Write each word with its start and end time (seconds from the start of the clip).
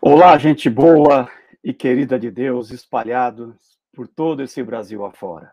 Olá, 0.00 0.38
gente 0.38 0.70
boa 0.70 1.28
e 1.62 1.74
querida 1.74 2.20
de 2.20 2.30
Deus, 2.30 2.70
espalhados 2.70 3.76
por 3.92 4.06
todo 4.06 4.44
esse 4.44 4.62
Brasil 4.62 5.04
afora. 5.04 5.52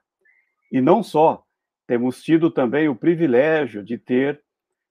E 0.71 0.79
não 0.79 1.01
só, 1.01 1.43
temos 1.87 2.21
tido 2.21 2.51
também 2.51 2.87
o 2.87 2.95
privilégio 2.95 3.83
de 3.83 3.97
ter 3.97 4.39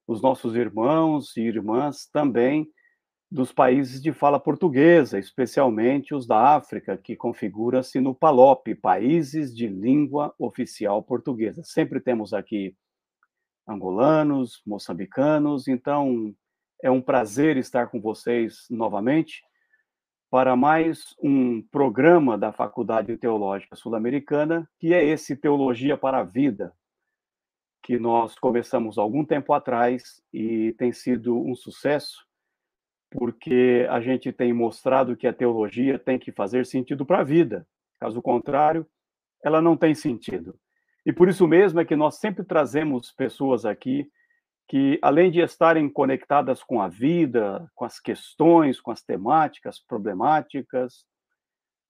os 0.08 0.20
nossos 0.20 0.56
irmãos 0.56 1.36
e 1.36 1.42
irmãs 1.42 2.04
também 2.12 2.68
dos 3.30 3.52
países 3.52 4.02
de 4.02 4.12
fala 4.12 4.40
portuguesa, 4.40 5.20
especialmente 5.20 6.16
os 6.16 6.26
da 6.26 6.56
África, 6.56 6.96
que 6.96 7.14
configura-se 7.14 8.00
no 8.00 8.12
PALOP, 8.12 8.74
Países 8.74 9.54
de 9.54 9.68
Língua 9.68 10.34
Oficial 10.36 11.00
Portuguesa. 11.00 11.62
Sempre 11.62 12.00
temos 12.00 12.34
aqui 12.34 12.76
angolanos, 13.68 14.60
moçambicanos, 14.66 15.68
então 15.68 16.34
é 16.82 16.90
um 16.90 17.00
prazer 17.00 17.56
estar 17.56 17.88
com 17.88 18.00
vocês 18.00 18.66
novamente 18.70 19.42
para 20.30 20.56
mais 20.56 21.14
um 21.22 21.62
programa 21.62 22.36
da 22.36 22.52
Faculdade 22.52 23.16
Teológica 23.16 23.76
Sul-Americana, 23.76 24.68
que 24.78 24.92
é 24.92 25.04
esse 25.04 25.36
Teologia 25.36 25.96
para 25.96 26.18
a 26.18 26.24
Vida, 26.24 26.74
que 27.84 27.98
nós 27.98 28.38
começamos 28.38 28.98
algum 28.98 29.24
tempo 29.24 29.52
atrás 29.52 30.20
e 30.32 30.72
tem 30.78 30.92
sido 30.92 31.38
um 31.38 31.54
sucesso, 31.54 32.26
porque 33.10 33.86
a 33.88 34.00
gente 34.00 34.32
tem 34.32 34.52
mostrado 34.52 35.16
que 35.16 35.26
a 35.26 35.32
teologia 35.32 35.98
tem 35.98 36.18
que 36.18 36.32
fazer 36.32 36.66
sentido 36.66 37.06
para 37.06 37.20
a 37.20 37.24
vida. 37.24 37.66
Caso 38.00 38.20
contrário, 38.20 38.86
ela 39.44 39.62
não 39.62 39.76
tem 39.76 39.94
sentido. 39.94 40.58
E 41.06 41.12
por 41.12 41.28
isso 41.28 41.46
mesmo 41.46 41.78
é 41.78 41.84
que 41.84 41.94
nós 41.94 42.16
sempre 42.16 42.44
trazemos 42.44 43.12
pessoas 43.12 43.64
aqui 43.64 44.10
que, 44.68 44.98
além 45.02 45.30
de 45.30 45.40
estarem 45.40 45.88
conectadas 45.88 46.62
com 46.62 46.80
a 46.80 46.88
vida, 46.88 47.70
com 47.74 47.84
as 47.84 48.00
questões, 48.00 48.80
com 48.80 48.90
as 48.90 49.02
temáticas 49.02 49.78
problemáticas, 49.78 51.04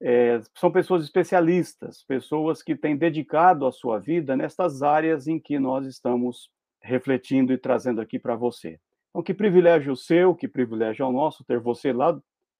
é, 0.02 0.40
são 0.56 0.70
pessoas 0.70 1.04
especialistas, 1.04 2.02
pessoas 2.02 2.62
que 2.62 2.74
têm 2.74 2.96
dedicado 2.96 3.66
a 3.66 3.72
sua 3.72 3.98
vida 3.98 4.36
nestas 4.36 4.82
áreas 4.82 5.26
em 5.26 5.38
que 5.38 5.58
nós 5.58 5.86
estamos 5.86 6.50
refletindo 6.82 7.52
e 7.52 7.58
trazendo 7.58 8.00
aqui 8.00 8.18
para 8.18 8.36
você. 8.36 8.78
Então, 9.10 9.22
que 9.22 9.32
privilégio 9.32 9.96
seu, 9.96 10.34
que 10.34 10.48
privilégio 10.48 11.04
é 11.04 11.06
o 11.06 11.12
nosso 11.12 11.44
ter 11.44 11.60
você 11.60 11.92
lá 11.92 12.12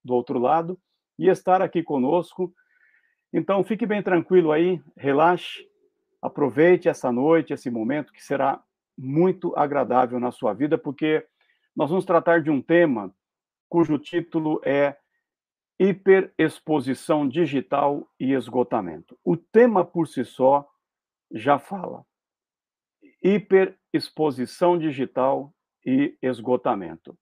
do 0.05 0.14
outro 0.14 0.39
lado 0.39 0.78
e 1.19 1.28
estar 1.28 1.61
aqui 1.61 1.83
conosco. 1.83 2.52
Então, 3.33 3.64
fique 3.64 3.84
bem 3.84 4.02
tranquilo 4.02 4.52
aí, 4.52 4.80
relaxe, 4.96 5.69
aproveite 6.22 6.89
essa 6.89 7.11
noite, 7.11 7.52
esse 7.52 7.69
momento 7.69 8.12
que 8.12 8.22
será 8.22 8.62
muito 8.97 9.56
agradável 9.56 10.20
na 10.20 10.31
sua 10.31 10.53
vida, 10.53 10.78
porque 10.78 11.27
nós 11.75 11.91
vamos 11.91 12.05
tratar 12.05 12.41
de 12.42 12.50
um 12.50 12.62
tema 12.62 13.14
cujo 13.69 13.98
título 13.98 14.61
é 14.64 14.97
Hiperexposição 15.78 17.28
Digital 17.28 18.09
e 18.19 18.33
Esgotamento. 18.33 19.19
O 19.25 19.36
tema 19.36 19.84
por 19.84 20.06
si 20.06 20.25
só 20.25 20.69
já 21.33 21.59
fala. 21.59 22.06
Hiperexposição 23.20 24.78
digital 24.78 25.53
e 25.84 26.17
esgotamento. 26.23 27.19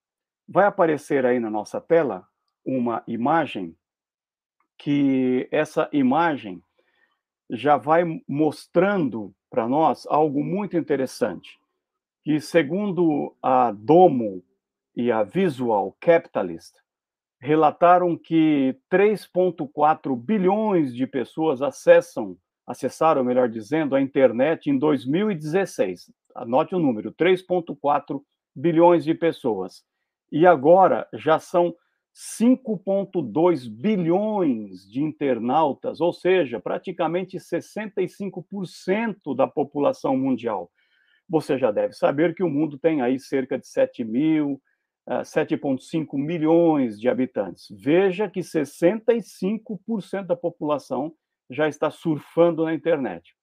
Vai 0.47 0.67
aparecer 0.67 1.25
aí 1.25 1.41
na 1.41 1.49
nossa 1.49 1.81
tela 1.81 2.29
uma 2.65 3.03
imagem 3.07 3.75
que 4.77 5.49
essa 5.51 5.89
imagem 5.93 6.63
já 7.49 7.77
vai 7.77 8.03
mostrando 8.29 9.35
para 9.49 9.69
nós 9.69 10.07
algo 10.07 10.45
muito 10.45 10.77
interessante 10.77 11.62
que, 12.23 12.41
segundo 12.41 13.35
a 13.43 13.73
Domo 13.73 14.43
e 14.95 15.11
a 15.11 15.23
Visual 15.23 15.97
Capitalist, 16.01 16.75
relataram 17.41 18.17
que 18.17 18.77
3,4 18.91 20.17
bilhões 20.17 20.95
de 20.95 21.07
pessoas 21.07 21.61
acessam, 21.61 22.37
acessaram, 22.67 23.25
melhor 23.25 23.49
dizendo, 23.49 23.97
a 23.97 24.01
internet 24.01 24.71
em 24.71 24.79
2016. 24.79 26.13
Anote 26.35 26.75
o 26.75 26.79
número: 26.79 27.13
3,4 27.13 28.23
bilhões 28.55 29.05
de 29.05 29.15
pessoas. 29.15 29.83
E 30.31 30.47
agora 30.47 31.09
já 31.13 31.39
são 31.41 31.75
5,2 32.15 33.69
bilhões 33.69 34.89
de 34.89 35.03
internautas, 35.03 36.01
ou 36.01 36.13
seja, 36.13 36.61
praticamente 36.61 37.39
65% 37.39 39.35
da 39.35 39.49
população 39.49 40.17
mundial 40.17 40.71
você 41.33 41.57
já 41.57 41.71
deve 41.71 41.95
saber 41.95 42.35
que 42.35 42.43
o 42.43 42.51
mundo 42.51 42.79
tem 42.79 43.01
aí 43.01 43.19
cerca 43.19 43.59
de 43.59 43.67
7 43.67 44.05
mil, 44.05 44.61
7,5 45.09 46.09
eh, 46.13 46.19
milhões 46.19 47.01
de 47.01 47.09
habitantes. 47.09 47.69
Veja 47.71 48.29
que 48.29 48.41
65% 48.41 50.27
da 50.27 50.37
população 50.37 51.15
já 51.49 51.67
está 51.67 51.91
surfando 51.91 52.67
na 52.67 52.75
internet. 52.75 53.35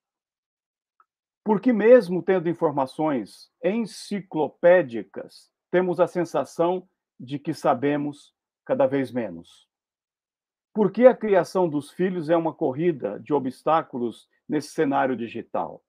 Porque, 1.44 1.74
mesmo 1.74 2.24
tendo 2.24 2.50
informações 2.50 3.51
enciclopédicas, 3.63 5.51
temos 5.69 6.00
a 6.00 6.07
sensação 6.07 6.88
de 7.19 7.38
que 7.38 7.53
sabemos 7.53 8.34
cada 8.66 8.88
vez 8.88 9.12
menos. 9.12 9.68
Por 10.74 10.91
que 10.91 11.06
a 11.06 11.16
criação 11.16 11.69
dos 11.69 11.92
filhos 11.92 12.30
é 12.30 12.38
uma 12.38 12.54
corrida 12.54 13.19
de 13.19 13.33
obstáculos 13.33 14.27
nesse 14.53 14.69
cenário 14.69 15.15
digital? 15.15 15.83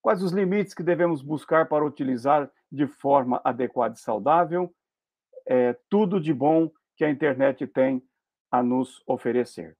Quais 0.00 0.22
os 0.22 0.32
limites 0.32 0.72
que 0.72 0.82
devemos 0.82 1.20
buscar 1.20 1.68
para 1.68 1.84
utilizar 1.84 2.50
de 2.72 2.86
forma 2.86 3.40
adequada 3.44 3.94
e 3.94 4.00
saudável 4.00 4.74
é, 5.46 5.76
tudo 5.90 6.18
de 6.18 6.32
bom 6.32 6.70
que 6.96 7.04
a 7.04 7.10
internet 7.10 7.66
tem 7.66 8.02
a 8.50 8.62
nos 8.62 9.02
oferecer? 9.06 9.76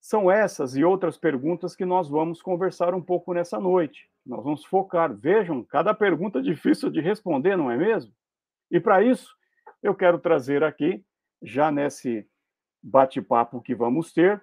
São 0.00 0.30
essas 0.30 0.74
e 0.74 0.82
outras 0.82 1.18
perguntas 1.18 1.76
que 1.76 1.84
nós 1.84 2.08
vamos 2.08 2.40
conversar 2.40 2.94
um 2.94 3.02
pouco 3.02 3.34
nessa 3.34 3.60
noite. 3.60 4.08
Nós 4.24 4.42
vamos 4.42 4.64
focar. 4.64 5.14
Vejam, 5.14 5.62
cada 5.62 5.92
pergunta 5.92 6.40
difícil 6.42 6.90
de 6.90 7.02
responder, 7.02 7.56
não 7.56 7.70
é 7.70 7.76
mesmo? 7.76 8.10
E 8.70 8.80
para 8.80 9.02
isso, 9.02 9.36
eu 9.82 9.94
quero 9.94 10.18
trazer 10.18 10.64
aqui, 10.64 11.04
já 11.42 11.70
nesse 11.70 12.26
bate-papo 12.82 13.60
que 13.60 13.74
vamos 13.74 14.14
ter, 14.14 14.42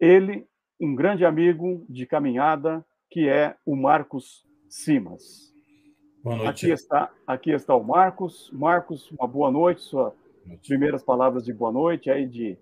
ele 0.00 0.44
um 0.82 0.96
grande 0.96 1.24
amigo 1.24 1.86
de 1.88 2.04
caminhada, 2.04 2.84
que 3.08 3.28
é 3.28 3.54
o 3.64 3.76
Marcos 3.76 4.44
Simas. 4.68 5.54
Boa 6.24 6.34
noite. 6.34 6.66
Aqui 6.66 6.70
está, 6.72 7.12
aqui 7.24 7.50
está 7.52 7.76
o 7.76 7.84
Marcos. 7.84 8.50
Marcos, 8.52 9.08
uma 9.12 9.28
boa 9.28 9.48
noite, 9.48 9.80
suas 9.80 10.12
primeiras 10.66 11.04
palavras 11.04 11.44
de 11.44 11.52
boa 11.52 11.70
noite, 11.70 12.10
aí 12.10 12.26
de 12.26 12.58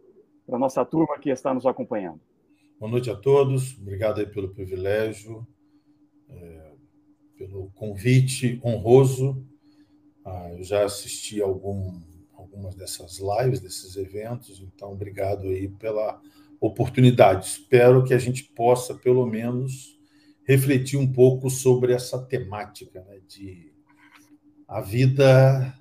para 0.46 0.56
a 0.56 0.58
nossa 0.58 0.84
turma 0.84 1.18
que 1.18 1.30
está 1.30 1.54
nos 1.54 1.64
acompanhando. 1.64 2.20
Boa 2.78 2.90
noite 2.90 3.08
a 3.08 3.16
todos, 3.16 3.78
obrigado 3.80 4.20
aí 4.20 4.26
pelo 4.26 4.50
privilégio, 4.50 5.46
é, 6.28 6.72
pelo 7.38 7.70
convite 7.70 8.60
honroso. 8.62 9.42
Ah, 10.26 10.52
eu 10.58 10.62
já 10.62 10.84
assisti 10.84 11.40
algum, 11.40 11.98
algumas 12.34 12.74
dessas 12.74 13.18
lives, 13.18 13.60
desses 13.60 13.96
eventos, 13.96 14.60
então 14.60 14.92
obrigado 14.92 15.44
aí 15.44 15.68
pela 15.68 16.20
oportunidade. 16.60 17.46
Espero 17.46 18.04
que 18.04 18.12
a 18.12 18.18
gente 18.18 18.44
possa, 18.44 18.94
pelo 18.94 19.26
menos, 19.26 19.98
refletir 20.46 20.98
um 20.98 21.10
pouco 21.10 21.48
sobre 21.48 21.92
essa 21.92 22.20
temática 22.26 23.02
né, 23.02 23.20
de 23.26 23.72
a 24.68 24.80
vida 24.80 25.74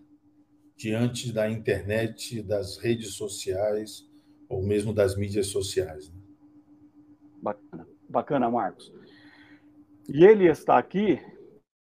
diante 0.76 1.32
da 1.32 1.50
internet, 1.50 2.42
das 2.42 2.78
redes 2.78 3.14
sociais, 3.16 4.10
ou 4.48 4.64
mesmo 4.64 4.94
das 4.94 5.16
mídias 5.16 5.48
sociais. 5.48 6.10
Né? 6.10 6.22
Bacana, 7.42 7.88
bacana, 8.08 8.50
Marcos. 8.50 8.92
E 10.08 10.26
ele 10.26 10.50
está 10.50 10.78
aqui 10.78 11.20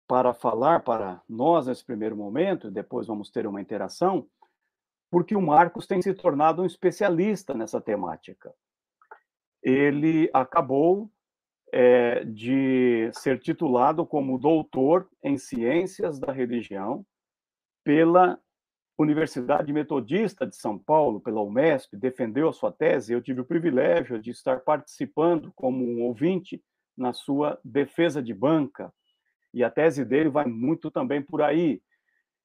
para 0.06 0.34
falar 0.34 0.80
para 0.80 1.22
nós 1.28 1.68
nesse 1.68 1.84
primeiro 1.84 2.16
momento, 2.16 2.70
depois 2.70 3.06
vamos 3.06 3.30
ter 3.30 3.46
uma 3.46 3.60
interação, 3.60 4.26
porque 5.10 5.36
o 5.36 5.40
Marcos 5.40 5.86
tem 5.86 6.02
se 6.02 6.12
tornado 6.12 6.62
um 6.62 6.66
especialista 6.66 7.54
nessa 7.54 7.80
temática. 7.80 8.52
Ele 9.62 10.30
acabou 10.32 11.10
é, 11.72 12.24
de 12.24 13.10
ser 13.12 13.38
titulado 13.38 14.04
como 14.04 14.38
doutor 14.38 15.08
em 15.22 15.38
ciências 15.38 16.18
da 16.18 16.32
religião 16.32 17.04
pela 17.84 18.38
Universidade 18.98 19.72
Metodista 19.72 20.46
de 20.46 20.54
São 20.56 20.78
Paulo, 20.78 21.20
pela 21.20 21.40
UMESP, 21.40 21.96
defendeu 21.96 22.48
a 22.48 22.52
sua 22.52 22.70
tese. 22.70 23.12
Eu 23.12 23.22
tive 23.22 23.40
o 23.40 23.46
privilégio 23.46 24.20
de 24.20 24.30
estar 24.30 24.60
participando 24.60 25.50
como 25.54 25.82
um 25.84 26.02
ouvinte 26.02 26.62
na 26.96 27.14
sua 27.14 27.58
defesa 27.64 28.22
de 28.22 28.34
banca, 28.34 28.92
e 29.54 29.64
a 29.64 29.70
tese 29.70 30.04
dele 30.04 30.28
vai 30.28 30.44
muito 30.44 30.90
também 30.90 31.22
por 31.22 31.40
aí. 31.40 31.82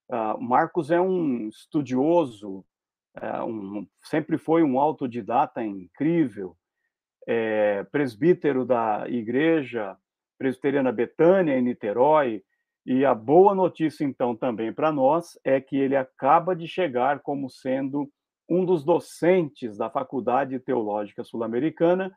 Uh, 0.10 0.42
Marcos 0.42 0.92
é 0.92 1.02
um 1.02 1.50
estudioso, 1.50 2.66
uh, 3.18 3.46
um, 3.46 3.88
sempre 4.02 4.38
foi 4.38 4.64
um 4.64 4.80
autodidata 4.80 5.64
incrível, 5.64 6.56
é, 7.28 7.84
presbítero 7.92 8.66
da 8.66 9.06
igreja 9.08 9.98
presbiteriana 10.38 10.92
Betânia, 10.92 11.58
em 11.58 11.62
Niterói, 11.62 12.44
e 12.86 13.04
a 13.04 13.16
boa 13.16 13.56
notícia, 13.56 14.04
então, 14.04 14.36
também 14.36 14.72
para 14.72 14.92
nós 14.92 15.40
é 15.44 15.60
que 15.60 15.76
ele 15.76 15.96
acaba 15.96 16.56
de 16.56 16.68
chegar 16.68 17.20
como 17.22 17.50
sendo 17.50 18.08
um 18.48 18.64
dos 18.64 18.84
docentes 18.84 19.78
da 19.78 19.90
Faculdade 19.90 20.60
Teológica 20.60 21.24
Sul-Americana, 21.24 22.16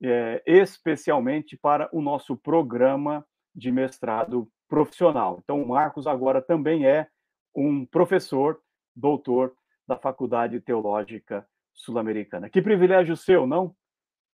é, 0.00 0.40
especialmente 0.46 1.56
para 1.56 1.88
o 1.92 2.00
nosso 2.00 2.36
programa 2.36 3.26
de 3.52 3.72
mestrado 3.72 4.48
profissional. 4.68 5.40
Então, 5.42 5.60
o 5.60 5.68
Marcos 5.68 6.06
agora 6.06 6.40
também 6.40 6.86
é 6.86 7.08
um 7.54 7.84
professor, 7.84 8.60
doutor 8.94 9.52
da 9.88 9.96
Faculdade 9.96 10.60
Teológica 10.60 11.44
Sul-Americana. 11.74 12.48
Que 12.48 12.62
privilégio 12.62 13.16
seu, 13.16 13.44
não? 13.44 13.74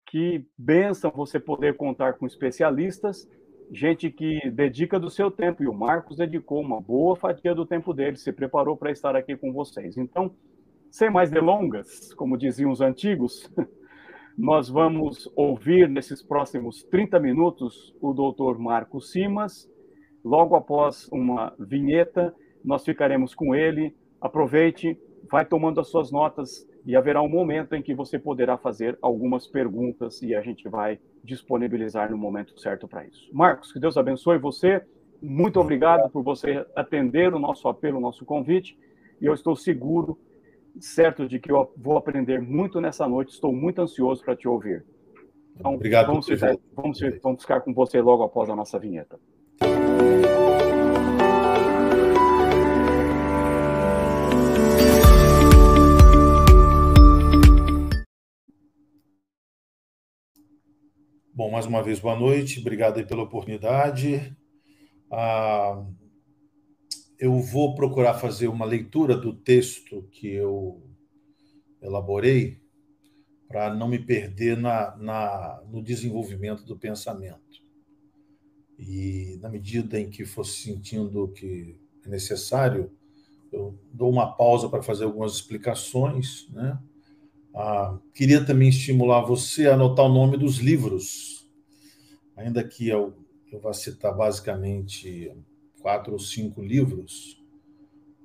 Que 0.06 0.44
benção 0.56 1.10
você 1.10 1.38
poder 1.38 1.76
contar 1.76 2.14
com 2.14 2.26
especialistas 2.26 3.28
gente 3.70 4.10
que 4.10 4.50
dedica 4.50 4.98
do 4.98 5.10
seu 5.10 5.30
tempo, 5.30 5.62
e 5.62 5.68
o 5.68 5.74
Marcos 5.74 6.16
dedicou 6.16 6.60
uma 6.60 6.80
boa 6.80 7.16
fatia 7.16 7.54
do 7.54 7.66
tempo 7.66 7.92
dele, 7.92 8.16
se 8.16 8.32
preparou 8.32 8.76
para 8.76 8.90
estar 8.90 9.16
aqui 9.16 9.36
com 9.36 9.52
vocês. 9.52 9.96
Então, 9.96 10.34
sem 10.90 11.10
mais 11.10 11.30
delongas, 11.30 12.12
como 12.14 12.36
diziam 12.36 12.70
os 12.70 12.80
antigos, 12.80 13.50
nós 14.36 14.68
vamos 14.68 15.30
ouvir 15.34 15.88
nesses 15.88 16.22
próximos 16.22 16.82
30 16.84 17.18
minutos 17.18 17.94
o 18.00 18.12
doutor 18.12 18.58
Marcos 18.58 19.10
Simas. 19.10 19.68
Logo 20.24 20.56
após 20.56 21.08
uma 21.12 21.54
vinheta, 21.58 22.34
nós 22.64 22.84
ficaremos 22.84 23.34
com 23.34 23.54
ele. 23.54 23.94
Aproveite, 24.20 24.98
vai 25.30 25.44
tomando 25.44 25.80
as 25.80 25.88
suas 25.88 26.10
notas 26.10 26.66
e 26.86 26.94
haverá 26.94 27.20
um 27.20 27.28
momento 27.28 27.74
em 27.74 27.82
que 27.82 27.92
você 27.92 28.16
poderá 28.16 28.56
fazer 28.56 28.96
algumas 29.02 29.44
perguntas 29.44 30.22
e 30.22 30.36
a 30.36 30.40
gente 30.40 30.68
vai 30.68 31.00
disponibilizar 31.24 32.08
no 32.12 32.16
momento 32.16 32.58
certo 32.60 32.86
para 32.86 33.04
isso. 33.04 33.28
Marcos, 33.32 33.72
que 33.72 33.80
Deus 33.80 33.96
abençoe 33.96 34.38
você. 34.38 34.80
Muito 35.20 35.58
obrigado 35.58 36.08
por 36.10 36.22
você 36.22 36.64
atender 36.76 37.34
o 37.34 37.40
nosso 37.40 37.66
apelo, 37.68 37.98
o 37.98 38.00
nosso 38.00 38.24
convite. 38.24 38.78
E 39.20 39.26
eu 39.26 39.34
estou 39.34 39.56
seguro, 39.56 40.16
certo 40.78 41.26
de 41.26 41.40
que 41.40 41.50
eu 41.50 41.72
vou 41.76 41.96
aprender 41.96 42.40
muito 42.40 42.80
nessa 42.80 43.08
noite. 43.08 43.32
Estou 43.32 43.52
muito 43.52 43.82
ansioso 43.82 44.22
para 44.22 44.36
te 44.36 44.46
ouvir. 44.46 44.84
Então, 45.58 45.74
obrigado. 45.74 46.06
Vamos, 46.06 46.26
ficar, 46.26 46.56
vamos, 46.72 47.00
vamos 47.20 47.42
ficar 47.42 47.62
com 47.62 47.74
você 47.74 48.00
logo 48.00 48.22
após 48.22 48.48
a 48.48 48.54
nossa 48.54 48.78
vinheta. 48.78 49.18
Bom, 61.36 61.50
mais 61.50 61.66
uma 61.66 61.82
vez, 61.82 62.00
boa 62.00 62.18
noite. 62.18 62.60
Obrigado 62.60 62.96
aí 62.96 63.04
pela 63.04 63.24
oportunidade. 63.24 64.34
Ah, 65.12 65.84
eu 67.18 67.38
vou 67.40 67.74
procurar 67.74 68.14
fazer 68.14 68.48
uma 68.48 68.64
leitura 68.64 69.14
do 69.14 69.34
texto 69.34 70.08
que 70.10 70.28
eu 70.28 70.82
elaborei 71.82 72.58
para 73.46 73.74
não 73.74 73.86
me 73.86 73.98
perder 73.98 74.56
na, 74.56 74.96
na, 74.96 75.62
no 75.70 75.82
desenvolvimento 75.82 76.64
do 76.64 76.74
pensamento. 76.74 77.62
E, 78.78 79.38
na 79.42 79.50
medida 79.50 80.00
em 80.00 80.08
que 80.08 80.24
for 80.24 80.44
sentindo 80.44 81.28
que 81.34 81.78
é 82.02 82.08
necessário, 82.08 82.90
eu 83.52 83.78
dou 83.92 84.10
uma 84.10 84.34
pausa 84.34 84.70
para 84.70 84.82
fazer 84.82 85.04
algumas 85.04 85.34
explicações, 85.34 86.48
né? 86.48 86.78
Ah, 87.58 87.98
queria 88.12 88.44
também 88.44 88.68
estimular 88.68 89.22
você 89.22 89.66
a 89.66 89.72
anotar 89.72 90.04
o 90.04 90.12
nome 90.12 90.36
dos 90.36 90.58
livros, 90.58 91.50
ainda 92.36 92.62
que 92.62 92.86
eu, 92.86 93.16
eu 93.50 93.58
vá 93.58 93.72
citar 93.72 94.14
basicamente 94.14 95.34
quatro 95.80 96.12
ou 96.12 96.18
cinco 96.18 96.60
livros. 96.60 97.42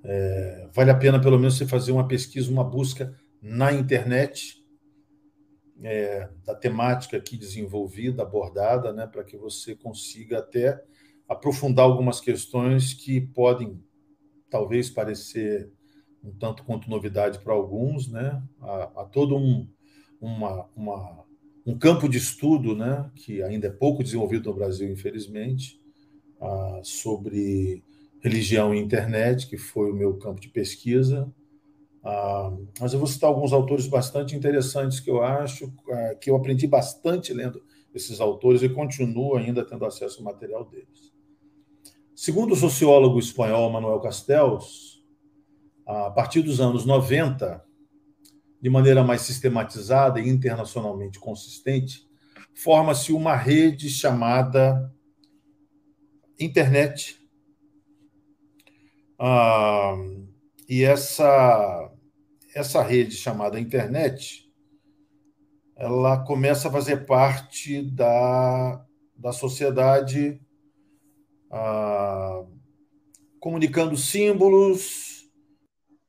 É, 0.03 0.69
vale 0.73 0.91
a 0.91 0.97
pena, 0.97 1.21
pelo 1.21 1.39
menos, 1.39 1.57
você 1.57 1.65
fazer 1.65 1.93
uma 1.93 2.05
pesquisa, 2.05 2.51
uma 2.51 2.63
busca 2.65 3.17
na 3.41 3.71
internet 3.71 4.61
é, 5.81 6.27
da 6.45 6.53
temática 6.53 7.15
aqui 7.15 7.37
desenvolvida, 7.37 8.23
abordada, 8.23 8.91
né, 8.91 9.07
para 9.07 9.23
que 9.23 9.37
você 9.37 9.75
consiga 9.75 10.39
até 10.39 10.83
aprofundar 11.25 11.85
algumas 11.85 12.19
questões 12.19 12.93
que 12.93 13.21
podem 13.21 13.81
talvez 14.49 14.89
parecer 14.89 15.71
um 16.23 16.31
tanto 16.31 16.63
quanto 16.63 16.89
novidade 16.89 17.39
para 17.39 17.53
alguns, 17.53 18.07
né? 18.07 18.41
Há, 18.59 18.91
há 18.97 19.05
todo 19.05 19.35
um, 19.35 19.67
uma, 20.19 20.69
uma, 20.75 21.25
um 21.65 21.77
campo 21.77 22.07
de 22.07 22.17
estudo, 22.17 22.75
né? 22.75 23.09
Que 23.15 23.41
ainda 23.41 23.67
é 23.67 23.71
pouco 23.71 24.03
desenvolvido 24.03 24.49
no 24.49 24.55
Brasil, 24.55 24.91
infelizmente, 24.91 25.81
uh, 26.39 26.83
sobre 26.83 27.83
religião 28.21 28.73
e 28.73 28.79
internet, 28.79 29.47
que 29.47 29.57
foi 29.57 29.91
o 29.91 29.95
meu 29.95 30.17
campo 30.17 30.39
de 30.39 30.49
pesquisa. 30.49 31.31
Uh, 32.03 32.67
mas 32.79 32.93
eu 32.93 32.99
vou 32.99 33.07
citar 33.07 33.29
alguns 33.29 33.53
autores 33.53 33.87
bastante 33.87 34.35
interessantes 34.35 34.99
que 34.99 35.09
eu 35.09 35.23
acho, 35.23 35.65
uh, 35.65 36.17
que 36.19 36.29
eu 36.29 36.35
aprendi 36.35 36.67
bastante 36.67 37.33
lendo 37.33 37.63
esses 37.93 38.21
autores 38.21 38.63
e 38.63 38.69
continuo 38.69 39.35
ainda 39.35 39.65
tendo 39.65 39.85
acesso 39.85 40.19
ao 40.19 40.25
material 40.25 40.65
deles. 40.65 41.11
Segundo 42.15 42.53
o 42.53 42.55
sociólogo 42.55 43.19
espanhol 43.19 43.71
Manuel 43.71 43.99
Castells, 43.99 45.00
a 45.91 46.09
partir 46.09 46.41
dos 46.41 46.61
anos 46.61 46.85
90, 46.85 47.61
de 48.61 48.69
maneira 48.69 49.03
mais 49.03 49.21
sistematizada 49.21 50.21
e 50.21 50.29
internacionalmente 50.29 51.19
consistente, 51.19 52.07
forma-se 52.55 53.11
uma 53.11 53.35
rede 53.35 53.89
chamada 53.89 54.89
internet. 56.39 57.19
Ah, 59.19 59.95
e 60.67 60.83
essa, 60.83 61.91
essa 62.55 62.81
rede 62.81 63.15
chamada 63.15 63.59
internet, 63.59 64.49
ela 65.75 66.23
começa 66.23 66.69
a 66.69 66.71
fazer 66.71 67.05
parte 67.05 67.81
da, 67.81 68.85
da 69.17 69.33
sociedade, 69.33 70.41
ah, 71.51 72.45
comunicando 73.41 73.97
símbolos, 73.97 75.10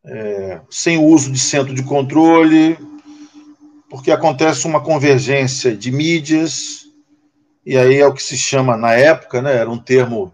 é, 0.04 0.60
sem 0.70 0.98
o 0.98 1.04
uso 1.04 1.30
de 1.30 1.38
centro 1.38 1.74
de 1.74 1.84
controle, 1.84 2.76
porque 3.88 4.10
acontece 4.10 4.66
uma 4.66 4.82
convergência 4.82 5.76
de 5.76 5.92
mídias, 5.92 6.86
e 7.64 7.76
aí 7.76 7.96
é 7.96 8.06
o 8.06 8.14
que 8.14 8.22
se 8.22 8.36
chama, 8.36 8.76
na 8.76 8.94
época, 8.94 9.40
né, 9.40 9.54
era 9.54 9.70
um 9.70 9.78
termo, 9.78 10.32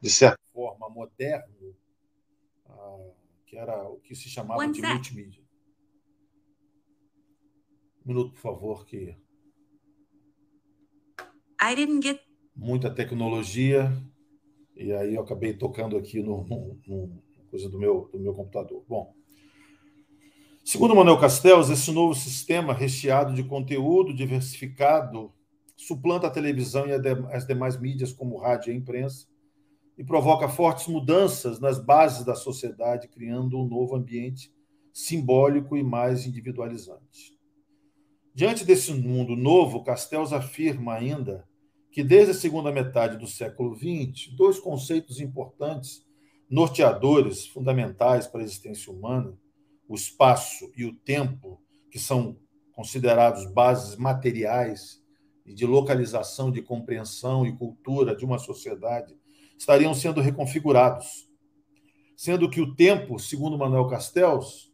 de 0.00 0.10
certa 0.10 0.40
forma, 0.52 0.88
moderno, 0.88 1.76
ah, 2.68 3.10
que 3.46 3.56
era 3.56 3.88
o 3.88 3.98
que 4.00 4.14
se 4.14 4.28
chamava 4.28 4.66
de 4.66 4.82
multimídia. 4.82 5.42
Um 8.04 8.08
minuto, 8.08 8.32
por 8.32 8.40
favor, 8.40 8.86
que. 8.86 9.16
I 11.60 11.74
didn't 11.74 12.02
get. 12.06 12.20
Muita 12.54 12.88
tecnologia. 12.88 13.92
E 14.76 14.92
aí 14.92 15.14
eu 15.14 15.22
acabei 15.22 15.54
tocando 15.54 15.96
aqui 15.96 16.22
no, 16.22 16.44
no, 16.44 16.78
no 16.86 17.22
coisa 17.56 17.70
do 17.70 17.78
meu, 17.78 18.10
do 18.12 18.20
meu 18.20 18.34
computador. 18.34 18.84
Bom. 18.86 19.14
Segundo 20.62 20.94
Manuel 20.94 21.18
Castells, 21.18 21.70
esse 21.70 21.90
novo 21.90 22.14
sistema 22.14 22.74
recheado 22.74 23.32
de 23.32 23.42
conteúdo 23.42 24.12
diversificado 24.12 25.32
suplanta 25.74 26.26
a 26.26 26.30
televisão 26.30 26.86
e 26.86 26.92
as 27.32 27.46
demais 27.46 27.80
mídias, 27.80 28.12
como 28.12 28.36
rádio 28.36 28.72
e 28.72 28.76
imprensa, 28.76 29.26
e 29.96 30.04
provoca 30.04 30.48
fortes 30.48 30.86
mudanças 30.86 31.58
nas 31.58 31.82
bases 31.82 32.24
da 32.26 32.34
sociedade, 32.34 33.08
criando 33.08 33.58
um 33.58 33.66
novo 33.66 33.96
ambiente 33.96 34.52
simbólico 34.92 35.76
e 35.76 35.82
mais 35.82 36.26
individualizante. 36.26 37.38
Diante 38.34 38.66
desse 38.66 38.92
mundo 38.92 39.34
novo, 39.34 39.82
Castells 39.82 40.32
afirma 40.32 40.94
ainda 40.94 41.48
que, 41.90 42.02
desde 42.02 42.32
a 42.32 42.34
segunda 42.34 42.70
metade 42.70 43.16
do 43.16 43.26
século 43.26 43.74
XX, 43.74 44.34
dois 44.36 44.58
conceitos 44.58 45.20
importantes, 45.20 46.05
norteadores, 46.48 47.46
fundamentais 47.46 48.26
para 48.26 48.40
a 48.40 48.44
existência 48.44 48.92
humana, 48.92 49.36
o 49.88 49.94
espaço 49.94 50.70
e 50.76 50.84
o 50.84 50.94
tempo, 50.94 51.60
que 51.90 51.98
são 51.98 52.36
considerados 52.72 53.46
bases 53.52 53.96
materiais 53.96 55.02
e 55.44 55.54
de 55.54 55.64
localização, 55.64 56.50
de 56.50 56.62
compreensão 56.62 57.46
e 57.46 57.56
cultura 57.56 58.14
de 58.14 58.24
uma 58.24 58.38
sociedade, 58.38 59.16
estariam 59.58 59.94
sendo 59.94 60.20
reconfigurados, 60.20 61.28
sendo 62.16 62.50
que 62.50 62.60
o 62.60 62.74
tempo, 62.74 63.18
segundo 63.18 63.58
Manuel 63.58 63.86
Castells, 63.86 64.72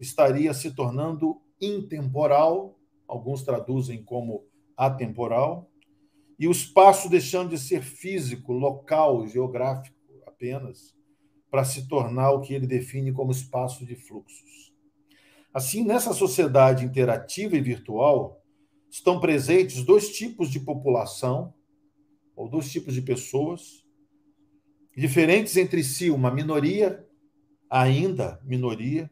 estaria 0.00 0.52
se 0.52 0.74
tornando 0.74 1.40
intemporal, 1.60 2.78
alguns 3.06 3.42
traduzem 3.42 4.02
como 4.02 4.44
atemporal, 4.76 5.70
e 6.38 6.48
o 6.48 6.52
espaço 6.52 7.08
deixando 7.08 7.50
de 7.50 7.58
ser 7.58 7.82
físico, 7.82 8.52
local, 8.52 9.26
geográfico 9.26 9.96
apenas, 10.26 10.93
para 11.54 11.62
se 11.62 11.86
tornar 11.86 12.32
o 12.32 12.40
que 12.40 12.52
ele 12.52 12.66
define 12.66 13.12
como 13.12 13.30
espaço 13.30 13.86
de 13.86 13.94
fluxos. 13.94 14.74
Assim, 15.54 15.84
nessa 15.84 16.12
sociedade 16.12 16.84
interativa 16.84 17.56
e 17.56 17.60
virtual, 17.60 18.42
estão 18.90 19.20
presentes 19.20 19.84
dois 19.84 20.08
tipos 20.08 20.50
de 20.50 20.58
população, 20.58 21.54
ou 22.34 22.48
dois 22.48 22.72
tipos 22.72 22.92
de 22.92 23.02
pessoas, 23.02 23.86
diferentes 24.96 25.56
entre 25.56 25.84
si, 25.84 26.10
uma 26.10 26.28
minoria, 26.28 27.06
ainda 27.70 28.40
minoria, 28.42 29.08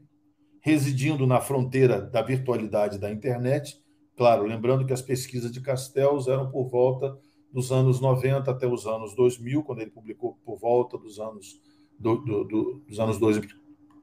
residindo 0.62 1.28
na 1.28 1.40
fronteira 1.40 2.00
da 2.00 2.22
virtualidade 2.22 2.98
da 2.98 3.08
internet. 3.08 3.80
Claro, 4.16 4.46
lembrando 4.46 4.84
que 4.84 4.92
as 4.92 5.00
pesquisas 5.00 5.52
de 5.52 5.60
Castells 5.60 6.26
eram 6.26 6.50
por 6.50 6.68
volta 6.68 7.16
dos 7.52 7.70
anos 7.70 8.00
90 8.00 8.50
até 8.50 8.66
os 8.66 8.84
anos 8.84 9.14
2000, 9.14 9.62
quando 9.62 9.80
ele 9.80 9.92
publicou 9.92 10.40
por 10.44 10.58
volta 10.58 10.98
dos 10.98 11.20
anos 11.20 11.60
do, 12.02 12.16
do, 12.16 12.44
do, 12.44 12.82
dos 12.86 12.98
anos 12.98 13.18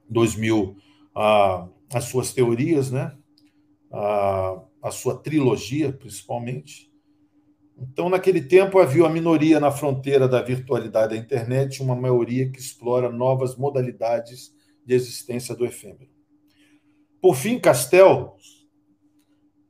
2000 0.08 0.76
a, 1.14 1.68
as 1.92 2.04
suas 2.04 2.32
teorias, 2.32 2.90
né? 2.90 3.14
a, 3.92 4.62
a 4.82 4.90
sua 4.90 5.16
trilogia, 5.16 5.92
principalmente. 5.92 6.90
Então, 7.78 8.08
naquele 8.08 8.40
tempo, 8.40 8.78
havia 8.78 9.02
uma 9.02 9.10
minoria 9.10 9.60
na 9.60 9.70
fronteira 9.70 10.26
da 10.26 10.42
virtualidade 10.42 11.14
da 11.14 11.20
internet, 11.20 11.82
uma 11.82 11.94
maioria 11.94 12.50
que 12.50 12.58
explora 12.58 13.10
novas 13.10 13.56
modalidades 13.56 14.54
de 14.84 14.94
existência 14.94 15.54
do 15.54 15.64
efêmero. 15.64 16.10
Por 17.20 17.36
fim, 17.36 17.58
Castel 17.58 18.36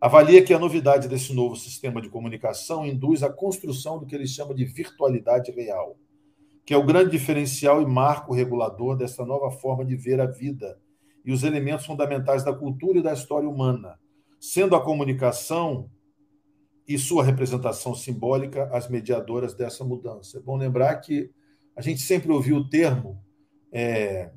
avalia 0.00 0.42
que 0.42 0.54
a 0.54 0.58
novidade 0.58 1.08
desse 1.08 1.32
novo 1.34 1.56
sistema 1.56 2.00
de 2.00 2.08
comunicação 2.08 2.87
induz 2.87 3.22
a 3.22 3.30
construção 3.30 3.99
do 3.99 4.06
que 4.06 4.14
ele 4.14 4.26
chama 4.26 4.54
de 4.54 4.64
virtualidade 4.64 5.50
real 5.50 5.99
que 6.64 6.74
é 6.74 6.76
o 6.76 6.84
grande 6.84 7.10
diferencial 7.10 7.82
e 7.82 7.86
marco 7.86 8.34
regulador 8.34 8.96
dessa 8.96 9.24
nova 9.24 9.50
forma 9.50 9.84
de 9.84 9.96
ver 9.96 10.20
a 10.20 10.26
vida 10.26 10.78
e 11.24 11.32
os 11.32 11.42
elementos 11.42 11.86
fundamentais 11.86 12.44
da 12.44 12.52
cultura 12.52 12.98
e 12.98 13.02
da 13.02 13.12
história 13.12 13.48
humana, 13.48 13.98
sendo 14.38 14.74
a 14.74 14.82
comunicação 14.82 15.90
e 16.86 16.98
sua 16.98 17.22
representação 17.22 17.94
simbólica 17.94 18.68
as 18.72 18.88
mediadoras 18.88 19.54
dessa 19.54 19.84
mudança. 19.84 20.38
É 20.38 20.40
bom 20.40 20.56
lembrar 20.56 20.96
que 20.96 21.30
a 21.76 21.82
gente 21.82 22.00
sempre 22.00 22.32
ouviu 22.32 22.56
o 22.56 22.68
termo 22.68 23.22
é, 23.72 24.30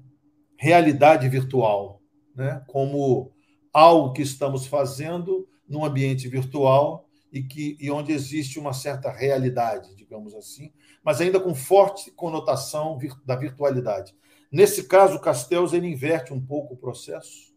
realidade 0.57 1.27
virtual, 1.27 2.01
né, 2.35 2.63
como 2.67 3.31
algo 3.71 4.13
que 4.13 4.21
estamos 4.21 4.67
fazendo 4.67 5.47
num 5.67 5.83
ambiente 5.83 6.27
virtual 6.27 7.09
e, 7.33 7.41
que, 7.41 7.75
e 7.79 7.89
onde 7.89 8.13
existe 8.13 8.59
uma 8.59 8.73
certa 8.73 9.11
realidade, 9.11 9.95
digamos 9.95 10.35
assim, 10.35 10.71
mas 11.03 11.19
ainda 11.19 11.39
com 11.39 11.55
forte 11.55 12.11
conotação 12.11 12.99
da 13.25 13.35
virtualidade. 13.35 14.15
Nesse 14.51 14.87
caso, 14.87 15.19
Castells 15.19 15.73
ele 15.73 15.87
inverte 15.87 16.31
um 16.31 16.39
pouco 16.39 16.75
o 16.75 16.77
processo 16.77 17.51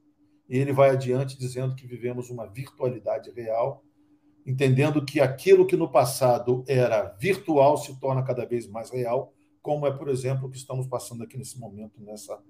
e 0.48 0.56
ele 0.56 0.72
vai 0.72 0.90
adiante 0.90 1.38
dizendo 1.38 1.74
que 1.74 1.86
vivemos 1.86 2.30
uma 2.30 2.46
virtualidade 2.46 3.30
real, 3.30 3.84
entendendo 4.46 5.04
que 5.04 5.20
aquilo 5.20 5.66
que 5.66 5.76
no 5.76 5.92
passado 5.92 6.64
era 6.66 7.14
virtual 7.20 7.76
se 7.76 8.00
torna 8.00 8.22
cada 8.22 8.46
vez 8.46 8.66
mais 8.66 8.90
real, 8.90 9.34
como 9.60 9.86
é, 9.86 9.90
por 9.90 10.08
exemplo, 10.08 10.46
o 10.46 10.50
que 10.50 10.56
estamos 10.56 10.86
passando 10.86 11.22
aqui 11.22 11.36
nesse 11.36 11.58
momento, 11.58 12.00
nessa, 12.00 12.40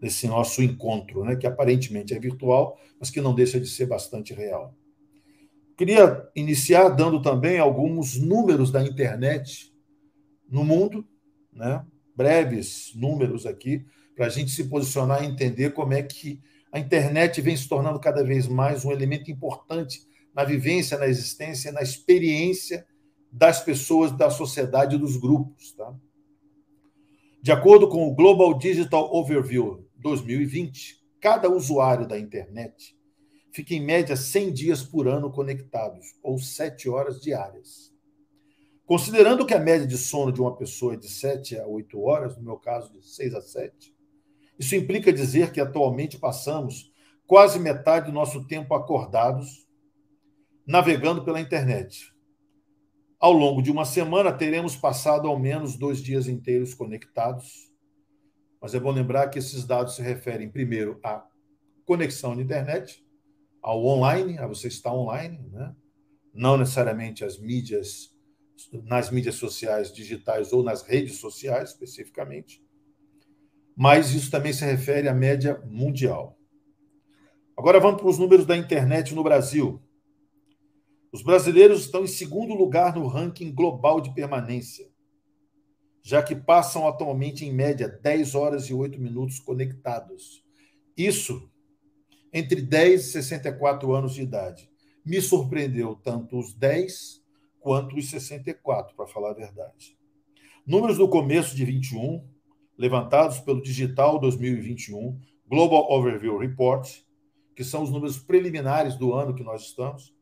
nesse 0.00 0.28
nosso 0.28 0.62
encontro, 0.62 1.24
né, 1.24 1.34
que 1.34 1.46
aparentemente 1.46 2.14
é 2.14 2.20
virtual, 2.20 2.78
mas 3.00 3.10
que 3.10 3.20
não 3.20 3.34
deixa 3.34 3.58
de 3.58 3.66
ser 3.66 3.86
bastante 3.86 4.32
real. 4.32 4.72
Queria 5.80 6.28
iniciar 6.36 6.90
dando 6.90 7.22
também 7.22 7.58
alguns 7.58 8.20
números 8.20 8.70
da 8.70 8.82
internet 8.82 9.74
no 10.46 10.62
mundo, 10.62 11.08
né? 11.50 11.82
breves 12.14 12.92
números 12.94 13.46
aqui, 13.46 13.86
para 14.14 14.26
a 14.26 14.28
gente 14.28 14.50
se 14.50 14.64
posicionar 14.64 15.24
e 15.24 15.26
entender 15.26 15.70
como 15.70 15.94
é 15.94 16.02
que 16.02 16.38
a 16.70 16.78
internet 16.78 17.40
vem 17.40 17.56
se 17.56 17.66
tornando 17.66 17.98
cada 17.98 18.22
vez 18.22 18.46
mais 18.46 18.84
um 18.84 18.92
elemento 18.92 19.30
importante 19.30 20.02
na 20.34 20.44
vivência, 20.44 20.98
na 20.98 21.06
existência, 21.06 21.72
na 21.72 21.80
experiência 21.80 22.86
das 23.32 23.64
pessoas, 23.64 24.12
da 24.12 24.28
sociedade 24.28 24.96
e 24.96 24.98
dos 24.98 25.16
grupos. 25.16 25.72
Tá? 25.72 25.94
De 27.40 27.52
acordo 27.52 27.88
com 27.88 28.06
o 28.06 28.14
Global 28.14 28.52
Digital 28.58 29.10
Overview 29.14 29.88
2020, 29.96 31.00
cada 31.18 31.48
usuário 31.48 32.06
da 32.06 32.18
internet 32.18 32.99
fica 33.52 33.74
em 33.74 33.80
média 33.80 34.16
100 34.16 34.52
dias 34.52 34.82
por 34.82 35.08
ano 35.08 35.30
conectados, 35.30 36.14
ou 36.22 36.38
7 36.38 36.88
horas 36.88 37.20
diárias. 37.20 37.92
Considerando 38.86 39.46
que 39.46 39.54
a 39.54 39.60
média 39.60 39.86
de 39.86 39.96
sono 39.96 40.32
de 40.32 40.40
uma 40.40 40.56
pessoa 40.56 40.94
é 40.94 40.96
de 40.96 41.08
7 41.08 41.58
a 41.58 41.66
8 41.66 42.00
horas, 42.00 42.36
no 42.36 42.42
meu 42.42 42.56
caso 42.56 42.92
de 42.92 43.06
6 43.06 43.34
a 43.34 43.40
7, 43.40 43.94
isso 44.58 44.74
implica 44.74 45.12
dizer 45.12 45.52
que 45.52 45.60
atualmente 45.60 46.18
passamos 46.18 46.92
quase 47.26 47.58
metade 47.58 48.06
do 48.06 48.12
nosso 48.12 48.46
tempo 48.46 48.74
acordados 48.74 49.66
navegando 50.66 51.24
pela 51.24 51.40
internet. 51.40 52.12
Ao 53.18 53.32
longo 53.32 53.62
de 53.62 53.70
uma 53.70 53.84
semana, 53.84 54.32
teremos 54.32 54.76
passado 54.76 55.28
ao 55.28 55.38
menos 55.38 55.76
dois 55.76 56.02
dias 56.02 56.26
inteiros 56.26 56.74
conectados. 56.74 57.70
Mas 58.60 58.74
é 58.74 58.80
bom 58.80 58.90
lembrar 58.90 59.28
que 59.28 59.38
esses 59.38 59.64
dados 59.64 59.96
se 59.96 60.02
referem, 60.02 60.50
primeiro, 60.50 60.98
à 61.02 61.24
conexão 61.84 62.34
na 62.34 62.42
internet, 62.42 63.04
ao 63.62 63.84
online, 63.84 64.38
a 64.38 64.46
você 64.46 64.68
estar 64.68 64.92
online, 64.92 65.38
né? 65.50 65.74
não 66.32 66.56
necessariamente 66.56 67.24
as 67.24 67.38
mídias, 67.38 68.14
nas 68.84 69.10
mídias 69.10 69.34
sociais 69.34 69.92
digitais 69.92 70.52
ou 70.52 70.62
nas 70.62 70.82
redes 70.82 71.16
sociais 71.18 71.70
especificamente, 71.70 72.64
mas 73.76 74.12
isso 74.14 74.30
também 74.30 74.52
se 74.52 74.64
refere 74.64 75.08
à 75.08 75.14
média 75.14 75.60
mundial. 75.66 76.38
Agora 77.56 77.80
vamos 77.80 78.00
para 78.00 78.10
os 78.10 78.18
números 78.18 78.46
da 78.46 78.56
internet 78.56 79.14
no 79.14 79.22
Brasil. 79.22 79.82
Os 81.12 81.22
brasileiros 81.22 81.80
estão 81.82 82.04
em 82.04 82.08
segundo 82.08 82.54
lugar 82.54 82.94
no 82.94 83.06
ranking 83.06 83.52
global 83.52 84.00
de 84.00 84.14
permanência, 84.14 84.88
já 86.02 86.22
que 86.22 86.34
passam 86.34 86.86
atualmente 86.86 87.44
em 87.44 87.52
média 87.52 87.88
10 87.88 88.34
horas 88.34 88.64
e 88.70 88.74
8 88.74 88.98
minutos 89.00 89.40
conectados. 89.40 90.44
Isso 90.96 91.49
entre 92.32 92.62
10 92.62 93.00
e 93.00 93.12
64 93.12 93.92
anos 93.94 94.14
de 94.14 94.22
idade. 94.22 94.70
Me 95.04 95.20
surpreendeu 95.20 95.94
tanto 95.96 96.38
os 96.38 96.52
10 96.54 97.20
quanto 97.60 97.96
os 97.96 98.10
64, 98.10 98.94
para 98.96 99.06
falar 99.06 99.30
a 99.30 99.34
verdade. 99.34 99.98
Números 100.66 100.98
do 100.98 101.08
começo 101.08 101.54
de 101.54 101.64
21, 101.64 102.26
levantados 102.78 103.38
pelo 103.40 103.62
Digital 103.62 104.18
2021 104.18 105.20
Global 105.46 105.90
Overview 105.90 106.38
Report, 106.38 106.88
que 107.56 107.64
são 107.64 107.82
os 107.82 107.90
números 107.90 108.18
preliminares 108.18 108.96
do 108.96 109.12
ano 109.12 109.34
que 109.34 109.42
nós 109.42 109.62
estamos, 109.62 110.14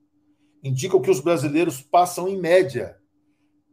indicam 0.65 1.01
que 1.01 1.11
os 1.11 1.21
brasileiros 1.21 1.81
passam, 1.83 2.29
em 2.29 2.39
média, 2.39 2.97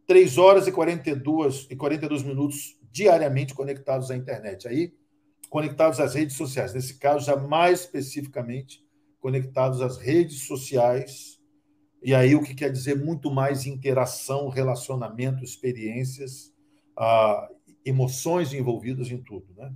3 0.05 0.37
horas 0.37 0.67
e 0.67 0.71
42, 0.71 1.67
e 1.69 1.75
42 1.75 2.23
minutos 2.23 2.77
diariamente 2.91 3.55
conectados 3.55 4.11
à 4.11 4.15
internet. 4.15 4.67
Aí 4.67 4.93
conectados 5.49 5.99
às 5.99 6.13
redes 6.13 6.35
sociais, 6.35 6.73
nesse 6.73 6.97
caso, 6.99 7.25
já 7.25 7.35
mais 7.35 7.81
especificamente 7.81 8.83
conectados 9.19 9.81
às 9.81 9.97
redes 9.97 10.45
sociais. 10.45 11.39
E 12.03 12.13
aí 12.13 12.35
o 12.35 12.43
que 12.43 12.53
quer 12.53 12.71
dizer 12.71 12.95
muito 12.95 13.31
mais 13.31 13.65
interação, 13.65 14.49
relacionamento, 14.49 15.43
experiências, 15.43 16.53
ah, 16.97 17.49
emoções 17.83 18.53
envolvidas 18.53 19.09
em 19.09 19.17
tudo, 19.17 19.47
né? 19.55 19.73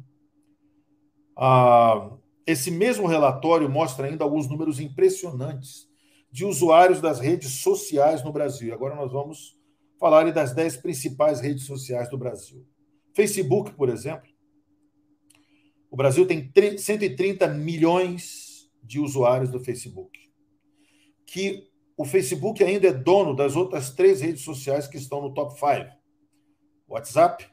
Ah, 1.35 2.11
esse 2.45 2.71
mesmo 2.71 3.07
relatório 3.07 3.69
mostra 3.69 4.07
ainda 4.07 4.23
alguns 4.23 4.47
números 4.47 4.79
impressionantes 4.79 5.87
de 6.31 6.45
usuários 6.45 7.01
das 7.01 7.19
redes 7.19 7.61
sociais 7.61 8.23
no 8.23 8.31
Brasil. 8.31 8.73
Agora 8.73 8.95
nós 8.95 9.11
vamos 9.11 9.57
falar 9.99 10.31
das 10.31 10.53
10 10.53 10.77
principais 10.77 11.41
redes 11.41 11.65
sociais 11.65 12.09
do 12.09 12.17
Brasil. 12.17 12.65
Facebook, 13.13 13.73
por 13.73 13.89
exemplo. 13.89 14.29
Brasil 15.99 16.25
tem 16.25 16.49
130 16.77 17.45
milhões 17.49 18.71
de 18.81 19.01
usuários 19.01 19.49
do 19.49 19.59
Facebook. 19.59 20.17
Que 21.25 21.67
o 21.97 22.05
Facebook 22.05 22.63
ainda 22.63 22.87
é 22.87 22.93
dono 22.93 23.35
das 23.35 23.57
outras 23.57 23.93
três 23.93 24.21
redes 24.21 24.43
sociais 24.43 24.87
que 24.87 24.95
estão 24.95 25.21
no 25.21 25.33
top 25.33 25.59
5. 25.59 25.93
WhatsApp, 26.87 27.45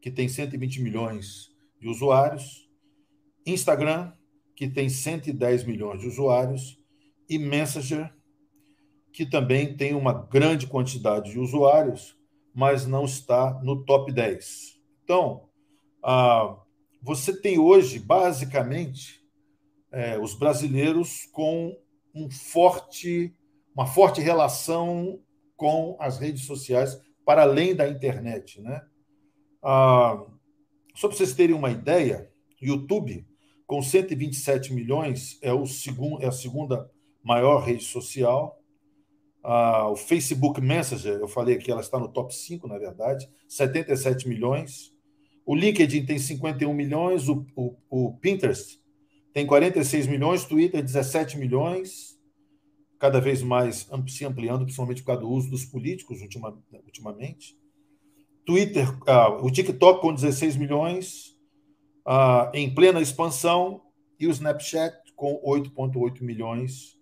que 0.00 0.12
tem 0.12 0.28
120 0.28 0.80
milhões 0.80 1.48
de 1.80 1.88
usuários. 1.88 2.70
Instagram, 3.44 4.12
que 4.54 4.68
tem 4.68 4.88
110 4.88 5.64
milhões 5.64 6.02
de 6.02 6.06
usuários. 6.06 6.80
E 7.28 7.36
Messenger, 7.36 8.14
que 9.12 9.26
também 9.26 9.76
tem 9.76 9.92
uma 9.92 10.12
grande 10.12 10.68
quantidade 10.68 11.32
de 11.32 11.40
usuários, 11.40 12.16
mas 12.54 12.86
não 12.86 13.04
está 13.04 13.60
no 13.64 13.84
top 13.84 14.12
10. 14.12 14.80
Então, 15.02 15.48
ah, 16.00 16.60
você 17.04 17.38
tem 17.38 17.58
hoje, 17.58 17.98
basicamente, 17.98 19.22
é, 19.92 20.18
os 20.18 20.32
brasileiros 20.32 21.26
com 21.26 21.76
um 22.14 22.30
forte, 22.30 23.36
uma 23.74 23.86
forte 23.86 24.22
relação 24.22 25.20
com 25.54 25.98
as 26.00 26.18
redes 26.18 26.46
sociais, 26.46 26.98
para 27.22 27.42
além 27.42 27.74
da 27.74 27.86
internet. 27.86 28.58
Né? 28.62 28.80
Ah, 29.62 30.24
só 30.94 31.06
para 31.08 31.16
vocês 31.18 31.34
terem 31.34 31.54
uma 31.54 31.70
ideia, 31.70 32.30
YouTube, 32.58 33.26
com 33.66 33.82
127 33.82 34.72
milhões, 34.72 35.38
é, 35.42 35.52
o 35.52 35.64
é 36.22 36.26
a 36.26 36.32
segunda 36.32 36.90
maior 37.22 37.62
rede 37.62 37.84
social. 37.84 38.58
Ah, 39.42 39.90
o 39.90 39.96
Facebook 39.96 40.58
Messenger, 40.58 41.18
eu 41.18 41.28
falei 41.28 41.58
que 41.58 41.70
ela 41.70 41.82
está 41.82 41.98
no 41.98 42.08
top 42.08 42.34
5, 42.34 42.66
na 42.66 42.78
verdade, 42.78 43.28
77 43.46 44.26
milhões. 44.26 44.93
O 45.46 45.54
LinkedIn 45.54 46.06
tem 46.06 46.18
51 46.18 46.72
milhões, 46.72 47.28
o, 47.28 47.46
o, 47.54 47.76
o 47.90 48.12
Pinterest 48.18 48.82
tem 49.34 49.46
46 49.46 50.06
milhões, 50.06 50.44
Twitter 50.44 50.80
17 50.80 51.36
milhões, 51.36 52.16
cada 53.00 53.20
vez 53.20 53.42
mais 53.42 53.88
se 54.06 54.24
ampliando, 54.24 54.62
principalmente 54.62 55.02
por 55.02 55.08
causa 55.08 55.22
do 55.22 55.28
uso 55.28 55.50
dos 55.50 55.64
políticos 55.64 56.22
ultima, 56.22 56.56
ultimamente. 56.72 57.58
Twitter, 58.46 58.86
ah, 59.08 59.30
o 59.42 59.50
TikTok 59.50 60.00
com 60.00 60.14
16 60.14 60.54
milhões, 60.56 61.36
ah, 62.06 62.50
em 62.54 62.72
plena 62.72 63.00
expansão, 63.00 63.82
e 64.20 64.28
o 64.28 64.30
Snapchat 64.30 64.94
com 65.16 65.42
8,8 65.44 66.22
milhões 66.22 66.96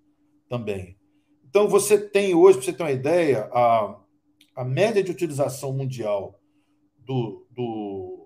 também. 0.49 0.96
Então, 1.49 1.68
você 1.68 1.99
tem 1.99 2.34
hoje, 2.34 2.56
para 2.56 2.64
você 2.64 2.72
ter 2.72 2.82
uma 2.82 2.92
ideia, 2.92 3.50
a, 3.52 4.00
a 4.56 4.64
média 4.64 5.02
de 5.02 5.11
utilização 5.11 5.72
mundial 5.75 6.40
do, 6.99 7.46
do, 7.50 8.21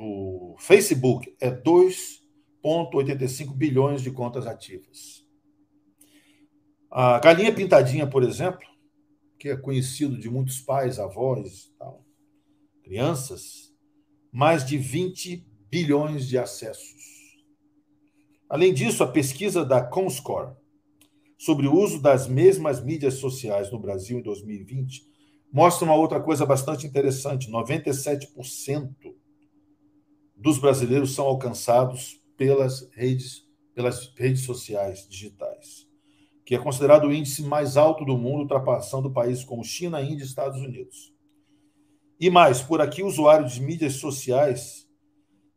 do 0.00 0.56
Facebook 0.58 1.36
é 1.38 1.50
2,85 1.50 3.54
bilhões 3.54 4.00
de 4.02 4.10
contas 4.10 4.46
ativas. 4.46 5.22
A 6.90 7.18
galinha 7.18 7.54
pintadinha, 7.54 8.08
por 8.08 8.22
exemplo, 8.22 8.66
que 9.38 9.50
é 9.50 9.56
conhecido 9.56 10.18
de 10.18 10.30
muitos 10.30 10.58
pais, 10.60 10.98
avós, 10.98 11.70
tal, 11.78 12.02
crianças, 12.82 13.74
mais 14.32 14.64
de 14.64 14.78
20 14.78 15.46
bilhões 15.70 16.26
de 16.26 16.38
acessos. 16.38 16.98
Além 18.48 18.72
disso, 18.72 19.04
a 19.04 19.06
pesquisa 19.06 19.62
da 19.64 19.82
Comscore 19.82 20.56
sobre 21.38 21.66
o 21.66 21.74
uso 21.74 22.00
das 22.00 22.26
mesmas 22.26 22.82
mídias 22.82 23.14
sociais 23.14 23.70
no 23.70 23.78
Brasil 23.78 24.18
em 24.18 24.22
2020 24.22 25.10
mostra 25.52 25.84
uma 25.84 25.94
outra 25.94 26.20
coisa 26.20 26.46
bastante 26.46 26.86
interessante: 26.86 27.50
97% 27.50 29.19
dos 30.40 30.58
brasileiros 30.58 31.14
são 31.14 31.26
alcançados 31.26 32.18
pelas 32.34 32.88
redes, 32.92 33.46
pelas 33.74 34.10
redes 34.16 34.42
sociais 34.42 35.06
digitais, 35.06 35.86
que 36.46 36.54
é 36.54 36.58
considerado 36.58 37.06
o 37.06 37.12
índice 37.12 37.42
mais 37.42 37.76
alto 37.76 38.06
do 38.06 38.16
mundo, 38.16 38.40
ultrapassando 38.40 39.12
países 39.12 39.44
como 39.44 39.62
China, 39.62 40.00
Índia 40.00 40.24
e 40.24 40.26
Estados 40.26 40.62
Unidos. 40.62 41.14
E 42.18 42.30
mais, 42.30 42.62
por 42.62 42.80
aqui, 42.80 43.02
usuários 43.02 43.52
de 43.52 43.60
mídias 43.60 43.94
sociais 43.94 44.88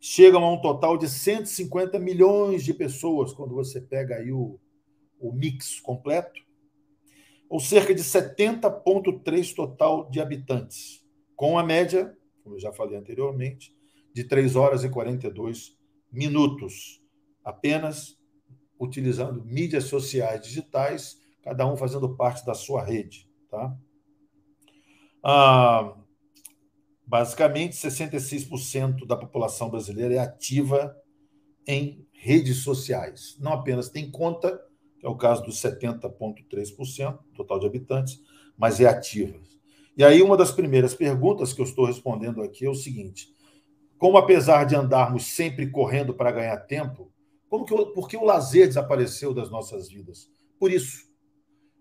chegam 0.02 0.44
a 0.44 0.52
um 0.52 0.60
total 0.60 0.98
de 0.98 1.08
150 1.08 1.98
milhões 1.98 2.66
de 2.66 2.74
pessoas, 2.74 3.32
quando 3.32 3.56
você 3.56 3.80
pega 3.80 4.16
aí 4.18 4.34
o, 4.34 4.60
o 5.18 5.32
mix 5.32 5.80
completo, 5.80 6.42
ou 7.50 7.58
cerca 7.58 7.96
de 7.96 8.04
70,3 8.04 9.56
total 9.56 10.10
de 10.10 10.20
habitantes, 10.20 11.06
com 11.38 11.58
a 11.58 11.64
média, 11.64 12.14
como 12.44 12.56
eu 12.56 12.60
já 12.60 12.74
falei 12.74 12.98
anteriormente, 12.98 13.74
de 14.14 14.24
3 14.24 14.56
horas 14.56 14.84
e 14.84 14.90
42 14.90 15.78
minutos, 16.12 17.02
apenas 17.44 18.18
utilizando 18.80 19.44
mídias 19.44 19.86
sociais 19.86 20.42
digitais, 20.42 21.18
cada 21.42 21.66
um 21.66 21.76
fazendo 21.76 22.16
parte 22.16 22.46
da 22.46 22.54
sua 22.54 22.84
rede. 22.84 23.28
Tá? 23.50 23.76
Ah, 25.24 25.96
basicamente, 27.06 27.76
66% 27.76 29.06
da 29.06 29.16
população 29.16 29.70
brasileira 29.70 30.16
é 30.16 30.20
ativa 30.20 30.96
em 31.66 32.06
redes 32.12 32.58
sociais. 32.58 33.38
Não 33.40 33.54
apenas 33.54 33.90
tem 33.90 34.10
conta, 34.12 34.62
que 35.00 35.06
é 35.06 35.10
o 35.10 35.18
caso 35.18 35.44
dos 35.44 35.62
70,3% 35.62 37.20
total 37.36 37.60
de 37.60 37.66
habitantes, 37.66 38.22
mas 38.58 38.80
é 38.80 38.86
ativa. 38.86 39.40
E 39.96 40.04
aí, 40.04 40.22
uma 40.22 40.36
das 40.36 40.52
primeiras 40.52 40.96
perguntas 40.96 41.54
que 41.54 41.62
eu 41.62 41.66
estou 41.66 41.86
respondendo 41.86 42.42
aqui 42.42 42.66
é 42.66 42.70
o 42.70 42.76
seguinte: 42.76 43.34
como, 43.98 44.18
apesar 44.18 44.66
de 44.66 44.76
andarmos 44.76 45.26
sempre 45.26 45.70
correndo 45.70 46.14
para 46.14 46.32
ganhar 46.32 46.58
tempo, 46.58 47.12
como 47.50 47.66
que, 47.66 47.76
por 47.94 48.10
que 48.10 48.18
o 48.18 48.24
lazer 48.24 48.68
desapareceu 48.68 49.34
das 49.34 49.50
nossas 49.50 49.90
vidas? 49.90 50.28
Por 50.60 50.72
isso. 50.72 51.12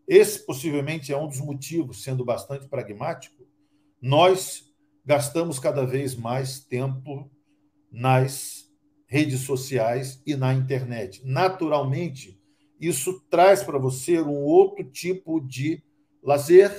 Esse 0.07 0.45
possivelmente 0.45 1.13
é 1.13 1.17
um 1.17 1.29
dos 1.29 1.41
motivos, 1.41 2.03
sendo 2.03 2.25
bastante 2.25 2.69
pragmático, 2.69 3.47
nós 4.01 4.65
gastamos 5.05 5.59
cada 5.59 5.87
vez 5.87 6.15
mais 6.15 6.61
tempo 6.61 7.31
nas 7.91 8.69
redes 9.07 9.41
sociais 9.41 10.21
e 10.27 10.35
na 10.37 10.53
internet. 10.53 11.23
Naturalmente, 11.25 12.41
isso 12.81 13.21
traz 13.31 13.63
para 13.63 13.79
você 13.79 14.21
um 14.21 14.43
outro 14.43 14.85
tipo 14.85 15.41
de 15.41 15.83
lazer, 16.23 16.71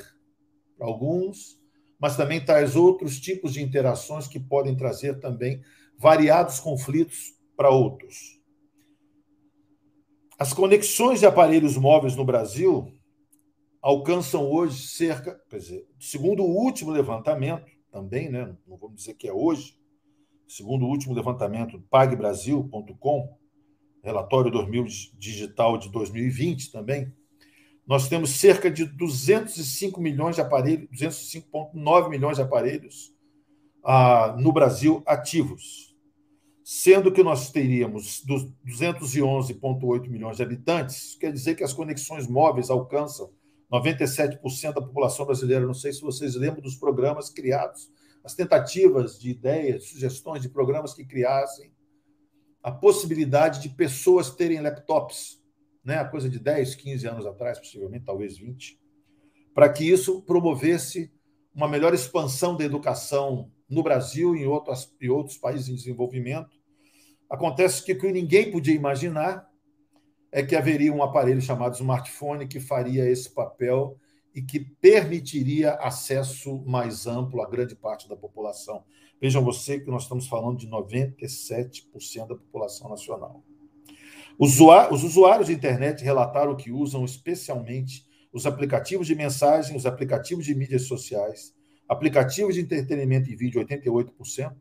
para 0.77 0.87
alguns, 0.87 1.59
mas 2.03 2.17
também 2.17 2.43
traz 2.43 2.75
outros 2.75 3.17
tipos 3.17 3.53
de 3.53 3.63
interações 3.63 4.27
que 4.27 4.37
podem 4.37 4.75
trazer 4.75 5.21
também 5.21 5.61
variados 5.97 6.59
conflitos 6.59 7.33
para 7.55 7.69
outros. 7.69 8.41
As 10.37 10.51
conexões 10.51 11.21
de 11.21 11.25
aparelhos 11.25 11.77
móveis 11.77 12.13
no 12.13 12.25
Brasil 12.25 12.93
alcançam 13.81 14.51
hoje 14.51 14.85
cerca, 14.85 15.41
quer 15.49 15.59
dizer, 15.59 15.87
segundo 15.97 16.43
o 16.43 16.53
último 16.53 16.91
levantamento, 16.91 17.71
também, 17.89 18.29
né, 18.29 18.53
não 18.67 18.75
vamos 18.75 18.97
dizer 18.97 19.13
que 19.13 19.29
é 19.29 19.33
hoje, 19.33 19.79
segundo 20.45 20.83
o 20.83 20.89
último 20.89 21.13
levantamento 21.13 21.81
pagbrasil.com, 21.89 23.37
relatório 24.03 24.51
2000 24.51 24.87
digital 25.17 25.77
de 25.77 25.89
2020 25.89 26.69
também, 26.69 27.13
nós 27.85 28.07
temos 28.07 28.31
cerca 28.31 28.71
de 28.71 28.85
205 28.85 29.99
milhões 29.99 30.35
de 30.35 30.41
aparelhos, 30.41 30.87
205,9 30.91 32.09
milhões 32.09 32.37
de 32.37 32.43
aparelhos 32.43 33.13
ah, 33.83 34.35
no 34.39 34.53
Brasil 34.53 35.03
ativos, 35.05 35.93
sendo 36.63 37.11
que 37.11 37.21
nós 37.21 37.51
teríamos 37.51 38.23
211,8 38.65 40.07
milhões 40.09 40.37
de 40.37 40.43
habitantes, 40.43 41.15
quer 41.19 41.33
dizer 41.33 41.55
que 41.55 41.63
as 41.63 41.73
conexões 41.73 42.25
móveis 42.25 42.69
alcançam 42.69 43.31
97% 43.71 44.73
da 44.73 44.81
população 44.81 45.25
brasileira. 45.25 45.65
Não 45.65 45.73
sei 45.73 45.91
se 45.91 46.01
vocês 46.01 46.35
lembram 46.35 46.61
dos 46.61 46.75
programas 46.75 47.29
criados, 47.29 47.91
as 48.23 48.33
tentativas 48.33 49.19
de 49.19 49.31
ideias, 49.31 49.89
sugestões 49.89 50.41
de 50.41 50.47
programas 50.47 50.93
que 50.93 51.03
criassem 51.03 51.73
a 52.61 52.71
possibilidade 52.71 53.61
de 53.61 53.67
pessoas 53.67 54.29
terem 54.29 54.61
laptops, 54.61 55.42
né, 55.83 55.97
a 55.97 56.05
coisa 56.05 56.29
de 56.29 56.39
10, 56.39 56.75
15 56.75 57.07
anos 57.07 57.25
atrás, 57.25 57.59
possivelmente, 57.59 58.05
talvez 58.05 58.37
20, 58.37 58.79
para 59.53 59.69
que 59.69 59.83
isso 59.83 60.21
promovesse 60.21 61.11
uma 61.53 61.67
melhor 61.67 61.93
expansão 61.93 62.55
da 62.57 62.63
educação 62.63 63.51
no 63.69 63.83
Brasil 63.83 64.35
e 64.35 64.41
em 64.41 64.47
outros, 64.47 64.93
em 65.01 65.09
outros 65.09 65.37
países 65.37 65.69
em 65.69 65.75
desenvolvimento. 65.75 66.57
Acontece 67.29 67.83
que 67.83 67.93
o 67.93 67.99
que 67.99 68.11
ninguém 68.11 68.51
podia 68.51 68.73
imaginar 68.73 69.47
é 70.31 70.41
que 70.41 70.55
haveria 70.55 70.91
um 70.91 71.03
aparelho 71.03 71.41
chamado 71.41 71.75
smartphone 71.75 72.47
que 72.47 72.59
faria 72.59 73.07
esse 73.09 73.29
papel 73.29 73.99
e 74.33 74.41
que 74.41 74.59
permitiria 74.59 75.73
acesso 75.73 76.63
mais 76.65 77.05
amplo 77.05 77.41
a 77.41 77.49
grande 77.49 77.75
parte 77.75 78.09
da 78.09 78.15
população. 78.15 78.83
Vejam 79.21 79.43
você 79.43 79.79
que 79.79 79.91
nós 79.91 80.03
estamos 80.03 80.27
falando 80.27 80.57
de 80.57 80.67
97% 80.67 82.27
da 82.27 82.35
população 82.35 82.89
nacional. 82.89 83.43
Os 84.39 84.59
usuários 85.03 85.47
de 85.47 85.53
internet 85.53 86.03
relataram 86.03 86.55
que 86.55 86.71
usam 86.71 87.05
especialmente 87.05 88.05
os 88.31 88.45
aplicativos 88.45 89.05
de 89.05 89.15
mensagem, 89.15 89.77
os 89.77 89.85
aplicativos 89.85 90.43
de 90.43 90.55
mídias 90.55 90.87
sociais, 90.87 91.53
aplicativos 91.87 92.55
de 92.55 92.61
entretenimento 92.61 93.29
e 93.29 93.35
vídeo, 93.35 93.63
88%, 93.63 94.55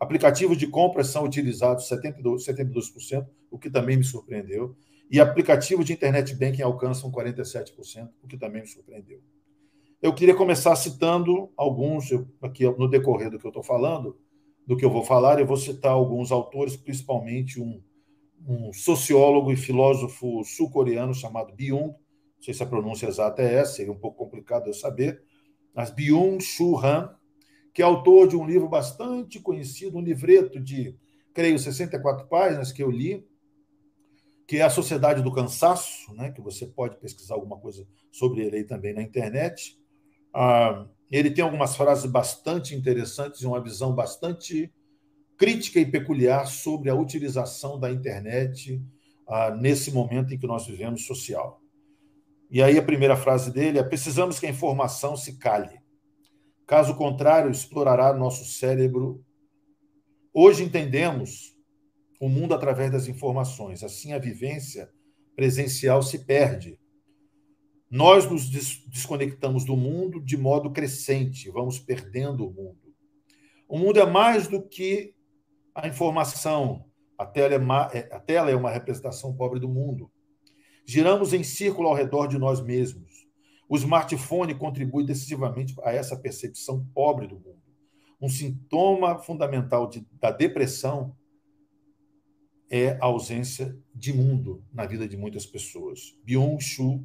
aplicativos 0.00 0.56
de 0.56 0.66
compras 0.66 1.08
são 1.08 1.24
utilizados 1.24 1.88
72%, 1.88 2.38
72%, 2.46 3.26
o 3.50 3.58
que 3.58 3.70
também 3.70 3.98
me 3.98 4.04
surpreendeu, 4.04 4.74
e 5.10 5.20
aplicativos 5.20 5.84
de 5.84 5.92
internet 5.92 6.34
banking 6.34 6.62
alcançam 6.62 7.12
47%, 7.12 8.08
o 8.22 8.26
que 8.26 8.38
também 8.38 8.62
me 8.62 8.68
surpreendeu. 8.68 9.20
Eu 10.00 10.14
queria 10.14 10.34
começar 10.34 10.74
citando 10.76 11.50
alguns, 11.56 12.10
aqui 12.42 12.64
no 12.64 12.88
decorrer 12.88 13.30
do 13.30 13.38
que 13.38 13.46
eu 13.46 13.50
estou 13.50 13.62
falando, 13.62 14.18
do 14.66 14.76
que 14.76 14.84
eu 14.84 14.90
vou 14.90 15.04
falar, 15.04 15.38
eu 15.38 15.46
vou 15.46 15.56
citar 15.56 15.92
alguns 15.92 16.32
autores, 16.32 16.74
principalmente 16.76 17.60
um, 17.60 17.82
um 18.46 18.72
sociólogo 18.72 19.52
e 19.52 19.56
filósofo 19.56 20.44
sul-coreano 20.44 21.14
chamado 21.14 21.54
Byung, 21.54 21.88
não 21.88 22.42
sei 22.42 22.52
se 22.52 22.62
a 22.62 22.66
pronúncia 22.66 23.06
exata 23.06 23.42
é 23.42 23.54
essa, 23.54 23.74
seria 23.74 23.92
um 23.92 23.98
pouco 23.98 24.18
complicado 24.18 24.66
eu 24.66 24.74
saber, 24.74 25.22
mas 25.74 25.90
Byung-Chul 25.90 26.78
Han, 26.84 27.16
que 27.72 27.82
é 27.82 27.84
autor 27.84 28.28
de 28.28 28.36
um 28.36 28.46
livro 28.46 28.68
bastante 28.68 29.40
conhecido, 29.40 29.98
um 29.98 30.02
livreto 30.02 30.60
de, 30.60 30.96
creio, 31.32 31.58
64 31.58 32.28
páginas 32.28 32.70
que 32.70 32.82
eu 32.82 32.90
li, 32.90 33.26
que 34.46 34.58
é 34.58 34.62
a 34.62 34.70
Sociedade 34.70 35.22
do 35.22 35.32
Cansaço, 35.32 36.14
né, 36.14 36.30
que 36.30 36.40
você 36.40 36.66
pode 36.66 36.98
pesquisar 36.98 37.34
alguma 37.34 37.58
coisa 37.58 37.86
sobre 38.12 38.42
ele 38.42 38.58
aí 38.58 38.64
também 38.64 38.92
na 38.92 39.02
internet. 39.02 39.78
Ah, 40.32 40.86
ele 41.10 41.30
tem 41.30 41.42
algumas 41.42 41.76
frases 41.76 42.10
bastante 42.10 42.74
interessantes 42.74 43.40
e 43.40 43.46
uma 43.46 43.62
visão 43.62 43.94
bastante 43.94 44.72
crítica 45.36 45.80
e 45.80 45.90
peculiar 45.90 46.46
sobre 46.46 46.90
a 46.90 46.94
utilização 46.94 47.78
da 47.78 47.90
internet 47.90 48.80
ah, 49.26 49.50
nesse 49.50 49.90
momento 49.90 50.32
em 50.32 50.38
que 50.38 50.46
nós 50.46 50.66
vivemos 50.66 51.06
social. 51.06 51.60
E 52.50 52.62
aí 52.62 52.78
a 52.78 52.82
primeira 52.82 53.16
frase 53.16 53.52
dele 53.52 53.78
é: 53.78 53.82
precisamos 53.82 54.38
que 54.38 54.46
a 54.46 54.50
informação 54.50 55.16
se 55.16 55.38
cale. 55.38 55.82
Caso 56.66 56.94
contrário, 56.94 57.50
explorará 57.50 58.12
nosso 58.14 58.44
cérebro. 58.44 59.24
Hoje 60.32 60.62
entendemos 60.64 61.54
o 62.20 62.28
mundo 62.28 62.54
através 62.54 62.90
das 62.90 63.06
informações. 63.06 63.82
Assim, 63.82 64.12
a 64.12 64.18
vivência 64.18 64.90
presencial 65.36 66.02
se 66.02 66.24
perde. 66.24 66.78
Nós 67.90 68.28
nos 68.28 68.48
desconectamos 68.48 69.64
do 69.64 69.76
mundo 69.76 70.20
de 70.20 70.36
modo 70.36 70.72
crescente, 70.72 71.50
vamos 71.50 71.78
perdendo 71.78 72.46
o 72.46 72.52
mundo. 72.52 72.94
O 73.68 73.78
mundo 73.78 74.00
é 74.00 74.06
mais 74.06 74.48
do 74.48 74.62
que 74.66 75.13
a 75.74 75.88
informação. 75.88 76.84
A 77.18 77.26
tela 77.26 77.54
é, 77.54 77.98
é, 77.98 78.14
a 78.14 78.20
tela 78.20 78.50
é 78.50 78.56
uma 78.56 78.70
representação 78.70 79.34
pobre 79.34 79.58
do 79.58 79.68
mundo. 79.68 80.10
Giramos 80.86 81.32
em 81.32 81.42
círculo 81.42 81.88
ao 81.88 81.94
redor 81.94 82.26
de 82.26 82.38
nós 82.38 82.60
mesmos. 82.60 83.26
O 83.68 83.76
smartphone 83.76 84.54
contribui 84.54 85.04
decisivamente 85.04 85.74
a 85.82 85.92
essa 85.92 86.16
percepção 86.16 86.86
pobre 86.94 87.26
do 87.26 87.36
mundo. 87.36 87.62
Um 88.20 88.28
sintoma 88.28 89.18
fundamental 89.18 89.88
de, 89.88 90.06
da 90.20 90.30
depressão 90.30 91.16
é 92.70 92.98
a 93.00 93.04
ausência 93.04 93.78
de 93.94 94.12
mundo 94.12 94.64
na 94.72 94.86
vida 94.86 95.06
de 95.06 95.16
muitas 95.16 95.46
pessoas. 95.46 96.18
Byung-Chul 96.24 97.04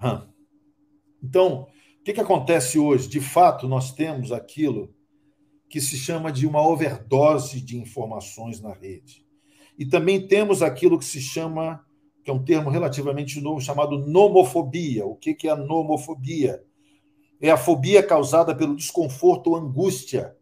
Han. 0.00 0.28
Então, 1.22 1.62
o 2.00 2.02
que, 2.04 2.12
que 2.12 2.20
acontece 2.20 2.78
hoje? 2.78 3.08
De 3.08 3.20
fato, 3.20 3.68
nós 3.68 3.92
temos 3.92 4.32
aquilo 4.32 4.95
que 5.68 5.80
se 5.80 5.96
chama 5.96 6.30
de 6.30 6.46
uma 6.46 6.66
overdose 6.66 7.60
de 7.60 7.76
informações 7.76 8.60
na 8.60 8.72
rede. 8.72 9.26
E 9.78 9.84
também 9.84 10.26
temos 10.26 10.62
aquilo 10.62 10.98
que 10.98 11.04
se 11.04 11.20
chama, 11.20 11.84
que 12.24 12.30
é 12.30 12.34
um 12.34 12.42
termo 12.42 12.70
relativamente 12.70 13.40
novo, 13.40 13.60
chamado 13.60 13.98
nomofobia. 13.98 15.04
O 15.04 15.16
que, 15.16 15.36
é 15.46 15.50
a 15.50 15.56
nomofobia? 15.56 16.62
É 17.40 17.50
a 17.50 17.56
fobia 17.56 18.02
causada 18.02 18.54
pelo 18.54 18.76
desconforto 18.76 19.50
ou 19.50 19.56
angústia 19.56 20.34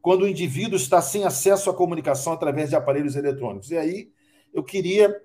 quando 0.00 0.22
o 0.22 0.28
indivíduo 0.28 0.76
está 0.76 1.02
sem 1.02 1.24
acesso 1.24 1.68
à 1.68 1.74
comunicação 1.74 2.32
através 2.32 2.70
de 2.70 2.76
aparelhos 2.76 3.16
eletrônicos. 3.16 3.72
E 3.72 3.76
aí 3.76 4.12
eu 4.54 4.62
queria 4.62 5.20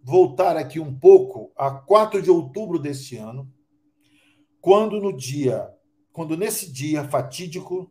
voltar 0.00 0.56
aqui 0.56 0.78
um 0.78 0.96
pouco 0.96 1.50
a 1.56 1.70
4 1.70 2.22
de 2.22 2.30
outubro 2.30 2.78
deste 2.78 3.16
ano, 3.16 3.52
quando 4.60 5.00
no 5.00 5.12
dia, 5.12 5.68
quando 6.12 6.36
nesse 6.36 6.70
dia 6.70 7.02
fatídico 7.02 7.90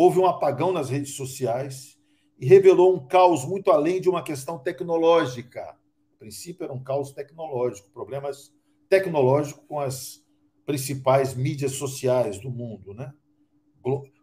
houve 0.00 0.18
um 0.18 0.24
apagão 0.24 0.72
nas 0.72 0.88
redes 0.88 1.14
sociais 1.14 1.98
e 2.38 2.46
revelou 2.46 2.96
um 2.96 3.06
caos 3.06 3.44
muito 3.44 3.70
além 3.70 4.00
de 4.00 4.08
uma 4.08 4.22
questão 4.22 4.58
tecnológica. 4.58 5.60
A 5.60 6.18
princípio 6.18 6.64
era 6.64 6.72
um 6.72 6.82
caos 6.82 7.12
tecnológico, 7.12 7.90
problemas 7.90 8.50
tecnológicos 8.88 9.62
com 9.68 9.78
as 9.78 10.24
principais 10.64 11.34
mídias 11.34 11.72
sociais 11.72 12.40
do 12.40 12.50
mundo, 12.50 12.94
né? 12.94 13.12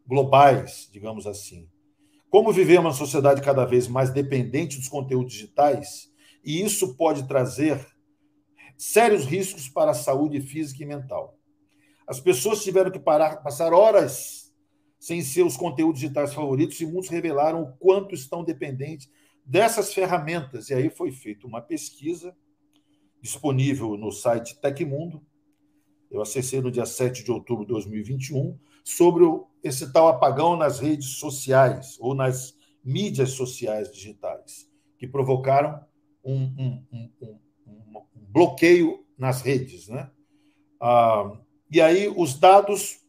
globais, 0.08 0.90
digamos 0.92 1.28
assim. 1.28 1.70
Como 2.28 2.52
vivemos 2.52 2.86
uma 2.86 2.94
sociedade 2.94 3.40
cada 3.44 3.64
vez 3.64 3.88
mais 3.88 4.10
dependente 4.10 4.78
dos 4.78 4.90
conteúdos 4.90 5.34
digitais, 5.34 6.12
e 6.44 6.60
isso 6.60 6.96
pode 6.96 7.28
trazer 7.28 7.86
sérios 8.76 9.26
riscos 9.26 9.70
para 9.70 9.92
a 9.92 9.94
saúde 9.96 10.42
física 10.42 10.82
e 10.82 10.88
mental. 10.88 11.38
As 12.08 12.20
pessoas 12.20 12.64
tiveram 12.64 12.90
que 12.90 13.00
parar, 13.00 13.44
passar 13.44 13.74
horas 13.74 14.47
sem 15.00 15.22
seus 15.22 15.56
conteúdos 15.56 16.02
digitais 16.02 16.34
favoritos 16.34 16.80
e 16.82 16.86
muitos 16.86 17.10
revelaram 17.10 17.64
o 17.64 17.74
quanto 17.78 18.16
estão 18.16 18.44
dependentes 18.44 19.10
dessas 19.46 19.94
ferramentas. 19.94 20.70
E 20.70 20.74
aí 20.74 20.90
foi 20.90 21.12
feita 21.12 21.48
uma 21.48 21.62
pesquisa 21.62 22.36
disponível 23.22 23.98
no 23.98 24.12
site 24.12 24.60
Tecmundo. 24.60 25.22
Eu 26.10 26.22
acessei 26.22 26.62
no 26.62 26.72
dia 26.72 26.86
7 26.86 27.24
de 27.24 27.32
outubro 27.32 27.66
de 27.66 27.72
2021 27.74 28.58
sobre 28.84 29.26
esse 29.64 29.92
tal 29.92 30.08
apagão 30.08 30.56
nas 30.56 30.80
redes 30.80 31.18
sociais 31.18 31.98
ou 32.00 32.16
nas 32.16 32.56
mídias 32.84 33.32
sociais 33.32 33.92
digitais, 33.92 34.70
que 34.98 35.06
provocaram 35.06 35.84
um, 36.24 36.44
um, 36.58 36.86
um, 36.92 37.40
um 37.66 38.06
bloqueio 38.30 39.06
nas 39.18 39.42
redes. 39.42 39.90
Né? 39.90 40.10
Ah, 40.80 41.38
e 41.70 41.82
aí, 41.82 42.08
os 42.08 42.40
dados 42.40 43.06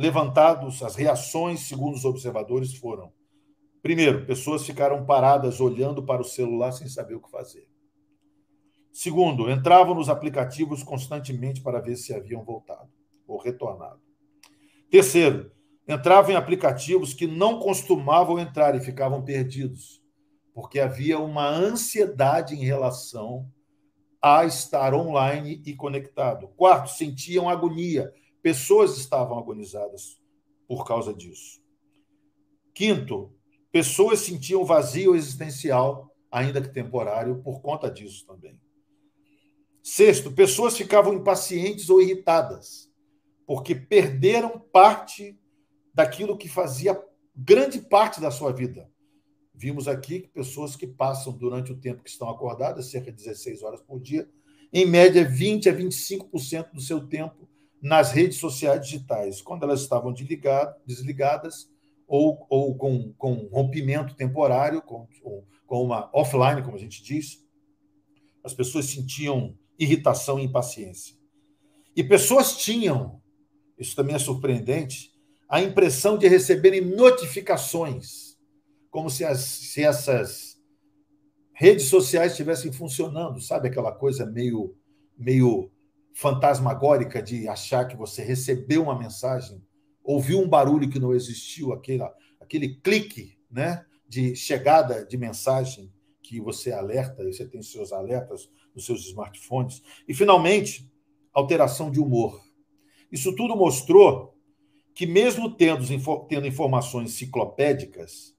levantados, 0.00 0.82
as 0.82 0.96
reações, 0.96 1.60
segundo 1.68 1.94
os 1.94 2.06
observadores, 2.06 2.74
foram: 2.74 3.12
primeiro, 3.82 4.24
pessoas 4.24 4.64
ficaram 4.64 5.04
paradas 5.04 5.60
olhando 5.60 6.02
para 6.02 6.22
o 6.22 6.24
celular 6.24 6.72
sem 6.72 6.88
saber 6.88 7.14
o 7.14 7.20
que 7.20 7.30
fazer. 7.30 7.68
Segundo, 8.90 9.50
entravam 9.50 9.94
nos 9.94 10.08
aplicativos 10.08 10.82
constantemente 10.82 11.60
para 11.60 11.80
ver 11.80 11.96
se 11.96 12.14
haviam 12.14 12.42
voltado 12.42 12.90
ou 13.28 13.38
retornado. 13.38 14.00
Terceiro, 14.90 15.52
entravam 15.86 16.32
em 16.32 16.36
aplicativos 16.36 17.12
que 17.12 17.26
não 17.26 17.60
costumavam 17.60 18.38
entrar 18.38 18.74
e 18.74 18.80
ficavam 18.80 19.22
perdidos, 19.22 20.02
porque 20.54 20.80
havia 20.80 21.18
uma 21.18 21.46
ansiedade 21.46 22.54
em 22.54 22.64
relação 22.64 23.46
a 24.20 24.44
estar 24.44 24.94
online 24.94 25.62
e 25.64 25.74
conectado. 25.74 26.48
Quarto, 26.56 26.90
sentiam 26.90 27.48
agonia. 27.48 28.12
Pessoas 28.42 28.96
estavam 28.96 29.38
agonizadas 29.38 30.20
por 30.66 30.86
causa 30.86 31.12
disso. 31.12 31.60
Quinto, 32.74 33.32
pessoas 33.70 34.20
sentiam 34.20 34.64
vazio 34.64 35.14
existencial, 35.14 36.14
ainda 36.30 36.60
que 36.62 36.68
temporário, 36.68 37.42
por 37.42 37.60
conta 37.60 37.90
disso 37.90 38.26
também. 38.26 38.60
Sexto, 39.82 40.30
pessoas 40.32 40.76
ficavam 40.76 41.14
impacientes 41.14 41.90
ou 41.90 42.00
irritadas 42.00 42.90
porque 43.50 43.74
perderam 43.74 44.60
parte 44.60 45.36
daquilo 45.92 46.38
que 46.38 46.48
fazia 46.48 46.96
grande 47.34 47.80
parte 47.80 48.20
da 48.20 48.30
sua 48.30 48.52
vida. 48.52 48.88
Vimos 49.52 49.88
aqui 49.88 50.20
que 50.20 50.28
pessoas 50.28 50.76
que 50.76 50.86
passam 50.86 51.36
durante 51.36 51.72
o 51.72 51.76
tempo 51.76 52.04
que 52.04 52.10
estão 52.10 52.30
acordadas, 52.30 52.92
cerca 52.92 53.10
de 53.10 53.16
16 53.16 53.64
horas 53.64 53.82
por 53.82 53.98
dia, 53.98 54.30
em 54.72 54.86
média 54.86 55.24
20 55.28 55.68
a 55.68 55.74
25% 55.74 56.70
do 56.72 56.80
seu 56.80 57.08
tempo 57.08 57.49
nas 57.82 58.12
redes 58.12 58.38
sociais 58.38 58.80
digitais, 58.80 59.40
quando 59.40 59.62
elas 59.62 59.80
estavam 59.80 60.12
desligadas 60.12 61.70
ou, 62.06 62.46
ou 62.48 62.76
com, 62.76 63.12
com 63.14 63.48
rompimento 63.52 64.14
temporário, 64.14 64.82
com, 64.82 65.06
com 65.66 65.84
uma 65.84 66.10
offline, 66.12 66.62
como 66.62 66.76
a 66.76 66.80
gente 66.80 67.02
diz, 67.02 67.46
as 68.44 68.52
pessoas 68.52 68.86
sentiam 68.86 69.56
irritação 69.78 70.38
e 70.38 70.44
impaciência. 70.44 71.16
E 71.96 72.04
pessoas 72.04 72.56
tinham 72.56 73.20
isso 73.80 73.96
também 73.96 74.14
é 74.14 74.18
surpreendente, 74.18 75.10
a 75.48 75.62
impressão 75.62 76.18
de 76.18 76.28
receberem 76.28 76.82
notificações, 76.82 78.38
como 78.90 79.08
se, 79.08 79.24
as, 79.24 79.40
se 79.40 79.82
essas 79.82 80.60
redes 81.54 81.86
sociais 81.86 82.32
estivessem 82.32 82.70
funcionando, 82.70 83.40
sabe 83.40 83.68
aquela 83.68 83.90
coisa 83.90 84.26
meio, 84.26 84.76
meio 85.18 85.70
fantasmagórica 86.14 87.22
de 87.22 87.48
achar 87.48 87.86
que 87.86 87.96
você 87.96 88.22
recebeu 88.22 88.82
uma 88.82 88.98
mensagem, 88.98 89.62
ouviu 90.02 90.40
um 90.40 90.48
barulho 90.48 90.88
que 90.88 90.98
não 90.98 91.14
existiu, 91.14 91.72
aquele, 91.72 92.02
aquele 92.40 92.74
clique 92.80 93.38
né, 93.50 93.84
de 94.08 94.34
chegada 94.34 95.04
de 95.04 95.16
mensagem 95.16 95.92
que 96.22 96.40
você 96.40 96.72
alerta, 96.72 97.24
você 97.24 97.46
tem 97.46 97.62
seus 97.62 97.92
alertas 97.92 98.50
nos 98.74 98.86
seus 98.86 99.06
smartphones. 99.06 99.82
E, 100.06 100.14
finalmente, 100.14 100.90
alteração 101.32 101.90
de 101.90 102.00
humor. 102.00 102.40
Isso 103.10 103.34
tudo 103.34 103.56
mostrou 103.56 104.36
que, 104.94 105.06
mesmo 105.06 105.56
tendo, 105.56 105.84
tendo 106.28 106.46
informações 106.46 107.10
enciclopédicas, 107.10 108.34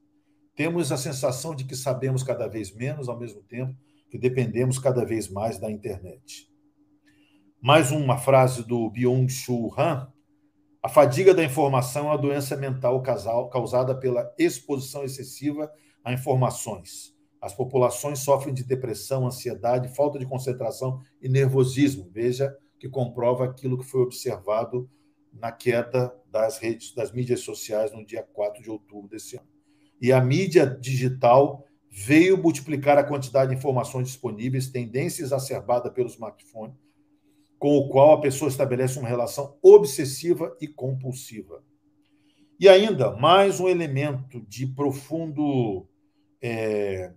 temos 0.56 0.92
a 0.92 0.98
sensação 0.98 1.56
de 1.56 1.66
que 1.66 1.76
sabemos 1.76 2.24
cada 2.24 2.48
vez 2.48 2.74
menos, 2.74 3.10
ao 3.10 3.20
mesmo 3.20 3.42
tempo 3.44 3.76
que 4.10 4.18
dependemos 4.18 4.78
cada 4.78 5.06
vez 5.06 5.30
mais 5.30 5.58
da 5.58 5.72
internet. 5.72 6.51
Mais 7.64 7.92
uma 7.92 8.18
frase 8.18 8.64
do 8.64 8.90
Byung-Chul 8.90 9.72
Han. 9.78 10.12
A 10.82 10.90
fadiga 10.90 11.32
da 11.32 11.44
informação 11.44 12.06
é 12.06 12.08
uma 12.08 12.18
doença 12.18 12.58
mental 12.58 13.04
causada 13.52 13.94
pela 13.94 14.34
exposição 14.36 15.04
excessiva 15.04 15.72
a 16.04 16.12
informações. 16.12 17.16
As 17.40 17.54
populações 17.54 18.18
sofrem 18.18 18.52
de 18.52 18.64
depressão, 18.64 19.28
ansiedade, 19.28 19.96
falta 19.96 20.18
de 20.18 20.26
concentração 20.26 21.00
e 21.22 21.30
nervosismo. 21.30 22.10
Veja 22.12 22.52
que 22.80 22.90
comprova 22.90 23.46
aquilo 23.46 23.78
que 23.78 23.86
foi 23.86 24.02
observado 24.02 24.90
na 25.32 25.52
queda 25.52 26.12
das 26.32 26.58
redes, 26.58 26.96
das 26.96 27.12
mídias 27.12 27.42
sociais 27.42 27.92
no 27.92 28.04
dia 28.04 28.24
4 28.34 28.64
de 28.64 28.72
outubro 28.72 29.08
desse 29.08 29.38
ano. 29.38 29.48
E 30.02 30.12
a 30.12 30.20
mídia 30.20 30.66
digital 30.66 31.64
veio 31.92 32.42
multiplicar 32.42 32.98
a 32.98 33.04
quantidade 33.04 33.52
de 33.52 33.58
informações 33.58 34.08
disponíveis, 34.08 34.70
tendência 34.70 35.22
exacerbada 35.22 35.92
pelo 35.92 36.10
smartphone, 36.10 36.74
com 37.62 37.78
o 37.78 37.88
qual 37.90 38.14
a 38.14 38.20
pessoa 38.20 38.50
estabelece 38.50 38.98
uma 38.98 39.08
relação 39.08 39.56
obsessiva 39.62 40.58
e 40.60 40.68
compulsiva. 40.68 41.64
E 42.60 42.68
ainda, 42.68 43.16
mais 43.16 43.60
um 43.60 43.70
elemento 43.70 44.42
de 44.48 44.66
profundo, 44.66 45.88
é, 46.42 47.14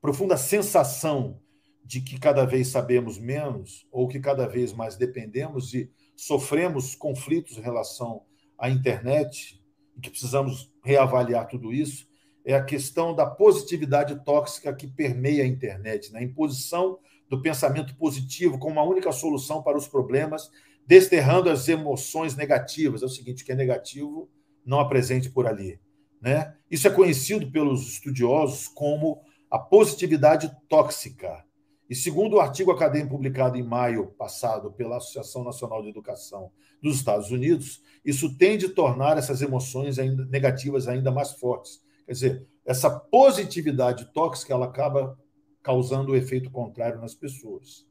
profunda 0.00 0.38
sensação 0.38 1.38
de 1.84 2.00
que 2.00 2.18
cada 2.18 2.46
vez 2.46 2.68
sabemos 2.68 3.18
menos, 3.18 3.86
ou 3.92 4.08
que 4.08 4.18
cada 4.18 4.48
vez 4.48 4.72
mais 4.72 4.96
dependemos 4.96 5.74
e 5.74 5.92
sofremos 6.16 6.94
conflitos 6.94 7.58
em 7.58 7.60
relação 7.60 8.22
à 8.58 8.70
internet, 8.70 9.62
que 10.00 10.08
precisamos 10.08 10.72
reavaliar 10.82 11.46
tudo 11.46 11.70
isso, 11.70 12.08
é 12.46 12.54
a 12.54 12.64
questão 12.64 13.14
da 13.14 13.26
positividade 13.26 14.24
tóxica 14.24 14.74
que 14.74 14.86
permeia 14.86 15.44
a 15.44 15.46
internet, 15.46 16.10
na 16.14 16.18
né? 16.18 16.24
imposição 16.24 16.98
do 17.30 17.40
pensamento 17.40 17.96
positivo 17.96 18.58
como 18.58 18.80
a 18.80 18.82
única 18.82 19.12
solução 19.12 19.62
para 19.62 19.78
os 19.78 19.86
problemas, 19.86 20.50
desterrando 20.84 21.48
as 21.48 21.68
emoções 21.68 22.36
negativas. 22.36 23.02
É 23.02 23.06
o 23.06 23.08
seguinte, 23.08 23.44
que 23.44 23.52
é 23.52 23.54
negativo, 23.54 24.28
não 24.66 24.80
apresente 24.80 25.30
por 25.30 25.46
ali. 25.46 25.80
Né? 26.20 26.52
Isso 26.68 26.88
é 26.88 26.90
conhecido 26.90 27.50
pelos 27.50 27.92
estudiosos 27.92 28.66
como 28.66 29.22
a 29.48 29.58
positividade 29.58 30.50
tóxica. 30.68 31.44
E 31.88 31.94
segundo 31.94 32.34
o 32.34 32.40
artigo 32.40 32.72
acadêmico 32.72 33.14
publicado 33.14 33.56
em 33.56 33.62
maio 33.62 34.08
passado 34.18 34.72
pela 34.72 34.96
Associação 34.96 35.44
Nacional 35.44 35.82
de 35.82 35.88
Educação 35.88 36.50
dos 36.82 36.96
Estados 36.96 37.30
Unidos, 37.30 37.80
isso 38.04 38.36
tende 38.36 38.66
a 38.66 38.74
tornar 38.74 39.18
essas 39.18 39.40
emoções 39.40 39.98
ainda 39.98 40.24
negativas 40.26 40.88
ainda 40.88 41.10
mais 41.10 41.32
fortes. 41.32 41.80
Quer 42.06 42.12
dizer, 42.12 42.46
essa 42.64 42.90
positividade 42.90 44.12
tóxica 44.12 44.52
ela 44.52 44.66
acaba 44.66 45.18
causando 45.62 46.12
o 46.12 46.16
efeito 46.16 46.50
contrário 46.50 47.00
nas 47.00 47.14
pessoas. 47.14 47.86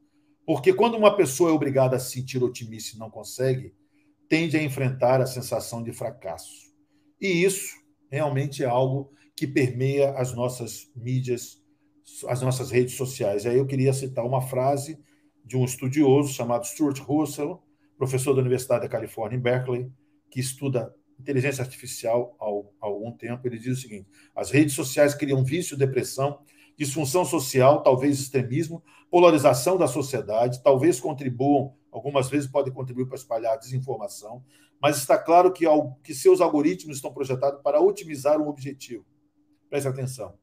Porque 0.46 0.74
quando 0.74 0.98
uma 0.98 1.16
pessoa 1.16 1.52
é 1.52 1.54
obrigada 1.54 1.96
a 1.96 2.00
se 2.00 2.12
sentir 2.12 2.44
otimista 2.44 2.96
e 2.96 3.00
não 3.00 3.10
consegue, 3.10 3.74
tende 4.28 4.58
a 4.58 4.64
enfrentar 4.64 5.22
a 5.22 5.26
sensação 5.26 5.84
de 5.84 5.92
fracasso. 5.92 6.70
E 7.22 7.28
isso 7.44 7.76
realmente 8.10 8.64
é 8.64 8.68
algo 8.68 9.12
que 9.36 9.48
permeia 9.48 10.12
as 10.12 10.34
nossas 10.34 10.92
mídias 10.96 11.60
as 12.28 12.42
nossas 12.42 12.72
redes 12.72 12.96
sociais. 12.96 13.46
Aí 13.46 13.58
eu 13.58 13.66
queria 13.66 13.94
citar 13.94 14.26
uma 14.26 14.42
frase 14.42 15.00
de 15.46 15.56
um 15.58 15.64
estudioso 15.64 16.34
chamado 16.34 16.66
Stuart 16.66 17.00
Russell, 17.00 17.62
professor 17.98 18.34
da 18.34 18.42
Universidade 18.42 18.82
da 18.82 18.90
Califórnia 18.90 19.38
em 19.38 19.42
Berkeley, 19.42 19.92
que 20.32 20.40
estuda 20.40 20.94
inteligência 21.20 21.64
artificial 21.64 22.36
há 22.40 22.86
algum 22.86 23.12
tempo. 23.12 23.46
Ele 23.48 23.58
diz 23.58 23.78
o 23.78 23.82
seguinte: 23.82 24.10
as 24.36 24.52
redes 24.52 24.74
sociais 24.74 25.14
criam 25.14 25.44
vício, 25.44 25.78
depressão, 25.78 26.40
disfunção 26.80 27.26
social, 27.26 27.84
talvez 27.84 28.18
extremismo, 28.22 28.82
polarização 29.12 29.78
da 29.78 29.86
sociedade, 29.86 30.64
talvez 30.64 30.98
contribuam, 30.98 31.76
algumas 31.92 32.30
vezes 32.30 32.50
podem 32.50 32.74
contribuir 32.74 33.06
para 33.06 33.18
espalhar 33.18 33.60
desinformação, 33.60 34.42
mas 34.82 34.96
está 34.96 35.18
claro 35.18 35.52
que, 35.52 35.66
que 36.02 36.14
seus 36.14 36.40
algoritmos 36.40 36.96
estão 36.96 37.14
projetados 37.14 37.62
para 37.62 37.82
otimizar 37.82 38.42
um 38.42 38.48
objetivo. 38.48 39.06
Preste 39.70 39.90
atenção 39.90 40.38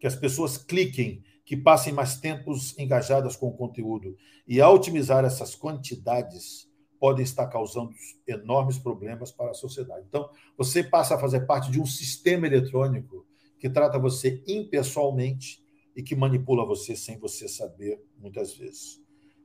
que 0.00 0.06
as 0.06 0.16
pessoas 0.16 0.56
cliquem, 0.56 1.22
que 1.44 1.56
passem 1.56 1.92
mais 1.92 2.18
tempos 2.18 2.76
engajadas 2.78 3.36
com 3.36 3.48
o 3.48 3.56
conteúdo. 3.56 4.16
E 4.46 4.60
ao 4.60 4.74
otimizar 4.74 5.24
essas 5.24 5.54
quantidades, 5.54 6.68
podem 6.98 7.24
estar 7.24 7.46
causando 7.46 7.92
enormes 8.26 8.78
problemas 8.78 9.30
para 9.30 9.50
a 9.50 9.54
sociedade. 9.54 10.04
Então, 10.08 10.28
você 10.56 10.82
passa 10.82 11.14
a 11.14 11.18
fazer 11.18 11.46
parte 11.46 11.70
de 11.70 11.80
um 11.80 11.86
sistema 11.86 12.46
eletrônico 12.46 13.26
que 13.58 13.68
trata 13.68 13.98
você 13.98 14.42
impessoalmente 14.46 15.64
e 15.94 16.02
que 16.02 16.14
manipula 16.14 16.66
você 16.66 16.94
sem 16.94 17.18
você 17.18 17.48
saber, 17.48 18.02
muitas 18.18 18.54
vezes. 18.54 19.00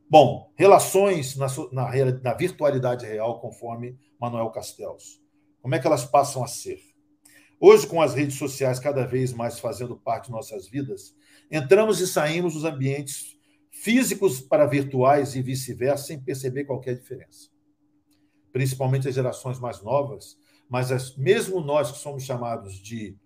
Bom, 0.10 0.52
relações 0.56 1.38
na, 1.38 1.48
na, 1.72 1.90
na 2.22 2.34
virtualidade 2.34 3.06
real, 3.06 3.40
conforme 3.40 3.98
Manuel 4.20 4.50
Castells. 4.50 5.22
Como 5.62 5.74
é 5.74 5.80
que 5.80 5.88
elas 5.88 6.04
passam 6.04 6.44
a 6.44 6.48
ser? 6.48 6.82
Hoje, 7.60 7.88
com 7.88 8.02
as 8.02 8.14
redes 8.14 8.38
sociais 8.38 8.80
cada 8.80 9.06
vez 9.06 9.32
mais 9.32 9.60
fazendo 9.60 9.96
parte 9.96 10.26
de 10.26 10.32
nossas 10.32 10.68
vidas, 10.68 11.16
entramos 11.50 12.02
e 12.02 12.08
saímos 12.08 12.56
dos 12.56 12.66
ambientes 12.66 13.38
físicos 13.72 14.42
para 14.42 14.66
virtuais 14.66 15.36
e 15.36 15.42
vice-versa 15.42 16.08
sem 16.08 16.20
perceber 16.20 16.66
qualquer 16.66 16.98
diferença. 16.98 17.50
Principalmente 18.52 19.08
as 19.08 19.16
gerações 19.16 19.60
mais 19.60 19.82
novas, 19.82 20.38
mas 20.68 20.92
as, 20.92 21.16
mesmo 21.16 21.62
nós 21.62 21.92
que 21.92 22.00
somos 22.00 22.24
chamados 22.24 22.74
de, 22.82 23.18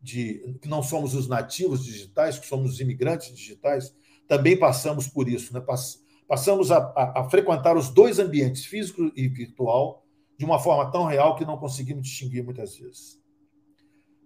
de. 0.00 0.56
que 0.60 0.68
não 0.68 0.82
somos 0.82 1.14
os 1.14 1.28
nativos 1.28 1.84
digitais, 1.84 2.38
que 2.38 2.46
somos 2.46 2.72
os 2.72 2.80
imigrantes 2.80 3.34
digitais, 3.34 3.94
também 4.26 4.56
passamos 4.56 5.08
por 5.08 5.28
isso. 5.28 5.52
Né? 5.52 5.62
Passamos 6.28 6.70
a, 6.70 6.78
a, 6.78 7.20
a 7.20 7.30
frequentar 7.30 7.76
os 7.76 7.88
dois 7.88 8.18
ambientes, 8.18 8.64
físico 8.64 9.10
e 9.16 9.28
virtual, 9.28 10.06
de 10.38 10.44
uma 10.44 10.58
forma 10.58 10.90
tão 10.90 11.04
real 11.04 11.36
que 11.36 11.44
não 11.44 11.58
conseguimos 11.58 12.06
distinguir 12.06 12.42
muitas 12.42 12.76
vezes. 12.76 13.20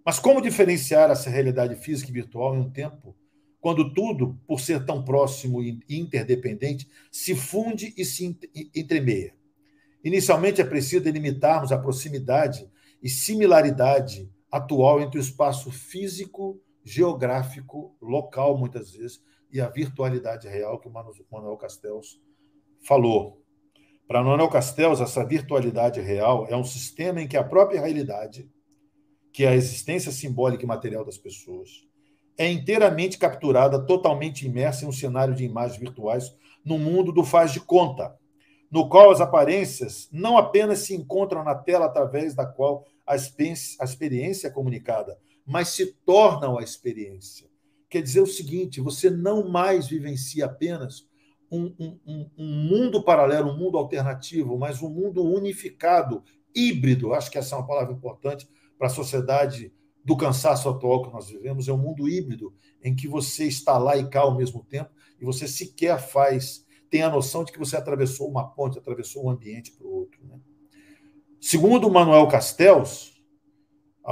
Mas 0.05 0.19
como 0.19 0.41
diferenciar 0.41 1.09
essa 1.09 1.29
realidade 1.29 1.75
física 1.75 2.11
e 2.11 2.13
virtual 2.13 2.55
em 2.55 2.59
um 2.59 2.69
tempo 2.69 3.15
quando 3.59 3.91
tudo, 3.95 4.39
por 4.45 4.59
ser 4.59 4.85
tão 4.85 5.03
próximo 5.03 5.63
e 5.63 5.81
interdependente, 5.89 6.87
se 7.11 7.33
funde 7.33 7.91
e 7.97 8.05
se 8.05 8.37
entremeia? 8.75 9.33
Inicialmente 10.03 10.61
é 10.61 10.63
preciso 10.63 11.03
delimitarmos 11.03 11.71
a 11.71 11.79
proximidade 11.79 12.69
e 13.01 13.09
similaridade 13.09 14.29
atual 14.55 15.01
entre 15.01 15.19
o 15.19 15.21
espaço 15.21 15.71
físico, 15.71 16.59
geográfico, 16.83 17.95
local, 18.01 18.57
muitas 18.57 18.91
vezes, 18.91 19.21
e 19.51 19.59
a 19.59 19.69
virtualidade 19.69 20.47
real 20.47 20.79
que 20.79 20.87
o 20.87 20.91
Manuel 21.31 21.57
Castells 21.57 22.19
falou. 22.85 23.41
Para 24.07 24.23
Manuel 24.23 24.49
Castells, 24.49 25.01
essa 25.01 25.25
virtualidade 25.25 25.99
real 26.01 26.45
é 26.47 26.55
um 26.55 26.63
sistema 26.63 27.21
em 27.21 27.27
que 27.27 27.37
a 27.37 27.43
própria 27.43 27.81
realidade 27.81 28.49
que 29.35 29.43
é 29.43 29.49
a 29.49 29.55
existência 29.55 30.13
simbólica 30.13 30.63
e 30.63 30.65
material 30.65 31.03
das 31.03 31.17
pessoas, 31.17 31.85
é 32.37 32.49
inteiramente 32.49 33.17
capturada, 33.17 33.85
totalmente 33.85 34.45
imersa 34.45 34.85
em 34.85 34.87
um 34.87 34.93
cenário 34.93 35.35
de 35.35 35.43
imagens 35.43 35.77
virtuais 35.77 36.33
no 36.63 36.79
mundo 36.79 37.11
do 37.11 37.21
faz 37.21 37.51
de 37.51 37.59
conta, 37.59 38.15
no 38.71 38.87
qual 38.87 39.11
as 39.11 39.19
aparências 39.19 40.07
não 40.09 40.37
apenas 40.37 40.79
se 40.79 40.95
encontram 40.95 41.43
na 41.43 41.53
tela 41.53 41.87
através 41.87 42.33
da 42.33 42.45
qual 42.45 42.85
a 43.05 43.15
experiência 43.15 44.49
comunicada, 44.49 45.17
mas 45.45 45.69
se 45.69 45.93
tornam 46.05 46.57
a 46.57 46.63
experiência. 46.63 47.47
Quer 47.89 48.01
dizer 48.01 48.21
o 48.21 48.27
seguinte: 48.27 48.81
você 48.81 49.09
não 49.09 49.47
mais 49.47 49.87
vivencia 49.87 50.45
apenas 50.45 51.07
um, 51.51 51.73
um, 51.79 52.29
um 52.37 52.45
mundo 52.45 53.03
paralelo, 53.03 53.51
um 53.51 53.57
mundo 53.57 53.77
alternativo, 53.77 54.57
mas 54.57 54.81
um 54.81 54.89
mundo 54.89 55.23
unificado, 55.23 56.23
híbrido. 56.53 57.13
Acho 57.13 57.29
que 57.29 57.37
essa 57.37 57.55
é 57.55 57.57
uma 57.57 57.67
palavra 57.67 57.93
importante 57.93 58.47
para 58.77 58.87
a 58.87 58.89
sociedade 58.89 59.71
do 60.03 60.15
cansaço 60.15 60.69
atual 60.69 61.01
que 61.01 61.11
nós 61.11 61.29
vivemos, 61.29 61.67
é 61.67 61.73
um 61.73 61.77
mundo 61.77 62.07
híbrido, 62.07 62.53
em 62.83 62.95
que 62.95 63.07
você 63.07 63.45
está 63.45 63.77
lá 63.79 63.97
e 63.97 64.07
cá 64.07 64.21
ao 64.21 64.37
mesmo 64.37 64.63
tempo, 64.63 64.91
e 65.19 65.25
você 65.25 65.47
sequer 65.47 65.99
faz, 65.99 66.63
tem 66.91 67.01
a 67.01 67.09
noção 67.09 67.43
de 67.43 67.51
que 67.51 67.57
você 67.57 67.75
atravessou 67.75 68.29
uma 68.29 68.47
ponte, 68.47 68.77
atravessou 68.77 69.25
um 69.25 69.31
ambiente 69.31 69.71
para 69.71 69.87
o 69.87 69.91
outro. 69.91 70.23
Né? 70.23 70.39
Segundo 71.47 71.91
Manuel 71.91 72.27
Castells, 72.27 73.21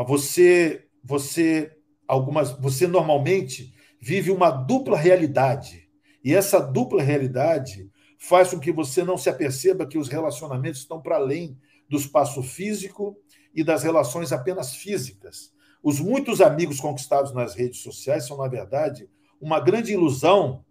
você, 0.06 0.86
você, 1.04 1.76
algumas, 2.08 2.52
você 2.60 2.86
normalmente 2.86 3.74
vive 4.00 4.30
uma 4.30 4.52
dupla 4.52 4.96
realidade. 4.96 5.89
E 6.24 6.32
essa 6.32 6.60
dupla 6.60 7.02
realidade 7.02 7.89
faz 8.19 8.52
com 8.52 8.60
que 8.60 8.72
você 8.72 9.04
não 9.04 9.17
se 9.17 9.32
aperceba 9.32 9.88
que 9.88 9.98
os 9.98 10.10
relacionamentos 10.10 10.82
estão 10.82 11.02
para 11.02 11.15
além 11.15 11.58
do 11.89 11.98
espaço 11.98 12.43
físico 12.43 13.17
e 13.52 13.63
das 13.63 13.82
relações 13.82 14.32
apenas 14.32 14.76
físicas. 14.76 15.52
Os 15.82 16.00
muitos 16.00 16.39
amigos 16.39 16.80
conquistados 16.80 17.34
nas 17.34 17.56
redes 17.56 17.82
sociais 17.82 18.28
são, 18.28 18.38
na 18.38 18.48
verdade, 18.48 19.10
uma 19.41 19.60
grande 19.60 19.91
ilusão 19.91 20.63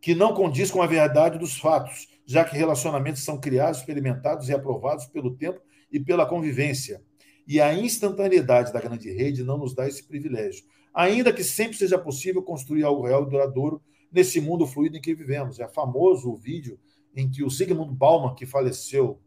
que 0.00 0.14
não 0.14 0.32
condiz 0.32 0.70
com 0.70 0.80
a 0.80 0.86
verdade 0.86 1.40
dos 1.40 1.58
fatos, 1.58 2.06
já 2.30 2.44
que 2.44 2.56
relacionamentos 2.56 3.24
são 3.24 3.40
criados, 3.40 3.80
experimentados 3.80 4.48
e 4.48 4.52
aprovados 4.52 5.04
pelo 5.06 5.34
tempo 5.34 5.60
e 5.90 5.98
pela 5.98 6.24
convivência. 6.24 7.02
E 7.44 7.60
a 7.60 7.74
instantaneidade 7.74 8.72
da 8.72 8.80
grande 8.80 9.10
rede 9.10 9.42
não 9.42 9.58
nos 9.58 9.74
dá 9.74 9.88
esse 9.88 10.04
privilégio. 10.04 10.64
Ainda 10.94 11.32
que 11.32 11.42
sempre 11.42 11.76
seja 11.76 11.98
possível 11.98 12.40
construir 12.40 12.84
algo 12.84 13.04
real 13.04 13.24
e 13.24 13.28
duradouro 13.28 13.82
nesse 14.12 14.40
mundo 14.40 14.64
fluido 14.64 14.96
em 14.96 15.00
que 15.00 15.12
vivemos. 15.12 15.58
É 15.58 15.66
famoso 15.66 16.30
o 16.30 16.36
vídeo 16.36 16.78
em 17.16 17.28
que 17.28 17.42
o 17.42 17.50
Sigmund 17.50 17.92
Bauman, 17.96 18.36
que 18.36 18.46
faleceu, 18.46 19.20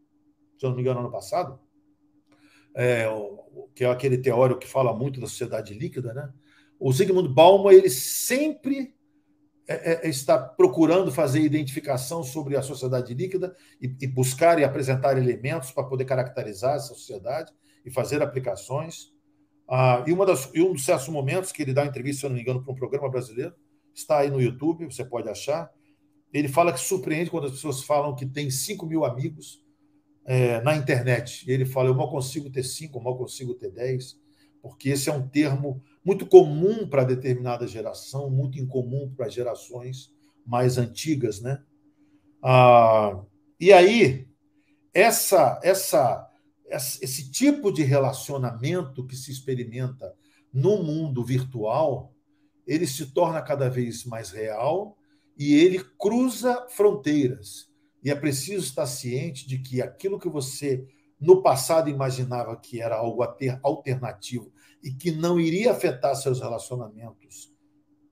se 0.58 0.66
eu 0.66 0.70
não 0.70 0.78
me 0.78 0.82
engano, 0.82 1.02
ano 1.02 1.12
passado, 1.12 1.60
é, 2.74 3.06
que 3.76 3.84
é 3.84 3.90
aquele 3.90 4.18
teórico 4.18 4.62
que 4.62 4.68
fala 4.68 4.94
muito 4.94 5.20
da 5.20 5.28
sociedade 5.28 5.74
líquida, 5.74 6.14
né? 6.14 6.32
O 6.80 6.94
Sigmund 6.94 7.28
Bauman 7.28 7.74
ele 7.74 7.90
sempre 7.90 8.96
é, 9.68 10.06
é, 10.06 10.10
está 10.10 10.38
procurando 10.38 11.12
fazer 11.12 11.42
identificação 11.42 12.24
sobre 12.24 12.58
a 12.58 12.62
sociedade 12.62 13.14
líquida 13.14 13.56
e, 13.82 14.08
buscar 14.08 14.60
e 14.60 14.64
apresentar 14.64 15.18
elementos 15.18 15.72
para 15.72 15.84
poder 15.84 16.06
caracterizar 16.06 16.76
essa 16.76 16.90
sociedade 16.90 17.52
e 17.86 17.92
fazer 17.92 18.22
aplicações. 18.22 19.14
Ah, 19.68 20.04
e, 20.06 20.12
uma 20.12 20.26
das, 20.26 20.52
um 20.54 20.74
dos 20.74 20.84
certos 20.84 21.08
momentos 21.08 21.52
que 21.52 21.62
ele 21.62 21.74
dá 21.74 21.86
entrevista, 21.86 22.22
se 22.22 22.26
eu 22.26 22.30
não 22.30 22.36
me 22.36 22.42
engano, 22.42 22.62
para 22.62 22.74
um 22.74 22.76
programa 22.76 23.10
brasileiro, 23.10 23.54
está 23.94 24.20
aí 24.20 24.30
no 24.30 24.42
YouTube, 24.42 24.86
você 24.86 25.06
pode 25.06 25.30
achar. 25.30 25.72
Ele 26.34 26.48
fala 26.48 26.74
que 26.74 26.80
surpreende 26.80 27.30
quando 27.30 27.46
as 27.46 27.52
pessoas 27.52 27.84
falam 27.84 28.16
que 28.16 28.26
tem 28.26 28.50
5 28.50 28.86
mil 28.86 29.06
amigos 29.06 29.64
é, 30.26 30.60
na 30.62 30.76
internet. 30.76 31.48
E 31.48 31.52
ele 31.54 31.66
fala: 31.66 31.90
eu 31.90 31.96
mal 31.96 32.10
consigo 32.10 32.50
ter 32.50 32.64
5, 32.64 32.98
eu 32.98 33.02
mal 33.02 33.18
consigo 33.18 33.54
ter 33.54 33.72
10, 33.72 34.20
porque 34.62 34.90
esse 34.90 35.10
é 35.10 35.14
um 35.14 35.28
termo 35.28 35.82
muito 36.04 36.26
comum 36.26 36.88
para 36.88 37.04
determinada 37.04 37.66
geração, 37.68 38.30
muito 38.30 38.60
incomum 38.60 39.14
para 39.16 39.30
gerações 39.30 40.12
mais 40.46 40.78
antigas, 40.78 41.42
né? 41.42 41.64
Ah, 42.44 43.24
e 43.60 43.72
aí, 43.72 44.28
essa, 44.94 45.60
essa, 45.64 46.30
esse 46.70 47.32
tipo 47.32 47.72
de 47.72 47.84
relacionamento 47.84 49.06
que 49.06 49.16
se 49.16 49.32
experimenta 49.32 50.14
no 50.54 50.84
mundo 50.84 51.24
virtual, 51.24 52.14
ele 52.68 52.86
se 52.86 53.08
torna 53.14 53.42
cada 53.42 53.70
vez 53.70 54.04
mais 54.06 54.32
real 54.32 54.98
e 55.38 55.56
ele 55.56 55.84
cruza 55.98 56.68
fronteiras. 56.70 57.72
E 58.04 58.12
é 58.12 58.16
preciso 58.16 58.66
estar 58.66 58.86
ciente 58.86 59.48
de 59.48 59.60
que 59.60 59.82
aquilo 59.82 60.20
que 60.20 60.28
você 60.28 60.86
no 61.20 61.42
passado 61.42 61.90
imaginava 61.90 62.56
que 62.58 62.82
era 62.82 62.98
algo 62.98 63.24
alternativo 63.64 64.52
e 64.84 64.92
que 64.92 65.12
não 65.12 65.40
iria 65.40 65.72
afetar 65.72 66.16
seus 66.16 66.42
relacionamentos 66.42 67.54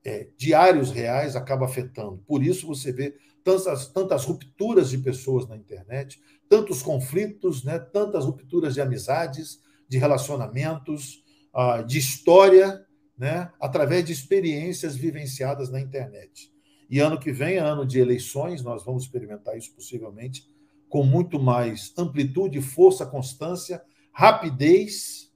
é, 0.03 0.29
diários 0.37 0.91
reais, 0.91 1.35
acaba 1.35 1.65
afetando. 1.65 2.23
Por 2.25 2.43
isso 2.43 2.65
você 2.65 2.91
vê 2.91 3.15
tantas, 3.43 3.87
tantas 3.87 4.25
rupturas 4.25 4.89
de 4.89 4.97
pessoas 4.97 5.47
na 5.47 5.55
internet, 5.55 6.19
tantos 6.49 6.81
conflitos, 6.81 7.63
né, 7.63 7.77
tantas 7.79 8.25
rupturas 8.25 8.73
de 8.73 8.81
amizades, 8.81 9.59
de 9.87 9.97
relacionamentos, 9.97 11.23
uh, 11.53 11.85
de 11.85 11.97
história, 11.97 12.85
né, 13.17 13.51
através 13.59 14.05
de 14.05 14.13
experiências 14.13 14.95
vivenciadas 14.95 15.69
na 15.69 15.79
internet. 15.79 16.51
E 16.89 16.99
ano 16.99 17.19
que 17.19 17.31
vem, 17.31 17.57
ano 17.57 17.85
de 17.85 17.99
eleições, 17.99 18.63
nós 18.63 18.83
vamos 18.83 19.03
experimentar 19.03 19.57
isso 19.57 19.73
possivelmente 19.73 20.45
com 20.89 21.03
muito 21.05 21.39
mais 21.39 21.93
amplitude, 21.97 22.61
força, 22.61 23.05
constância, 23.05 23.81
rapidez 24.11 25.30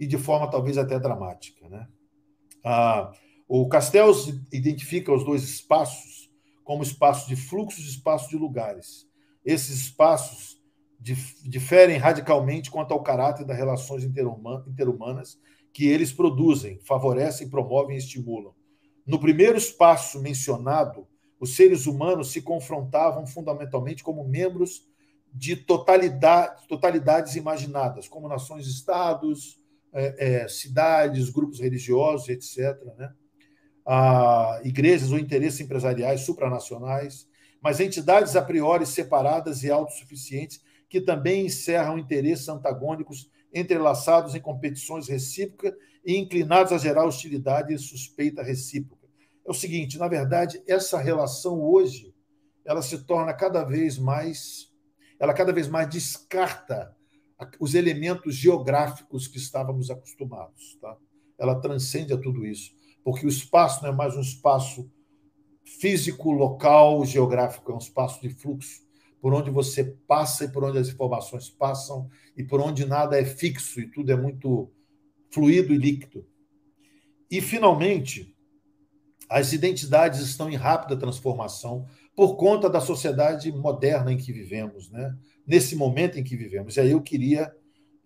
e 0.00 0.06
de 0.06 0.16
forma 0.16 0.50
talvez 0.50 0.78
até 0.78 0.98
dramática. 0.98 1.68
Né? 1.68 1.86
Ah, 2.64 3.12
o 3.46 3.68
Castells 3.68 4.28
identifica 4.50 5.12
os 5.12 5.24
dois 5.24 5.42
espaços 5.42 6.30
como 6.64 6.82
espaços 6.82 7.28
de 7.28 7.36
fluxos 7.36 7.84
e 7.84 7.90
espaços 7.90 8.30
de 8.30 8.36
lugares. 8.36 9.06
Esses 9.44 9.78
espaços 9.78 10.58
diferem 11.00 11.96
radicalmente 11.96 12.70
quanto 12.70 12.92
ao 12.92 13.02
caráter 13.02 13.44
das 13.44 13.56
relações 13.56 14.04
interumanas 14.04 15.38
que 15.72 15.88
eles 15.88 16.12
produzem, 16.12 16.78
favorecem, 16.80 17.48
promovem 17.48 17.96
e 17.96 17.98
estimulam. 17.98 18.54
No 19.06 19.18
primeiro 19.18 19.56
espaço 19.56 20.20
mencionado, 20.20 21.06
os 21.40 21.56
seres 21.56 21.86
humanos 21.86 22.30
se 22.32 22.42
confrontavam 22.42 23.26
fundamentalmente 23.26 24.04
como 24.04 24.28
membros 24.28 24.86
de 25.32 25.56
totalidade, 25.56 26.66
totalidades 26.68 27.34
imaginadas, 27.34 28.06
como 28.06 28.28
nações-estados, 28.28 29.59
é, 29.92 30.42
é, 30.42 30.48
cidades, 30.48 31.30
grupos 31.30 31.60
religiosos, 31.60 32.28
etc. 32.28 32.78
Né? 32.96 33.12
Ah, 33.86 34.60
igrejas 34.64 35.10
ou 35.12 35.18
interesses 35.18 35.60
empresariais 35.60 36.22
supranacionais, 36.22 37.28
mas 37.62 37.80
entidades 37.80 38.36
a 38.36 38.42
priori 38.42 38.86
separadas 38.86 39.62
e 39.62 39.70
autossuficientes 39.70 40.60
que 40.88 41.00
também 41.00 41.46
encerram 41.46 41.98
interesses 41.98 42.48
antagônicos 42.48 43.30
entrelaçados 43.52 44.34
em 44.34 44.40
competições 44.40 45.08
recíprocas 45.08 45.74
e 46.04 46.16
inclinados 46.16 46.72
a 46.72 46.78
gerar 46.78 47.04
hostilidade 47.04 47.74
e 47.74 47.78
suspeita 47.78 48.42
recíproca. 48.42 49.08
É 49.46 49.50
o 49.50 49.54
seguinte, 49.54 49.98
na 49.98 50.08
verdade, 50.08 50.62
essa 50.66 50.98
relação 50.98 51.60
hoje, 51.60 52.14
ela 52.64 52.82
se 52.82 53.04
torna 53.04 53.32
cada 53.34 53.64
vez 53.64 53.98
mais, 53.98 54.70
ela 55.18 55.34
cada 55.34 55.52
vez 55.52 55.68
mais 55.68 55.88
descarta 55.88 56.94
os 57.58 57.74
elementos 57.74 58.34
geográficos 58.34 59.26
que 59.26 59.38
estávamos 59.38 59.90
acostumados, 59.90 60.76
tá? 60.80 60.96
Ela 61.38 61.60
transcende 61.60 62.12
a 62.12 62.18
tudo 62.18 62.44
isso, 62.44 62.72
porque 63.02 63.24
o 63.24 63.28
espaço 63.28 63.82
não 63.82 63.90
é 63.90 63.92
mais 63.94 64.16
um 64.16 64.20
espaço 64.20 64.90
físico, 65.64 66.30
local, 66.32 67.04
geográfico, 67.04 67.72
é 67.72 67.74
um 67.74 67.78
espaço 67.78 68.20
de 68.20 68.28
fluxo 68.30 68.82
por 69.20 69.34
onde 69.34 69.50
você 69.50 69.84
passa 69.84 70.44
e 70.44 70.48
por 70.48 70.64
onde 70.64 70.78
as 70.78 70.88
informações 70.88 71.48
passam 71.50 72.08
e 72.36 72.42
por 72.42 72.60
onde 72.60 72.86
nada 72.86 73.20
é 73.20 73.24
fixo 73.24 73.80
e 73.80 73.86
tudo 73.86 74.10
é 74.10 74.16
muito 74.16 74.72
fluido 75.30 75.72
e 75.72 75.78
líquido. 75.78 76.26
E, 77.30 77.40
finalmente, 77.40 78.34
as 79.28 79.52
identidades 79.52 80.20
estão 80.20 80.50
em 80.50 80.56
rápida 80.56 80.96
transformação 80.96 81.86
por 82.16 82.36
conta 82.36 82.68
da 82.68 82.80
sociedade 82.80 83.52
moderna 83.52 84.12
em 84.12 84.16
que 84.16 84.32
vivemos, 84.32 84.90
né? 84.90 85.16
Nesse 85.46 85.76
momento 85.76 86.18
em 86.18 86.24
que 86.24 86.36
vivemos. 86.36 86.76
E 86.76 86.80
aí 86.80 86.90
eu 86.90 87.00
queria 87.00 87.52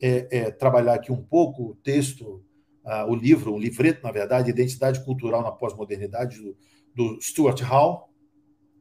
é, 0.00 0.28
é, 0.30 0.50
trabalhar 0.50 0.94
aqui 0.94 1.12
um 1.12 1.22
pouco 1.22 1.70
o 1.70 1.74
texto, 1.76 2.44
uh, 2.84 3.10
o 3.10 3.14
livro, 3.14 3.52
o 3.52 3.58
livreto, 3.58 4.02
na 4.02 4.12
verdade, 4.12 4.50
Identidade 4.50 5.04
Cultural 5.04 5.42
na 5.42 5.52
Pós-Modernidade, 5.52 6.40
do, 6.40 6.56
do 6.94 7.20
Stuart 7.20 7.60
Hall, 7.60 8.12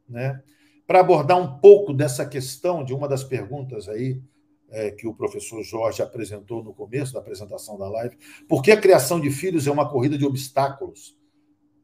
né? 0.08 0.42
para 0.86 1.00
abordar 1.00 1.38
um 1.38 1.60
pouco 1.60 1.94
dessa 1.94 2.26
questão 2.26 2.84
de 2.84 2.94
uma 2.94 3.08
das 3.08 3.24
perguntas 3.24 3.88
aí 3.88 4.22
é, 4.70 4.92
que 4.92 5.08
o 5.08 5.14
professor 5.14 5.64
Jorge 5.64 6.02
apresentou 6.02 6.64
no 6.64 6.74
começo 6.74 7.14
da 7.14 7.20
apresentação 7.20 7.78
da 7.78 7.88
live, 7.88 8.18
por 8.48 8.62
que 8.62 8.72
a 8.72 8.80
criação 8.80 9.20
de 9.20 9.30
filhos 9.30 9.68
é 9.68 9.72
uma 9.72 9.90
corrida 9.90 10.18
de 10.18 10.26
obstáculos 10.26 11.18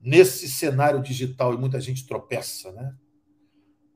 nesse 0.01 0.49
cenário 0.49 1.01
digital 1.01 1.53
e 1.53 1.57
muita 1.57 1.79
gente 1.79 2.05
tropeça, 2.05 2.71
né? 2.71 2.93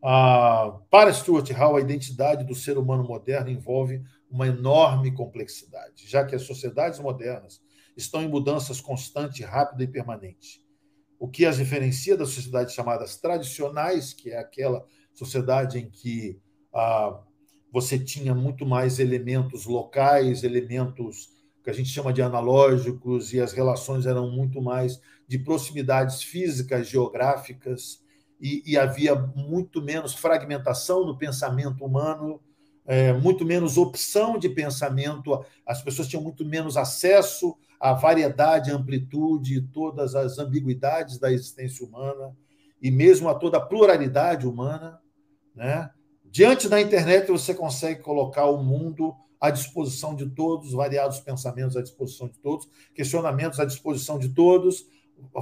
Ah, 0.06 0.82
para 0.92 1.14
Stuart 1.14 1.50
Hall, 1.52 1.78
a 1.78 1.82
identidade 1.82 2.44
do 2.44 2.54
ser 2.54 2.78
humano 2.78 3.06
moderno 3.06 3.50
envolve 3.50 4.04
uma 4.30 4.48
enorme 4.48 5.14
complexidade, 5.14 6.06
já 6.06 6.26
que 6.26 6.36
as 6.36 6.42
sociedades 6.42 7.00
modernas 7.00 7.62
estão 7.96 8.22
em 8.22 8.28
mudanças 8.28 8.82
constante, 8.82 9.44
rápida 9.44 9.84
e 9.84 9.88
permanente. 9.88 10.62
O 11.18 11.30
que 11.30 11.46
as 11.46 11.56
diferencia 11.56 12.18
das 12.18 12.32
sociedades 12.32 12.74
chamadas 12.74 13.16
tradicionais, 13.16 14.12
que 14.14 14.30
é 14.30 14.38
aquela 14.38 14.86
sociedade 15.14 15.80
em 15.80 15.90
que 15.90 16.38
ah, 16.74 17.22
você 17.72 17.98
tinha 17.98 18.36
muito 18.36 18.66
mais 18.66 19.00
elementos 19.00 19.66
locais, 19.66 20.44
elementos 20.44 21.30
que 21.64 21.70
a 21.70 21.74
gente 21.74 21.88
chama 21.88 22.12
de 22.12 22.22
analógicos, 22.22 23.32
e 23.32 23.40
as 23.40 23.54
relações 23.54 24.06
eram 24.06 24.30
muito 24.30 24.62
mais 24.62 25.00
de 25.26 25.40
proximidades 25.40 26.22
físicas, 26.22 26.90
geográficas, 26.90 28.03
e, 28.44 28.62
e 28.66 28.78
havia 28.78 29.16
muito 29.16 29.82
menos 29.82 30.14
fragmentação 30.14 31.06
no 31.06 31.18
pensamento 31.18 31.86
humano, 31.86 32.42
é, 32.86 33.14
muito 33.14 33.46
menos 33.46 33.78
opção 33.78 34.38
de 34.38 34.50
pensamento, 34.50 35.42
as 35.66 35.82
pessoas 35.82 36.10
tinham 36.10 36.22
muito 36.22 36.44
menos 36.44 36.76
acesso 36.76 37.56
à 37.80 37.94
variedade, 37.94 38.70
amplitude, 38.70 39.62
todas 39.72 40.14
as 40.14 40.40
ambiguidades 40.40 41.18
da 41.18 41.32
existência 41.32 41.88
humana, 41.88 42.36
e 42.82 42.92
mesmo 42.92 43.30
a 43.30 43.34
toda 43.36 43.60
a 43.60 43.62
pluralidade 43.62 44.46
humana. 44.46 45.00
Né? 45.56 45.90
Diante 46.26 46.68
da 46.68 46.82
internet, 46.82 47.32
você 47.32 47.54
consegue 47.54 48.02
colocar 48.02 48.48
o 48.48 48.62
mundo 48.62 49.16
à 49.40 49.50
disposição 49.52 50.14
de 50.14 50.30
todos, 50.30 50.74
variados 50.74 51.22
pensamentos 51.22 51.78
à 51.78 51.82
disposição 51.82 52.28
de 52.28 52.38
todos, 52.40 52.68
questionamentos 52.94 53.58
à 53.62 53.64
disposição 53.64 54.20
de 54.20 54.30
todos, 54.34 54.86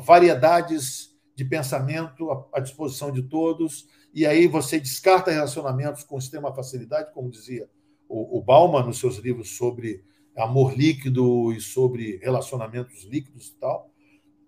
variedades 0.06 1.11
de 1.36 1.46
pensamento 1.46 2.30
à 2.54 2.60
disposição 2.60 3.12
de 3.12 3.24
todos, 3.24 3.88
e 4.14 4.26
aí 4.26 4.48
você 4.48 4.80
descarta 4.80 5.32
relacionamentos 5.32 6.04
com 6.04 6.18
extrema 6.18 6.54
facilidade, 6.54 7.14
como 7.14 7.30
dizia 7.30 7.70
o, 8.08 8.38
o 8.38 8.42
Bauman 8.42 8.84
nos 8.84 9.00
seus 9.00 9.18
livros 9.18 9.56
sobre 9.56 10.04
amor 10.36 10.74
líquido 10.78 11.52
e 11.54 11.60
sobre 11.60 12.18
relacionamentos 12.18 13.04
líquidos 13.04 13.50
e 13.50 13.56
tal. 13.56 13.90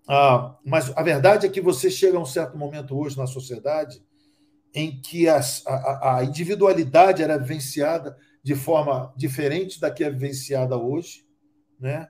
Ah, 0.06 0.58
mas 0.64 0.94
a 0.96 1.02
verdade 1.02 1.46
é 1.46 1.48
que 1.48 1.60
você 1.60 1.90
chega 1.90 2.18
a 2.18 2.20
um 2.20 2.26
certo 2.26 2.58
momento 2.58 2.96
hoje 2.96 3.16
na 3.16 3.26
sociedade 3.26 4.02
em 4.74 5.00
que 5.00 5.28
as, 5.28 5.64
a, 5.66 6.18
a, 6.18 6.24
individualidade 6.24 7.22
era 7.22 7.38
vivenciada 7.38 8.16
de 8.42 8.54
forma 8.54 9.14
diferente 9.16 9.80
da 9.80 9.90
que 9.90 10.04
é 10.04 10.10
vivenciada 10.10 10.76
hoje, 10.76 11.24
né? 11.78 12.08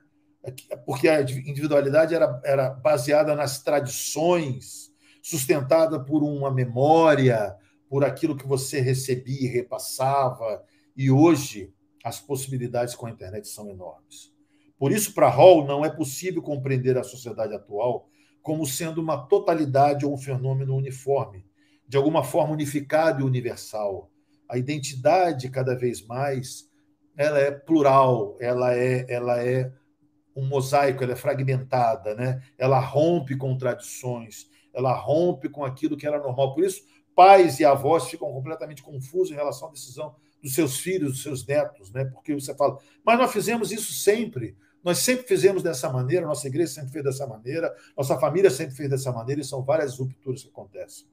Porque 0.85 1.07
a 1.07 1.21
individualidade 1.21 2.13
era, 2.13 2.41
era 2.43 2.69
baseada 2.69 3.35
nas 3.35 3.63
tradições, 3.63 4.91
sustentada 5.21 5.99
por 5.99 6.23
uma 6.23 6.51
memória, 6.51 7.55
por 7.89 8.03
aquilo 8.03 8.35
que 8.35 8.47
você 8.47 8.79
recebia 8.79 9.43
e 9.43 9.51
repassava, 9.51 10.63
e 10.95 11.09
hoje 11.09 11.73
as 12.03 12.19
possibilidades 12.19 12.93
com 12.95 13.07
a 13.07 13.09
internet 13.09 13.47
são 13.47 13.69
enormes. 13.69 14.33
Por 14.77 14.91
isso, 14.91 15.13
para 15.13 15.29
Hall, 15.29 15.65
não 15.65 15.83
é 15.83 15.89
possível 15.89 16.41
compreender 16.41 16.97
a 16.97 17.03
sociedade 17.03 17.55
atual 17.55 18.07
como 18.41 18.63
sendo 18.67 19.01
uma 19.01 19.17
totalidade 19.25 20.05
ou 20.05 20.13
um 20.13 20.17
fenômeno 20.17 20.75
uniforme, 20.75 21.43
de 21.87 21.97
alguma 21.97 22.23
forma 22.23 22.53
unificado 22.53 23.21
e 23.21 23.25
universal. 23.25 24.11
A 24.47 24.55
identidade, 24.55 25.49
cada 25.49 25.75
vez 25.75 26.05
mais, 26.05 26.69
ela 27.17 27.39
é 27.39 27.49
plural, 27.49 28.37
ela 28.39 28.75
é, 28.75 29.05
ela 29.09 29.41
é 29.43 29.73
um 30.35 30.45
mosaico, 30.45 31.03
ela 31.03 31.13
é 31.13 31.15
fragmentada, 31.15 32.13
né? 32.15 32.41
ela 32.57 32.79
rompe 32.79 33.37
com 33.37 33.57
tradições, 33.57 34.49
ela 34.73 34.93
rompe 34.93 35.47
com 35.47 35.63
aquilo 35.63 35.95
que 35.95 36.05
era 36.05 36.19
normal. 36.19 36.53
Por 36.53 36.63
isso, 36.63 36.83
pais 37.15 37.59
e 37.59 37.65
avós 37.65 38.09
ficam 38.09 38.31
completamente 38.31 38.83
confusos 38.83 39.31
em 39.31 39.35
relação 39.35 39.69
à 39.69 39.71
decisão 39.71 40.15
dos 40.43 40.53
seus 40.53 40.77
filhos, 40.77 41.13
dos 41.13 41.23
seus 41.23 41.45
netos, 41.45 41.91
né? 41.91 42.05
porque 42.05 42.33
você 42.33 42.53
fala, 42.53 42.77
mas 43.03 43.17
nós 43.17 43.31
fizemos 43.31 43.71
isso 43.71 43.93
sempre. 43.93 44.55
Nós 44.83 44.99
sempre 44.99 45.25
fizemos 45.25 45.63
dessa 45.63 45.89
maneira, 45.89 46.27
nossa 46.27 46.47
igreja 46.47 46.73
sempre 46.73 46.91
fez 46.91 47.03
dessa 47.03 47.25
maneira, 47.25 47.73
nossa 47.97 48.19
família 48.19 48.51
sempre 48.51 48.75
fez 48.75 48.87
dessa 48.87 49.11
maneira, 49.11 49.41
e 49.41 49.43
são 49.43 49.63
várias 49.63 49.97
rupturas 49.97 50.43
que 50.43 50.49
acontecem. 50.49 51.07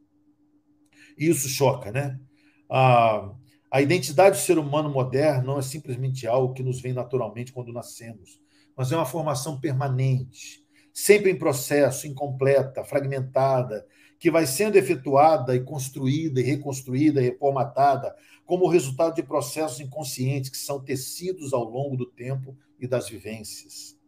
E 1.17 1.27
isso 1.27 1.49
choca, 1.49 1.91
né? 1.91 2.21
A, 2.69 3.33
a 3.71 3.81
identidade 3.81 4.37
do 4.37 4.43
ser 4.43 4.59
humano 4.59 4.91
moderno 4.91 5.47
não 5.47 5.59
é 5.59 5.63
simplesmente 5.63 6.27
algo 6.27 6.53
que 6.53 6.63
nos 6.63 6.83
vem 6.83 6.93
naturalmente 6.93 7.51
quando 7.51 7.73
nascemos, 7.73 8.42
mas 8.77 8.93
é 8.93 8.97
uma 8.97 9.07
formação 9.07 9.61
permanente, 9.61 10.65
sempre 10.93 11.31
em 11.31 11.39
processo, 11.39 12.07
incompleta, 12.07 12.85
fragmentada, 12.85 13.87
que 14.19 14.31
vai 14.31 14.47
sendo 14.47 14.77
efetuada 14.77 15.55
e 15.55 15.61
construída 15.61 16.41
e 16.41 16.45
reconstruída 16.45 17.21
e 17.21 17.25
reformatada 17.25 18.15
como 18.45 18.69
resultado 18.69 19.15
de 19.15 19.23
processos 19.23 19.81
inconscientes 19.81 20.51
que 20.51 20.57
são 20.57 20.79
tecidos 20.79 21.53
ao 21.53 21.65
longo 21.65 21.97
do 21.97 22.07
tempo 22.07 22.57
e 22.79 22.87
das 22.87 23.09
vivências. 23.09 23.99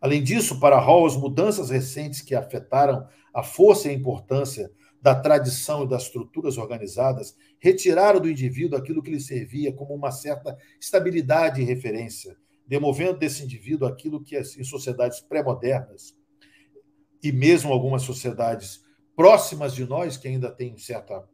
Além 0.00 0.22
disso, 0.22 0.60
para 0.60 0.78
Hall, 0.78 1.06
as 1.06 1.16
mudanças 1.16 1.70
recentes 1.70 2.20
que 2.20 2.34
afetaram 2.34 3.08
a 3.34 3.42
força 3.42 3.88
e 3.88 3.90
a 3.90 3.94
importância 3.94 4.70
da 5.00 5.14
tradição 5.14 5.84
e 5.84 5.88
das 5.88 6.04
estruturas 6.04 6.58
organizadas 6.58 7.36
retiraram 7.58 8.20
do 8.20 8.30
indivíduo 8.30 8.78
aquilo 8.78 9.02
que 9.02 9.10
lhe 9.10 9.20
servia 9.20 9.72
como 9.72 9.94
uma 9.94 10.10
certa 10.10 10.56
estabilidade 10.80 11.60
e 11.60 11.64
referência, 11.64 12.36
demovendo 12.66 13.18
desse 13.18 13.44
indivíduo 13.44 13.86
aquilo 13.86 14.22
que 14.22 14.36
em 14.36 14.64
sociedades 14.64 15.20
pré-modernas 15.20 16.16
e 17.22 17.32
mesmo 17.32 17.72
algumas 17.72 18.02
sociedades 18.02 18.84
próximas 19.14 19.74
de 19.74 19.86
nós, 19.86 20.16
que 20.16 20.28
ainda 20.28 20.50
têm 20.50 20.76
certa 20.76 21.26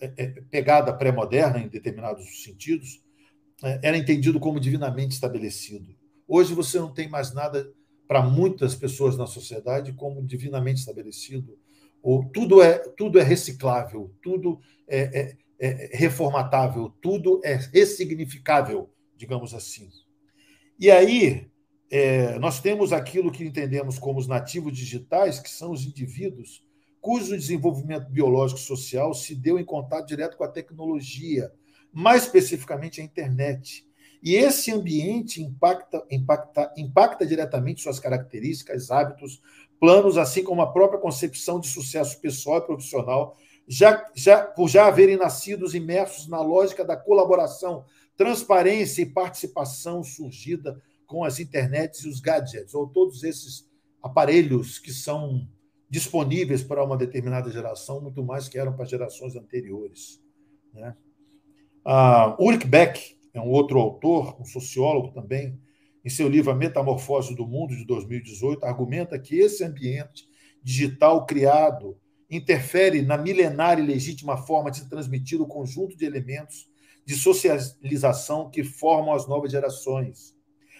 é, 0.00 0.12
é, 0.16 0.26
pegada 0.50 0.92
pré-moderna 0.92 1.58
em 1.58 1.68
determinados 1.68 2.42
sentidos, 2.42 3.02
é, 3.62 3.80
era 3.82 3.96
entendido 3.96 4.38
como 4.38 4.60
divinamente 4.60 5.14
estabelecido. 5.14 5.94
Hoje 6.28 6.54
você 6.54 6.78
não 6.78 6.92
tem 6.92 7.08
mais 7.08 7.32
nada 7.32 7.72
para 8.06 8.22
muitas 8.22 8.74
pessoas 8.74 9.16
na 9.16 9.26
sociedade 9.26 9.92
como 9.92 10.24
divinamente 10.24 10.80
estabelecido. 10.80 11.58
Ou 12.02 12.24
tudo 12.30 12.62
é 12.62 12.78
tudo 12.96 13.18
é 13.18 13.22
reciclável, 13.22 14.14
tudo 14.22 14.60
é, 14.86 15.20
é, 15.20 15.36
é 15.58 15.96
reformatável, 15.96 16.90
tudo 17.00 17.40
é 17.44 17.54
ressignificável, 17.72 18.90
digamos 19.16 19.54
assim. 19.54 19.88
E 20.78 20.90
aí 20.90 21.50
é, 21.90 22.38
nós 22.38 22.60
temos 22.60 22.92
aquilo 22.92 23.32
que 23.32 23.44
entendemos 23.44 23.98
como 23.98 24.18
os 24.18 24.26
nativos 24.26 24.76
digitais, 24.76 25.38
que 25.38 25.50
são 25.50 25.70
os 25.72 25.84
indivíduos 25.84 26.64
cujo 27.06 27.36
desenvolvimento 27.36 28.10
biológico 28.10 28.58
e 28.58 28.64
social 28.64 29.14
se 29.14 29.32
deu 29.32 29.60
em 29.60 29.64
contato 29.64 30.08
direto 30.08 30.36
com 30.36 30.42
a 30.42 30.48
tecnologia, 30.48 31.52
mais 31.92 32.24
especificamente 32.24 33.00
a 33.00 33.04
internet. 33.04 33.86
E 34.20 34.34
esse 34.34 34.72
ambiente 34.72 35.40
impacta, 35.40 36.04
impacta, 36.10 36.74
impacta 36.76 37.24
diretamente 37.24 37.80
suas 37.80 38.00
características, 38.00 38.90
hábitos, 38.90 39.40
planos, 39.78 40.18
assim 40.18 40.42
como 40.42 40.62
a 40.62 40.72
própria 40.72 40.98
concepção 40.98 41.60
de 41.60 41.68
sucesso 41.68 42.20
pessoal 42.20 42.58
e 42.58 42.66
profissional, 42.66 43.36
já, 43.68 44.04
já, 44.12 44.42
por 44.42 44.68
já 44.68 44.88
haverem 44.88 45.16
nascidos 45.16 45.76
imersos 45.76 46.26
na 46.26 46.40
lógica 46.40 46.84
da 46.84 46.96
colaboração, 46.96 47.84
transparência 48.16 49.02
e 49.02 49.06
participação 49.06 50.02
surgida 50.02 50.80
com 51.06 51.22
as 51.22 51.38
internets 51.38 52.00
e 52.04 52.08
os 52.08 52.20
gadgets, 52.20 52.74
ou 52.74 52.88
todos 52.88 53.22
esses 53.22 53.70
aparelhos 54.02 54.78
que 54.78 54.92
são 54.92 55.48
disponíveis 55.88 56.62
para 56.62 56.84
uma 56.84 56.96
determinada 56.96 57.50
geração, 57.50 58.00
muito 58.00 58.22
mais 58.24 58.48
que 58.48 58.58
eram 58.58 58.74
para 58.74 58.84
gerações 58.84 59.36
anteriores. 59.36 60.20
Né? 60.72 60.96
Uh, 61.84 62.42
Ulrich 62.42 62.66
Beck 62.66 63.16
é 63.32 63.40
um 63.40 63.48
outro 63.48 63.78
autor, 63.78 64.40
um 64.40 64.44
sociólogo 64.44 65.12
também, 65.12 65.60
em 66.04 66.08
seu 66.08 66.28
livro 66.28 66.50
A 66.50 66.54
Metamorfose 66.54 67.34
do 67.34 67.46
Mundo, 67.46 67.76
de 67.76 67.84
2018, 67.84 68.64
argumenta 68.64 69.18
que 69.18 69.38
esse 69.38 69.64
ambiente 69.64 70.28
digital 70.62 71.26
criado 71.26 71.96
interfere 72.30 73.02
na 73.02 73.16
milenária 73.16 73.82
e 73.82 73.86
legítima 73.86 74.36
forma 74.36 74.70
de 74.70 74.88
transmitir 74.88 75.40
o 75.40 75.46
conjunto 75.46 75.96
de 75.96 76.04
elementos 76.04 76.68
de 77.06 77.14
socialização 77.14 78.50
que 78.50 78.64
formam 78.64 79.14
as 79.14 79.26
novas 79.28 79.52
gerações. 79.52 80.36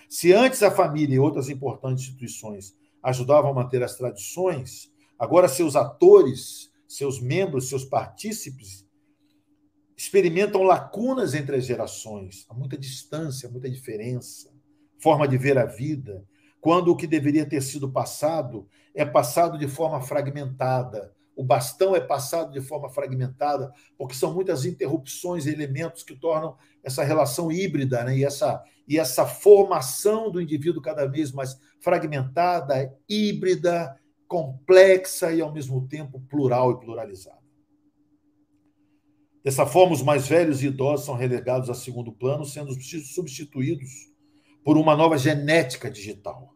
Se 0.08 0.32
antes 0.32 0.62
a 0.62 0.70
família 0.70 1.14
e 1.14 1.20
outras 1.20 1.48
importantes 1.48 2.04
instituições 2.04 2.76
ajudavam 3.02 3.52
a 3.52 3.54
manter 3.54 3.82
as 3.82 3.96
tradições, 3.96 4.92
agora 5.18 5.48
seus 5.48 5.76
atores, 5.76 6.70
seus 6.88 7.20
membros, 7.20 7.68
seus 7.68 7.84
partícipes 7.84 8.84
experimentam 9.96 10.62
lacunas 10.62 11.32
entre 11.32 11.56
as 11.56 11.64
gerações, 11.64 12.44
há 12.50 12.54
muita 12.54 12.76
distância, 12.76 13.48
muita 13.48 13.70
diferença, 13.70 14.52
forma 14.98 15.26
de 15.26 15.38
ver 15.38 15.56
a 15.56 15.64
vida, 15.64 16.22
quando 16.60 16.88
o 16.88 16.96
que 16.96 17.06
deveria 17.06 17.48
ter 17.48 17.62
sido 17.62 17.90
passado 17.90 18.68
é 18.94 19.04
passado 19.04 19.56
de 19.56 19.66
forma 19.66 20.00
fragmentada. 20.02 21.14
O 21.36 21.44
bastão 21.44 21.94
é 21.94 22.00
passado 22.00 22.50
de 22.50 22.62
forma 22.62 22.88
fragmentada, 22.88 23.70
porque 23.98 24.14
são 24.14 24.32
muitas 24.32 24.64
interrupções 24.64 25.44
e 25.44 25.50
elementos 25.50 26.02
que 26.02 26.16
tornam 26.16 26.56
essa 26.82 27.04
relação 27.04 27.52
híbrida 27.52 28.02
né? 28.04 28.16
e, 28.16 28.24
essa, 28.24 28.64
e 28.88 28.98
essa 28.98 29.26
formação 29.26 30.30
do 30.30 30.40
indivíduo 30.40 30.80
cada 30.80 31.04
vez 31.04 31.32
mais 31.32 31.60
fragmentada, 31.78 32.90
híbrida, 33.06 33.94
complexa 34.26 35.30
e, 35.30 35.42
ao 35.42 35.52
mesmo 35.52 35.86
tempo, 35.86 36.20
plural 36.20 36.72
e 36.72 36.80
pluralizada. 36.80 37.44
Dessa 39.44 39.66
forma, 39.66 39.92
os 39.92 40.02
mais 40.02 40.26
velhos 40.26 40.62
e 40.62 40.68
idosos 40.68 41.04
são 41.04 41.14
relegados 41.14 41.68
a 41.68 41.74
segundo 41.74 42.10
plano, 42.10 42.46
sendo 42.46 42.72
substituídos 42.80 43.90
por 44.64 44.78
uma 44.78 44.96
nova 44.96 45.18
genética 45.18 45.90
digital. 45.90 46.54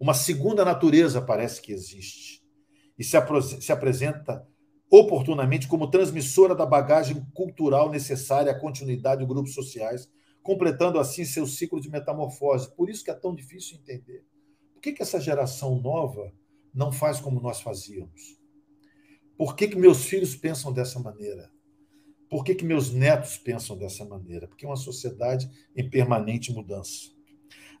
Uma 0.00 0.14
segunda 0.14 0.64
natureza 0.64 1.22
parece 1.22 1.62
que 1.62 1.72
existe 1.72 2.41
e 3.02 3.04
se, 3.04 3.16
se 3.60 3.72
apresenta 3.72 4.46
oportunamente 4.88 5.66
como 5.66 5.90
transmissora 5.90 6.54
da 6.54 6.64
bagagem 6.64 7.26
cultural 7.34 7.90
necessária 7.90 8.52
à 8.52 8.58
continuidade 8.58 9.22
de 9.22 9.26
grupos 9.26 9.54
sociais, 9.54 10.08
completando 10.40 11.00
assim 11.00 11.24
seu 11.24 11.46
ciclo 11.46 11.80
de 11.80 11.90
metamorfose. 11.90 12.72
Por 12.76 12.88
isso 12.88 13.02
que 13.02 13.10
é 13.10 13.14
tão 13.14 13.34
difícil 13.34 13.78
entender. 13.78 14.24
Por 14.72 14.80
que, 14.80 14.92
que 14.92 15.02
essa 15.02 15.20
geração 15.20 15.80
nova 15.80 16.32
não 16.72 16.92
faz 16.92 17.18
como 17.18 17.40
nós 17.40 17.60
fazíamos? 17.60 18.38
Por 19.36 19.56
que, 19.56 19.66
que 19.66 19.76
meus 19.76 20.04
filhos 20.04 20.36
pensam 20.36 20.72
dessa 20.72 21.00
maneira? 21.00 21.50
Por 22.30 22.44
que, 22.44 22.54
que 22.54 22.64
meus 22.64 22.92
netos 22.92 23.36
pensam 23.36 23.76
dessa 23.76 24.04
maneira? 24.04 24.46
Porque 24.46 24.64
é 24.64 24.68
uma 24.68 24.76
sociedade 24.76 25.50
em 25.74 25.88
permanente 25.88 26.52
mudança. 26.52 27.10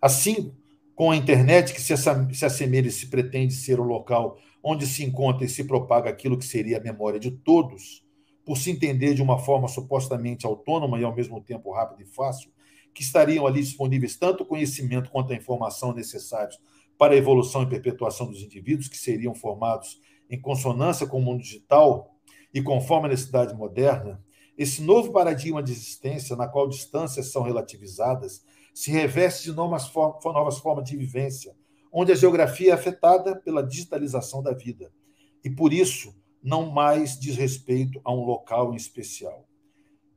Assim, 0.00 0.52
com 0.94 1.10
a 1.10 1.16
internet 1.16 1.72
que 1.72 1.80
se, 1.80 1.94
se 1.96 2.44
assemelha 2.44 2.88
e 2.88 2.92
se 2.92 3.08
pretende 3.08 3.54
ser 3.54 3.80
o 3.80 3.84
local 3.84 4.38
onde 4.62 4.86
se 4.86 5.02
encontra 5.04 5.44
e 5.44 5.48
se 5.48 5.64
propaga 5.64 6.08
aquilo 6.08 6.38
que 6.38 6.44
seria 6.44 6.78
a 6.78 6.82
memória 6.82 7.18
de 7.18 7.30
todos, 7.30 8.04
por 8.44 8.56
se 8.56 8.70
entender 8.70 9.14
de 9.14 9.22
uma 9.22 9.38
forma 9.38 9.68
supostamente 9.68 10.46
autônoma 10.46 10.98
e 10.98 11.04
ao 11.04 11.14
mesmo 11.14 11.40
tempo 11.40 11.72
rápida 11.72 12.02
e 12.02 12.06
fácil, 12.06 12.50
que 12.94 13.02
estariam 13.02 13.46
ali 13.46 13.60
disponíveis 13.60 14.16
tanto 14.16 14.42
o 14.42 14.46
conhecimento 14.46 15.10
quanto 15.10 15.32
a 15.32 15.36
informação 15.36 15.92
necessários 15.94 16.58
para 16.98 17.14
a 17.14 17.16
evolução 17.16 17.62
e 17.62 17.68
perpetuação 17.68 18.26
dos 18.26 18.42
indivíduos 18.42 18.88
que 18.88 18.96
seriam 18.96 19.34
formados 19.34 20.00
em 20.30 20.40
consonância 20.40 21.06
com 21.06 21.18
o 21.18 21.22
mundo 21.22 21.42
digital 21.42 22.14
e 22.52 22.62
conforme 22.62 23.06
a 23.06 23.10
necessidade 23.10 23.54
moderna, 23.54 24.22
esse 24.56 24.82
novo 24.82 25.12
paradigma 25.12 25.62
de 25.62 25.72
existência, 25.72 26.36
na 26.36 26.46
qual 26.46 26.68
distâncias 26.68 27.32
são 27.32 27.42
relativizadas, 27.42 28.44
se 28.72 28.90
reveste 28.90 29.44
de 29.44 29.52
novas, 29.52 29.92
novas 30.24 30.58
formas 30.58 30.88
de 30.88 30.96
vivência, 30.96 31.54
onde 31.92 32.12
a 32.12 32.14
geografia 32.14 32.70
é 32.70 32.74
afetada 32.74 33.36
pela 33.36 33.62
digitalização 33.62 34.42
da 34.42 34.52
vida. 34.52 34.90
E 35.44 35.50
por 35.50 35.72
isso, 35.72 36.14
não 36.42 36.70
mais 36.70 37.18
diz 37.18 37.36
respeito 37.36 38.00
a 38.04 38.12
um 38.12 38.24
local 38.24 38.72
em 38.72 38.76
especial. 38.76 39.46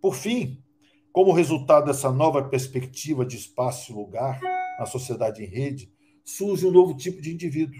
Por 0.02 0.16
fim, 0.16 0.64
como 1.12 1.32
resultado 1.32 1.86
dessa 1.86 2.12
nova 2.12 2.44
perspectiva 2.44 3.26
de 3.26 3.38
espaço 3.38 3.92
e 3.92 3.96
lugar 3.96 4.40
na 4.80 4.86
sociedade 4.86 5.44
em 5.44 5.48
rede, 5.48 5.92
surge 6.24 6.66
um 6.66 6.72
novo 6.72 6.96
tipo 6.96 7.22
de 7.22 7.32
indivíduo, 7.32 7.80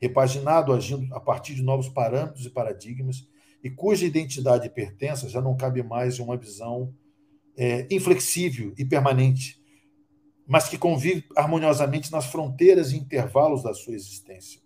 repaginado 0.00 0.72
agindo 0.72 1.14
a 1.14 1.20
partir 1.20 1.54
de 1.54 1.62
novos 1.62 1.88
parâmetros 1.88 2.44
e 2.44 2.50
paradigmas, 2.50 3.26
e 3.62 3.70
cuja 3.70 4.04
identidade 4.04 4.66
e 4.66 4.70
pertença 4.70 5.28
já 5.28 5.40
não 5.40 5.56
cabe 5.56 5.82
mais 5.82 6.18
em 6.18 6.22
uma 6.22 6.36
visão 6.36 6.92
é, 7.56 7.86
inflexível 7.94 8.74
e 8.76 8.84
permanente, 8.84 9.61
mas 10.52 10.68
que 10.68 10.76
convive 10.76 11.24
harmoniosamente 11.34 12.12
nas 12.12 12.26
fronteiras 12.26 12.92
e 12.92 12.98
intervalos 12.98 13.62
da 13.62 13.72
sua 13.72 13.94
existência, 13.94 14.60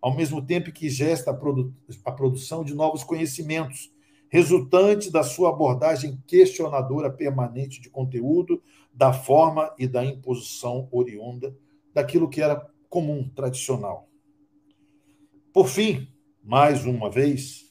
ao 0.00 0.14
mesmo 0.14 0.40
tempo 0.40 0.70
que 0.70 0.88
gesta 0.88 1.32
a, 1.32 1.34
produ 1.34 1.74
a 2.04 2.12
produção 2.12 2.62
de 2.62 2.72
novos 2.76 3.02
conhecimentos, 3.02 3.92
resultante 4.28 5.10
da 5.10 5.24
sua 5.24 5.48
abordagem 5.48 6.22
questionadora 6.28 7.10
permanente 7.10 7.80
de 7.80 7.90
conteúdo, 7.90 8.62
da 8.94 9.12
forma 9.12 9.74
e 9.76 9.88
da 9.88 10.04
imposição 10.04 10.88
oriunda 10.92 11.52
daquilo 11.92 12.30
que 12.30 12.40
era 12.40 12.64
comum, 12.88 13.28
tradicional. 13.28 14.08
Por 15.52 15.66
fim, 15.66 16.06
mais 16.40 16.86
uma 16.86 17.10
vez, 17.10 17.64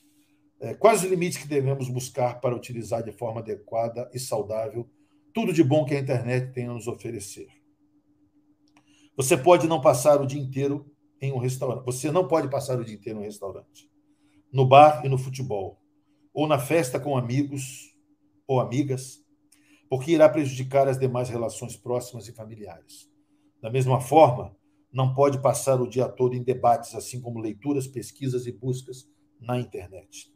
é, 0.60 0.74
quais 0.74 1.06
os 1.06 1.10
limites 1.10 1.38
que 1.38 1.48
devemos 1.48 1.88
buscar 1.88 2.42
para 2.42 2.54
utilizar 2.54 3.02
de 3.02 3.14
forma 3.14 3.40
adequada 3.40 4.12
e 4.14 4.20
saudável 4.20 4.90
tudo 5.34 5.54
de 5.54 5.64
bom 5.64 5.86
que 5.86 5.96
a 5.96 6.00
internet 6.00 6.52
tem 6.52 6.68
a 6.68 6.74
nos 6.74 6.90
oferecer? 6.90 7.61
Você 9.16 9.38
pode 9.38 9.68
não 9.68 9.82
passar 9.82 10.22
o 10.22 10.26
dia 10.26 10.42
inteiro 10.42 10.90
em 11.22 11.32
um 11.32 11.38
restaurante. 11.38 11.86
Você 11.86 12.12
não 12.12 12.28
pode 12.28 12.50
passar 12.50 12.80
o 12.80 12.84
dia 12.84 12.96
inteiro 12.96 13.20
em 13.20 13.22
um 13.22 13.26
restaurante, 13.26 13.90
no 14.52 14.66
bar 14.66 15.06
e 15.06 15.10
no 15.10 15.18
futebol, 15.18 15.80
ou 16.34 16.48
na 16.48 16.58
festa 16.58 17.00
com 17.00 17.18
amigos 17.18 17.96
ou 18.48 18.60
amigas, 18.60 19.24
porque 19.90 20.12
irá 20.12 20.28
prejudicar 20.30 20.88
as 20.88 20.98
demais 20.98 21.30
relações 21.30 21.76
próximas 21.76 22.28
e 22.28 22.34
familiares. 22.34 23.10
Da 23.62 23.70
mesma 23.70 24.00
forma, 24.00 24.56
não 24.92 25.14
pode 25.14 25.42
passar 25.42 25.80
o 25.82 25.88
dia 25.88 26.08
todo 26.08 26.36
em 26.36 26.44
debates, 26.44 26.96
assim 26.96 27.22
como 27.22 27.40
leituras, 27.40 27.88
pesquisas 27.88 28.46
e 28.46 28.52
buscas 28.52 29.08
na 29.40 29.60
internet. 29.60 30.32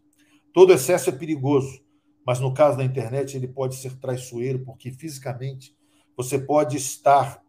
Todo 0.53 0.71
excesso 0.71 1.09
é 1.09 1.13
perigoso, 1.13 1.84
mas 2.26 2.39
no 2.39 2.53
caso 2.53 2.78
da 2.78 2.84
internet 2.84 3.36
ele 3.36 3.47
pode 3.47 3.76
ser 3.76 3.97
traiçoeiro, 3.99 4.63
porque 4.63 4.91
fisicamente 4.91 5.76
você 6.15 6.39
pode 6.39 6.78
estar 6.78 7.44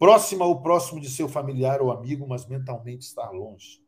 próxima 0.00 0.46
ou 0.46 0.62
próximo 0.62 0.98
de 0.98 1.10
seu 1.10 1.28
familiar 1.28 1.82
ou 1.82 1.92
amigo, 1.92 2.26
mas 2.26 2.48
mentalmente 2.48 3.04
estar 3.04 3.30
longe. 3.30 3.84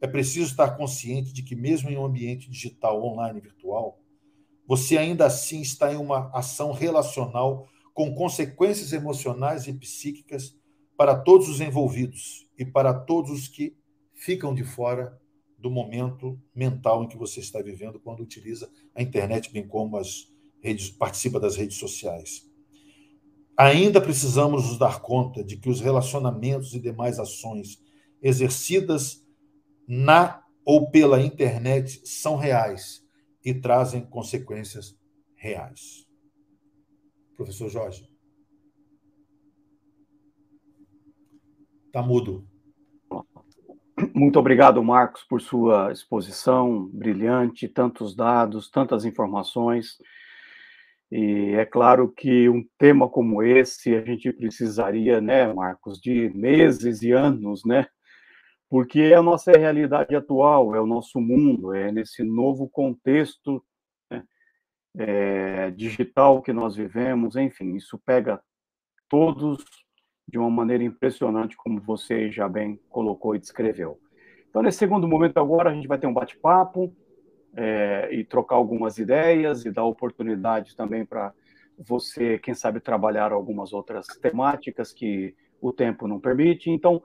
É 0.00 0.06
preciso 0.06 0.52
estar 0.52 0.76
consciente 0.76 1.32
de 1.32 1.42
que, 1.42 1.56
mesmo 1.56 1.90
em 1.90 1.98
um 1.98 2.04
ambiente 2.04 2.48
digital, 2.48 3.02
online, 3.04 3.40
virtual, 3.40 3.98
você 4.64 4.96
ainda 4.96 5.26
assim 5.26 5.60
está 5.60 5.92
em 5.92 5.96
uma 5.96 6.30
ação 6.32 6.70
relacional 6.70 7.68
com 7.92 8.14
consequências 8.14 8.92
emocionais 8.92 9.66
e 9.66 9.72
psíquicas 9.72 10.56
para 10.96 11.16
todos 11.16 11.48
os 11.48 11.60
envolvidos 11.60 12.48
e 12.56 12.64
para 12.64 12.94
todos 12.94 13.32
os 13.32 13.48
que 13.48 13.76
ficam 14.14 14.54
de 14.54 14.62
fora 14.62 15.20
do 15.58 15.68
momento 15.68 16.40
mental 16.54 17.02
em 17.02 17.08
que 17.08 17.18
você 17.18 17.40
está 17.40 17.60
vivendo 17.60 17.98
quando 17.98 18.20
utiliza 18.20 18.70
a 18.94 19.02
internet, 19.02 19.52
bem 19.52 19.66
como 19.66 19.96
as 19.96 20.32
redes, 20.62 20.90
participa 20.90 21.40
das 21.40 21.56
redes 21.56 21.76
sociais. 21.76 22.48
Ainda 23.62 24.00
precisamos 24.00 24.66
nos 24.66 24.78
dar 24.78 25.02
conta 25.02 25.44
de 25.44 25.58
que 25.58 25.68
os 25.68 25.82
relacionamentos 25.82 26.72
e 26.72 26.80
demais 26.80 27.18
ações 27.18 27.76
exercidas 28.22 29.22
na 29.86 30.42
ou 30.64 30.90
pela 30.90 31.20
internet 31.20 32.00
são 32.08 32.36
reais 32.36 33.06
e 33.44 33.52
trazem 33.52 34.00
consequências 34.00 34.98
reais. 35.36 36.06
Professor 37.36 37.68
Jorge. 37.68 38.10
Está 41.84 42.02
mudo. 42.02 42.48
Muito 44.14 44.38
obrigado, 44.38 44.82
Marcos, 44.82 45.22
por 45.24 45.42
sua 45.42 45.92
exposição 45.92 46.86
brilhante, 46.86 47.68
tantos 47.68 48.16
dados, 48.16 48.70
tantas 48.70 49.04
informações. 49.04 49.98
E 51.10 51.54
é 51.56 51.66
claro 51.66 52.08
que 52.08 52.48
um 52.48 52.64
tema 52.78 53.08
como 53.08 53.42
esse 53.42 53.94
a 53.96 54.00
gente 54.00 54.32
precisaria, 54.32 55.20
né, 55.20 55.52
Marcos, 55.52 56.00
de 56.00 56.30
meses 56.30 57.02
e 57.02 57.10
anos, 57.10 57.64
né? 57.64 57.86
Porque 58.68 59.00
é 59.00 59.14
a 59.14 59.22
nossa 59.22 59.50
realidade 59.50 60.14
atual, 60.14 60.74
é 60.76 60.80
o 60.80 60.86
nosso 60.86 61.20
mundo, 61.20 61.74
é 61.74 61.90
nesse 61.90 62.22
novo 62.22 62.68
contexto 62.68 63.60
né, 64.08 64.22
é, 64.96 65.70
digital 65.72 66.40
que 66.40 66.52
nós 66.52 66.76
vivemos, 66.76 67.34
enfim, 67.34 67.74
isso 67.74 68.00
pega 68.06 68.40
todos 69.08 69.64
de 70.28 70.38
uma 70.38 70.48
maneira 70.48 70.84
impressionante, 70.84 71.56
como 71.56 71.80
você 71.80 72.30
já 72.30 72.48
bem 72.48 72.80
colocou 72.88 73.34
e 73.34 73.40
descreveu. 73.40 73.98
Então, 74.48 74.62
nesse 74.62 74.78
segundo 74.78 75.08
momento 75.08 75.38
agora, 75.38 75.70
a 75.70 75.74
gente 75.74 75.88
vai 75.88 75.98
ter 75.98 76.06
um 76.06 76.14
bate-papo 76.14 76.94
é, 77.56 78.08
e 78.12 78.24
trocar 78.24 78.56
algumas 78.56 78.98
ideias 78.98 79.64
e 79.64 79.70
dar 79.70 79.84
oportunidade 79.84 80.76
também 80.76 81.04
para 81.04 81.32
você, 81.78 82.38
quem 82.38 82.54
sabe, 82.54 82.80
trabalhar 82.80 83.32
algumas 83.32 83.72
outras 83.72 84.06
temáticas 84.20 84.92
que 84.92 85.34
o 85.60 85.72
tempo 85.72 86.06
não 86.06 86.20
permite. 86.20 86.70
Então, 86.70 87.02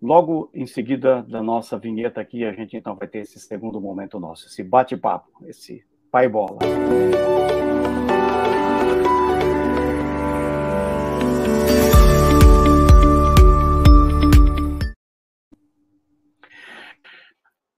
logo 0.00 0.50
em 0.52 0.66
seguida 0.66 1.22
da 1.22 1.42
nossa 1.42 1.78
vinheta 1.78 2.20
aqui, 2.20 2.44
a 2.44 2.52
gente 2.52 2.76
então 2.76 2.96
vai 2.96 3.08
ter 3.08 3.18
esse 3.18 3.38
segundo 3.38 3.80
momento 3.80 4.18
nosso, 4.18 4.46
esse 4.46 4.62
bate-papo, 4.62 5.30
esse 5.46 5.84
pai-bola. 6.10 6.58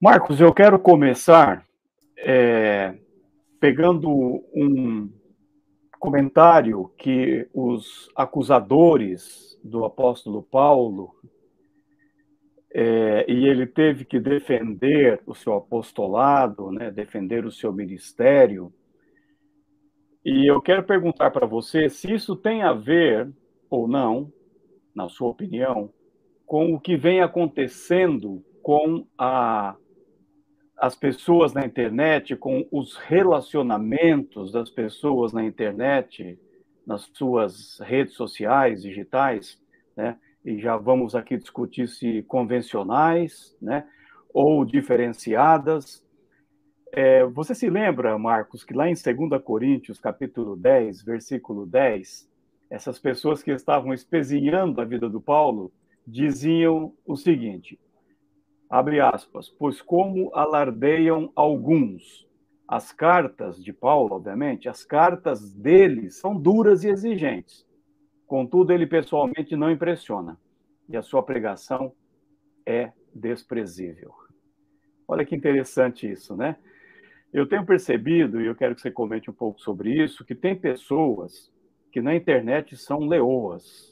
Marcos, 0.02 0.40
eu 0.40 0.50
quero 0.54 0.78
começar 0.78 1.62
é, 2.20 2.94
pegando 3.58 4.08
um 4.54 5.10
comentário 5.98 6.90
que 6.96 7.48
os 7.52 8.10
acusadores 8.16 9.58
do 9.62 9.84
apóstolo 9.84 10.42
Paulo, 10.42 11.14
é, 12.72 13.30
e 13.30 13.46
ele 13.46 13.66
teve 13.66 14.04
que 14.04 14.20
defender 14.20 15.20
o 15.26 15.34
seu 15.34 15.54
apostolado, 15.54 16.70
né, 16.70 16.90
defender 16.90 17.44
o 17.44 17.50
seu 17.50 17.72
ministério. 17.72 18.72
E 20.24 20.50
eu 20.50 20.60
quero 20.62 20.84
perguntar 20.84 21.30
para 21.30 21.46
você 21.46 21.88
se 21.88 22.12
isso 22.12 22.36
tem 22.36 22.62
a 22.62 22.72
ver 22.72 23.30
ou 23.68 23.88
não, 23.88 24.32
na 24.94 25.08
sua 25.08 25.28
opinião, 25.28 25.92
com 26.46 26.74
o 26.74 26.80
que 26.80 26.96
vem 26.96 27.20
acontecendo 27.20 28.44
com 28.62 29.06
a 29.18 29.76
as 30.80 30.96
pessoas 30.96 31.52
na 31.52 31.66
internet, 31.66 32.34
com 32.34 32.66
os 32.72 32.96
relacionamentos 32.96 34.50
das 34.50 34.70
pessoas 34.70 35.30
na 35.30 35.44
internet, 35.44 36.38
nas 36.86 37.02
suas 37.12 37.78
redes 37.80 38.14
sociais 38.14 38.80
digitais, 38.80 39.60
né? 39.94 40.16
E 40.42 40.58
já 40.58 40.78
vamos 40.78 41.14
aqui 41.14 41.36
discutir 41.36 41.86
se 41.86 42.22
convencionais, 42.22 43.54
né? 43.60 43.86
Ou 44.32 44.64
diferenciadas. 44.64 46.02
É, 46.92 47.26
você 47.26 47.54
se 47.54 47.68
lembra, 47.68 48.18
Marcos, 48.18 48.64
que 48.64 48.72
lá 48.72 48.88
em 48.88 48.94
2 48.94 49.42
Coríntios, 49.44 50.00
capítulo 50.00 50.56
10, 50.56 51.02
versículo 51.02 51.66
10, 51.66 52.26
essas 52.70 52.98
pessoas 52.98 53.42
que 53.42 53.50
estavam 53.50 53.92
espezinhando 53.92 54.80
a 54.80 54.84
vida 54.86 55.10
do 55.10 55.20
Paulo 55.20 55.70
diziam 56.06 56.94
o 57.04 57.16
seguinte: 57.16 57.78
abre 58.70 59.00
aspas, 59.00 59.48
pois 59.48 59.82
como 59.82 60.32
alardeiam 60.32 61.32
alguns. 61.34 62.28
As 62.68 62.92
cartas 62.92 63.62
de 63.62 63.72
Paulo, 63.72 64.14
obviamente, 64.14 64.68
as 64.68 64.84
cartas 64.84 65.52
dele 65.52 66.08
são 66.08 66.40
duras 66.40 66.84
e 66.84 66.88
exigentes. 66.88 67.66
Contudo, 68.28 68.72
ele 68.72 68.86
pessoalmente 68.86 69.56
não 69.56 69.72
impressiona. 69.72 70.38
E 70.88 70.96
a 70.96 71.02
sua 71.02 71.20
pregação 71.20 71.92
é 72.64 72.92
desprezível. 73.12 74.14
Olha 75.08 75.26
que 75.26 75.34
interessante 75.34 76.08
isso, 76.08 76.36
né? 76.36 76.56
Eu 77.32 77.48
tenho 77.48 77.66
percebido, 77.66 78.40
e 78.40 78.46
eu 78.46 78.54
quero 78.54 78.76
que 78.76 78.80
você 78.80 78.90
comente 78.90 79.28
um 79.28 79.34
pouco 79.34 79.60
sobre 79.60 79.92
isso, 79.92 80.24
que 80.24 80.34
tem 80.34 80.54
pessoas 80.54 81.52
que 81.90 82.00
na 82.00 82.14
internet 82.14 82.76
são 82.76 83.00
leoas, 83.00 83.89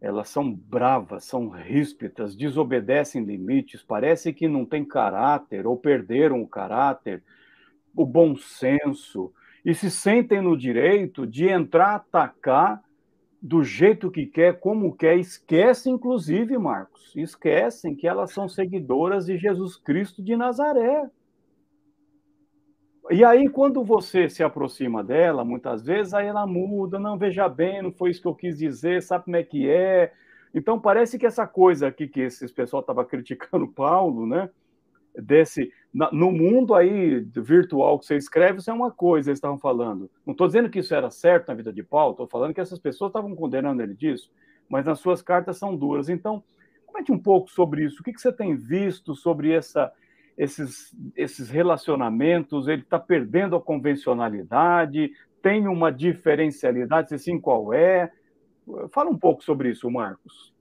elas 0.00 0.28
são 0.28 0.52
bravas, 0.52 1.24
são 1.24 1.48
ríspidas, 1.48 2.36
desobedecem 2.36 3.24
limites, 3.24 3.82
parece 3.82 4.32
que 4.32 4.46
não 4.46 4.64
tem 4.64 4.84
caráter 4.84 5.66
ou 5.66 5.76
perderam 5.76 6.40
o 6.40 6.48
caráter, 6.48 7.22
o 7.94 8.06
bom 8.06 8.36
senso, 8.36 9.32
e 9.64 9.74
se 9.74 9.90
sentem 9.90 10.40
no 10.40 10.56
direito 10.56 11.26
de 11.26 11.48
entrar, 11.48 11.96
atacar 11.96 12.82
do 13.40 13.62
jeito 13.62 14.10
que 14.10 14.26
quer, 14.26 14.58
como 14.58 14.96
quer, 14.96 15.16
esquecem, 15.16 15.94
inclusive, 15.94 16.56
Marcos, 16.58 17.14
esquecem 17.16 17.94
que 17.94 18.06
elas 18.06 18.32
são 18.32 18.48
seguidoras 18.48 19.26
de 19.26 19.36
Jesus 19.36 19.76
Cristo 19.76 20.22
de 20.22 20.36
Nazaré. 20.36 21.08
E 23.10 23.24
aí, 23.24 23.48
quando 23.48 23.82
você 23.82 24.28
se 24.28 24.42
aproxima 24.42 25.02
dela, 25.02 25.42
muitas 25.42 25.82
vezes, 25.82 26.12
aí 26.12 26.26
ela 26.26 26.46
muda, 26.46 26.98
não, 26.98 27.16
veja 27.16 27.48
bem, 27.48 27.82
não 27.82 27.90
foi 27.90 28.10
isso 28.10 28.20
que 28.20 28.28
eu 28.28 28.34
quis 28.34 28.58
dizer, 28.58 29.02
sabe 29.02 29.24
como 29.24 29.36
é 29.36 29.42
que 29.42 29.68
é? 29.68 30.12
Então, 30.54 30.78
parece 30.78 31.18
que 31.18 31.24
essa 31.24 31.46
coisa 31.46 31.88
aqui 31.88 32.06
que 32.06 32.20
esse 32.20 32.46
pessoal 32.52 32.80
estava 32.80 33.04
criticando 33.04 33.66
Paulo, 33.66 34.26
né? 34.26 34.50
Desse, 35.14 35.72
no 35.92 36.30
mundo 36.30 36.74
aí 36.74 37.20
virtual 37.34 37.98
que 37.98 38.06
você 38.06 38.16
escreve, 38.16 38.58
isso 38.58 38.70
é 38.70 38.74
uma 38.74 38.90
coisa, 38.90 39.30
eles 39.30 39.38
estavam 39.38 39.58
falando. 39.58 40.10
Não 40.24 40.32
estou 40.32 40.46
dizendo 40.46 40.68
que 40.68 40.78
isso 40.80 40.94
era 40.94 41.10
certo 41.10 41.48
na 41.48 41.54
vida 41.54 41.72
de 41.72 41.82
Paulo, 41.82 42.12
estou 42.12 42.28
falando 42.28 42.54
que 42.54 42.60
essas 42.60 42.78
pessoas 42.78 43.08
estavam 43.08 43.34
condenando 43.34 43.82
ele 43.82 43.94
disso, 43.94 44.30
mas 44.68 44.84
nas 44.84 45.00
suas 45.00 45.22
cartas 45.22 45.56
são 45.56 45.74
duras. 45.74 46.08
Então, 46.08 46.44
comente 46.86 47.10
um 47.10 47.18
pouco 47.18 47.50
sobre 47.50 47.84
isso. 47.84 48.00
O 48.00 48.04
que, 48.04 48.12
que 48.12 48.20
você 48.20 48.32
tem 48.32 48.54
visto 48.54 49.14
sobre 49.14 49.50
essa, 49.50 49.90
esses, 50.38 50.96
esses 51.16 51.50
relacionamentos, 51.50 52.68
ele 52.68 52.82
está 52.82 52.98
perdendo 52.98 53.56
a 53.56 53.60
convencionalidade, 53.60 55.10
tem 55.42 55.66
uma 55.66 55.90
diferencialidade, 55.90 57.08
se 57.08 57.18
sim, 57.18 57.40
qual 57.40 57.74
é? 57.74 58.10
Fala 58.92 59.10
um 59.10 59.18
pouco 59.18 59.42
sobre 59.42 59.70
isso, 59.70 59.90
Marcos. 59.90 60.54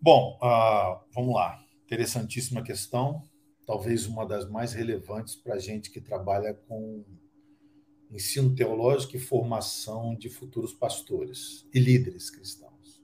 Bom, 0.00 0.38
uh, 0.42 0.98
vamos 1.14 1.34
lá. 1.34 1.62
Interessantíssima 1.84 2.62
questão, 2.62 3.22
talvez 3.66 4.06
uma 4.06 4.24
das 4.24 4.48
mais 4.48 4.72
relevantes 4.72 5.36
para 5.36 5.54
a 5.54 5.58
gente 5.58 5.90
que 5.90 6.00
trabalha 6.00 6.54
com 6.66 7.04
ensino 8.10 8.54
teológico 8.54 9.16
e 9.16 9.20
formação 9.20 10.14
de 10.14 10.30
futuros 10.30 10.72
pastores 10.72 11.68
e 11.72 11.78
líderes 11.78 12.30
cristãos. 12.30 13.02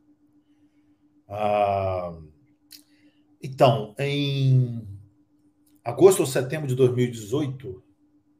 Uh, 1.28 2.26
então, 3.42 3.94
em 3.98 4.97
agosto 5.88 6.20
ou 6.20 6.26
setembro 6.26 6.66
de 6.66 6.74
2018, 6.74 7.82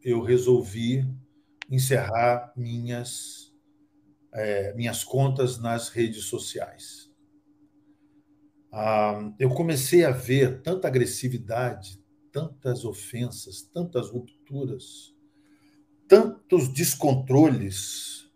eu 0.04 0.20
resolvi 0.20 1.02
encerrar 1.70 2.52
minhas, 2.54 3.54
é, 4.34 4.74
minhas 4.74 5.02
contas 5.02 5.58
nas 5.58 5.88
redes 5.88 6.24
sociais. 6.24 7.10
Ah, 8.70 9.32
eu 9.38 9.48
comecei 9.48 10.04
a 10.04 10.10
ver 10.10 10.60
tanta 10.60 10.88
agressividade, 10.88 11.98
tantas 12.30 12.84
ofensas, 12.84 13.62
tantas 13.62 14.10
rupturas, 14.10 15.16
tantos 16.06 16.68
descontroles, 16.68 18.30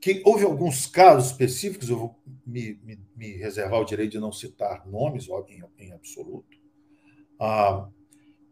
que 0.00 0.22
houve 0.24 0.44
alguns 0.44 0.86
casos 0.86 1.30
específicos, 1.30 1.90
eu 1.90 1.98
vou 1.98 2.22
me, 2.46 2.80
me, 2.82 2.98
me 3.14 3.36
reservar 3.36 3.82
o 3.82 3.84
direito 3.84 4.12
de 4.12 4.18
não 4.18 4.32
citar 4.32 4.86
nomes, 4.86 5.28
em, 5.46 5.62
em 5.78 5.92
absoluto, 5.92 6.56
ah, 7.38 7.90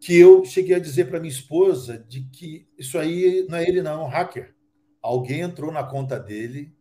que 0.05 0.15
eu 0.15 0.45
cheguei 0.45 0.77
a 0.77 0.79
dizer 0.79 1.09
para 1.09 1.19
minha 1.19 1.33
esposa 1.33 1.97
de 1.97 2.29
que 2.29 2.69
isso 2.77 2.99
aí 2.99 3.47
não 3.49 3.57
é 3.57 3.63
ele 3.67 3.81
não, 3.81 4.03
é 4.03 4.05
um 4.05 4.09
hacker. 4.09 4.55
Alguém 5.01 5.41
entrou 5.41 5.73
na 5.73 5.83
conta 5.83 6.21
dele 6.21 6.77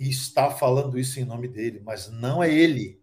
e 0.00 0.08
está 0.08 0.50
falando 0.50 0.98
isso 0.98 1.20
em 1.20 1.26
nome 1.26 1.46
dele, 1.46 1.82
mas 1.84 2.10
não 2.10 2.42
é 2.42 2.50
ele. 2.50 2.98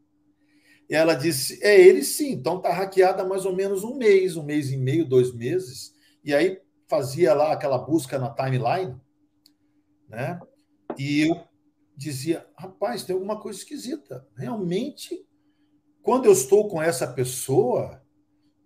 E 0.90 0.96
ela 0.96 1.14
disse: 1.14 1.64
é 1.64 1.80
ele 1.80 2.04
sim, 2.04 2.32
então 2.32 2.58
está 2.58 2.74
hackeada 2.74 3.22
há 3.22 3.28
mais 3.28 3.46
ou 3.46 3.56
menos 3.56 3.84
um 3.84 3.96
mês, 3.96 4.36
um 4.36 4.42
mês 4.42 4.72
e 4.72 4.78
meio, 4.78 5.08
dois 5.08 5.32
meses. 5.32 5.94
E 6.24 6.34
aí 6.34 6.60
fazia 6.88 7.32
lá 7.36 7.54
aquela 7.54 7.78
busca 7.78 8.18
na 8.18 8.32
timeline, 8.32 9.00
né? 10.10 10.40
E 10.98 11.22
eu 11.22 11.40
dizia: 11.96 12.48
rapaz, 12.58 13.04
tem 13.04 13.14
alguma 13.14 13.40
coisa 13.40 13.60
esquisita. 13.60 14.28
Realmente, 14.36 15.24
quando 16.02 16.26
eu 16.26 16.32
estou 16.32 16.68
com 16.68 16.82
essa 16.82 17.06
pessoa, 17.06 18.04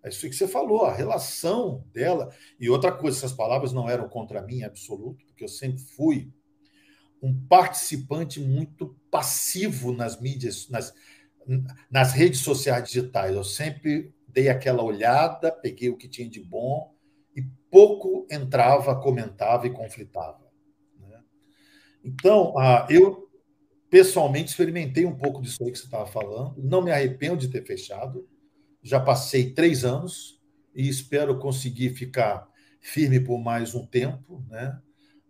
é 0.04 0.10
isso 0.10 0.30
que 0.30 0.36
você 0.36 0.48
falou, 0.48 0.86
a 0.86 0.94
relação 0.94 1.84
dela. 1.94 2.34
E 2.60 2.70
outra 2.70 2.92
coisa, 2.92 3.18
essas 3.18 3.34
palavras 3.34 3.74
não 3.74 3.90
eram 3.90 4.08
contra 4.08 4.42
mim 4.42 4.64
absoluto, 4.64 5.26
porque 5.26 5.44
eu 5.44 5.50
sempre 5.50 5.82
fui 5.82 6.32
um 7.22 7.38
participante 7.48 8.40
muito 8.40 8.96
passivo 9.12 9.92
nas 9.92 10.20
mídias, 10.20 10.70
nas, 10.70 10.94
nas 11.92 12.14
redes 12.14 12.40
sociais 12.40 12.86
digitais. 12.86 13.36
Eu 13.36 13.44
sempre 13.44 14.14
dei 14.28 14.48
aquela 14.48 14.84
olhada, 14.84 15.52
peguei 15.52 15.90
o 15.90 15.98
que 15.98 16.08
tinha 16.08 16.30
de 16.30 16.42
bom 16.42 16.96
e 17.36 17.42
pouco 17.70 18.26
entrava, 18.32 19.00
comentava 19.02 19.68
e 19.68 19.72
conflitava. 19.72 20.50
Né? 20.98 21.22
Então, 22.06 22.58
ah, 22.58 22.88
eu 22.90 23.30
pessoalmente 23.90 24.52
experimentei 24.52 25.06
um 25.06 25.18
pouco 25.18 25.42
disso 25.42 25.62
aí 25.64 25.72
que 25.72 25.78
você 25.78 25.86
estava 25.86 26.06
falando, 26.06 26.56
não 26.58 26.82
me 26.82 26.92
arrependo 26.92 27.38
de 27.38 27.50
ter 27.50 27.66
fechado 27.66 28.26
já 28.82 29.00
passei 29.00 29.54
três 29.54 29.84
anos 29.84 30.40
e 30.74 30.88
espero 30.88 31.40
conseguir 31.40 31.92
ficar 31.92 32.48
firme 32.80 33.20
por 33.20 33.40
mais 33.40 33.76
um 33.76 33.86
tempo. 33.86 34.44
Né? 34.50 34.80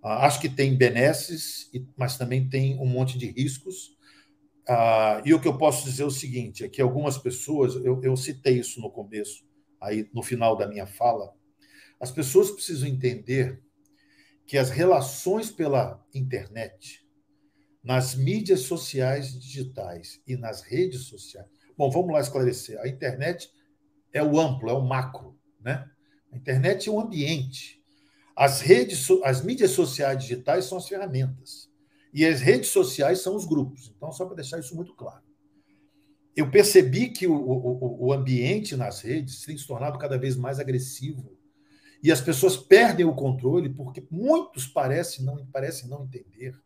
Ah, 0.03 0.25
acho 0.25 0.39
que 0.39 0.49
tem 0.49 0.77
benesses, 0.77 1.69
mas 1.97 2.17
também 2.17 2.47
tem 2.47 2.79
um 2.79 2.85
monte 2.85 3.17
de 3.17 3.27
riscos. 3.27 3.97
Ah, 4.67 5.21
e 5.25 5.33
o 5.33 5.41
que 5.41 5.47
eu 5.47 5.57
posso 5.57 5.83
dizer 5.85 6.03
é 6.03 6.05
o 6.05 6.11
seguinte: 6.11 6.63
é 6.63 6.69
que 6.69 6.81
algumas 6.81 7.17
pessoas, 7.17 7.75
eu, 7.83 7.99
eu 8.03 8.15
citei 8.15 8.59
isso 8.59 8.79
no 8.79 8.91
começo, 8.91 9.43
aí 9.81 10.07
no 10.13 10.21
final 10.21 10.55
da 10.55 10.67
minha 10.67 10.85
fala, 10.85 11.33
as 11.99 12.11
pessoas 12.11 12.51
precisam 12.51 12.87
entender 12.87 13.61
que 14.45 14.57
as 14.57 14.69
relações 14.69 15.51
pela 15.51 16.03
internet, 16.13 17.05
nas 17.83 18.15
mídias 18.15 18.61
sociais 18.61 19.39
digitais 19.39 20.21
e 20.25 20.35
nas 20.35 20.61
redes 20.61 21.03
sociais, 21.03 21.47
Bom, 21.79 21.89
vamos 21.89 22.11
lá 22.11 22.19
esclarecer. 22.19 22.77
A 22.81 22.89
internet 22.89 23.49
é 24.11 24.21
o 24.21 24.37
amplo, 24.37 24.69
é 24.69 24.73
o 24.73 24.81
macro, 24.81 25.39
né? 25.61 25.89
A 26.29 26.35
internet 26.35 26.89
é 26.89 26.91
um 26.91 26.99
ambiente. 26.99 27.81
As 28.35 28.59
redes, 28.59 29.07
as 29.23 29.41
mídias 29.41 29.71
sociais 29.71 30.21
digitais 30.21 30.65
são 30.65 30.77
as 30.77 30.89
ferramentas. 30.89 31.71
E 32.13 32.25
as 32.25 32.41
redes 32.41 32.67
sociais 32.67 33.21
são 33.21 33.33
os 33.33 33.45
grupos. 33.45 33.93
Então, 33.95 34.11
só 34.11 34.25
para 34.25 34.35
deixar 34.35 34.59
isso 34.59 34.75
muito 34.75 34.93
claro. 34.93 35.23
Eu 36.35 36.51
percebi 36.51 37.07
que 37.07 37.25
o, 37.25 37.33
o, 37.33 38.07
o 38.07 38.11
ambiente 38.11 38.75
nas 38.75 38.99
redes 38.99 39.45
tem 39.45 39.57
se 39.57 39.65
tornado 39.65 39.97
cada 39.97 40.17
vez 40.17 40.35
mais 40.35 40.59
agressivo. 40.59 41.33
E 42.03 42.11
as 42.11 42.19
pessoas 42.19 42.57
perdem 42.57 43.05
o 43.05 43.15
controle 43.15 43.69
porque 43.69 44.05
muitos 44.11 44.67
parecem 44.67 45.23
não, 45.23 45.45
parecem 45.45 45.87
não 45.87 46.03
entender 46.03 46.59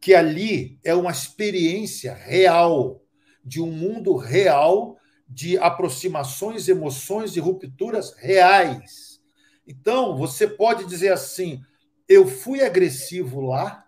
que 0.00 0.14
ali 0.14 0.78
é 0.84 0.94
uma 0.94 1.10
experiência 1.10 2.14
real 2.14 3.02
de 3.46 3.62
um 3.62 3.70
mundo 3.70 4.16
real 4.16 4.98
de 5.28 5.56
aproximações, 5.56 6.66
emoções 6.66 7.36
e 7.36 7.40
rupturas 7.40 8.12
reais. 8.18 9.22
Então, 9.66 10.16
você 10.16 10.48
pode 10.48 10.84
dizer 10.84 11.12
assim: 11.12 11.62
eu 12.08 12.26
fui 12.26 12.60
agressivo 12.60 13.40
lá, 13.40 13.86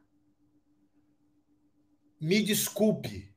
me 2.21 2.41
desculpe. 2.41 3.35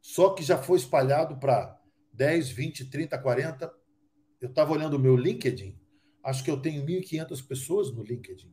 Só 0.00 0.30
que 0.30 0.42
já 0.42 0.58
foi 0.58 0.78
espalhado 0.78 1.38
para 1.38 1.78
10, 2.12 2.48
20, 2.50 2.90
30, 2.90 3.18
40. 3.18 3.72
Eu 4.40 4.48
estava 4.48 4.72
olhando 4.72 4.94
o 4.94 4.98
meu 4.98 5.16
LinkedIn, 5.16 5.78
acho 6.22 6.42
que 6.42 6.50
eu 6.50 6.60
tenho 6.60 6.84
1.500 6.84 7.46
pessoas 7.46 7.90
no 7.90 8.02
LinkedIn. 8.02 8.52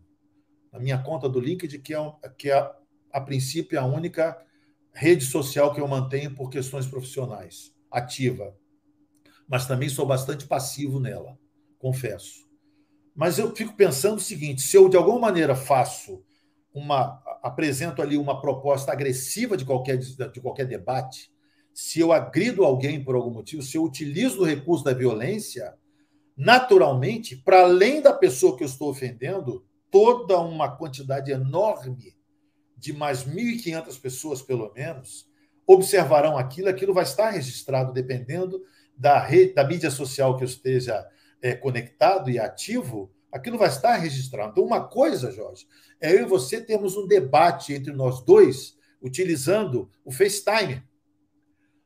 Na 0.71 0.79
minha 0.79 1.01
conta 1.01 1.27
do 1.27 1.39
LinkedIn, 1.39 1.81
que 1.81 1.93
é, 1.93 1.99
que 2.37 2.49
é 2.49 2.71
a 3.11 3.19
princípio, 3.19 3.77
a 3.77 3.85
única 3.85 4.41
rede 4.93 5.25
social 5.25 5.73
que 5.73 5.81
eu 5.81 5.87
mantenho 5.87 6.35
por 6.35 6.49
questões 6.49 6.85
profissionais, 6.85 7.73
ativa. 7.89 8.55
Mas 9.47 9.65
também 9.65 9.89
sou 9.89 10.05
bastante 10.05 10.45
passivo 10.45 10.99
nela, 10.99 11.37
confesso. 11.79 12.49
Mas 13.15 13.37
eu 13.37 13.53
fico 13.55 13.75
pensando 13.75 14.17
o 14.17 14.21
seguinte: 14.21 14.61
se 14.61 14.77
eu 14.77 14.87
de 14.87 14.97
alguma 14.97 15.19
maneira 15.19 15.55
faço 15.55 16.23
uma. 16.73 17.21
apresento 17.43 18.01
ali 18.01 18.17
uma 18.17 18.39
proposta 18.39 18.91
agressiva 18.91 19.57
de 19.57 19.65
qualquer, 19.65 19.97
de 19.97 20.41
qualquer 20.41 20.65
debate, 20.65 21.31
se 21.73 21.99
eu 21.99 22.11
agrido 22.11 22.63
alguém 22.63 23.03
por 23.03 23.15
algum 23.15 23.31
motivo, 23.31 23.61
se 23.61 23.77
eu 23.77 23.83
utilizo 23.83 24.41
o 24.41 24.45
recurso 24.45 24.83
da 24.83 24.93
violência, 24.93 25.73
naturalmente, 26.35 27.35
para 27.35 27.61
além 27.61 28.01
da 28.01 28.13
pessoa 28.13 28.57
que 28.57 28.63
eu 28.63 28.67
estou 28.67 28.89
ofendendo, 28.89 29.65
toda 29.89 30.39
uma 30.39 30.75
quantidade 30.75 31.31
enorme 31.31 32.15
de 32.81 32.91
mais 32.91 33.23
1.500 33.23 34.01
pessoas, 34.01 34.41
pelo 34.41 34.73
menos, 34.73 35.29
observarão 35.67 36.35
aquilo, 36.35 36.67
aquilo 36.67 36.95
vai 36.95 37.03
estar 37.03 37.29
registrado 37.29 37.93
dependendo 37.93 38.63
da, 38.97 39.19
rede, 39.19 39.53
da 39.53 39.63
mídia 39.63 39.91
social 39.91 40.35
que 40.35 40.43
eu 40.43 40.47
esteja 40.47 41.07
é, 41.43 41.53
conectado 41.53 42.31
e 42.31 42.39
ativo, 42.39 43.13
aquilo 43.31 43.55
vai 43.55 43.69
estar 43.69 43.95
registrado. 43.97 44.51
Então, 44.51 44.63
uma 44.63 44.83
coisa, 44.83 45.31
Jorge, 45.31 45.67
é 46.01 46.11
eu 46.11 46.23
e 46.23 46.25
você 46.25 46.59
termos 46.59 46.97
um 46.97 47.07
debate 47.07 47.71
entre 47.71 47.93
nós 47.93 48.25
dois 48.25 48.75
utilizando 48.99 49.87
o 50.03 50.11
FaceTime. 50.11 50.81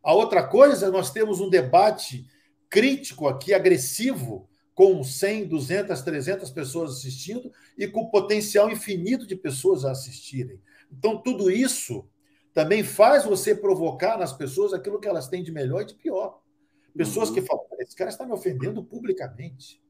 A 0.01 0.13
outra 0.13 0.47
coisa, 0.47 0.89
nós 0.89 1.11
temos 1.11 1.41
um 1.41 1.49
debate 1.49 2.25
crítico 2.69 3.27
aqui, 3.27 3.53
agressivo, 3.53 4.49
com 4.73 5.01
100, 5.03 5.47
200, 5.47 6.01
300 6.01 6.49
pessoas 6.51 6.91
assistindo 6.91 7.51
e 7.77 7.87
com 7.87 8.09
potencial 8.09 8.69
infinito 8.69 9.27
de 9.27 9.35
pessoas 9.35 9.85
a 9.85 9.91
assistirem. 9.91 10.61
Então, 10.91 11.21
tudo 11.21 11.51
isso 11.51 12.07
também 12.53 12.83
faz 12.83 13.25
você 13.25 13.53
provocar 13.53 14.17
nas 14.17 14.31
pessoas 14.31 14.73
aquilo 14.73 14.99
que 14.99 15.07
elas 15.07 15.27
têm 15.27 15.43
de 15.43 15.51
melhor 15.51 15.81
e 15.81 15.87
de 15.87 15.95
pior. 15.95 16.39
Pessoas 16.95 17.29
uhum. 17.29 17.35
que 17.35 17.41
falam, 17.41 17.65
esse 17.79 17.95
cara 17.95 18.09
está 18.09 18.25
me 18.25 18.31
ofendendo 18.31 18.83
publicamente. 18.83 19.81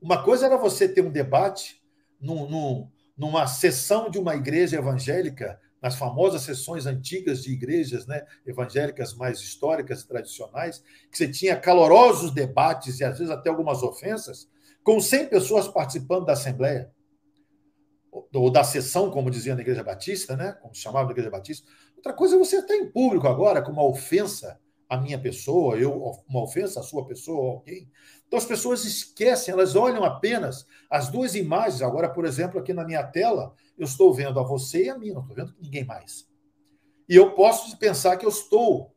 Uma 0.00 0.22
coisa 0.22 0.46
era 0.46 0.56
você 0.56 0.88
ter 0.88 1.04
um 1.04 1.10
debate 1.10 1.82
num, 2.20 2.48
num, 2.48 2.90
numa 3.16 3.46
sessão 3.46 4.10
de 4.10 4.18
uma 4.18 4.34
igreja 4.34 4.78
evangélica, 4.78 5.60
nas 5.82 5.96
famosas 5.96 6.40
sessões 6.40 6.86
antigas 6.86 7.42
de 7.42 7.52
igrejas 7.52 8.06
né, 8.06 8.24
evangélicas 8.46 9.14
mais 9.14 9.40
históricas 9.40 10.00
e 10.00 10.08
tradicionais, 10.08 10.82
que 11.10 11.18
você 11.18 11.28
tinha 11.28 11.54
calorosos 11.54 12.30
debates 12.32 13.00
e 13.00 13.04
às 13.04 13.18
vezes 13.18 13.30
até 13.30 13.50
algumas 13.50 13.82
ofensas, 13.82 14.48
com 14.82 14.98
100 14.98 15.26
pessoas 15.28 15.68
participando 15.68 16.24
da 16.24 16.32
Assembleia, 16.32 16.90
ou 18.32 18.50
da 18.50 18.62
sessão, 18.62 19.10
como 19.10 19.30
dizia 19.30 19.54
na 19.54 19.60
Igreja 19.60 19.82
Batista, 19.82 20.36
né, 20.36 20.52
como 20.60 20.74
chamava 20.74 21.06
na 21.06 21.12
Igreja 21.12 21.30
Batista. 21.30 21.68
Outra 21.96 22.12
coisa 22.12 22.36
é 22.36 22.38
você 22.38 22.58
estar 22.58 22.74
em 22.74 22.90
público 22.90 23.26
agora, 23.26 23.62
com 23.62 23.72
uma 23.72 23.84
ofensa 23.84 24.60
à 24.88 24.96
minha 24.96 25.18
pessoa, 25.18 25.76
eu, 25.76 25.92
uma 26.28 26.42
ofensa 26.42 26.80
à 26.80 26.82
sua 26.82 27.06
pessoa 27.06 27.52
alguém. 27.52 27.90
Então 28.26 28.38
as 28.38 28.44
pessoas 28.44 28.84
esquecem, 28.84 29.52
elas 29.52 29.74
olham 29.74 30.04
apenas 30.04 30.66
as 30.90 31.08
duas 31.08 31.34
imagens. 31.34 31.82
Agora, 31.82 32.08
por 32.08 32.24
exemplo, 32.24 32.60
aqui 32.60 32.72
na 32.72 32.84
minha 32.84 33.02
tela, 33.02 33.54
eu 33.76 33.84
estou 33.84 34.12
vendo 34.12 34.38
a 34.38 34.42
você 34.42 34.84
e 34.84 34.90
a 34.90 34.98
mim, 34.98 35.10
não 35.10 35.22
estou 35.22 35.36
vendo 35.36 35.54
ninguém 35.60 35.84
mais. 35.84 36.28
E 37.08 37.16
eu 37.16 37.34
posso 37.34 37.76
pensar 37.78 38.16
que 38.16 38.24
eu 38.24 38.30
estou 38.30 38.94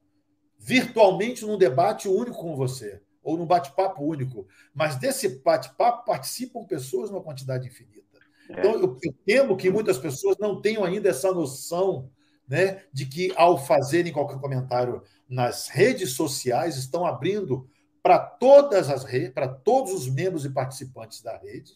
virtualmente 0.57 1.45
num 1.45 1.57
debate 1.57 2.07
único 2.07 2.37
com 2.37 2.55
você, 2.55 3.01
ou 3.21 3.37
num 3.37 3.45
bate-papo 3.45 4.03
único. 4.03 4.47
Mas 4.73 4.95
desse 4.95 5.41
bate-papo 5.41 6.05
participam 6.05 6.65
pessoas 6.65 7.09
numa 7.09 7.23
quantidade 7.23 7.67
infinita. 7.67 8.06
É. 8.49 8.59
Então, 8.59 8.73
eu, 8.73 8.97
eu 9.01 9.13
temo 9.25 9.57
que 9.57 9.69
muitas 9.69 9.97
pessoas 9.97 10.37
não 10.39 10.61
tenham 10.61 10.83
ainda 10.83 11.09
essa 11.09 11.31
noção 11.31 12.09
né, 12.47 12.83
de 12.93 13.05
que, 13.05 13.33
ao 13.35 13.57
fazerem 13.57 14.13
qualquer 14.13 14.39
comentário 14.39 15.03
nas 15.27 15.67
redes 15.67 16.11
sociais, 16.11 16.77
estão 16.77 17.05
abrindo 17.05 17.69
para 18.01 18.19
todas 18.19 18.89
as 18.89 19.03
redes, 19.03 19.33
para 19.33 19.49
todos 19.49 19.91
os 19.93 20.07
membros 20.07 20.45
e 20.45 20.49
participantes 20.49 21.21
da 21.21 21.37
rede. 21.37 21.73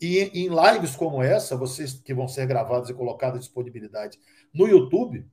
E 0.00 0.18
em 0.32 0.48
lives 0.48 0.94
como 0.94 1.20
essa, 1.20 1.56
vocês 1.56 1.94
que 1.94 2.14
vão 2.14 2.28
ser 2.28 2.46
gravadas 2.46 2.88
e 2.88 2.94
colocadas 2.94 3.36
à 3.36 3.40
disponibilidade 3.40 4.18
no 4.54 4.68
YouTube, 4.68 5.26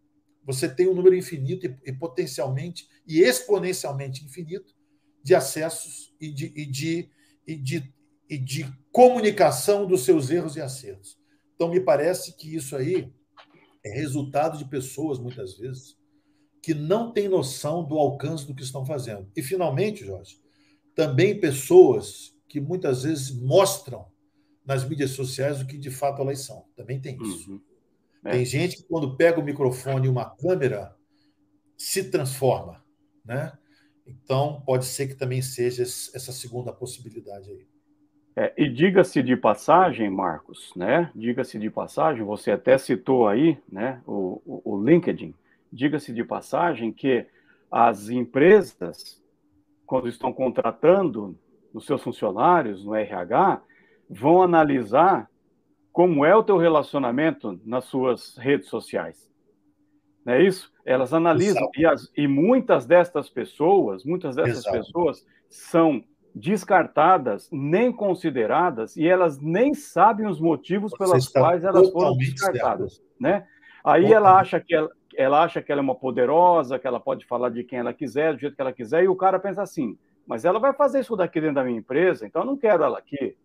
você 0.44 0.68
tem 0.68 0.88
um 0.90 0.96
número 0.96 1.16
infinito 1.16 1.68
e, 1.68 1.78
e 1.86 1.94
potencialmente 1.94 2.88
e 3.08 3.22
exponencialmente 3.22 4.26
infinito 4.26 4.74
de 5.24 5.36
acessos 5.36 6.14
e 6.20 6.32
de, 6.32 6.52
e 6.56 6.66
de, 6.66 7.10
e 7.48 7.56
de, 7.56 7.94
e 8.28 8.38
de 8.38 8.74
comunicação 8.96 9.86
dos 9.86 10.06
seus 10.06 10.30
erros 10.30 10.56
e 10.56 10.62
acertos. 10.62 11.20
Então, 11.54 11.68
me 11.68 11.82
parece 11.82 12.34
que 12.38 12.56
isso 12.56 12.78
aí 12.78 13.12
é 13.84 13.90
resultado 13.90 14.58
de 14.58 14.64
pessoas, 14.64 15.20
muitas 15.20 15.58
vezes, 15.58 15.98
que 16.64 16.74
não 16.74 17.12
têm 17.12 17.28
noção 17.28 17.84
do 17.84 17.98
alcance 17.98 18.48
do 18.48 18.56
que 18.56 18.64
estão 18.64 18.86
fazendo. 18.86 19.30
E, 19.36 19.44
finalmente, 19.44 20.06
Jorge, 20.06 20.40
também 20.96 21.38
pessoas 21.38 22.34
que 22.48 22.62
muitas 22.62 23.04
vezes 23.04 23.32
mostram 23.32 24.06
nas 24.66 24.88
mídias 24.88 25.12
sociais 25.12 25.60
o 25.60 25.68
que 25.68 25.78
de 25.78 25.92
fato 25.92 26.22
elas 26.22 26.40
são. 26.40 26.66
Também 26.74 26.98
tem 27.02 27.22
isso. 27.22 27.52
Uhum. 27.52 27.62
É. 28.24 28.32
Tem 28.32 28.46
gente 28.46 28.78
que, 28.78 28.84
quando 28.84 29.18
pega 29.18 29.42
o 29.42 29.44
microfone 29.44 30.08
e 30.08 30.10
uma 30.10 30.34
câmera, 30.38 30.96
se 31.78 32.06
transforma. 32.06 32.82
Né? 33.26 33.52
Então, 34.08 34.62
pode 34.66 34.86
ser 34.86 35.10
que 35.10 35.16
também 35.16 35.42
seja 35.42 35.84
essa 35.84 36.32
segunda 36.32 36.72
possibilidade 36.72 37.52
aí. 37.52 37.75
É, 38.38 38.54
e 38.58 38.68
diga-se 38.68 39.24
de 39.24 39.36
passagem, 39.38 40.10
Marcos, 40.10 40.74
né? 40.76 41.10
Diga-se 41.16 41.58
de 41.58 41.70
passagem, 41.70 42.24
você 42.24 42.52
até 42.52 42.78
citou 42.78 43.28
aí, 43.28 43.58
né? 43.72 44.02
O, 44.06 44.42
o, 44.46 44.74
o 44.74 44.84
LinkedIn 44.84 45.34
diga-se 45.72 46.14
de 46.14 46.24
passagem 46.24 46.92
que 46.92 47.26
as 47.70 48.10
empresas, 48.10 49.22
quando 49.86 50.08
estão 50.08 50.32
contratando 50.32 51.38
os 51.74 51.86
seus 51.86 52.02
funcionários 52.02 52.86
no 52.86 52.96
RH, 52.96 53.62
vão 54.10 54.42
analisar 54.42 55.30
como 55.92 56.26
é 56.26 56.36
o 56.36 56.44
teu 56.44 56.58
relacionamento 56.58 57.60
nas 57.66 57.86
suas 57.86 58.38
redes 58.38 58.70
sociais. 58.70 59.30
Não 60.26 60.34
é 60.34 60.44
isso? 60.44 60.74
Elas 60.86 61.14
analisam 61.14 61.70
e, 61.78 61.86
as, 61.86 62.12
e, 62.16 62.28
muitas 62.28 62.86
destas 62.86 63.30
pessoas, 63.30 64.04
muitas 64.04 64.36
dessas 64.36 64.60
Exato. 64.60 64.78
pessoas 64.78 65.26
são 65.50 66.04
descartadas, 66.36 67.48
nem 67.50 67.94
consideradas, 67.94 68.98
e 68.98 69.08
elas 69.08 69.40
nem 69.40 69.74
sabem 69.74 70.28
os 70.28 70.40
motivos 70.40 70.92
Você 70.92 70.98
pelos 70.98 71.30
quais 71.30 71.64
elas 71.64 71.90
foram 71.92 72.18
descartadas, 72.18 73.02
né? 73.18 73.48
Aí 73.82 74.12
ela 74.12 74.38
acha 74.38 74.60
que 74.60 74.76
ela, 74.76 74.90
ela 75.16 75.44
acha 75.44 75.62
que 75.62 75.72
ela 75.72 75.80
é 75.80 75.84
uma 75.84 75.96
poderosa, 75.96 76.78
que 76.78 76.86
ela 76.86 77.00
pode 77.00 77.26
falar 77.26 77.50
de 77.50 77.64
quem 77.64 77.80
ela 77.80 77.94
quiser, 77.94 78.34
do 78.34 78.40
jeito 78.40 78.56
que 78.56 78.62
ela 78.62 78.74
quiser, 78.74 79.06
e 79.06 79.08
o 79.08 79.16
cara 79.16 79.40
pensa 79.40 79.62
assim: 79.62 79.98
mas 80.28 80.44
ela 80.44 80.60
vai 80.60 80.74
fazer 80.74 81.00
isso 81.00 81.16
daqui 81.16 81.40
dentro 81.40 81.56
da 81.56 81.64
minha 81.64 81.80
empresa, 81.80 82.26
então 82.26 82.42
eu 82.42 82.46
não 82.46 82.58
quero 82.58 82.84
ela 82.84 82.98
aqui. 82.98 83.38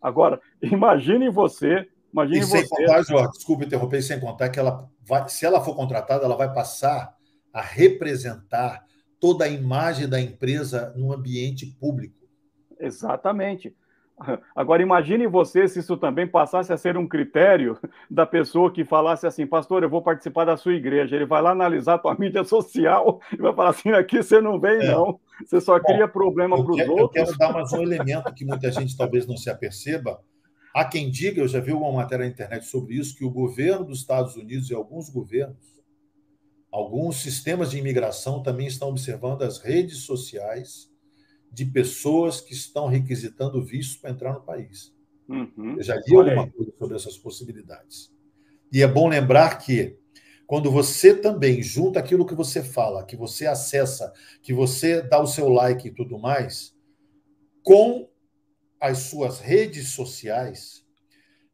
Agora, 0.00 0.40
imagine 0.62 1.28
você, 1.28 1.86
imagine 2.10 2.38
e 2.38 2.44
sem 2.44 2.62
você. 2.62 2.86
Contar, 2.86 3.02
Jorge, 3.02 3.32
desculpe 3.32 3.66
interromper, 3.66 4.00
sem 4.00 4.18
contar 4.18 4.48
que 4.48 4.58
ela 4.58 4.88
vai, 5.02 5.28
se 5.28 5.44
ela 5.44 5.60
for 5.60 5.76
contratada, 5.76 6.24
ela 6.24 6.36
vai 6.36 6.50
passar 6.50 7.14
a 7.52 7.60
representar 7.60 8.86
toda 9.20 9.44
a 9.44 9.48
imagem 9.48 10.08
da 10.08 10.18
empresa 10.18 10.94
no 10.96 11.12
ambiente 11.12 11.66
público. 11.66 12.21
Exatamente. 12.82 13.74
Agora, 14.54 14.82
imagine 14.82 15.26
você 15.26 15.66
se 15.66 15.80
isso 15.80 15.96
também 15.96 16.26
passasse 16.26 16.72
a 16.72 16.76
ser 16.76 16.96
um 16.96 17.08
critério 17.08 17.78
da 18.10 18.26
pessoa 18.26 18.70
que 18.70 18.84
falasse 18.84 19.26
assim, 19.26 19.46
pastor, 19.46 19.82
eu 19.82 19.90
vou 19.90 20.02
participar 20.02 20.44
da 20.44 20.56
sua 20.56 20.74
igreja. 20.74 21.16
Ele 21.16 21.26
vai 21.26 21.42
lá 21.42 21.50
analisar 21.50 21.94
a 21.94 21.98
tua 21.98 22.14
mídia 22.18 22.44
social 22.44 23.20
e 23.32 23.36
vai 23.36 23.54
falar 23.54 23.70
assim, 23.70 23.90
aqui 23.90 24.22
você 24.22 24.40
não 24.40 24.60
vem, 24.60 24.80
é. 24.82 24.90
não. 24.90 25.18
Você 25.44 25.60
só 25.60 25.78
Bom, 25.78 25.86
cria 25.86 26.06
problema 26.06 26.56
para 26.56 26.72
os 26.72 26.88
outros. 26.88 26.98
Eu 26.98 27.08
quero 27.08 27.38
dar 27.38 27.52
mais 27.52 27.72
um 27.72 27.82
elemento 27.82 28.32
que 28.34 28.44
muita 28.44 28.70
gente 28.70 28.96
talvez 28.96 29.26
não 29.26 29.36
se 29.36 29.50
aperceba. 29.50 30.20
Há 30.74 30.84
quem 30.84 31.10
diga, 31.10 31.40
eu 31.40 31.48
já 31.48 31.60
vi 31.60 31.72
uma 31.72 31.92
matéria 31.92 32.24
na 32.24 32.30
internet 32.30 32.64
sobre 32.66 32.94
isso, 32.94 33.16
que 33.16 33.24
o 33.24 33.30
governo 33.30 33.84
dos 33.86 33.98
Estados 33.98 34.36
Unidos 34.36 34.70
e 34.70 34.74
alguns 34.74 35.10
governos, 35.10 35.82
alguns 36.70 37.16
sistemas 37.16 37.72
de 37.72 37.78
imigração 37.78 38.42
também 38.42 38.66
estão 38.66 38.88
observando 38.88 39.42
as 39.42 39.58
redes 39.58 40.04
sociais 40.04 40.91
de 41.52 41.66
pessoas 41.66 42.40
que 42.40 42.54
estão 42.54 42.86
requisitando 42.86 43.62
visto 43.62 44.00
para 44.00 44.10
entrar 44.10 44.32
no 44.32 44.40
país. 44.40 44.94
Uhum. 45.28 45.76
Eu 45.76 45.82
já 45.82 45.96
li 45.96 46.14
alguma 46.14 46.50
coisa 46.50 46.72
sobre 46.78 46.96
essas 46.96 47.18
possibilidades. 47.18 48.10
E 48.72 48.82
é 48.82 48.88
bom 48.88 49.08
lembrar 49.08 49.58
que 49.58 49.98
quando 50.46 50.70
você 50.70 51.14
também 51.14 51.62
junta 51.62 51.98
aquilo 51.98 52.26
que 52.26 52.34
você 52.34 52.62
fala, 52.62 53.04
que 53.04 53.16
você 53.16 53.46
acessa, 53.46 54.12
que 54.42 54.52
você 54.52 55.02
dá 55.02 55.20
o 55.20 55.26
seu 55.26 55.48
like 55.48 55.88
e 55.88 55.94
tudo 55.94 56.18
mais, 56.18 56.74
com 57.62 58.08
as 58.80 58.98
suas 58.98 59.38
redes 59.38 59.90
sociais, 59.90 60.84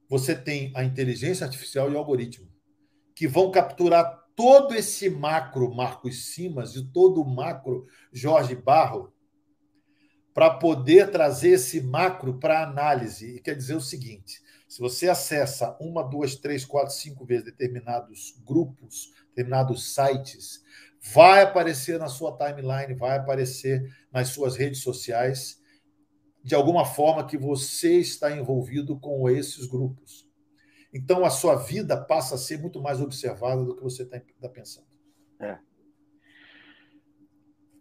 você 0.08 0.34
tem 0.34 0.72
a 0.74 0.84
inteligência 0.84 1.44
artificial 1.44 1.90
e 1.90 1.94
o 1.94 1.98
algoritmo, 1.98 2.48
que 3.14 3.28
vão 3.28 3.50
capturar 3.50 4.24
todo 4.34 4.74
esse 4.74 5.10
macro 5.10 5.74
Marcos 5.74 6.32
Simas 6.32 6.76
e 6.76 6.84
todo 6.92 7.20
o 7.20 7.28
macro 7.28 7.86
Jorge 8.12 8.54
Barro 8.54 9.12
para 10.38 10.50
poder 10.50 11.10
trazer 11.10 11.54
esse 11.54 11.80
macro 11.80 12.38
para 12.38 12.62
análise. 12.62 13.26
E 13.34 13.40
quer 13.40 13.56
dizer 13.56 13.74
o 13.74 13.80
seguinte: 13.80 14.40
se 14.68 14.78
você 14.78 15.08
acessa 15.08 15.76
uma, 15.80 16.00
duas, 16.00 16.36
três, 16.36 16.64
quatro, 16.64 16.94
cinco 16.94 17.24
vezes 17.24 17.46
determinados 17.46 18.40
grupos, 18.46 19.12
determinados 19.30 19.92
sites, 19.92 20.62
vai 21.12 21.42
aparecer 21.42 21.98
na 21.98 22.06
sua 22.06 22.38
timeline, 22.38 22.94
vai 22.94 23.18
aparecer 23.18 23.92
nas 24.12 24.28
suas 24.28 24.54
redes 24.54 24.80
sociais, 24.80 25.60
de 26.44 26.54
alguma 26.54 26.84
forma 26.84 27.26
que 27.26 27.36
você 27.36 27.98
está 27.98 28.30
envolvido 28.30 28.96
com 28.96 29.28
esses 29.28 29.66
grupos. 29.66 30.24
Então 30.94 31.24
a 31.24 31.30
sua 31.30 31.56
vida 31.56 31.96
passa 31.96 32.36
a 32.36 32.38
ser 32.38 32.60
muito 32.60 32.80
mais 32.80 33.00
observada 33.00 33.64
do 33.64 33.74
que 33.74 33.82
você 33.82 34.04
está 34.04 34.20
tá 34.40 34.48
pensando. 34.48 34.86
É. 35.40 35.58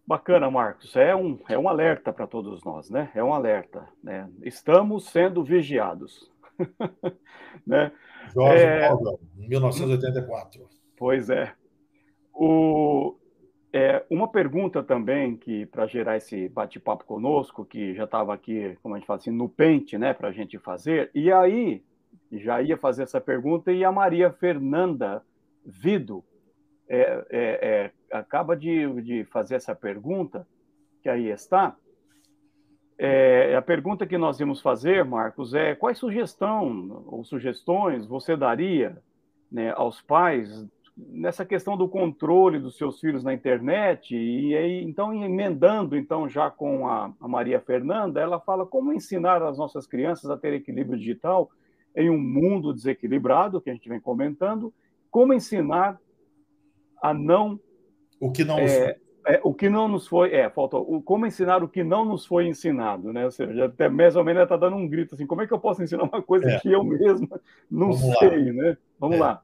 Bacana, 0.07 0.49
Marcos. 0.49 0.95
É 0.95 1.13
um, 1.13 1.37
é 1.49 1.59
um 1.59 1.67
alerta 1.67 2.13
para 2.13 2.25
todos 2.25 2.63
nós, 2.63 2.89
né? 2.89 3.11
É 3.13 3.21
um 3.21 3.33
alerta. 3.33 3.89
Né? 4.01 4.29
Estamos 4.41 5.09
sendo 5.09 5.43
vigiados. 5.43 6.31
né? 7.67 7.91
Jorge 8.33 8.63
é... 8.63 8.89
1984. 9.35 10.65
Pois 10.95 11.29
é. 11.29 11.53
O, 12.33 13.17
é. 13.73 14.05
Uma 14.09 14.29
pergunta 14.29 14.81
também 14.81 15.35
que 15.35 15.65
para 15.65 15.85
gerar 15.87 16.15
esse 16.15 16.47
bate-papo 16.47 17.03
conosco, 17.03 17.65
que 17.65 17.93
já 17.93 18.05
estava 18.05 18.33
aqui, 18.33 18.77
como 18.81 18.95
a 18.95 18.97
gente 18.97 19.07
fala 19.07 19.19
assim, 19.19 19.31
no 19.31 19.49
pente, 19.49 19.97
né, 19.97 20.13
para 20.13 20.29
a 20.29 20.31
gente 20.31 20.57
fazer. 20.57 21.11
E 21.13 21.29
aí 21.29 21.83
já 22.31 22.61
ia 22.61 22.77
fazer 22.77 23.03
essa 23.03 23.19
pergunta 23.19 23.73
e 23.73 23.83
a 23.83 23.91
Maria 23.91 24.31
Fernanda 24.31 25.21
Vido 25.65 26.23
é, 26.89 27.25
é, 27.31 27.91
acaba 28.11 28.55
de, 28.55 29.01
de 29.01 29.25
fazer 29.25 29.55
essa 29.55 29.75
pergunta, 29.75 30.47
que 31.01 31.09
aí 31.09 31.29
está. 31.29 31.75
É, 32.97 33.55
a 33.55 33.61
pergunta 33.61 34.07
que 34.07 34.17
nós 34.17 34.39
íamos 34.39 34.61
fazer, 34.61 35.05
Marcos, 35.05 35.53
é 35.53 35.75
quais 35.75 35.97
sugestão 35.97 37.03
ou 37.05 37.23
sugestões 37.23 38.07
você 38.07 38.35
daria 38.35 38.97
né, 39.51 39.71
aos 39.75 40.01
pais 40.01 40.65
nessa 40.97 41.45
questão 41.45 41.77
do 41.77 41.87
controle 41.87 42.59
dos 42.59 42.75
seus 42.75 42.99
filhos 42.99 43.23
na 43.23 43.31
internet 43.31 44.15
e 44.15 44.57
aí 44.57 44.83
então 44.83 45.13
emendando 45.13 45.95
então 45.95 46.27
já 46.27 46.49
com 46.49 46.87
a, 46.87 47.13
a, 47.21 47.27
Maria 47.27 47.59
Fernanda 47.61 48.19
ela 48.19 48.39
fala 48.39 48.65
como 48.65 48.91
ensinar 48.91 49.43
as 49.43 49.59
nossas 49.59 49.85
crianças 49.85 50.27
a 50.31 50.35
ter 50.35 50.53
equilíbrio 50.53 50.97
digital 50.97 51.51
em 51.95 52.09
um 52.09 52.17
mundo 52.17 52.73
desequilibrado 52.73 53.61
que 53.61 53.69
a 53.69 53.73
gente 53.73 53.87
vem 53.87 53.99
comentando 53.99 54.73
como 55.11 55.35
ensinar 55.35 55.99
a 57.01 57.13
não 57.13 57.59
o 58.19 58.31
que 58.31 58.43
não 58.43 58.59
é, 58.59 58.97
é, 59.25 59.41
o 59.43 59.53
que 59.53 59.69
não 59.69 59.87
nos 59.87 60.07
foi 60.07 60.33
é 60.33 60.49
falta 60.49 60.77
o, 60.77 61.01
como 61.01 61.25
ensinar 61.25 61.63
o 61.63 61.69
que 61.69 61.83
não 61.83 62.05
nos 62.05 62.25
foi 62.25 62.47
ensinado 62.47 63.13
né 63.13 63.25
ou 63.25 63.31
seja 63.31 63.65
até 63.65 63.89
mais 63.89 64.15
ou 64.15 64.23
menos 64.23 64.43
está 64.43 64.57
dando 64.57 64.75
um 64.75 64.87
grito 64.87 65.15
assim 65.15 65.27
como 65.27 65.41
é 65.41 65.47
que 65.47 65.53
eu 65.53 65.59
posso 65.59 65.83
ensinar 65.83 66.03
uma 66.03 66.21
coisa 66.21 66.49
é. 66.49 66.59
que 66.59 66.71
eu 66.71 66.83
mesmo 66.83 67.27
não 67.69 67.93
Vamos 67.93 68.17
sei 68.19 68.53
lá. 68.53 68.53
né 68.53 68.77
Vamos 68.99 69.17
é. 69.17 69.19
lá 69.19 69.41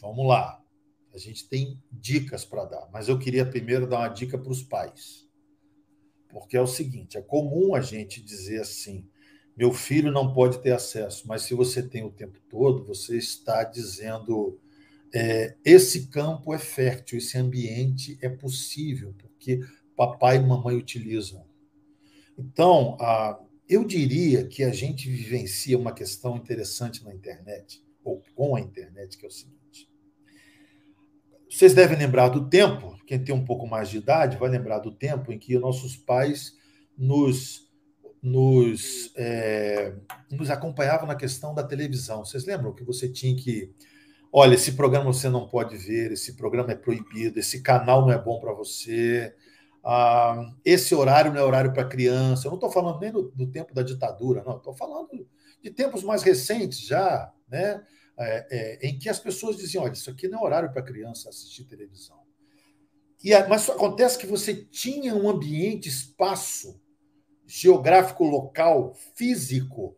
Vamos 0.00 0.26
lá. 0.26 0.62
A 1.14 1.18
gente 1.18 1.48
tem 1.48 1.82
dicas 1.90 2.44
para 2.44 2.66
dar, 2.66 2.88
mas 2.92 3.08
eu 3.08 3.18
queria 3.18 3.46
primeiro 3.46 3.86
dar 3.86 4.00
uma 4.00 4.08
dica 4.08 4.36
para 4.36 4.52
os 4.52 4.62
pais. 4.62 5.26
Porque 6.28 6.56
é 6.56 6.60
o 6.60 6.66
seguinte: 6.66 7.16
é 7.16 7.22
comum 7.22 7.74
a 7.74 7.80
gente 7.80 8.22
dizer 8.22 8.60
assim, 8.60 9.08
meu 9.56 9.72
filho 9.72 10.12
não 10.12 10.32
pode 10.32 10.60
ter 10.60 10.72
acesso, 10.72 11.26
mas 11.26 11.42
se 11.42 11.54
você 11.54 11.82
tem 11.82 12.04
o 12.04 12.10
tempo 12.12 12.38
todo, 12.50 12.84
você 12.84 13.16
está 13.16 13.64
dizendo 13.64 14.60
é, 15.14 15.56
esse 15.64 16.08
campo 16.08 16.52
é 16.52 16.58
fértil, 16.58 17.18
esse 17.18 17.38
ambiente 17.38 18.18
é 18.20 18.28
possível, 18.28 19.14
porque 19.18 19.60
papai 19.96 20.36
e 20.36 20.40
mamãe 20.40 20.76
utilizam. 20.76 21.44
Então, 22.38 22.96
a, 23.00 23.40
eu 23.68 23.84
diria 23.84 24.46
que 24.46 24.62
a 24.62 24.72
gente 24.72 25.10
vivencia 25.10 25.78
uma 25.78 25.92
questão 25.92 26.36
interessante 26.36 27.04
na 27.04 27.14
internet, 27.14 27.82
ou 28.04 28.22
com 28.34 28.54
a 28.56 28.60
internet, 28.60 29.16
que 29.16 29.24
é 29.24 29.28
o 29.28 29.32
seguinte 29.32 29.56
vocês 31.56 31.72
devem 31.72 31.96
lembrar 31.96 32.28
do 32.28 32.48
tempo, 32.48 32.98
quem 33.06 33.22
tem 33.22 33.34
um 33.34 33.44
pouco 33.44 33.66
mais 33.66 33.88
de 33.88 33.96
idade 33.96 34.36
vai 34.36 34.50
lembrar 34.50 34.78
do 34.78 34.90
tempo 34.90 35.32
em 35.32 35.38
que 35.38 35.58
nossos 35.58 35.96
pais 35.96 36.54
nos, 36.98 37.70
nos, 38.22 39.10
é, 39.16 39.94
nos 40.30 40.50
acompanhavam 40.50 41.06
na 41.06 41.14
questão 41.14 41.54
da 41.54 41.62
televisão. 41.62 42.24
Vocês 42.24 42.44
lembram 42.44 42.74
que 42.74 42.84
você 42.84 43.08
tinha 43.08 43.34
que. 43.34 43.72
Olha, 44.38 44.54
esse 44.54 44.72
programa 44.72 45.10
você 45.10 45.30
não 45.30 45.48
pode 45.48 45.78
ver, 45.78 46.12
esse 46.12 46.36
programa 46.36 46.70
é 46.70 46.74
proibido, 46.74 47.38
esse 47.38 47.62
canal 47.62 48.02
não 48.02 48.12
é 48.12 48.18
bom 48.22 48.38
para 48.38 48.52
você, 48.52 49.34
ah, 49.82 50.52
esse 50.62 50.94
horário 50.94 51.32
não 51.32 51.40
é 51.40 51.42
horário 51.42 51.72
para 51.72 51.88
criança. 51.88 52.46
Eu 52.46 52.50
não 52.50 52.58
estou 52.58 52.70
falando 52.70 53.00
nem 53.00 53.10
do, 53.10 53.30
do 53.30 53.46
tempo 53.50 53.72
da 53.72 53.82
ditadura, 53.82 54.44
não, 54.44 54.58
estou 54.58 54.74
falando 54.74 55.08
de 55.62 55.70
tempos 55.70 56.02
mais 56.02 56.22
recentes 56.22 56.80
já, 56.80 57.32
né? 57.48 57.82
é, 58.18 58.46
é, 58.50 58.86
em 58.86 58.98
que 58.98 59.08
as 59.08 59.18
pessoas 59.18 59.56
diziam: 59.56 59.84
olha, 59.84 59.94
isso 59.94 60.10
aqui 60.10 60.28
não 60.28 60.40
é 60.40 60.42
horário 60.42 60.70
para 60.70 60.82
criança 60.82 61.30
assistir 61.30 61.64
televisão. 61.64 62.20
E, 63.24 63.30
mas 63.48 63.70
acontece 63.70 64.18
que 64.18 64.26
você 64.26 64.54
tinha 64.54 65.14
um 65.14 65.30
ambiente, 65.30 65.88
espaço 65.88 66.78
geográfico 67.46 68.22
local, 68.22 68.92
físico, 69.14 69.96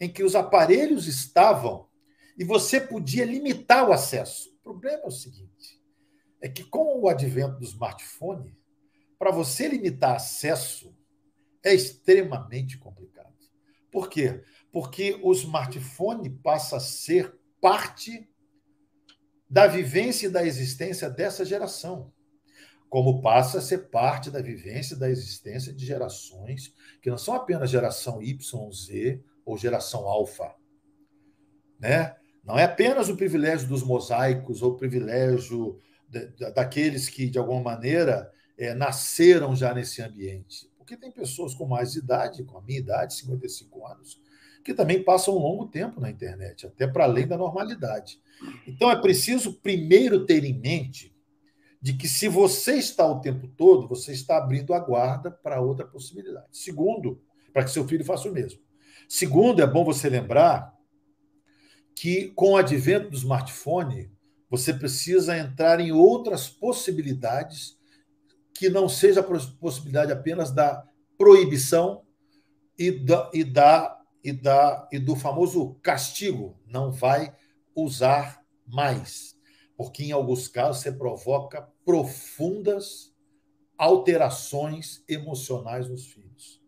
em 0.00 0.08
que 0.08 0.24
os 0.24 0.34
aparelhos 0.34 1.06
estavam 1.06 1.86
e 2.38 2.44
você 2.44 2.80
podia 2.80 3.24
limitar 3.24 3.88
o 3.88 3.92
acesso. 3.92 4.50
O 4.56 4.62
problema 4.62 5.02
é 5.04 5.06
o 5.06 5.10
seguinte: 5.10 5.82
é 6.40 6.48
que 6.48 6.64
com 6.64 7.00
o 7.00 7.08
advento 7.08 7.58
do 7.58 7.64
smartphone, 7.64 8.56
para 9.18 9.30
você 9.30 9.68
limitar 9.68 10.16
acesso 10.16 10.94
é 11.64 11.74
extremamente 11.74 12.78
complicado. 12.78 13.34
Por 13.90 14.08
quê? 14.08 14.44
Porque 14.70 15.18
o 15.22 15.32
smartphone 15.32 16.30
passa 16.30 16.76
a 16.76 16.80
ser 16.80 17.34
parte 17.60 18.28
da 19.48 19.66
vivência 19.66 20.26
e 20.26 20.30
da 20.30 20.44
existência 20.44 21.08
dessa 21.08 21.44
geração, 21.44 22.12
como 22.88 23.22
passa 23.22 23.58
a 23.58 23.62
ser 23.62 23.88
parte 23.88 24.30
da 24.30 24.42
vivência 24.42 24.94
e 24.94 24.98
da 24.98 25.08
existência 25.08 25.72
de 25.72 25.86
gerações 25.86 26.74
que 27.00 27.10
não 27.10 27.18
são 27.18 27.34
apenas 27.34 27.70
geração 27.70 28.22
Y, 28.22 28.72
Z 28.72 29.22
ou 29.44 29.56
geração 29.56 30.06
alfa, 30.06 30.54
né? 31.78 32.16
Não 32.46 32.56
é 32.56 32.62
apenas 32.62 33.08
o 33.08 33.16
privilégio 33.16 33.66
dos 33.66 33.82
mosaicos 33.82 34.62
ou 34.62 34.72
o 34.72 34.76
privilégio 34.76 35.80
daqueles 36.54 37.08
que, 37.08 37.28
de 37.28 37.38
alguma 37.38 37.60
maneira, 37.60 38.30
é, 38.56 38.72
nasceram 38.72 39.56
já 39.56 39.74
nesse 39.74 40.00
ambiente. 40.00 40.70
Porque 40.78 40.96
tem 40.96 41.10
pessoas 41.10 41.54
com 41.54 41.66
mais 41.66 41.96
idade, 41.96 42.44
com 42.44 42.56
a 42.56 42.62
minha 42.62 42.78
idade, 42.78 43.14
55 43.14 43.86
anos, 43.88 44.20
que 44.64 44.72
também 44.72 45.02
passam 45.02 45.34
um 45.34 45.40
longo 45.40 45.66
tempo 45.66 46.00
na 46.00 46.08
internet, 46.08 46.66
até 46.66 46.86
para 46.86 47.04
além 47.04 47.26
da 47.26 47.36
normalidade. 47.36 48.20
Então 48.66 48.90
é 48.90 49.00
preciso 49.00 49.60
primeiro 49.60 50.24
ter 50.24 50.44
em 50.44 50.56
mente 50.58 51.12
de 51.82 51.94
que 51.94 52.08
se 52.08 52.28
você 52.28 52.76
está 52.76 53.06
o 53.06 53.20
tempo 53.20 53.48
todo, 53.48 53.88
você 53.88 54.12
está 54.12 54.38
abrindo 54.38 54.72
a 54.72 54.78
guarda 54.78 55.30
para 55.30 55.60
outra 55.60 55.84
possibilidade. 55.84 56.46
Segundo, 56.52 57.20
para 57.52 57.64
que 57.64 57.70
seu 57.70 57.86
filho 57.86 58.04
faça 58.04 58.28
o 58.28 58.32
mesmo. 58.32 58.60
Segundo, 59.08 59.62
é 59.62 59.66
bom 59.66 59.84
você 59.84 60.08
lembrar 60.08 60.75
que 61.96 62.28
com 62.36 62.52
o 62.52 62.56
advento 62.56 63.10
do 63.10 63.16
smartphone, 63.16 64.10
você 64.48 64.72
precisa 64.72 65.36
entrar 65.36 65.80
em 65.80 65.90
outras 65.90 66.48
possibilidades 66.48 67.76
que 68.54 68.68
não 68.68 68.88
seja 68.88 69.20
a 69.20 69.46
possibilidade 69.58 70.12
apenas 70.12 70.50
da 70.52 70.86
proibição 71.18 72.02
e 72.78 72.90
da, 72.92 73.30
e 73.34 73.42
da 73.42 73.96
e, 74.26 74.32
da, 74.32 74.88
e 74.90 74.98
do 74.98 75.14
famoso 75.14 75.74
castigo, 75.76 76.58
não 76.66 76.90
vai 76.90 77.32
usar 77.76 78.44
mais, 78.66 79.36
porque 79.76 80.02
em 80.02 80.10
alguns 80.10 80.48
casos 80.48 80.82
você 80.82 80.90
provoca 80.90 81.68
profundas 81.84 83.14
alterações 83.78 85.04
emocionais 85.08 85.88
nos 85.88 86.06
filhos. 86.06 86.60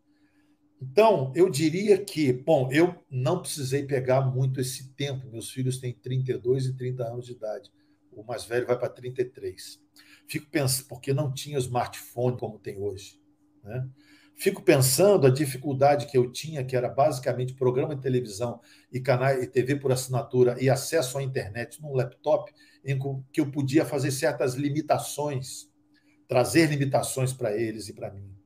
Então, 0.81 1.33
eu 1.35 1.51
diria 1.51 1.99
que, 1.99 2.33
bom, 2.33 2.70
eu 2.70 2.95
não 3.11 3.41
precisei 3.41 3.85
pegar 3.85 4.20
muito 4.22 4.61
esse 4.61 4.93
tempo. 4.95 5.29
Meus 5.29 5.51
filhos 5.51 5.79
têm 5.79 5.93
32 5.93 6.66
e 6.66 6.76
30 6.76 7.05
anos 7.05 7.26
de 7.26 7.33
idade. 7.33 7.72
O 8.12 8.22
mais 8.22 8.45
velho 8.45 8.66
vai 8.66 8.79
para 8.79 8.89
33. 8.89 9.81
Fico 10.29 10.47
pensando, 10.51 10.87
porque 10.87 11.12
não 11.12 11.33
tinha 11.33 11.59
smartphone 11.59 12.37
como 12.37 12.59
tem 12.59 12.79
hoje. 12.79 13.20
Né? 13.64 13.89
Fico 14.37 14.62
pensando 14.62 15.26
a 15.26 15.31
dificuldade 15.31 16.07
que 16.07 16.16
eu 16.16 16.31
tinha, 16.31 16.64
que 16.64 16.76
era 16.76 16.89
basicamente 16.89 17.55
programa 17.55 17.97
de 17.97 18.03
televisão 18.03 18.61
e 18.93 19.01
canal 19.01 19.35
e 19.35 19.49
TV 19.49 19.74
por 19.76 19.91
assinatura 19.91 20.57
e 20.62 20.70
acesso 20.70 21.18
à 21.18 21.22
internet 21.24 21.83
num 21.83 21.93
laptop, 21.93 22.53
em 22.85 22.97
que 23.33 23.41
eu 23.41 23.51
podia 23.51 23.85
fazer 23.85 24.12
certas 24.12 24.55
limitações, 24.55 25.68
trazer 26.29 26.70
limitações 26.70 27.33
para 27.33 27.57
eles 27.57 27.89
e 27.89 27.93
para 27.93 28.12
mim. 28.12 28.38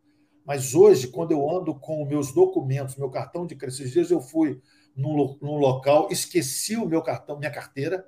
Mas 0.45 0.75
hoje, 0.75 1.09
quando 1.09 1.33
eu 1.33 1.49
ando 1.51 1.75
com 1.75 2.05
meus 2.05 2.33
documentos, 2.33 2.97
meu 2.97 3.11
cartão 3.11 3.47
de 3.47 3.55
crédito, 3.55 3.81
esses 3.81 3.93
dias 3.93 4.11
eu 4.11 4.21
fui 4.21 4.61
num, 4.97 5.39
num 5.41 5.57
local, 5.57 6.09
esqueci 6.11 6.77
o 6.77 6.87
meu 6.87 7.03
cartão, 7.03 7.39
minha 7.39 7.51
carteira, 7.51 8.07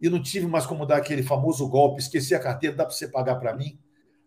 e 0.00 0.08
não 0.08 0.22
tive 0.22 0.46
mais 0.46 0.66
como 0.66 0.86
dar 0.86 0.96
aquele 0.96 1.22
famoso 1.22 1.68
golpe, 1.68 2.00
esqueci 2.00 2.34
a 2.34 2.40
carteira, 2.40 2.74
dá 2.74 2.84
para 2.84 2.94
você 2.94 3.06
pagar 3.06 3.36
para 3.36 3.54
mim, 3.54 3.78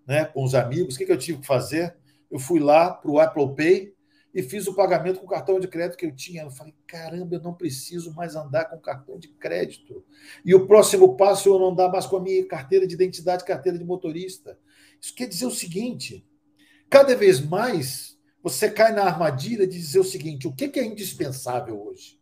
né, 0.07 0.25
com 0.25 0.43
os 0.43 0.55
amigos. 0.55 0.95
O 0.95 0.97
que, 0.97 1.05
que 1.05 1.11
eu 1.11 1.17
tive 1.17 1.39
que 1.39 1.47
fazer? 1.47 1.95
eu 2.29 2.39
fui 2.39 2.59
lá 2.59 2.91
para 2.91 3.09
o 3.09 3.19
Apple 3.19 3.55
Pay 3.55 3.95
e 4.33 4.43
fiz 4.43 4.67
o 4.67 4.75
pagamento 4.75 5.19
com 5.19 5.25
o 5.25 5.29
cartão 5.29 5.59
de 5.59 5.67
crédito 5.67 5.97
que 5.97 6.05
eu 6.05 6.13
tinha. 6.13 6.43
Eu 6.43 6.51
falei, 6.51 6.75
caramba, 6.85 7.35
eu 7.35 7.41
não 7.41 7.53
preciso 7.53 8.13
mais 8.13 8.35
andar 8.35 8.65
com 8.65 8.77
cartão 8.77 9.17
de 9.17 9.29
crédito. 9.29 10.03
E 10.43 10.53
o 10.53 10.67
próximo 10.67 11.15
passo 11.15 11.47
é 11.47 11.51
eu 11.53 11.59
não 11.59 11.69
andar 11.69 11.89
mais 11.89 12.05
com 12.05 12.17
a 12.17 12.21
minha 12.21 12.45
carteira 12.45 12.85
de 12.85 12.93
identidade, 12.93 13.45
carteira 13.45 13.77
de 13.77 13.85
motorista. 13.85 14.59
Isso 14.99 15.15
quer 15.15 15.27
dizer 15.27 15.45
o 15.45 15.51
seguinte: 15.51 16.27
cada 16.95 17.13
vez 17.13 17.41
mais 17.41 18.17
você 18.41 18.71
cai 18.71 18.93
na 18.93 19.03
armadilha 19.03 19.67
de 19.67 19.77
dizer 19.77 19.99
o 19.99 20.03
seguinte: 20.05 20.47
o 20.47 20.55
que 20.55 20.79
é 20.79 20.85
indispensável 20.85 21.77
hoje? 21.87 22.17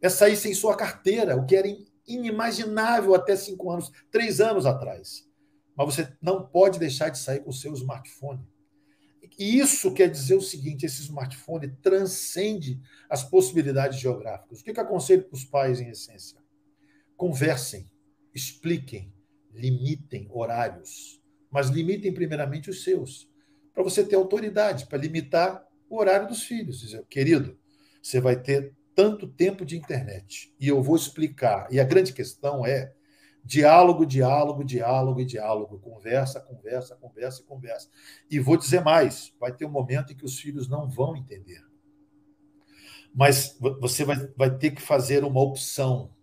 É 0.00 0.08
sair 0.08 0.36
sem 0.36 0.54
sua 0.54 0.74
carteira, 0.74 1.36
o 1.36 1.44
que 1.44 1.54
era 1.54 1.68
inimaginável 2.06 3.14
até 3.14 3.36
cinco 3.36 3.70
anos, 3.70 3.92
três 4.10 4.40
anos 4.40 4.64
atrás. 4.64 5.28
Mas 5.76 5.94
você 5.94 6.10
não 6.22 6.46
pode 6.46 6.78
deixar 6.78 7.10
de 7.10 7.18
sair 7.18 7.40
com 7.40 7.50
o 7.50 7.52
seu 7.52 7.74
smartphone. 7.74 8.42
E 9.38 9.58
isso 9.58 9.92
quer 9.92 10.08
dizer 10.08 10.34
o 10.34 10.40
seguinte: 10.40 10.86
esse 10.86 11.02
smartphone 11.02 11.68
transcende 11.82 12.80
as 13.10 13.22
possibilidades 13.22 14.00
geográficas. 14.00 14.60
O 14.60 14.64
que, 14.64 14.72
que 14.72 14.80
aconselho 14.80 15.24
para 15.24 15.36
os 15.36 15.44
pais, 15.44 15.78
em 15.78 15.90
essência? 15.90 16.38
Conversem, 17.18 17.86
expliquem, 18.34 19.12
limitem 19.52 20.26
horários, 20.30 21.20
mas 21.50 21.68
limitem 21.68 22.14
primeiramente 22.14 22.70
os 22.70 22.82
seus, 22.82 23.29
para 23.74 23.82
você 23.82 24.04
ter 24.04 24.16
autoridade, 24.16 24.86
para 24.86 24.98
limitar 24.98 25.64
o 25.88 25.98
horário 25.98 26.28
dos 26.28 26.42
filhos. 26.42 26.80
Dizer, 26.80 27.04
querido, 27.06 27.58
você 28.02 28.20
vai 28.20 28.36
ter 28.36 28.74
tanto 28.94 29.26
tempo 29.26 29.64
de 29.64 29.76
internet 29.76 30.54
e 30.58 30.68
eu 30.68 30.82
vou 30.82 30.96
explicar. 30.96 31.66
E 31.70 31.80
a 31.80 31.84
grande 31.84 32.12
questão 32.12 32.66
é 32.66 32.92
Diálogo, 33.44 34.04
diálogo, 34.04 34.62
diálogo 34.62 35.20
e 35.20 35.24
diálogo. 35.24 35.78
Conversa, 35.78 36.40
conversa, 36.40 36.96
conversa 36.96 37.42
e 37.42 37.44
conversa. 37.44 37.88
E 38.30 38.38
vou 38.38 38.56
dizer 38.56 38.82
mais: 38.82 39.34
vai 39.40 39.52
ter 39.52 39.64
um 39.64 39.70
momento 39.70 40.12
em 40.12 40.16
que 40.16 40.24
os 40.24 40.38
filhos 40.38 40.68
não 40.68 40.88
vão 40.88 41.16
entender. 41.16 41.62
Mas 43.14 43.58
você 43.80 44.04
vai, 44.04 44.16
vai 44.36 44.56
ter 44.56 44.70
que 44.72 44.82
fazer 44.82 45.24
uma 45.24 45.40
opção 45.40 46.14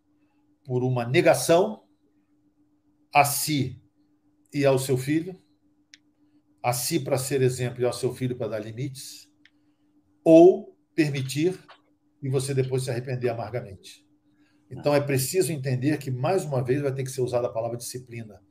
por 0.63 0.83
uma 0.83 1.05
negação 1.05 1.83
a 3.13 3.25
si 3.25 3.81
e 4.53 4.65
ao 4.65 4.79
seu 4.79 4.97
filho, 4.97 5.37
a 6.67 6.73
si 6.73 6.99
para 6.99 7.17
ser 7.17 7.41
exemplo 7.41 7.81
e 7.81 7.85
ao 7.85 7.93
seu 7.93 8.13
filho 8.13 8.35
para 8.35 8.49
dar 8.49 8.59
limites, 8.59 9.31
ou 10.21 10.77
permitir 10.93 11.57
e 12.21 12.27
você 12.27 12.53
depois 12.53 12.83
se 12.83 12.91
arrepender 12.91 13.29
amargamente. 13.29 14.05
Então 14.69 14.93
é 14.93 14.99
preciso 14.99 15.53
entender 15.53 15.97
que, 15.97 16.11
mais 16.11 16.43
uma 16.43 16.61
vez, 16.61 16.81
vai 16.81 16.93
ter 16.93 17.05
que 17.05 17.09
ser 17.09 17.21
usada 17.21 17.47
a 17.47 17.53
palavra 17.53 17.77
disciplina, 17.77 18.41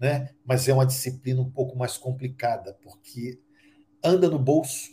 né? 0.00 0.30
mas 0.42 0.66
é 0.66 0.72
uma 0.72 0.86
disciplina 0.86 1.42
um 1.42 1.50
pouco 1.50 1.76
mais 1.76 1.98
complicada, 1.98 2.72
porque 2.82 3.38
anda 4.02 4.30
no 4.30 4.38
bolso, 4.38 4.88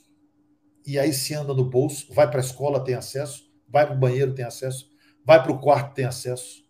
e 0.86 1.00
aí 1.00 1.14
se 1.14 1.34
anda 1.34 1.54
no 1.54 1.64
bolso, 1.64 2.14
vai 2.14 2.30
para 2.30 2.42
a 2.42 2.44
escola, 2.44 2.84
tem 2.84 2.96
acesso, 2.96 3.50
vai 3.70 3.88
para 3.88 3.96
o 3.96 4.00
banheiro, 4.00 4.36
tem 4.36 4.44
acesso, 4.44 4.90
vai 5.26 5.42
para 5.42 5.54
o 5.54 5.62
quarto, 5.62 5.94
tem 5.94 6.04
acesso. 6.04 6.62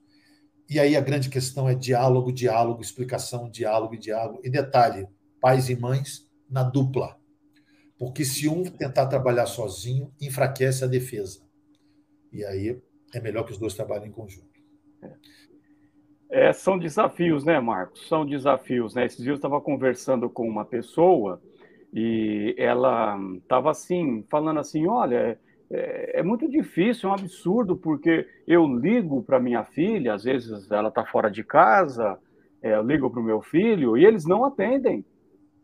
E 0.70 0.80
aí 0.80 0.96
a 0.96 1.02
grande 1.02 1.28
questão 1.28 1.68
é 1.68 1.74
diálogo, 1.74 2.32
diálogo, 2.32 2.84
explicação, 2.84 3.50
diálogo 3.50 3.98
diálogo. 3.98 4.42
E 4.44 4.50
detalhe, 4.52 5.08
pais 5.44 5.70
e 5.70 5.76
mães 5.76 6.26
na 6.50 6.64
dupla. 6.64 7.18
Porque 8.00 8.24
se 8.24 8.48
um 8.48 8.64
tentar 8.64 9.08
trabalhar 9.08 9.46
sozinho, 9.46 10.10
enfraquece 10.22 10.86
a 10.86 10.88
defesa. 10.88 11.46
E 12.32 12.46
aí 12.46 12.82
é 13.14 13.20
melhor 13.20 13.44
que 13.44 13.52
os 13.52 13.58
dois 13.58 13.74
trabalhem 13.74 14.08
em 14.08 14.12
conjunto. 14.14 14.48
É, 16.32 16.54
são 16.54 16.80
desafios, 16.80 17.44
né, 17.44 17.60
Marcos? 17.60 18.08
São 18.08 18.26
desafios, 18.26 18.96
né? 18.96 19.06
Esses 19.06 19.18
dias 19.18 19.34
eu 19.34 19.36
estava 19.36 19.60
conversando 19.60 20.30
com 20.30 20.48
uma 20.48 20.64
pessoa 20.64 21.42
e 21.94 22.56
ela 22.58 23.20
estava 23.36 23.70
assim, 23.70 24.26
falando 24.32 24.62
assim, 24.62 24.88
olha, 24.88 25.38
é, 25.70 26.20
é, 26.20 26.24
muito 26.24 26.50
difícil, 26.50 27.10
é 27.10 27.12
um 27.12 27.16
absurdo, 27.16 27.76
porque 27.76 28.26
eu 28.48 28.66
ligo 28.66 29.22
para 29.24 29.42
minha 29.42 29.66
filha, 29.66 30.14
às 30.14 30.24
vezes 30.24 30.72
ela 30.72 30.88
está 30.88 31.06
fora 31.06 31.30
de 31.30 31.44
casa, 31.44 32.18
é, 32.62 32.76
eu 32.76 32.82
ligo 32.82 33.10
para 33.12 33.20
o 33.20 33.24
meu 33.24 33.42
filho 33.42 33.98
e 33.98 34.06
eles 34.06 34.26
não 34.26 34.46
atendem. 34.46 35.06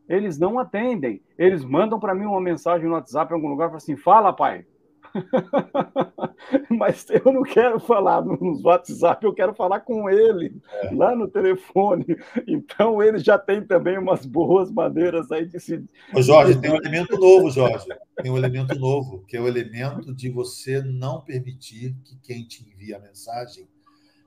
Eles 0.09 0.39
não 0.39 0.59
atendem. 0.59 1.21
Eles 1.37 1.63
mandam 1.63 1.99
para 1.99 2.15
mim 2.15 2.25
uma 2.25 2.41
mensagem 2.41 2.87
no 2.87 2.95
WhatsApp 2.95 3.31
em 3.31 3.35
algum 3.35 3.47
lugar, 3.47 3.73
assim, 3.73 3.95
fala, 3.95 4.33
pai, 4.33 4.65
Mas 6.69 7.05
eu 7.09 7.31
não 7.31 7.43
quero 7.43 7.79
falar 7.79 8.23
nos 8.23 8.63
WhatsApp, 8.63 9.25
eu 9.25 9.33
quero 9.33 9.53
falar 9.53 9.81
com 9.81 10.09
ele, 10.09 10.55
é. 10.83 10.91
lá 10.93 11.15
no 11.15 11.27
telefone. 11.27 12.05
Então 12.47 13.01
ele 13.01 13.19
já 13.19 13.37
tem 13.37 13.61
também 13.63 13.97
umas 13.97 14.25
boas 14.25 14.71
maneiras 14.71 15.31
aí 15.31 15.45
de 15.45 15.59
se. 15.59 15.83
Ô 16.13 16.21
Jorge, 16.21 16.59
tem 16.59 16.71
um 16.71 16.75
elemento 16.75 17.17
novo, 17.17 17.49
Jorge. 17.51 17.85
Tem 18.21 18.31
um 18.31 18.37
elemento 18.37 18.77
novo, 18.77 19.23
que 19.27 19.37
é 19.37 19.41
o 19.41 19.47
elemento 19.47 20.13
de 20.13 20.29
você 20.29 20.81
não 20.81 21.21
permitir 21.21 21.95
que 22.03 22.17
quem 22.21 22.43
te 22.43 22.67
envia 22.67 22.97
a 22.97 22.99
mensagem 22.99 23.67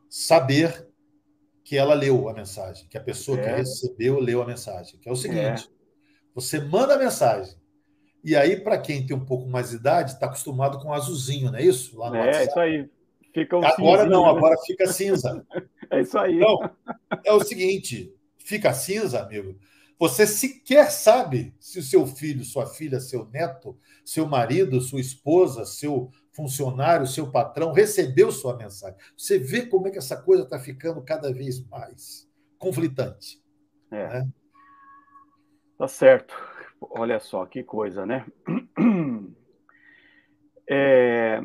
saber 0.09 0.87
que 1.65 1.77
ela 1.77 1.95
leu 1.95 2.29
a 2.29 2.33
mensagem, 2.33 2.87
que 2.89 2.99
a 2.99 3.03
pessoa 3.03 3.39
é. 3.39 3.43
que 3.43 3.49
recebeu 3.49 4.19
leu 4.19 4.43
a 4.43 4.47
mensagem. 4.47 4.99
Que 4.99 5.09
é 5.09 5.13
o 5.13 5.17
seguinte: 5.17 5.69
é. 5.69 5.73
você 6.35 6.61
manda 6.61 6.95
a 6.95 6.99
mensagem 6.99 7.57
e 8.25 8.37
aí, 8.37 8.61
para 8.61 8.79
quem 8.79 9.05
tem 9.05 9.17
um 9.17 9.25
pouco 9.25 9.49
mais 9.49 9.71
de 9.71 9.77
idade, 9.77 10.13
está 10.13 10.27
acostumado 10.27 10.79
com 10.79 10.93
azulzinho, 10.93 11.51
não 11.51 11.59
é 11.59 11.63
isso? 11.63 11.99
Lá 11.99 12.09
no 12.09 12.17
é, 12.17 12.27
WhatsApp. 12.27 12.47
isso 12.47 12.61
aí. 12.61 12.91
Fica 13.35 13.57
um 13.57 13.65
agora 13.65 14.07
não, 14.07 14.27
agora 14.27 14.57
fica 14.65 14.87
cinza. 14.87 15.45
é 15.91 16.03
isso 16.03 16.17
aí. 16.19 16.37
Então, 16.37 16.71
é 17.25 17.33
o 17.33 17.43
seguinte: 17.43 18.15
fica 18.39 18.73
cinza, 18.73 19.21
amigo. 19.21 19.59
Você 19.99 20.27
sequer 20.27 20.91
sabe 20.91 21.55
se 21.59 21.79
o 21.79 21.83
seu 21.83 22.07
filho, 22.07 22.45
sua 22.45 22.67
filha, 22.67 23.01
seu 23.01 23.27
neto, 23.29 23.77
seu 24.05 24.27
marido, 24.27 24.81
sua 24.81 25.01
esposa, 25.01 25.65
seu 25.65 26.11
funcionário, 26.33 27.07
seu 27.07 27.31
patrão 27.31 27.73
recebeu 27.73 28.33
sua 28.33 28.57
mensagem. 28.57 28.99
Você 29.17 29.39
vê 29.39 29.67
como 29.67 29.89
é 29.89 29.91
que 29.91 29.99
essa 29.99 30.17
coisa 30.21 30.45
está 30.45 30.59
ficando 30.59 31.03
cada 31.03 31.33
vez 31.33 31.65
mais 31.69 32.29
conflitante. 32.59 33.43
É. 33.91 34.09
Né? 34.09 34.29
Tá 35.79 35.87
certo. 35.87 36.35
Olha 36.81 37.21
só 37.21 37.45
que 37.47 37.63
coisa, 37.63 38.07
né? 38.07 38.27
É... 40.69 41.43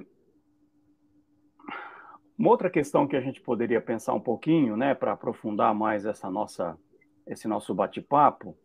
Uma 2.37 2.51
outra 2.51 2.69
questão 2.69 3.07
que 3.07 3.15
a 3.15 3.21
gente 3.21 3.41
poderia 3.41 3.81
pensar 3.81 4.13
um 4.13 4.21
pouquinho, 4.21 4.77
né, 4.77 4.93
para 4.93 5.11
aprofundar 5.11 5.73
mais 5.73 6.05
essa 6.05 6.29
nossa, 6.29 6.77
esse 7.25 7.47
nosso 7.47 7.73
bate-papo, 7.73 8.55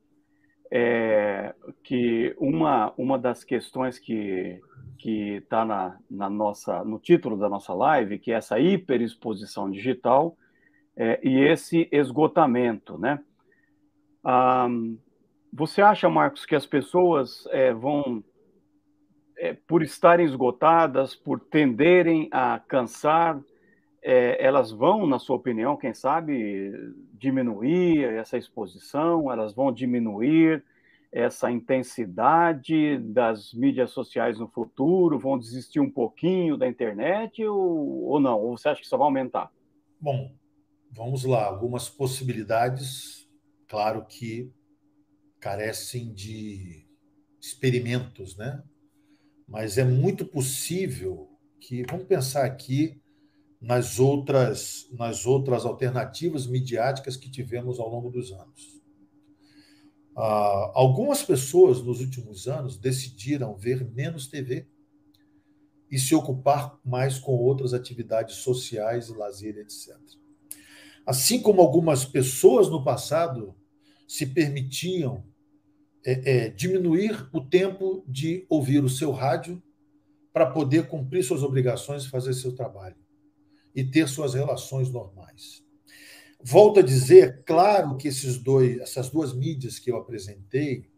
é 0.71 1.55
que 1.83 2.37
uma, 2.39 2.93
uma 2.99 3.19
das 3.19 3.43
questões 3.45 3.99
que 3.99 4.61
que 5.03 5.39
está 5.39 5.65
na, 5.65 5.99
na 6.09 6.31
nossa 6.31 6.85
no 6.85 6.97
título 6.97 7.37
da 7.37 7.49
nossa 7.49 7.75
live, 7.75 8.21
que 8.21 8.31
é 8.31 8.37
essa 8.37 8.61
hiperexposição 8.61 9.69
digital 9.69 10.37
é, 10.97 11.19
e 11.25 11.41
esse 11.41 11.89
esgotamento, 11.91 12.97
né? 12.97 13.19
Ah, 14.23 14.69
você 15.53 15.83
acha, 15.83 16.09
Marcos, 16.09 16.47
que 16.47 16.55
as 16.55 16.67
pessoas 16.67 17.49
é, 17.51 17.75
vão, 17.75 18.23
é, 19.37 19.55
por 19.67 19.83
estarem 19.83 20.25
esgotadas, 20.25 21.17
por 21.17 21.41
tenderem 21.41 22.29
a 22.31 22.61
cansar, 22.61 23.43
é, 24.01 24.37
elas 24.45 24.71
vão, 24.71 25.05
na 25.05 25.19
sua 25.19 25.35
opinião, 25.35 25.77
quem 25.77 25.93
sabe, 25.93 26.73
diminuir 27.15 28.05
essa 28.05 28.39
exposição, 28.39 29.33
elas 29.33 29.53
vão 29.53 29.73
diminuir 29.73 30.65
essa 31.13 31.51
intensidade 31.51 32.97
das 32.99 33.53
mídias 33.53 33.91
sociais 33.91 34.39
no 34.39 34.49
futuro, 34.49 35.19
vão 35.19 35.39
desistir 35.39 35.79
um 35.79 35.91
pouquinho 35.91 36.57
da 36.57 36.67
internet 36.67 37.45
ou, 37.45 38.05
ou 38.05 38.19
não? 38.19 38.41
Ou 38.41 38.57
você 38.57 38.71
acha 38.71 38.81
que 38.81 38.89
só 38.89 38.97
vai 38.97 39.07
aumentar? 39.07 39.53
Bom, 40.01 40.35
vamos 40.91 41.25
lá, 41.25 41.45
algumas 41.45 41.89
possibilidades. 41.89 43.29
Claro 43.69 44.07
que 44.07 44.51
carecem 45.39 46.13
de 46.15 46.87
experimentos, 47.39 48.37
né? 48.37 48.63
Mas 49.47 49.77
é 49.77 49.85
muito 49.85 50.25
possível 50.25 51.29
que, 51.61 51.85
vamos 51.91 52.07
pensar 52.07 52.47
aqui 52.47 53.03
nas 53.61 54.01
outras, 54.01 54.89
nas 54.93 55.27
outras 55.27 55.67
alternativas 55.67 56.47
midiáticas 56.47 57.17
que 57.17 57.31
tivemos 57.31 57.79
ao 57.79 57.89
longo 57.89 58.11
dos 58.11 58.33
anos. 58.33 58.72
Ah, 60.17 60.73
algumas 60.75 61.23
pessoas 61.23 61.83
nos 61.83 62.01
últimos 62.01 62.47
anos 62.47 62.77
decidiram 62.77 63.57
ver 63.57 63.85
menos 63.93 64.27
TV 64.27 64.67
e 65.91 65.99
se 65.99 66.15
ocupar 66.15 66.79
mais 66.85 67.19
com 67.19 67.33
outras 67.33 67.75
atividades 67.75 68.37
sociais 68.37 69.09
lazer, 69.09 69.59
etc. 69.59 69.97
Assim 71.05 71.41
como 71.41 71.61
algumas 71.61 72.05
pessoas 72.05 72.69
no 72.69 72.85
passado 72.85 73.55
se 74.07 74.27
permitiam 74.27 75.25
é, 76.05 76.47
é, 76.47 76.49
diminuir 76.49 77.29
o 77.33 77.41
tempo 77.41 78.05
de 78.07 78.47
ouvir 78.49 78.85
o 78.85 78.89
seu 78.89 79.13
rádio 79.13 79.63
para 80.33 80.47
poder 80.47 80.89
cumprir 80.89 81.23
suas 81.23 81.43
obrigações 81.43 82.07
fazer 82.07 82.35
seu 82.35 82.55
trabalho 82.55 82.97
e 83.75 83.85
ter 83.85 84.09
suas 84.09 84.35
relações 84.35 84.91
normais. 84.91 85.63
Volto 86.45 86.81
a 86.81 86.83
dizer, 86.83 87.45
claro 87.45 87.97
que 87.97 88.09
esses 88.09 88.37
dois, 88.37 88.79
essas 88.81 89.09
duas 89.09 89.33
mídias 89.33 89.79
que 89.79 89.91
eu 89.91 89.97
apresentei, 89.97 90.91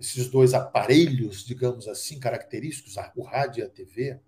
esses 0.00 0.28
dois 0.28 0.54
aparelhos, 0.54 1.44
digamos 1.44 1.86
assim, 1.86 2.18
característicos, 2.18 2.96
o 3.16 3.22
rádio 3.22 3.62
e 3.62 3.66
a 3.66 3.68
TV, 3.68 4.20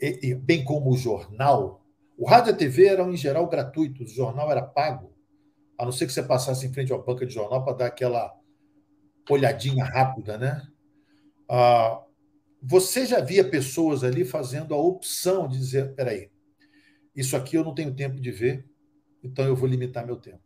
e, 0.00 0.30
e, 0.30 0.34
bem 0.34 0.64
como 0.64 0.90
o 0.90 0.96
jornal, 0.96 1.84
o 2.16 2.26
rádio 2.26 2.50
e 2.50 2.54
a 2.54 2.56
TV 2.56 2.86
eram 2.86 3.12
em 3.12 3.16
geral 3.16 3.48
gratuitos, 3.48 4.12
o 4.12 4.14
jornal 4.14 4.50
era 4.50 4.62
pago, 4.62 5.12
a 5.78 5.84
não 5.84 5.92
ser 5.92 6.06
que 6.06 6.12
você 6.12 6.22
passasse 6.22 6.66
em 6.66 6.72
frente 6.72 6.92
à 6.92 6.98
banca 6.98 7.26
de 7.26 7.34
jornal 7.34 7.64
para 7.64 7.76
dar 7.76 7.86
aquela 7.86 8.32
olhadinha 9.28 9.84
rápida, 9.84 10.38
né? 10.38 10.62
Ah, 11.48 12.02
você 12.62 13.04
já 13.04 13.20
via 13.20 13.48
pessoas 13.48 14.04
ali 14.04 14.24
fazendo 14.24 14.74
a 14.74 14.78
opção 14.78 15.48
de 15.48 15.58
dizer: 15.58 15.94
peraí, 15.94 16.30
isso 17.14 17.36
aqui 17.36 17.56
eu 17.56 17.64
não 17.64 17.74
tenho 17.74 17.94
tempo 17.94 18.20
de 18.20 18.30
ver, 18.30 18.64
então 19.24 19.46
eu 19.46 19.56
vou 19.56 19.68
limitar 19.68 20.06
meu 20.06 20.16
tempo. 20.16 20.42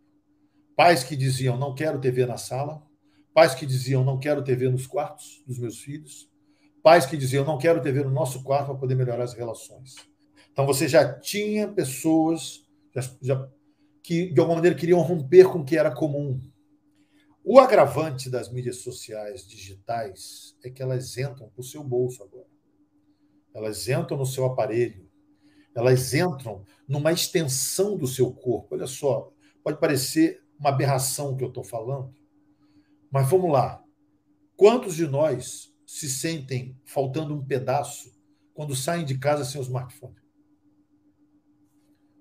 Pais 0.77 1.03
que 1.03 1.17
diziam: 1.17 1.59
não 1.59 1.75
quero 1.75 2.01
TV 2.01 2.25
na 2.25 2.37
sala, 2.37 2.83
pais 3.35 3.55
que 3.55 3.67
diziam: 3.67 4.05
não 4.05 4.19
quero 4.19 4.43
TV 4.43 4.71
nos 4.71 4.87
quartos 4.87 5.43
dos 5.47 5.59
meus 5.59 5.81
filhos, 5.81 6.31
pais 6.83 7.05
que 7.05 7.17
diziam: 7.17 7.45
não 7.45 7.59
quero 7.59 7.83
TV 7.83 8.05
no 8.05 8.11
nosso 8.11 8.43
quarto 8.43 8.67
para 8.67 8.77
poder 8.77 8.95
melhorar 8.95 9.25
as 9.25 9.35
relações. 9.35 9.97
Então 10.53 10.65
você 10.65 10.89
já 10.89 11.19
tinha 11.19 11.69
pessoas 11.69 12.65
já, 12.95 13.03
já, 13.21 13.49
que 14.03 14.33
de 14.33 14.41
alguma 14.41 14.57
maneira 14.57 14.77
queriam 14.77 15.01
romper 15.01 15.51
com 15.51 15.59
o 15.59 15.65
que 15.65 15.77
era 15.77 15.95
comum, 15.95 16.41
o 17.45 17.59
agravante 17.59 18.29
das 18.29 18.53
mídias 18.53 18.77
sociais 18.83 19.47
digitais 19.47 20.55
é 20.63 20.71
que 20.71 20.83
elas 20.83 21.17
entram 21.17 21.49
para 21.49 21.61
o 21.61 21.65
seu 21.65 21.83
bolso 21.83 22.23
agora. 22.23 22.47
Elas 23.55 23.89
entram 23.89 24.19
no 24.19 24.27
seu 24.27 24.45
aparelho. 24.45 25.08
Elas 25.79 26.13
entram 26.13 26.65
numa 26.89 27.13
extensão 27.13 27.97
do 27.97 28.09
seu 28.09 28.33
corpo. 28.33 28.75
Olha 28.75 28.89
só, 28.89 29.33
pode 29.63 29.79
parecer 29.79 30.43
uma 30.59 30.71
aberração 30.71 31.31
o 31.31 31.37
que 31.37 31.45
eu 31.45 31.49
estou 31.49 31.63
falando, 31.63 32.13
mas 33.13 33.31
vamos 33.31 33.53
lá. 33.53 33.81
Quantos 34.57 34.97
de 34.97 35.07
nós 35.07 35.73
se 35.87 36.11
sentem 36.11 36.77
faltando 36.85 37.33
um 37.33 37.47
pedaço 37.47 38.13
quando 38.53 38.75
saem 38.75 39.05
de 39.05 39.19
casa 39.19 39.45
sem 39.45 39.61
o 39.61 39.63
smartphone? 39.63 40.17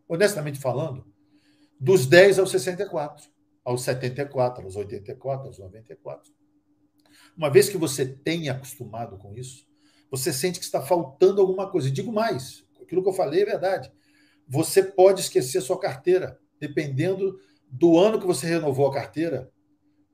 Honestamente 0.08 0.60
falando, 0.60 1.12
dos 1.80 2.06
10 2.06 2.38
aos 2.38 2.52
64, 2.52 3.28
aos 3.66 3.82
74, 3.82 4.64
aos 4.66 4.76
84, 4.76 5.48
aos 5.48 5.58
94. 5.58 6.32
Uma 7.36 7.50
vez 7.50 7.70
que 7.70 7.78
você 7.78 8.06
tenha 8.06 8.52
acostumado 8.52 9.18
com 9.18 9.34
isso, 9.34 9.66
você 10.12 10.32
sente 10.32 10.60
que 10.60 10.66
está 10.66 10.80
faltando 10.80 11.42
alguma 11.42 11.72
coisa. 11.72 11.88
E 11.88 11.92
digo 11.92 12.14
mais, 12.14 12.67
aquilo 12.82 13.04
que 13.04 13.10
eu 13.10 13.14
falei 13.14 13.42
é 13.42 13.46
verdade. 13.46 13.92
Você 14.48 14.82
pode 14.82 15.22
esquecer 15.22 15.62
sua 15.62 15.80
carteira, 15.80 16.40
dependendo 16.60 17.40
do 17.70 17.98
ano 17.98 18.20
que 18.20 18.26
você 18.26 18.48
renovou 18.48 18.88
a 18.88 18.94
carteira 18.94 19.52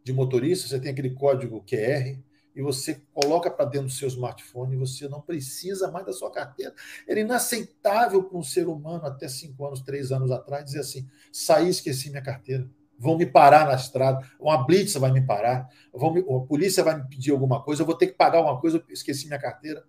de 0.04 0.12
motorista, 0.12 0.68
você 0.68 0.80
tem 0.80 0.92
aquele 0.92 1.12
código 1.12 1.64
QR 1.64 2.20
e 2.56 2.62
você 2.62 3.02
coloca 3.14 3.50
para 3.50 3.66
dentro 3.66 3.88
do 3.88 3.94
seu 3.94 4.08
smartphone 4.08 4.76
e 4.76 4.80
você 4.80 5.08
não 5.08 5.22
precisa 5.22 5.92
mais 5.92 6.06
da 6.06 6.14
sua 6.14 6.32
carteira. 6.32 6.74
Era 7.08 7.20
inaceitável 7.20 8.24
para 8.24 8.38
um 8.38 8.44
ser 8.44 8.68
humano 8.68 9.06
até 9.06 9.28
cinco 9.28 9.66
anos, 9.66 9.82
três 9.82 10.12
anos 10.12 10.32
atrás 10.32 10.66
dizer 10.66 10.80
assim: 10.80 11.08
saí, 11.32 11.70
esqueci 11.70 12.10
minha 12.10 12.22
carteira. 12.22 12.70
Vão 12.98 13.18
me 13.18 13.26
parar 13.26 13.66
na 13.66 13.74
estrada, 13.74 14.26
uma 14.40 14.66
blitz 14.66 14.94
vai 14.94 15.12
me 15.12 15.26
parar, 15.26 15.68
vão 15.92 16.14
me, 16.14 16.22
a 16.22 16.48
polícia 16.48 16.84
vai 16.84 16.96
me 16.96 17.10
pedir 17.10 17.32
alguma 17.32 17.62
coisa, 17.62 17.82
eu 17.82 17.86
vou 17.86 17.98
ter 17.98 18.08
que 18.08 18.14
pagar 18.14 18.40
uma 18.40 18.62
coisa, 18.62 18.78
eu 18.78 18.94
esqueci 18.94 19.26
minha 19.28 19.40
carteira. 19.40 19.84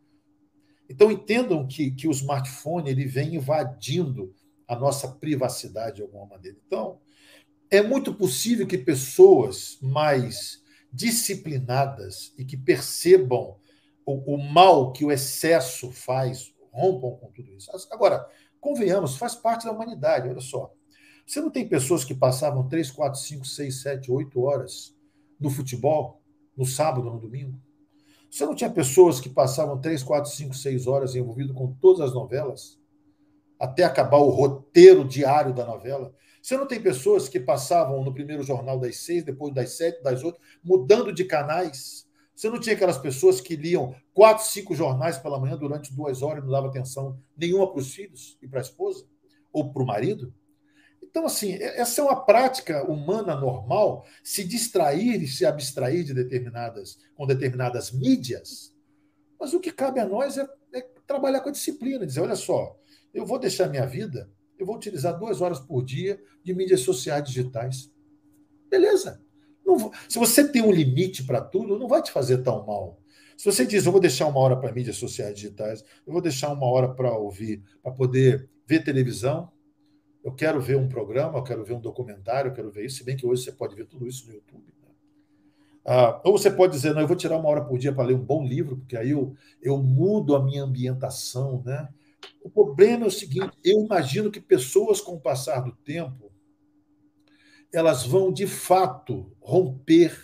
Então 0.88 1.10
entendam 1.10 1.66
que, 1.66 1.90
que 1.90 2.06
o 2.06 2.10
smartphone 2.10 2.90
ele 2.90 3.06
vem 3.06 3.36
invadindo 3.36 4.34
a 4.66 4.76
nossa 4.76 5.08
privacidade 5.08 5.96
de 5.96 6.02
alguma 6.02 6.26
maneira. 6.26 6.58
Então, 6.66 7.00
é 7.70 7.82
muito 7.82 8.14
possível 8.14 8.66
que 8.66 8.78
pessoas 8.78 9.78
mais 9.80 10.62
disciplinadas 10.92 12.32
e 12.38 12.44
que 12.44 12.56
percebam 12.56 13.56
o, 14.06 14.34
o, 14.34 14.38
mal 14.38 14.92
que 14.92 15.04
o 15.04 15.10
excesso 15.10 15.90
faz, 15.90 16.54
rompam 16.72 17.16
com 17.18 17.32
tudo 17.32 17.52
isso. 17.52 17.70
Agora, 17.90 18.28
convenhamos, 18.60 19.16
faz 19.16 19.34
parte 19.34 19.64
da 19.64 19.72
humanidade, 19.72 20.28
olha 20.28 20.40
só. 20.40 20.72
Você 21.26 21.40
não 21.40 21.50
tem 21.50 21.66
pessoas 21.66 22.04
que 22.04 22.14
passavam 22.14 22.68
3, 22.68 22.90
4, 22.90 23.18
5, 23.18 23.44
6, 23.46 23.82
7, 23.82 24.12
8 24.12 24.40
horas 24.40 24.94
no 25.40 25.50
futebol, 25.50 26.22
no 26.56 26.66
sábado, 26.66 27.10
no 27.10 27.18
domingo? 27.18 27.58
Você 28.34 28.44
não 28.44 28.54
tinha 28.56 28.68
pessoas 28.68 29.20
que 29.20 29.28
passavam 29.28 29.80
3, 29.80 30.02
4, 30.02 30.28
5, 30.28 30.54
6 30.56 30.88
horas 30.88 31.14
envolvido 31.14 31.54
com 31.54 31.72
todas 31.74 32.00
as 32.00 32.12
novelas? 32.12 32.80
Até 33.60 33.84
acabar 33.84 34.16
o 34.16 34.28
roteiro 34.28 35.04
diário 35.04 35.54
da 35.54 35.64
novela? 35.64 36.12
Você 36.42 36.56
não 36.56 36.66
tem 36.66 36.82
pessoas 36.82 37.28
que 37.28 37.38
passavam 37.38 38.02
no 38.02 38.12
primeiro 38.12 38.42
jornal 38.42 38.76
das 38.80 38.96
seis, 38.96 39.22
depois 39.22 39.54
das 39.54 39.76
sete, 39.76 40.02
das 40.02 40.24
oito, 40.24 40.36
mudando 40.64 41.12
de 41.12 41.24
canais? 41.24 42.08
Você 42.34 42.50
não 42.50 42.58
tinha 42.58 42.74
aquelas 42.74 42.98
pessoas 42.98 43.40
que 43.40 43.54
liam 43.54 43.94
quatro, 44.12 44.44
cinco 44.44 44.74
jornais 44.74 45.16
pela 45.16 45.38
manhã 45.38 45.56
durante 45.56 45.94
duas 45.94 46.20
horas 46.20 46.42
e 46.42 46.44
não 46.44 46.52
dava 46.52 46.66
atenção 46.66 47.16
nenhuma 47.36 47.70
para 47.70 47.78
os 47.78 47.94
filhos 47.94 48.36
e 48.42 48.48
para 48.48 48.58
a 48.58 48.62
esposa? 48.62 49.06
Ou 49.52 49.72
para 49.72 49.80
o 49.80 49.86
marido? 49.86 50.34
Então, 51.08 51.26
assim, 51.26 51.54
essa 51.54 52.00
é 52.00 52.04
uma 52.04 52.24
prática 52.24 52.84
humana 52.90 53.36
normal, 53.36 54.04
se 54.22 54.42
distrair 54.44 55.22
e 55.22 55.28
se 55.28 55.46
abstrair 55.46 56.04
de 56.04 56.12
determinadas, 56.12 56.98
com 57.14 57.26
determinadas 57.26 57.92
mídias. 57.92 58.74
Mas 59.38 59.54
o 59.54 59.60
que 59.60 59.70
cabe 59.70 60.00
a 60.00 60.06
nós 60.06 60.38
é, 60.38 60.48
é 60.74 60.80
trabalhar 61.06 61.40
com 61.40 61.50
a 61.50 61.52
disciplina, 61.52 62.06
dizer, 62.06 62.20
olha 62.20 62.36
só, 62.36 62.76
eu 63.12 63.24
vou 63.24 63.38
deixar 63.38 63.68
minha 63.68 63.86
vida 63.86 64.28
eu 64.58 64.66
vou 64.66 64.76
utilizar 64.76 65.18
duas 65.18 65.40
horas 65.40 65.60
por 65.60 65.84
dia 65.84 66.20
de 66.42 66.54
mídias 66.54 66.80
sociais 66.80 67.24
digitais. 67.24 67.90
Beleza. 68.70 69.20
Vou, 69.64 69.92
se 70.08 70.18
você 70.18 70.46
tem 70.46 70.62
um 70.62 70.70
limite 70.70 71.24
para 71.24 71.40
tudo, 71.40 71.78
não 71.78 71.88
vai 71.88 72.02
te 72.02 72.12
fazer 72.12 72.38
tão 72.38 72.64
mal. 72.66 73.00
Se 73.36 73.44
você 73.44 73.66
diz, 73.66 73.84
eu 73.84 73.92
vou 73.92 74.00
deixar 74.00 74.26
uma 74.26 74.38
hora 74.38 74.56
para 74.56 74.72
mídias 74.72 74.96
sociais 74.96 75.34
digitais, 75.34 75.84
eu 76.06 76.12
vou 76.12 76.22
deixar 76.22 76.52
uma 76.52 76.66
hora 76.66 76.94
para 76.94 77.16
ouvir, 77.16 77.62
para 77.82 77.92
poder 77.92 78.48
ver 78.66 78.84
televisão, 78.84 79.50
eu 80.24 80.32
quero 80.32 80.60
ver 80.60 80.76
um 80.76 80.88
programa, 80.88 81.38
eu 81.38 81.42
quero 81.42 81.62
ver 81.62 81.74
um 81.74 81.80
documentário, 81.80 82.48
eu 82.48 82.54
quero 82.54 82.70
ver 82.70 82.86
isso, 82.86 82.96
se 82.96 83.04
bem 83.04 83.16
que 83.16 83.26
hoje 83.26 83.44
você 83.44 83.52
pode 83.52 83.76
ver 83.76 83.86
tudo 83.86 84.08
isso 84.08 84.26
no 84.26 84.32
YouTube. 84.32 84.64
Né? 84.82 84.88
Ah, 85.84 86.20
ou 86.24 86.38
você 86.38 86.50
pode 86.50 86.72
dizer, 86.72 86.94
não, 86.94 87.02
eu 87.02 87.06
vou 87.06 87.16
tirar 87.16 87.36
uma 87.36 87.48
hora 87.48 87.62
por 87.62 87.78
dia 87.78 87.92
para 87.92 88.06
ler 88.06 88.14
um 88.14 88.24
bom 88.24 88.42
livro, 88.42 88.78
porque 88.78 88.96
aí 88.96 89.10
eu, 89.10 89.36
eu 89.60 89.76
mudo 89.76 90.34
a 90.34 90.42
minha 90.42 90.62
ambientação, 90.62 91.62
né? 91.62 91.88
O 92.42 92.48
problema 92.48 93.04
é 93.04 93.08
o 93.08 93.10
seguinte: 93.10 93.56
eu 93.62 93.84
imagino 93.84 94.30
que 94.30 94.40
pessoas, 94.40 94.98
com 94.98 95.12
o 95.12 95.20
passar 95.20 95.60
do 95.60 95.72
tempo, 95.72 96.32
elas 97.70 98.06
vão 98.06 98.32
de 98.32 98.46
fato 98.46 99.30
romper 99.40 100.16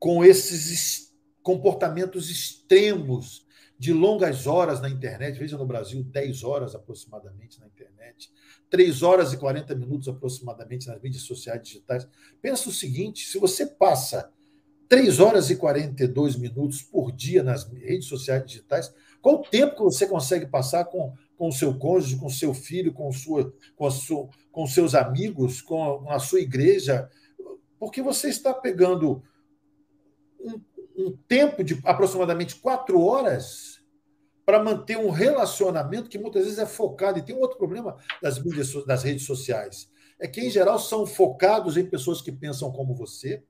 com 0.00 0.24
esses 0.24 1.14
comportamentos 1.42 2.28
extremos 2.28 3.46
de 3.78 3.92
longas 3.92 4.46
horas 4.46 4.80
na 4.80 4.88
internet. 4.88 5.38
Veja 5.38 5.58
no 5.58 5.66
Brasil, 5.66 6.02
10 6.02 6.42
horas 6.42 6.74
aproximadamente 6.74 7.60
na 7.60 7.66
internet, 7.66 8.32
3 8.72 9.02
horas 9.02 9.32
e 9.32 9.36
40 9.36 9.74
minutos 9.76 10.08
aproximadamente 10.08 10.88
nas 10.88 11.00
mídias 11.00 11.22
sociais 11.22 11.62
digitais. 11.62 12.08
Pensa 12.40 12.70
o 12.70 12.72
seguinte: 12.72 13.26
se 13.28 13.38
você 13.38 13.66
passa 13.66 14.32
3 14.88 15.20
horas 15.20 15.50
e 15.50 15.56
42 15.56 16.36
minutos 16.36 16.82
por 16.82 17.12
dia 17.12 17.42
nas 17.42 17.70
redes 17.70 18.08
sociais 18.08 18.44
digitais, 18.44 18.92
qual 19.20 19.36
o 19.36 19.42
tempo 19.42 19.76
que 19.76 19.82
você 19.82 20.06
consegue 20.06 20.46
passar 20.46 20.86
com 20.86 21.12
com 21.42 21.48
o 21.48 21.52
seu 21.52 21.76
cônjuge, 21.76 22.16
com 22.18 22.26
o 22.26 22.30
seu 22.30 22.54
filho, 22.54 22.92
com, 22.92 23.10
sua, 23.10 23.52
com, 23.74 23.84
a 23.84 23.90
sua, 23.90 24.28
com 24.52 24.64
seus 24.64 24.94
amigos, 24.94 25.60
com 25.60 26.08
a, 26.08 26.20
sua 26.20 26.38
igreja, 26.38 27.10
porque 27.80 28.00
você 28.00 28.28
está 28.28 28.54
pegando 28.54 29.20
um, 30.38 30.60
um 30.96 31.16
tempo 31.26 31.64
de 31.64 31.80
aproximadamente 31.84 32.54
quatro 32.54 33.00
horas 33.00 33.71
para 34.52 34.62
manter 34.62 34.98
um 34.98 35.08
relacionamento 35.08 36.10
que 36.10 36.18
muitas 36.18 36.44
vezes 36.44 36.58
é 36.58 36.66
focado. 36.66 37.18
E 37.18 37.22
tem 37.22 37.34
um 37.34 37.40
outro 37.40 37.56
problema 37.56 37.96
das 38.20 38.38
mídias, 38.38 38.70
das 38.84 39.02
redes 39.02 39.24
sociais. 39.24 39.90
É 40.20 40.28
que, 40.28 40.42
em 40.42 40.50
geral, 40.50 40.78
são 40.78 41.06
focados 41.06 41.78
em 41.78 41.88
pessoas 41.88 42.20
que 42.20 42.30
pensam 42.30 42.70
como 42.70 42.94
você, 42.94 43.42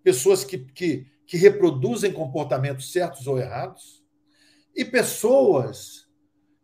pessoas 0.00 0.44
que, 0.44 0.58
que, 0.58 1.06
que 1.26 1.36
reproduzem 1.36 2.12
comportamentos 2.12 2.92
certos 2.92 3.26
ou 3.26 3.36
errados, 3.36 4.04
e 4.76 4.84
pessoas 4.84 6.06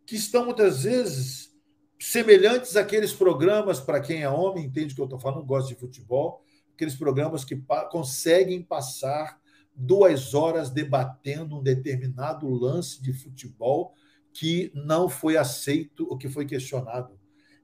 que 0.05 0.15
estão 0.15 0.45
muitas 0.45 0.83
vezes 0.83 1.53
semelhantes 1.99 2.77
àqueles 2.77 3.11
programas, 3.11 3.77
para 3.81 3.99
quem 3.99 4.21
é 4.21 4.29
homem, 4.29 4.63
entende 4.63 4.93
o 4.93 4.95
que 4.95 5.01
eu 5.01 5.05
estou 5.05 5.19
falando, 5.19 5.45
gosta 5.45 5.67
de 5.67 5.77
futebol, 5.77 6.45
aqueles 6.73 6.95
programas 6.95 7.43
que 7.43 7.57
pa 7.57 7.83
conseguem 7.89 8.63
passar 8.63 9.37
duas 9.75 10.33
horas 10.33 10.69
debatendo 10.69 11.57
um 11.57 11.63
determinado 11.63 12.49
lance 12.49 13.01
de 13.01 13.13
futebol 13.13 13.93
que 14.33 14.71
não 14.73 15.07
foi 15.07 15.37
aceito 15.37 16.07
ou 16.09 16.17
que 16.17 16.29
foi 16.29 16.45
questionado. 16.45 17.19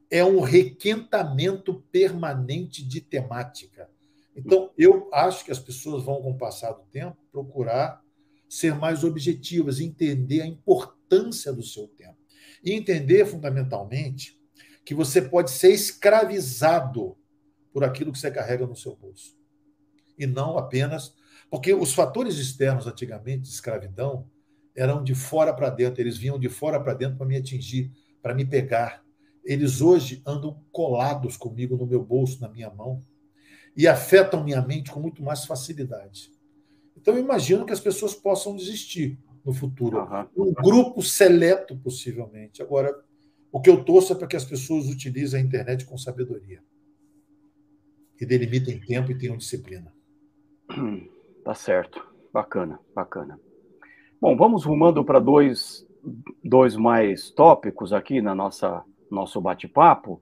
É 0.09 0.23
um 0.23 0.41
requentamento 0.41 1.81
permanente 1.91 2.85
de 2.85 3.01
temática. 3.01 3.89
Então, 4.35 4.71
eu 4.77 5.09
acho 5.13 5.43
que 5.43 5.51
as 5.51 5.59
pessoas 5.59 6.03
vão, 6.03 6.21
com 6.21 6.31
o 6.31 6.38
passar 6.38 6.71
do 6.71 6.83
tempo, 6.83 7.17
procurar 7.31 8.01
ser 8.47 8.75
mais 8.75 9.03
objetivas, 9.03 9.79
entender 9.79 10.41
a 10.41 10.45
importância 10.45 11.53
do 11.53 11.63
seu 11.63 11.88
tempo. 11.88 12.17
E 12.63 12.73
entender 12.73 13.25
fundamentalmente 13.25 14.39
que 14.85 14.93
você 14.93 15.21
pode 15.21 15.51
ser 15.51 15.71
escravizado 15.71 17.17
por 17.73 17.83
aquilo 17.83 18.11
que 18.11 18.19
você 18.19 18.29
carrega 18.29 18.67
no 18.67 18.75
seu 18.75 18.95
bolso. 18.95 19.38
E 20.17 20.27
não 20.27 20.57
apenas. 20.57 21.15
Porque 21.51 21.73
os 21.73 21.93
fatores 21.93 22.37
externos, 22.37 22.87
antigamente, 22.87 23.41
de 23.41 23.49
escravidão, 23.49 24.25
eram 24.73 25.03
de 25.03 25.13
fora 25.13 25.53
para 25.53 25.69
dentro, 25.69 26.01
eles 26.01 26.17
vinham 26.17 26.39
de 26.39 26.47
fora 26.47 26.79
para 26.79 26.93
dentro 26.93 27.17
para 27.17 27.27
me 27.27 27.35
atingir, 27.35 27.91
para 28.21 28.33
me 28.33 28.45
pegar. 28.45 29.03
Eles 29.43 29.81
hoje 29.81 30.21
andam 30.25 30.63
colados 30.71 31.35
comigo 31.35 31.75
no 31.75 31.85
meu 31.85 32.01
bolso, 32.01 32.39
na 32.39 32.47
minha 32.47 32.69
mão, 32.69 33.03
e 33.75 33.85
afetam 33.85 34.41
minha 34.41 34.61
mente 34.61 34.91
com 34.91 35.01
muito 35.01 35.21
mais 35.21 35.43
facilidade. 35.43 36.31
Então, 36.95 37.15
eu 37.15 37.19
imagino 37.19 37.65
que 37.65 37.73
as 37.73 37.81
pessoas 37.81 38.15
possam 38.15 38.55
desistir 38.55 39.19
no 39.43 39.51
futuro. 39.51 39.99
Uhum. 39.99 40.51
Um 40.51 40.53
grupo 40.53 41.01
seleto, 41.01 41.75
possivelmente. 41.75 42.61
Agora, 42.61 42.97
o 43.51 43.59
que 43.59 43.69
eu 43.69 43.83
torço 43.83 44.13
é 44.13 44.15
para 44.15 44.27
que 44.27 44.37
as 44.37 44.45
pessoas 44.45 44.87
utilizem 44.87 45.41
a 45.41 45.43
internet 45.43 45.83
com 45.83 45.97
sabedoria. 45.97 46.63
Que 48.17 48.25
delimitem 48.25 48.79
tempo 48.79 49.11
e 49.11 49.17
tenham 49.17 49.35
disciplina. 49.35 49.93
Tá 51.43 51.53
certo. 51.53 52.05
Bacana, 52.31 52.80
bacana. 52.95 53.39
Bom, 54.19 54.38
vamos 54.38 54.63
rumando 54.63 55.03
para 55.03 55.19
dois, 55.19 55.88
dois 56.43 56.76
mais 56.76 57.31
tópicos 57.31 57.91
aqui 57.91 58.22
na 58.22 58.35
nossa 58.35 58.84
nosso 59.09 59.41
bate-papo. 59.41 60.22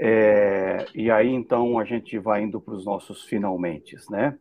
É, 0.00 0.86
e 0.94 1.10
aí, 1.10 1.28
então, 1.28 1.78
a 1.78 1.84
gente 1.84 2.18
vai 2.18 2.42
indo 2.42 2.60
para 2.60 2.74
os 2.74 2.84
nossos 2.84 3.22
finalmente, 3.24 3.96
né? 4.10 4.38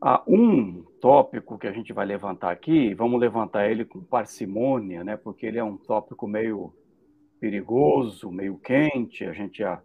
Há 0.00 0.22
um 0.26 0.82
tópico 1.00 1.58
que 1.58 1.66
a 1.66 1.72
gente 1.72 1.92
vai 1.92 2.06
levantar 2.06 2.50
aqui, 2.50 2.94
vamos 2.94 3.20
levantar 3.20 3.70
ele 3.70 3.84
com 3.84 4.02
parcimônia, 4.02 5.04
né? 5.04 5.16
Porque 5.16 5.46
ele 5.46 5.58
é 5.58 5.64
um 5.64 5.76
tópico 5.76 6.26
meio 6.26 6.72
perigoso, 7.38 8.30
meio 8.30 8.58
quente. 8.58 9.24
A 9.24 9.32
gente 9.32 9.58
já 9.58 9.80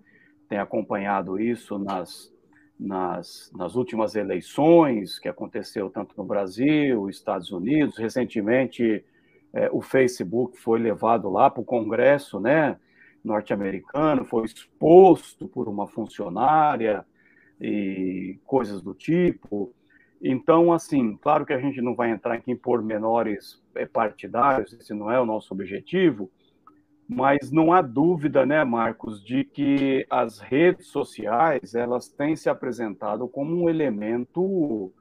tem 0.48 0.58
acompanhado 0.58 1.40
isso 1.40 1.78
nas, 1.78 2.34
nas, 2.82 3.52
nas 3.56 3.76
últimas 3.76 4.16
eleições 4.16 5.20
que 5.20 5.30
aconteceu 5.30 5.88
tanto 5.92 6.16
no 6.18 6.24
Brasil, 6.24 7.08
Estados 7.08 7.52
Unidos. 7.52 7.96
Recentemente, 7.96 9.06
é, 9.54 9.70
o 9.72 9.82
Facebook 9.82 10.60
foi 10.60 10.80
levado 10.80 11.30
lá 11.30 11.48
para 11.50 11.62
o 11.62 11.66
Congresso, 11.66 12.40
né? 12.40 12.78
norte-americano, 13.24 14.26
foi 14.26 14.46
exposto 14.46 15.48
por 15.48 15.68
uma 15.68 15.88
funcionária 15.88 17.06
e 17.60 18.40
coisas 18.48 18.82
do 18.82 18.96
tipo. 18.96 19.72
Então, 20.20 20.74
assim, 20.74 21.16
claro 21.18 21.46
que 21.46 21.54
a 21.54 21.60
gente 21.60 21.80
não 21.82 21.94
vai 21.94 22.10
entrar 22.10 22.34
aqui 22.34 22.52
em 22.52 22.56
pormenores 22.56 23.62
é, 23.76 23.86
partidários, 23.86 24.74
esse 24.74 24.92
não 24.92 25.12
é 25.12 25.22
o 25.22 25.26
nosso 25.26 25.54
objetivo, 25.54 26.32
mas 27.14 27.52
não 27.52 27.74
há 27.74 27.82
dúvida, 27.82 28.46
né, 28.46 28.64
Marcos, 28.64 29.22
de 29.22 29.44
que 29.44 30.06
as 30.10 30.40
redes 30.40 30.88
sociais 30.88 31.76
elas 31.76 32.08
têm 32.08 32.38
se 32.38 32.50
apresentado 32.50 33.28
como 33.28 33.54
um 33.54 33.70
elemento 33.70 34.94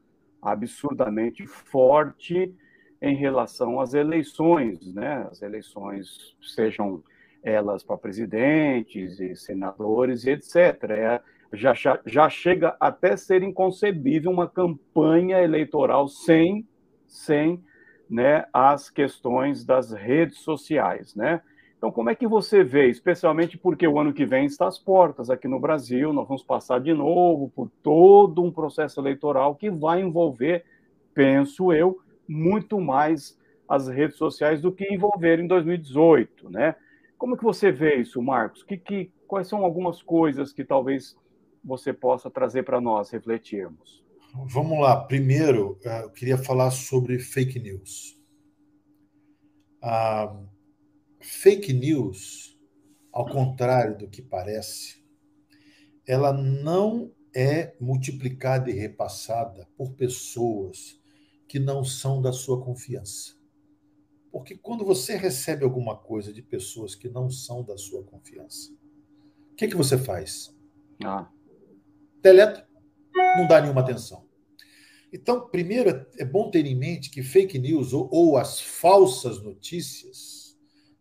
absurdamente 0.42 1.46
forte 1.46 2.52
em 3.00 3.14
relação 3.14 3.80
às 3.80 3.94
eleições, 3.94 4.92
né? 4.92 5.28
As 5.30 5.40
eleições 5.40 6.34
sejam 6.42 7.00
elas 7.44 7.84
para 7.84 7.96
presidentes 7.96 9.20
e 9.20 9.36
senadores 9.36 10.24
e 10.24 10.30
etc. 10.30 10.56
É, 10.90 11.20
já, 11.52 11.72
já 12.04 12.28
chega 12.28 12.76
até 12.80 13.16
ser 13.16 13.44
inconcebível 13.44 14.32
uma 14.32 14.48
campanha 14.48 15.40
eleitoral 15.40 16.08
sem, 16.08 16.66
sem 17.06 17.62
né, 18.08 18.46
as 18.52 18.90
questões 18.90 19.64
das 19.64 19.92
redes 19.92 20.38
sociais, 20.40 21.14
né? 21.14 21.40
Então, 21.80 21.90
como 21.90 22.10
é 22.10 22.14
que 22.14 22.26
você 22.26 22.62
vê, 22.62 22.90
especialmente 22.90 23.56
porque 23.56 23.88
o 23.88 23.98
ano 23.98 24.12
que 24.12 24.26
vem 24.26 24.44
está 24.44 24.68
às 24.68 24.78
portas 24.78 25.30
aqui 25.30 25.48
no 25.48 25.58
Brasil, 25.58 26.12
nós 26.12 26.28
vamos 26.28 26.42
passar 26.42 26.78
de 26.78 26.92
novo 26.92 27.48
por 27.56 27.70
todo 27.82 28.42
um 28.42 28.52
processo 28.52 29.00
eleitoral 29.00 29.54
que 29.54 29.70
vai 29.70 30.02
envolver, 30.02 30.62
penso 31.14 31.72
eu, 31.72 31.98
muito 32.28 32.78
mais 32.78 33.34
as 33.66 33.88
redes 33.88 34.18
sociais 34.18 34.60
do 34.60 34.70
que 34.70 34.92
envolver 34.92 35.40
em 35.40 35.46
2018, 35.46 36.50
né? 36.50 36.76
Como 37.16 37.34
que 37.34 37.42
você 37.42 37.72
vê 37.72 37.94
isso, 37.94 38.20
Marcos? 38.20 38.62
Que, 38.62 38.76
que, 38.76 39.10
quais 39.26 39.48
são 39.48 39.64
algumas 39.64 40.02
coisas 40.02 40.52
que 40.52 40.62
talvez 40.62 41.16
você 41.64 41.94
possa 41.94 42.30
trazer 42.30 42.62
para 42.62 42.78
nós 42.78 43.08
refletirmos? 43.08 44.04
Vamos 44.52 44.78
lá. 44.78 45.02
Primeiro, 45.06 45.78
eh, 45.82 46.02
eu 46.02 46.10
queria 46.10 46.36
falar 46.36 46.72
sobre 46.72 47.18
fake 47.18 47.58
news. 47.58 48.20
Ah, 49.82 50.30
fake 51.20 51.72
news, 51.72 52.58
ao 53.12 53.26
contrário 53.26 53.96
do 53.96 54.08
que 54.08 54.22
parece, 54.22 55.04
ela 56.06 56.32
não 56.32 57.12
é 57.34 57.74
multiplicada 57.80 58.70
e 58.70 58.74
repassada 58.74 59.68
por 59.76 59.92
pessoas 59.92 61.00
que 61.46 61.58
não 61.58 61.84
são 61.84 62.20
da 62.20 62.32
sua 62.32 62.62
confiança. 62.62 63.34
Porque 64.32 64.56
quando 64.56 64.84
você 64.84 65.16
recebe 65.16 65.64
alguma 65.64 65.96
coisa 65.96 66.32
de 66.32 66.42
pessoas 66.42 66.94
que 66.94 67.08
não 67.08 67.28
são 67.28 67.64
da 67.64 67.76
sua 67.76 68.04
confiança, 68.04 68.72
o 69.52 69.56
que, 69.56 69.68
que 69.68 69.76
você 69.76 69.98
faz? 69.98 70.56
Ah. 71.04 71.28
Deleta. 72.22 72.66
Não 73.36 73.46
dá 73.48 73.60
nenhuma 73.60 73.80
atenção. 73.80 74.28
Então, 75.12 75.48
primeiro, 75.48 76.06
é 76.18 76.24
bom 76.24 76.50
ter 76.50 76.64
em 76.64 76.74
mente 76.74 77.10
que 77.10 77.22
fake 77.22 77.58
news 77.58 77.92
ou, 77.92 78.08
ou 78.12 78.36
as 78.36 78.60
falsas 78.60 79.42
notícias, 79.42 80.39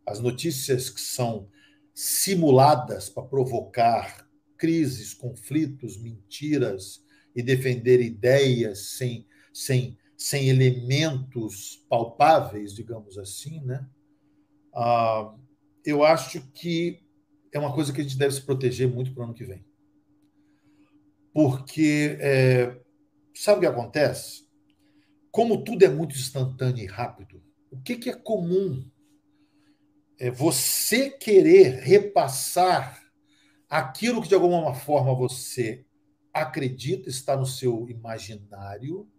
as 0.10 0.19
notícias 0.19 0.90
que 0.90 1.02
são 1.02 1.49
simuladas 1.94 3.10
para 3.10 3.23
provocar 3.23 4.27
crises, 4.57 5.14
conflitos, 5.14 6.02
mentiras 6.02 7.03
e 7.36 7.41
defender 7.41 8.02
ideias 8.02 8.98
sem, 8.98 9.26
sem 9.53 9.98
sem 10.19 10.49
elementos 10.49 11.86
palpáveis, 11.88 12.73
digamos 12.73 13.18
assim, 13.18 13.61
né? 13.61 13.88
Ah, 14.76 15.34
eu 15.86 16.03
acho 16.03 16.41
que 16.52 17.02
é 17.53 17.57
uma 17.57 17.73
coisa 17.73 17.94
que 17.94 18.02
a 18.02 18.03
gente 18.03 18.18
deve 18.18 18.34
se 18.34 18.41
proteger 18.41 18.90
muito 18.90 19.14
para 19.14 19.22
o 19.22 19.23
ano 19.23 19.34
que 19.34 19.45
vem. 19.45 19.65
Porque, 21.34 22.18
é, 22.19 22.81
sabe 23.34 23.60
o 23.60 23.61
que 23.61 23.68
acontece? 23.68 24.45
Como 25.31 25.64
tudo 25.64 25.84
é 25.84 25.90
muito 25.90 26.15
instantâneo 26.15 26.84
e 26.84 26.88
rápido, 26.88 27.41
o 27.72 27.80
que, 27.81 27.95
que 27.95 28.10
é 28.10 28.15
comum? 28.15 28.91
É 30.19 30.29
você 30.29 31.09
querer 31.09 31.79
repassar 31.79 33.01
aquilo 33.69 34.21
que 34.21 34.27
de 34.27 34.35
alguma 34.35 34.73
forma 34.73 35.15
você 35.15 35.85
acredita, 36.33 37.09
está 37.09 37.37
no 37.37 37.45
seu 37.45 37.89
imaginário, 37.89 39.09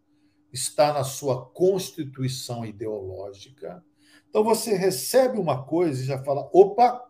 está 0.53 0.93
na 0.93 1.03
sua 1.03 1.51
constituição 1.51 2.65
ideológica. 2.67 3.83
Então 4.29 4.45
você 4.45 4.77
recebe 4.77 5.39
uma 5.39 5.65
coisa 5.65 6.03
e 6.03 6.07
já 6.07 6.23
fala: 6.23 6.49
opa, 6.53 7.03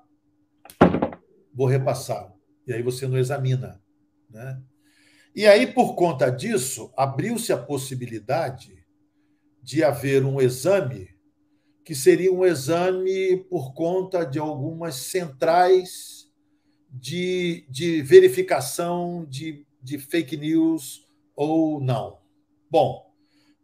vou 1.53 1.67
repassar. 1.67 2.33
E 2.67 2.73
aí 2.73 2.83
você 2.83 3.09
não 3.09 3.19
examina. 3.19 3.83
Né? 4.29 4.63
E 5.35 5.47
aí, 5.47 5.67
por 5.67 5.95
conta 5.95 6.31
disso, 6.31 6.93
abriu-se 6.97 7.53
a 7.53 7.59
possibilidade 7.59 8.87
de 9.63 9.83
haver 9.83 10.25
um 10.25 10.41
exame 10.41 11.10
que 11.85 11.95
seria 11.95 12.33
um 12.33 12.45
exame 12.45 13.39
por 13.49 13.75
conta 13.75 14.25
de 14.25 14.39
algumas 14.39 14.95
centrais 14.97 16.31
de, 16.91 17.67
de 17.69 18.03
verificação 18.03 19.25
de, 19.29 19.67
de 19.83 19.99
fake 19.99 20.37
news 20.37 21.07
ou 21.35 21.81
não. 21.81 22.19
Bom, 22.71 23.13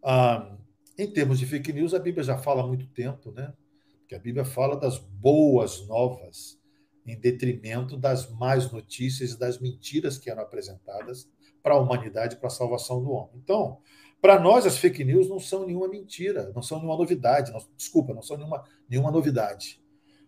ah, 0.03 0.57
em 0.99 1.11
termos 1.11 1.39
de 1.39 1.47
fake 1.47 1.73
news, 1.73 1.93
a 1.93 1.99
Bíblia 1.99 2.25
já 2.25 2.39
fala 2.39 2.63
há 2.63 2.67
muito 2.67 2.87
tempo, 2.89 3.31
né? 3.33 3.53
Porque 3.99 4.15
a 4.15 4.19
Bíblia 4.19 4.45
fala 4.45 4.77
das 4.77 4.99
boas 4.99 5.87
novas 5.87 6.59
em 7.07 7.19
detrimento 7.19 7.97
das 7.97 8.31
más 8.31 8.71
notícias 8.73 9.33
e 9.33 9.39
das 9.39 9.61
mentiras 9.61 10.19
que 10.19 10.31
eram 10.31 10.43
apresentadas 10.43 11.29
para 11.63 11.75
a 11.75 11.81
humanidade, 11.81 12.37
para 12.37 12.47
a 12.47 12.51
salvação 12.51 13.03
do 13.03 13.11
homem. 13.11 13.41
Então, 13.43 13.81
para 14.27 14.41
nós, 14.41 14.67
as 14.67 14.77
fake 14.77 15.05
news 15.05 15.29
não 15.29 15.39
são 15.39 15.65
nenhuma 15.65 15.87
mentira, 15.87 16.51
não 16.53 16.61
são 16.61 16.79
nenhuma 16.79 16.99
novidade. 16.99 17.53
Não, 17.53 17.61
desculpa, 17.77 18.13
não 18.13 18.23
são 18.23 18.37
nenhuma, 18.37 18.65
nenhuma 18.89 19.13
novidade. 19.13 19.81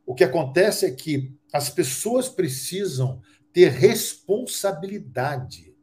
O 0.06 0.14
que 0.14 0.22
acontece 0.22 0.86
é 0.86 0.90
que 0.92 1.36
as 1.52 1.68
pessoas 1.68 2.28
precisam 2.28 3.20
ter 3.52 3.70
responsabilidade 3.70 5.76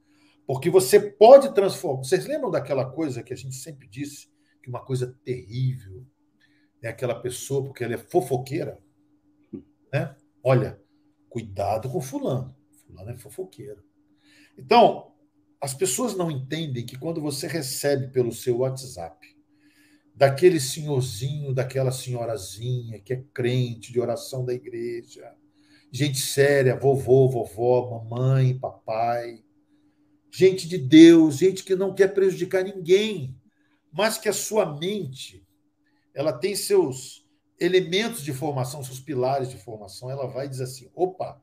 porque 0.48 0.70
você 0.70 0.98
pode 0.98 1.54
transformar. 1.54 2.06
Vocês 2.06 2.26
lembram 2.26 2.50
daquela 2.50 2.90
coisa 2.90 3.22
que 3.22 3.34
a 3.34 3.36
gente 3.36 3.56
sempre 3.56 3.86
disse, 3.86 4.30
que 4.64 4.70
uma 4.70 4.80
coisa 4.80 5.14
terrível 5.26 6.08
é 6.82 6.88
aquela 6.88 7.16
pessoa 7.16 7.66
porque 7.66 7.84
ela 7.84 7.96
é 7.96 7.98
fofoqueira? 7.98 8.80
Né? 9.92 10.16
Olha, 10.42 10.82
cuidado 11.28 11.90
com 11.90 12.00
fulano. 12.00 12.56
Fulano 12.88 13.12
é 13.12 13.18
fofoqueiro. 13.18 13.84
Então, 14.58 15.12
as 15.66 15.74
pessoas 15.74 16.16
não 16.16 16.30
entendem 16.30 16.86
que 16.86 16.96
quando 16.96 17.20
você 17.20 17.48
recebe 17.48 18.10
pelo 18.10 18.32
seu 18.32 18.60
WhatsApp 18.60 19.36
daquele 20.14 20.60
senhorzinho, 20.60 21.56
daquela 21.56 21.92
senhorazinha 21.92 23.00
que 23.00 23.14
é 23.14 23.24
crente 23.34 23.92
de 23.92 24.00
oração 24.00 24.46
da 24.46 24.54
igreja, 24.54 25.34
gente 25.92 26.20
séria, 26.20 26.76
vovô, 26.76 27.28
vovó, 27.28 27.90
mamãe, 27.90 28.56
papai, 28.60 29.44
gente 30.32 30.68
de 30.68 30.78
Deus, 30.78 31.38
gente 31.38 31.64
que 31.64 31.76
não 31.76 31.96
quer 31.96 32.14
prejudicar 32.14 32.64
ninguém, 32.64 33.36
mas 33.92 34.20
que 34.20 34.30
a 34.30 34.34
sua 34.34 34.78
mente 34.78 35.48
ela 36.14 36.32
tem 36.32 36.56
seus 36.56 37.28
elementos 37.60 38.22
de 38.22 38.34
formação, 38.34 38.84
seus 38.84 39.00
pilares 39.00 39.50
de 39.50 39.58
formação, 39.58 40.12
ela 40.12 40.28
vai 40.28 40.48
dizer 40.48 40.66
assim: 40.66 40.92
opa, 40.94 41.42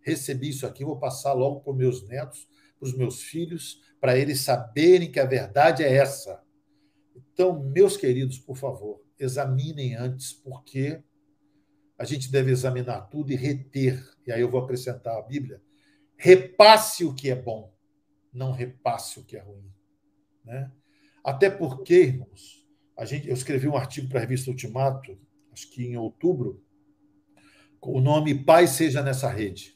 recebi 0.00 0.50
isso 0.50 0.64
aqui, 0.64 0.84
vou 0.84 0.96
passar 0.96 1.32
logo 1.32 1.58
para 1.58 1.72
meus 1.72 2.06
netos, 2.06 2.46
os 2.86 2.96
meus 2.96 3.22
filhos, 3.22 3.80
para 4.00 4.16
eles 4.16 4.40
saberem 4.40 5.10
que 5.10 5.20
a 5.20 5.26
verdade 5.26 5.82
é 5.82 5.92
essa. 5.92 6.42
Então, 7.14 7.62
meus 7.62 7.96
queridos, 7.96 8.38
por 8.38 8.56
favor, 8.56 9.02
examinem 9.18 9.94
antes, 9.94 10.32
porque 10.32 11.02
a 11.98 12.04
gente 12.04 12.30
deve 12.30 12.50
examinar 12.50 13.02
tudo 13.02 13.32
e 13.32 13.36
reter. 13.36 14.02
E 14.26 14.32
aí 14.32 14.40
eu 14.40 14.50
vou 14.50 14.62
acrescentar 14.62 15.16
a 15.16 15.22
Bíblia. 15.22 15.62
Repasse 16.16 17.04
o 17.04 17.14
que 17.14 17.30
é 17.30 17.36
bom 17.36 17.74
não 18.34 18.50
repasse 18.50 19.20
o 19.20 19.24
que 19.24 19.36
é 19.36 19.40
ruim. 19.40 19.70
Né? 20.44 20.70
Até 21.22 21.48
porque, 21.48 21.94
irmãos, 21.94 22.66
a 22.98 23.04
gente, 23.04 23.28
eu 23.28 23.34
escrevi 23.34 23.68
um 23.68 23.76
artigo 23.76 24.08
para 24.08 24.18
a 24.18 24.22
revista 24.22 24.50
Ultimato, 24.50 25.16
acho 25.52 25.70
que 25.70 25.84
em 25.86 25.96
outubro, 25.96 26.62
com 27.78 27.92
o 27.92 28.00
nome 28.00 28.34
Pai 28.44 28.66
Seja 28.66 29.02
Nessa 29.02 29.30
Rede. 29.30 29.73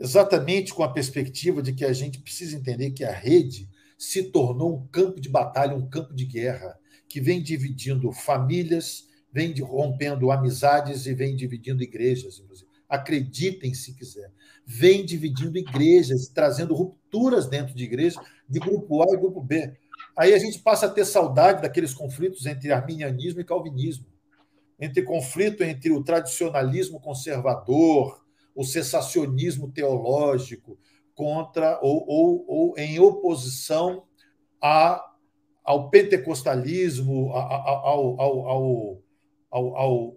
Exatamente 0.00 0.72
com 0.72 0.82
a 0.82 0.90
perspectiva 0.90 1.60
de 1.60 1.74
que 1.74 1.84
a 1.84 1.92
gente 1.92 2.20
precisa 2.20 2.56
entender 2.56 2.92
que 2.92 3.04
a 3.04 3.12
rede 3.12 3.68
se 3.98 4.22
tornou 4.22 4.74
um 4.74 4.86
campo 4.86 5.20
de 5.20 5.28
batalha, 5.28 5.76
um 5.76 5.86
campo 5.86 6.14
de 6.14 6.24
guerra, 6.24 6.78
que 7.06 7.20
vem 7.20 7.42
dividindo 7.42 8.10
famílias, 8.10 9.06
vem 9.30 9.52
rompendo 9.60 10.30
amizades 10.30 11.04
e 11.04 11.12
vem 11.12 11.36
dividindo 11.36 11.82
igrejas, 11.82 12.38
inclusive. 12.38 12.70
Acreditem 12.88 13.74
se 13.74 13.94
quiser. 13.94 14.32
Vem 14.64 15.04
dividindo 15.04 15.58
igrejas, 15.58 16.28
trazendo 16.28 16.74
rupturas 16.74 17.46
dentro 17.46 17.74
de 17.74 17.84
igrejas, 17.84 18.24
de 18.48 18.58
grupo 18.58 19.02
A 19.02 19.14
e 19.14 19.18
grupo 19.18 19.42
B. 19.42 19.76
Aí 20.16 20.32
a 20.32 20.38
gente 20.38 20.60
passa 20.60 20.86
a 20.86 20.90
ter 20.90 21.04
saudade 21.04 21.60
daqueles 21.60 21.92
conflitos 21.92 22.46
entre 22.46 22.72
arminianismo 22.72 23.42
e 23.42 23.44
calvinismo, 23.44 24.06
entre 24.80 25.02
conflito 25.02 25.62
entre 25.62 25.92
o 25.92 26.02
tradicionalismo 26.02 26.98
conservador, 26.98 28.24
o 28.54 28.64
cessacionismo 28.64 29.70
teológico, 29.70 30.78
contra 31.14 31.78
ou, 31.82 32.04
ou, 32.08 32.44
ou 32.48 32.78
em 32.78 32.98
oposição 32.98 34.04
a, 34.58 35.04
ao 35.62 35.90
pentecostalismo, 35.90 37.30
ao, 37.32 38.20
ao, 38.20 39.02
ao, 39.50 40.16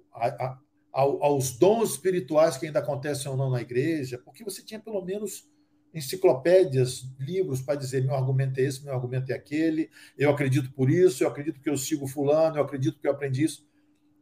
aos 0.94 1.58
dons 1.58 1.92
espirituais 1.92 2.56
que 2.56 2.68
ainda 2.68 2.80
acontecem 2.80 3.30
ou 3.30 3.36
não 3.36 3.50
na 3.50 3.62
igreja, 3.62 4.18
porque 4.18 4.46
você 4.46 4.64
tinha 4.64 4.80
pelo 4.80 5.04
menos 5.04 5.52
enciclopédias, 5.94 7.04
livros 7.20 7.62
para 7.62 7.76
dizer 7.76 8.04
meu 8.04 8.16
argumento 8.16 8.60
é 8.60 8.64
esse, 8.64 8.84
meu 8.84 8.94
argumento 8.94 9.30
é 9.32 9.36
aquele, 9.36 9.90
eu 10.18 10.30
acredito 10.30 10.72
por 10.72 10.90
isso, 10.90 11.24
eu 11.24 11.28
acredito 11.28 11.60
que 11.60 11.70
eu 11.70 11.76
sigo 11.76 12.08
fulano, 12.08 12.58
eu 12.58 12.64
acredito 12.64 12.98
que 13.00 13.08
eu 13.08 13.12
aprendi 13.12 13.44
isso. 13.44 13.68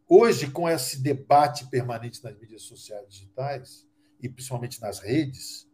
Hoje, 0.08 0.50
com 0.50 0.68
esse 0.68 1.02
debate 1.02 1.70
permanente 1.70 2.24
nas 2.24 2.38
mídias 2.38 2.64
sociais 2.64 3.08
digitais, 3.08 3.88
e 4.22 4.30
principalmente 4.30 4.82
nas 4.82 5.00
redes, 5.00 5.68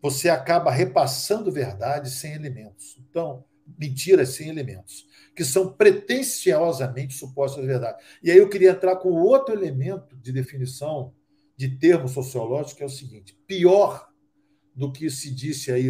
você 0.00 0.28
acaba 0.28 0.70
repassando 0.70 1.50
verdades 1.52 2.14
sem 2.14 2.32
elementos. 2.32 2.96
Então, 2.98 3.44
mentiras 3.78 4.30
sem 4.30 4.48
elementos, 4.48 5.06
que 5.34 5.44
são 5.44 5.72
pretensiosamente 5.72 7.14
supostas 7.14 7.64
verdades. 7.64 8.04
E 8.22 8.30
aí 8.30 8.38
eu 8.38 8.48
queria 8.48 8.70
entrar 8.70 8.96
com 8.96 9.10
outro 9.10 9.54
elemento 9.54 10.16
de 10.16 10.32
definição 10.32 11.14
de 11.56 11.68
termo 11.78 12.08
sociológico, 12.08 12.78
que 12.78 12.82
é 12.82 12.86
o 12.86 12.90
seguinte: 12.90 13.38
pior 13.46 14.08
do 14.74 14.90
que 14.90 15.08
se 15.10 15.32
disse 15.32 15.70
aí 15.70 15.88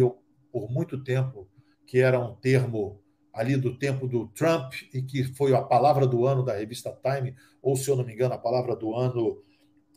por 0.51 0.69
muito 0.69 1.03
tempo, 1.03 1.49
que 1.87 1.99
era 1.99 2.19
um 2.19 2.35
termo 2.35 3.01
ali 3.33 3.57
do 3.57 3.77
tempo 3.77 4.07
do 4.07 4.27
Trump 4.27 4.73
e 4.93 5.01
que 5.01 5.23
foi 5.23 5.55
a 5.55 5.61
palavra 5.61 6.05
do 6.05 6.27
ano 6.27 6.43
da 6.43 6.53
revista 6.53 6.95
Time, 7.01 7.35
ou 7.61 7.75
se 7.75 7.89
eu 7.89 7.95
não 7.95 8.05
me 8.05 8.13
engano, 8.13 8.35
a 8.35 8.37
palavra 8.37 8.75
do 8.75 8.93
ano 8.93 9.43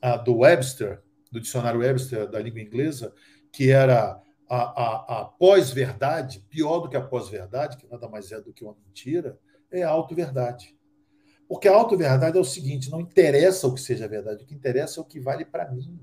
uh, 0.02 0.24
do 0.24 0.38
Webster, 0.38 1.02
do 1.30 1.40
dicionário 1.40 1.80
Webster 1.80 2.28
da 2.28 2.38
língua 2.38 2.60
inglesa, 2.60 3.12
que 3.52 3.70
era 3.70 4.20
a, 4.48 4.56
a, 4.56 5.20
a 5.20 5.24
pós-verdade, 5.24 6.44
pior 6.48 6.80
do 6.80 6.88
que 6.88 6.96
a 6.96 7.02
pós-verdade, 7.02 7.76
que 7.76 7.86
nada 7.86 8.08
mais 8.08 8.30
é 8.32 8.40
do 8.40 8.52
que 8.52 8.64
uma 8.64 8.76
mentira, 8.86 9.38
é 9.70 9.82
a 9.82 9.90
auto-verdade. 9.90 10.76
Porque 11.48 11.68
a 11.68 11.74
auto-verdade 11.74 12.36
é 12.36 12.40
o 12.40 12.44
seguinte: 12.44 12.90
não 12.90 13.00
interessa 13.00 13.66
o 13.66 13.74
que 13.74 13.80
seja 13.80 14.08
verdade, 14.08 14.44
o 14.44 14.46
que 14.46 14.54
interessa 14.54 15.00
é 15.00 15.02
o 15.02 15.06
que 15.06 15.20
vale 15.20 15.44
para 15.44 15.70
mim. 15.70 15.98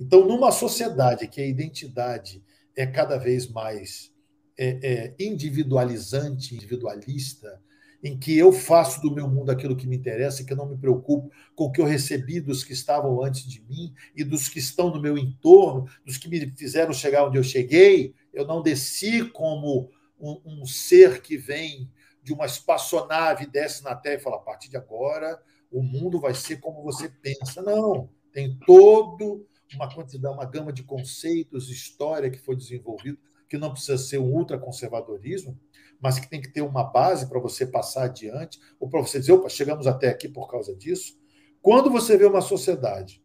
Então, 0.00 0.26
numa 0.26 0.50
sociedade 0.50 1.28
que 1.28 1.40
a 1.40 1.46
identidade 1.46 2.42
é 2.76 2.86
cada 2.86 3.18
vez 3.18 3.48
mais 3.48 4.12
é, 4.58 4.78
é, 4.82 5.14
individualizante, 5.18 6.54
individualista, 6.54 7.60
em 8.02 8.18
que 8.18 8.36
eu 8.36 8.52
faço 8.52 9.00
do 9.00 9.14
meu 9.14 9.28
mundo 9.28 9.50
aquilo 9.50 9.76
que 9.76 9.86
me 9.86 9.96
interessa, 9.96 10.44
que 10.44 10.52
eu 10.52 10.56
não 10.56 10.68
me 10.68 10.76
preocupo 10.76 11.30
com 11.54 11.64
o 11.64 11.70
que 11.72 11.80
eu 11.80 11.84
recebi 11.84 12.40
dos 12.40 12.64
que 12.64 12.72
estavam 12.72 13.22
antes 13.22 13.46
de 13.46 13.62
mim 13.62 13.94
e 14.16 14.24
dos 14.24 14.48
que 14.48 14.58
estão 14.58 14.90
no 14.90 15.00
meu 15.00 15.16
entorno, 15.16 15.86
dos 16.04 16.16
que 16.16 16.28
me 16.28 16.50
fizeram 16.56 16.92
chegar 16.92 17.26
onde 17.26 17.38
eu 17.38 17.44
cheguei. 17.44 18.14
Eu 18.32 18.44
não 18.44 18.60
desci 18.60 19.24
como 19.30 19.88
um, 20.18 20.40
um 20.44 20.66
ser 20.66 21.22
que 21.22 21.36
vem 21.36 21.88
de 22.22 22.32
uma 22.32 22.46
espaçonave, 22.46 23.46
desce 23.46 23.84
na 23.84 23.94
Terra 23.94 24.16
e 24.16 24.20
fala: 24.20 24.36
a 24.36 24.40
partir 24.40 24.68
de 24.68 24.76
agora 24.76 25.40
o 25.70 25.82
mundo 25.82 26.20
vai 26.20 26.34
ser 26.34 26.58
como 26.60 26.82
você 26.82 27.08
pensa. 27.08 27.62
Não, 27.62 28.10
tem 28.32 28.58
todo 28.66 29.46
uma 29.74 29.92
quantidade, 29.92 30.34
uma 30.34 30.44
gama 30.44 30.72
de 30.72 30.82
conceitos, 30.82 31.70
história 31.70 32.30
que 32.30 32.38
foi 32.38 32.54
desenvolvido, 32.54 33.18
que 33.48 33.56
não 33.56 33.72
precisa 33.72 33.96
ser 33.96 34.18
um 34.18 34.34
ultraconservadorismo, 34.34 35.58
mas 36.02 36.18
que 36.18 36.28
tem 36.28 36.40
que 36.40 36.48
ter 36.48 36.62
uma 36.62 36.82
base 36.82 37.28
para 37.28 37.38
você 37.38 37.64
passar 37.64 38.04
adiante, 38.04 38.58
ou 38.80 38.90
para 38.90 39.00
você 39.00 39.20
dizer, 39.20 39.32
opa, 39.32 39.48
chegamos 39.48 39.86
até 39.86 40.08
aqui 40.08 40.28
por 40.28 40.50
causa 40.50 40.74
disso. 40.74 41.16
Quando 41.62 41.88
você 41.88 42.16
vê 42.16 42.24
uma 42.24 42.40
sociedade 42.40 43.24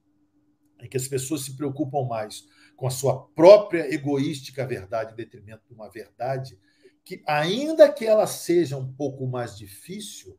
em 0.79 0.87
que 0.87 0.95
as 0.95 1.07
pessoas 1.07 1.41
se 1.41 1.57
preocupam 1.57 2.07
mais 2.07 2.45
com 2.75 2.85
a 2.85 2.91
sua 2.91 3.27
própria 3.29 3.91
egoística 3.91 4.63
verdade 4.63 5.13
em 5.13 5.15
detrimento 5.15 5.63
de 5.67 5.73
uma 5.73 5.89
verdade 5.89 6.59
que, 7.03 7.23
ainda 7.25 7.91
que 7.91 8.05
ela 8.05 8.27
seja 8.27 8.77
um 8.77 8.93
pouco 8.93 9.25
mais 9.25 9.57
difícil, 9.57 10.37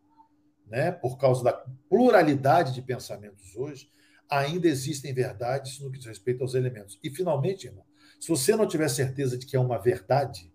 né, 0.65 0.93
por 0.93 1.19
causa 1.19 1.43
da 1.43 1.53
pluralidade 1.89 2.73
de 2.73 2.83
pensamentos 2.83 3.57
hoje, 3.57 3.91
ainda 4.31 4.69
existem 4.69 5.13
verdades 5.13 5.81
no 5.81 5.91
que 5.91 5.99
diz 5.99 6.07
respeito 6.07 6.43
aos 6.43 6.55
elementos. 6.55 7.01
E, 7.03 7.11
finalmente, 7.11 7.67
irmão, 7.67 7.85
se 8.21 8.29
você 8.29 8.55
não 8.55 8.69
tiver 8.69 8.89
certeza 8.89 9.37
de 9.37 9.47
que 9.47 9.57
é 9.57 9.61
uma 9.61 9.79
verdade, 9.79 10.53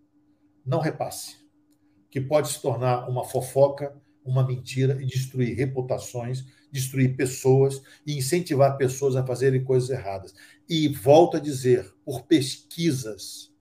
não 0.65 0.79
repasse, 0.79 1.42
que 2.13 2.21
pode 2.21 2.49
se 2.49 2.61
tornar 2.61 3.09
uma 3.09 3.23
fofoca, 3.23 3.91
uma 4.23 4.45
mentira 4.45 5.01
e 5.01 5.05
destruir 5.07 5.57
reputações, 5.57 6.45
destruir 6.71 7.15
pessoas 7.15 7.81
e 8.05 8.15
incentivar 8.15 8.77
pessoas 8.77 9.15
a 9.15 9.25
fazerem 9.25 9.63
coisas 9.63 9.89
erradas. 9.89 10.31
E 10.69 10.87
volto 10.89 11.37
a 11.37 11.39
dizer, 11.39 11.91
por 12.05 12.21
pesquisas, 12.27 13.51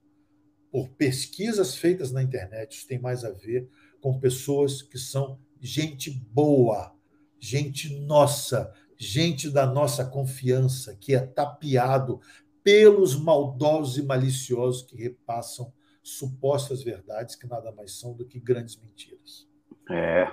por 0.71 0.87
pesquisas 0.89 1.75
feitas 1.75 2.11
na 2.11 2.21
internet, 2.21 2.77
isso 2.77 2.87
tem 2.87 2.99
mais 2.99 3.25
a 3.25 3.31
ver 3.31 3.67
com 3.99 4.19
pessoas 4.19 4.83
que 4.83 4.99
são 4.99 5.39
gente 5.59 6.11
boa, 6.11 6.93
gente 7.39 7.89
nossa, 8.01 8.71
gente 8.95 9.49
da 9.49 9.65
nossa 9.65 10.05
confiança, 10.05 10.95
que 10.95 11.15
é 11.15 11.19
tapeado 11.19 12.21
pelos 12.63 13.15
maldosos 13.15 13.97
e 13.97 14.03
maliciosos 14.03 14.83
que 14.83 14.95
repassam 14.95 15.73
supostas 16.03 16.83
verdades 16.83 17.35
que 17.35 17.47
nada 17.47 17.71
mais 17.71 17.97
são 17.97 18.13
do 18.13 18.25
que 18.25 18.39
grandes 18.39 18.75
mentiras. 18.75 19.47
É. 19.89 20.29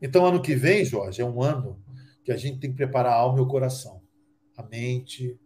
Então, 0.00 0.24
ano 0.24 0.40
que 0.40 0.54
vem, 0.54 0.84
Jorge, 0.84 1.20
é 1.20 1.24
um 1.24 1.42
ano 1.42 1.82
que 2.24 2.30
a 2.30 2.36
gente 2.36 2.60
tem 2.60 2.70
que 2.70 2.76
preparar 2.76 3.12
a 3.12 3.16
alma 3.16 3.38
e 3.38 3.42
o 3.42 3.48
coração, 3.48 4.00
a 4.56 4.62
mente, 4.62 5.38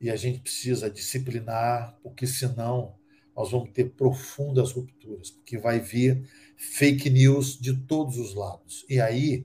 e 0.00 0.10
a 0.10 0.16
gente 0.16 0.40
precisa 0.40 0.90
disciplinar, 0.90 1.98
porque 2.02 2.26
senão 2.26 2.96
nós 3.36 3.50
vamos 3.50 3.70
ter 3.70 3.90
profundas 3.90 4.72
rupturas, 4.72 5.30
porque 5.30 5.58
vai 5.58 5.78
vir 5.78 6.26
fake 6.56 7.10
news 7.10 7.58
de 7.58 7.76
todos 7.86 8.16
os 8.16 8.34
lados. 8.34 8.86
E 8.88 8.98
aí, 8.98 9.44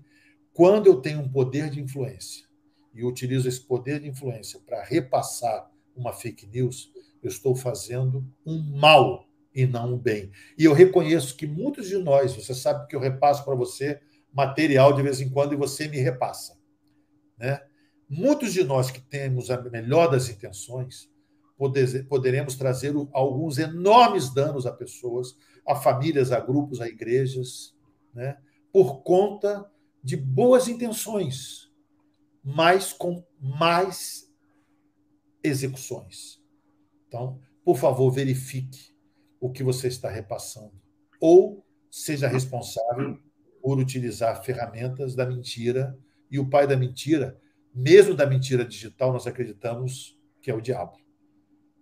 quando 0.54 0.88
eu 0.88 1.02
tenho 1.02 1.20
um 1.20 1.30
poder 1.30 1.70
de 1.70 1.82
influência 1.82 2.46
e 2.94 3.04
utilizo 3.04 3.50
esse 3.50 3.62
poder 3.62 4.00
de 4.00 4.08
influência 4.08 4.60
para 4.66 4.84
repassar 4.84 5.70
uma 5.96 6.14
fake 6.14 6.48
news, 6.48 6.92
eu 7.22 7.30
estou 7.30 7.54
fazendo 7.54 8.26
um 8.46 8.62
mal 8.78 9.28
e 9.54 9.66
não 9.66 9.94
um 9.94 9.98
bem. 9.98 10.32
E 10.58 10.66
eu 10.66 10.74
reconheço 10.74 11.36
que 11.36 11.46
muitos 11.46 11.88
de 11.88 11.98
nós, 11.98 12.36
você 12.36 12.54
sabe 12.54 12.88
que 12.88 12.96
eu 12.96 13.00
repasso 13.00 13.44
para 13.44 13.56
você 13.56 14.02
material 14.34 14.94
de 14.94 15.02
vez 15.02 15.20
em 15.20 15.30
quando 15.30 15.54
e 15.54 15.58
você 15.58 15.88
me 15.88 15.98
repassa. 15.98 16.58
Né? 17.38 17.62
Muitos 18.10 18.54
de 18.54 18.64
nós 18.64 18.90
que 18.90 19.02
temos 19.02 19.52
a 19.52 19.62
melhor 19.62 20.10
das 20.10 20.30
intenções, 20.30 21.12
poderemos 22.10 22.56
trazer 22.56 22.94
alguns 23.14 23.58
enormes 23.58 24.34
danos 24.34 24.66
a 24.66 24.72
pessoas, 24.72 25.36
a 25.68 25.76
famílias, 25.76 26.32
a 26.32 26.40
grupos, 26.40 26.82
a 26.82 26.88
igrejas, 26.88 27.76
né? 28.14 28.38
por 28.72 29.04
conta 29.04 29.70
de 30.04 30.18
boas 30.18 30.68
intenções, 30.68 31.72
mas 32.44 32.92
com 32.92 33.24
mais 33.40 34.28
execuções. 35.44 36.42
Então, 37.08 37.40
por 37.64 37.78
favor, 37.78 38.10
verifique 38.10 38.91
o 39.42 39.52
que 39.52 39.64
você 39.64 39.88
está 39.88 40.08
repassando. 40.10 40.72
Ou 41.20 41.66
seja 41.90 42.28
responsável 42.28 43.20
por 43.62 43.80
utilizar 43.80 44.44
ferramentas 44.44 45.16
da 45.16 45.26
mentira. 45.26 45.98
E 46.30 46.40
o 46.40 46.50
pai 46.50 46.66
da 46.66 46.78
mentira, 46.78 47.38
mesmo 47.76 48.14
da 48.16 48.26
mentira 48.26 48.64
digital, 48.64 49.12
nós 49.12 49.28
acreditamos 49.28 50.18
que 50.42 50.50
é 50.50 50.56
o 50.56 50.62
diabo. 50.62 50.98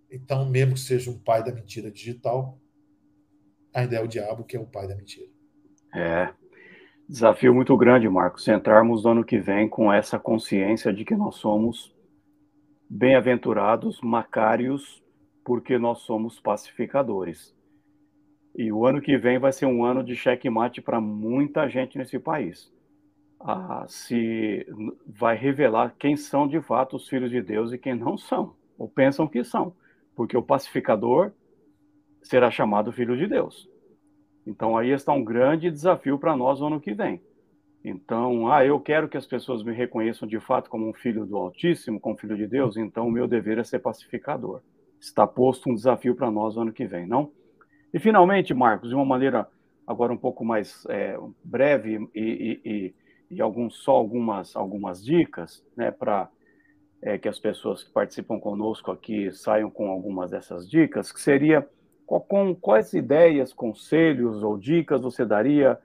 Então, 0.10 0.50
mesmo 0.50 0.74
que 0.74 0.80
seja 0.80 1.12
um 1.12 1.20
pai 1.20 1.44
da 1.44 1.54
mentira 1.54 1.92
digital, 1.92 2.58
ainda 3.72 3.98
é 3.98 4.02
o 4.02 4.08
diabo 4.08 4.44
que 4.44 4.58
é 4.58 4.60
o 4.60 4.66
pai 4.66 4.88
da 4.88 4.96
mentira. 4.96 5.30
É. 5.94 6.34
Desafio 7.08 7.54
muito 7.54 7.76
grande, 7.78 8.08
Marcos, 8.08 8.48
entrarmos 8.48 9.04
no 9.04 9.12
ano 9.12 9.24
que 9.24 9.40
vem 9.40 9.68
com 9.68 9.92
essa 9.92 10.18
consciência 10.18 10.94
de 10.94 11.04
que 11.04 11.16
nós 11.16 11.36
somos 11.36 11.96
bem-aventurados, 12.90 14.00
macários, 14.02 15.04
porque 15.50 15.80
nós 15.80 16.02
somos 16.02 16.40
pacificadores. 16.40 17.58
E 18.56 18.72
o 18.72 18.86
ano 18.86 19.02
que 19.02 19.18
vem 19.18 19.40
vai 19.40 19.52
ser 19.52 19.66
um 19.66 19.84
ano 19.84 20.04
de 20.04 20.16
checkmate 20.16 20.80
para 20.80 21.02
muita 21.02 21.68
gente 21.68 21.98
nesse 21.98 22.20
país. 22.20 22.72
Ah, 23.40 23.84
se 23.88 24.64
vai 25.08 25.36
revelar 25.36 25.96
quem 25.98 26.16
são 26.16 26.48
de 26.48 26.62
fato 26.62 26.98
os 26.98 27.10
filhos 27.10 27.32
de 27.32 27.42
Deus 27.42 27.74
e 27.74 27.80
quem 27.80 27.96
não 27.96 28.16
são, 28.16 28.54
ou 28.78 28.88
pensam 28.88 29.28
que 29.28 29.44
são, 29.44 29.74
porque 30.16 30.38
o 30.38 30.44
pacificador 30.44 31.32
será 32.22 32.52
chamado 32.52 32.92
filho 32.92 33.18
de 33.18 33.26
Deus. 33.26 33.68
Então 34.46 34.78
aí 34.78 34.92
está 34.92 35.14
um 35.14 35.24
grande 35.24 35.72
desafio 35.72 36.20
para 36.20 36.38
nós 36.38 36.60
no 36.60 36.68
ano 36.68 36.80
que 36.80 36.94
vem. 36.94 37.24
Então, 37.84 38.52
ah, 38.52 38.64
eu 38.64 38.80
quero 38.80 39.10
que 39.10 39.18
as 39.18 39.26
pessoas 39.26 39.64
me 39.64 39.74
reconheçam 39.74 40.28
de 40.28 40.40
fato 40.40 40.70
como 40.70 40.88
um 40.88 40.94
filho 40.94 41.26
do 41.26 41.36
Altíssimo, 41.36 42.00
como 42.00 42.20
filho 42.20 42.38
de 42.38 42.46
Deus, 42.46 42.78
então 42.78 43.08
o 43.08 43.12
meu 43.12 43.28
dever 43.28 43.58
é 43.58 43.64
ser 43.64 43.80
pacificador. 43.80 44.62
Está 45.00 45.26
posto 45.26 45.70
um 45.70 45.76
desafio 45.76 46.16
para 46.16 46.30
nós 46.30 46.56
no 46.56 46.64
ano 46.64 46.74
que 46.74 46.86
vem, 46.86 47.08
não? 47.08 47.32
E 47.94 48.00
finalmente, 48.00 48.54
Marcos, 48.54 48.90
de 48.90 48.96
uma 48.96 49.06
maneira 49.06 49.48
agora 49.88 50.14
um 50.14 50.18
pouco 50.18 50.46
mais 50.46 50.86
é, 50.88 51.18
breve 51.44 52.08
e, 52.14 52.22
e, 52.22 52.62
e, 52.64 52.96
e 53.32 53.42
alguns, 53.42 53.78
só 53.78 53.94
algumas, 53.94 54.56
algumas 54.56 55.04
dicas, 55.04 55.66
né, 55.76 55.90
para 55.90 56.30
é, 57.02 57.18
que 57.18 57.28
as 57.28 57.40
pessoas 57.40 57.84
que 57.84 57.92
participam 57.92 58.40
conosco 58.40 58.92
aqui 58.92 59.32
saiam 59.32 59.72
com 59.72 59.90
algumas 59.90 60.30
dessas 60.30 60.70
dicas, 60.70 61.12
que 61.12 61.20
seria 61.20 61.68
com 62.06 62.56
quais 62.56 62.94
ideias, 62.94 63.54
conselhos 63.54 64.44
ou 64.44 64.58
dicas 64.58 65.02
você 65.02 65.26
daria 65.26 65.80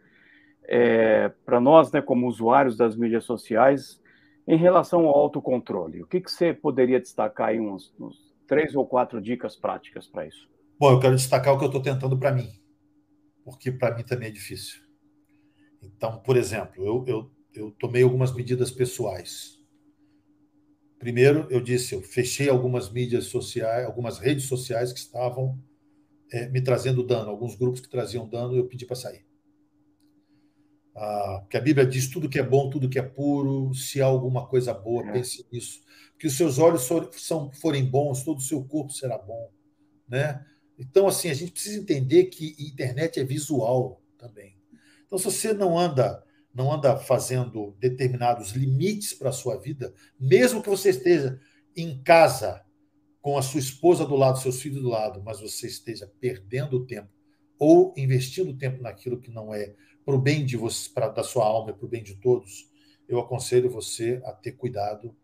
é, 0.64 1.30
para 1.44 1.60
nós, 1.60 1.92
né, 1.92 2.00
como 2.00 2.26
usuários 2.26 2.76
das 2.76 2.96
mídias 2.96 3.24
sociais, 3.24 4.02
em 4.46 4.56
relação 4.56 5.06
ao 5.06 5.14
autocontrole? 5.14 6.02
O 6.02 6.06
que, 6.06 6.20
que 6.20 6.30
você 6.30 6.52
poderia 6.52 7.00
destacar 7.00 7.48
aí, 7.48 7.60
uns, 7.60 7.94
uns 7.98 8.33
três 8.46 8.74
ou 8.74 8.86
quatro 8.86 9.20
dicas 9.20 9.56
práticas 9.56 10.06
para 10.06 10.26
isso? 10.26 10.48
Bom, 10.78 10.92
eu 10.92 11.00
quero 11.00 11.16
destacar 11.16 11.54
o 11.54 11.58
que 11.58 11.64
eu 11.64 11.68
estou 11.68 11.82
tentando 11.82 12.18
para 12.18 12.32
mim, 12.32 12.48
porque 13.44 13.70
para 13.70 13.94
mim 13.96 14.02
também 14.02 14.28
é 14.28 14.32
difícil. 14.32 14.82
Então, 15.82 16.18
por 16.20 16.36
exemplo, 16.36 16.84
eu, 16.84 17.04
eu, 17.06 17.30
eu 17.54 17.70
tomei 17.72 18.02
algumas 18.02 18.34
medidas 18.34 18.70
pessoais. 18.70 19.60
Primeiro, 20.98 21.46
eu 21.50 21.60
disse, 21.60 21.94
eu 21.94 22.00
fechei 22.00 22.48
algumas 22.48 22.90
mídias 22.90 23.26
sociais, 23.26 23.84
algumas 23.84 24.18
redes 24.18 24.46
sociais 24.46 24.92
que 24.92 24.98
estavam 24.98 25.58
é, 26.32 26.48
me 26.48 26.62
trazendo 26.62 27.06
dano, 27.06 27.30
alguns 27.30 27.54
grupos 27.54 27.80
que 27.80 27.88
traziam 27.88 28.28
dano, 28.28 28.56
eu 28.56 28.66
pedi 28.66 28.86
para 28.86 28.96
sair. 28.96 29.23
Ah, 30.96 31.44
que 31.50 31.56
a 31.56 31.60
Bíblia 31.60 31.86
diz 31.86 32.08
tudo 32.08 32.28
que 32.28 32.38
é 32.38 32.42
bom, 32.42 32.70
tudo 32.70 32.88
que 32.88 32.98
é 32.98 33.02
puro, 33.02 33.74
se 33.74 34.00
há 34.00 34.06
alguma 34.06 34.46
coisa 34.46 34.72
boa, 34.72 35.08
é. 35.08 35.12
pense 35.12 35.44
nisso. 35.50 35.80
Que 36.18 36.26
os 36.26 36.36
seus 36.36 36.58
olhos 36.58 36.88
são, 37.12 37.50
forem 37.52 37.84
bons, 37.84 38.22
todo 38.22 38.38
o 38.38 38.42
seu 38.42 38.62
corpo 38.64 38.92
será 38.92 39.18
bom. 39.18 39.50
Né? 40.08 40.44
Então, 40.78 41.08
assim, 41.08 41.28
a 41.28 41.34
gente 41.34 41.52
precisa 41.52 41.80
entender 41.80 42.26
que 42.26 42.54
internet 42.58 43.18
é 43.18 43.24
visual 43.24 44.00
também. 44.16 44.56
Então, 45.06 45.18
se 45.18 45.24
você 45.24 45.52
não 45.52 45.78
anda 45.78 46.22
não 46.54 46.72
anda 46.72 46.96
fazendo 46.96 47.76
determinados 47.80 48.52
limites 48.52 49.12
para 49.12 49.30
a 49.30 49.32
sua 49.32 49.58
vida, 49.58 49.92
mesmo 50.18 50.62
que 50.62 50.70
você 50.70 50.90
esteja 50.90 51.40
em 51.76 52.00
casa 52.00 52.64
com 53.20 53.36
a 53.36 53.42
sua 53.42 53.58
esposa 53.58 54.06
do 54.06 54.14
lado, 54.14 54.38
seus 54.38 54.62
filhos 54.62 54.80
do 54.80 54.88
lado, 54.88 55.20
mas 55.24 55.40
você 55.40 55.66
esteja 55.66 56.10
perdendo 56.20 56.86
tempo 56.86 57.08
ou 57.58 57.92
investindo 57.96 58.56
tempo 58.56 58.82
naquilo 58.82 59.20
que 59.20 59.30
não 59.30 59.52
é 59.52 59.74
para 60.04 60.14
o 60.14 60.18
bem 60.18 60.44
de 60.44 60.56
você, 60.56 60.88
pra, 60.90 61.08
da 61.08 61.22
sua 61.22 61.44
alma 61.44 61.70
e 61.70 61.74
para 61.74 61.86
o 61.86 61.88
bem 61.88 62.02
de 62.02 62.16
todos, 62.16 62.70
eu 63.08 63.18
aconselho 63.18 63.70
você 63.70 64.20
a 64.24 64.32
ter 64.32 64.52
cuidado 64.52 65.14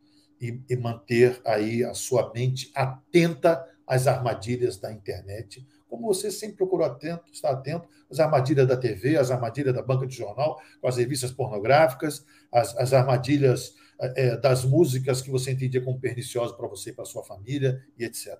e, 0.40 0.60
e 0.68 0.76
manter 0.76 1.40
aí 1.44 1.84
a 1.84 1.94
sua 1.94 2.32
mente 2.32 2.70
atenta 2.74 3.64
às 3.86 4.06
armadilhas 4.06 4.76
da 4.78 4.92
internet, 4.92 5.66
como 5.88 6.06
você 6.06 6.30
sempre 6.30 6.56
procurou 6.56 6.86
atento, 6.86 7.24
estar 7.32 7.50
atento 7.50 7.88
às 8.08 8.20
armadilhas 8.20 8.66
da 8.66 8.76
TV, 8.76 9.16
às 9.16 9.30
armadilhas 9.30 9.74
da 9.74 9.82
banca 9.82 10.06
de 10.06 10.16
jornal, 10.16 10.60
com 10.80 10.86
as 10.86 10.96
revistas 10.96 11.32
pornográficas, 11.32 12.24
as, 12.52 12.76
as 12.76 12.92
armadilhas 12.92 13.74
é, 13.98 14.36
das 14.36 14.64
músicas 14.64 15.20
que 15.20 15.30
você 15.30 15.50
entendia 15.50 15.82
como 15.82 16.00
perniciosas 16.00 16.56
para 16.56 16.68
você 16.68 16.90
e 16.90 16.92
para 16.92 17.04
sua 17.04 17.24
família, 17.24 17.84
e 17.98 18.04
etc. 18.04 18.38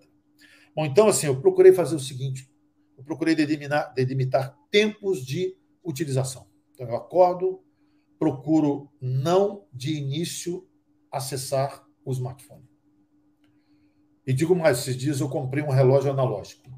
Bom, 0.74 0.86
então, 0.86 1.08
assim, 1.08 1.26
eu 1.26 1.40
procurei 1.40 1.72
fazer 1.72 1.96
o 1.96 2.00
seguinte: 2.00 2.48
eu 2.96 3.02
procurei 3.02 3.34
delimitar, 3.34 3.92
delimitar 3.92 4.56
tempos 4.70 5.26
de 5.26 5.56
utilização. 5.85 6.47
Então, 6.73 6.89
eu 6.89 6.97
acordo, 6.97 7.62
procuro 8.19 8.90
não 9.01 9.66
de 9.73 9.97
início 9.97 10.69
acessar 11.11 11.86
o 12.05 12.12
smartphone. 12.12 12.69
E 14.27 14.32
digo 14.32 14.55
mais, 14.55 14.78
esses 14.78 14.97
dias 14.97 15.20
eu 15.20 15.28
comprei 15.28 15.62
um 15.62 15.70
relógio 15.70 16.11
analógico 16.11 16.70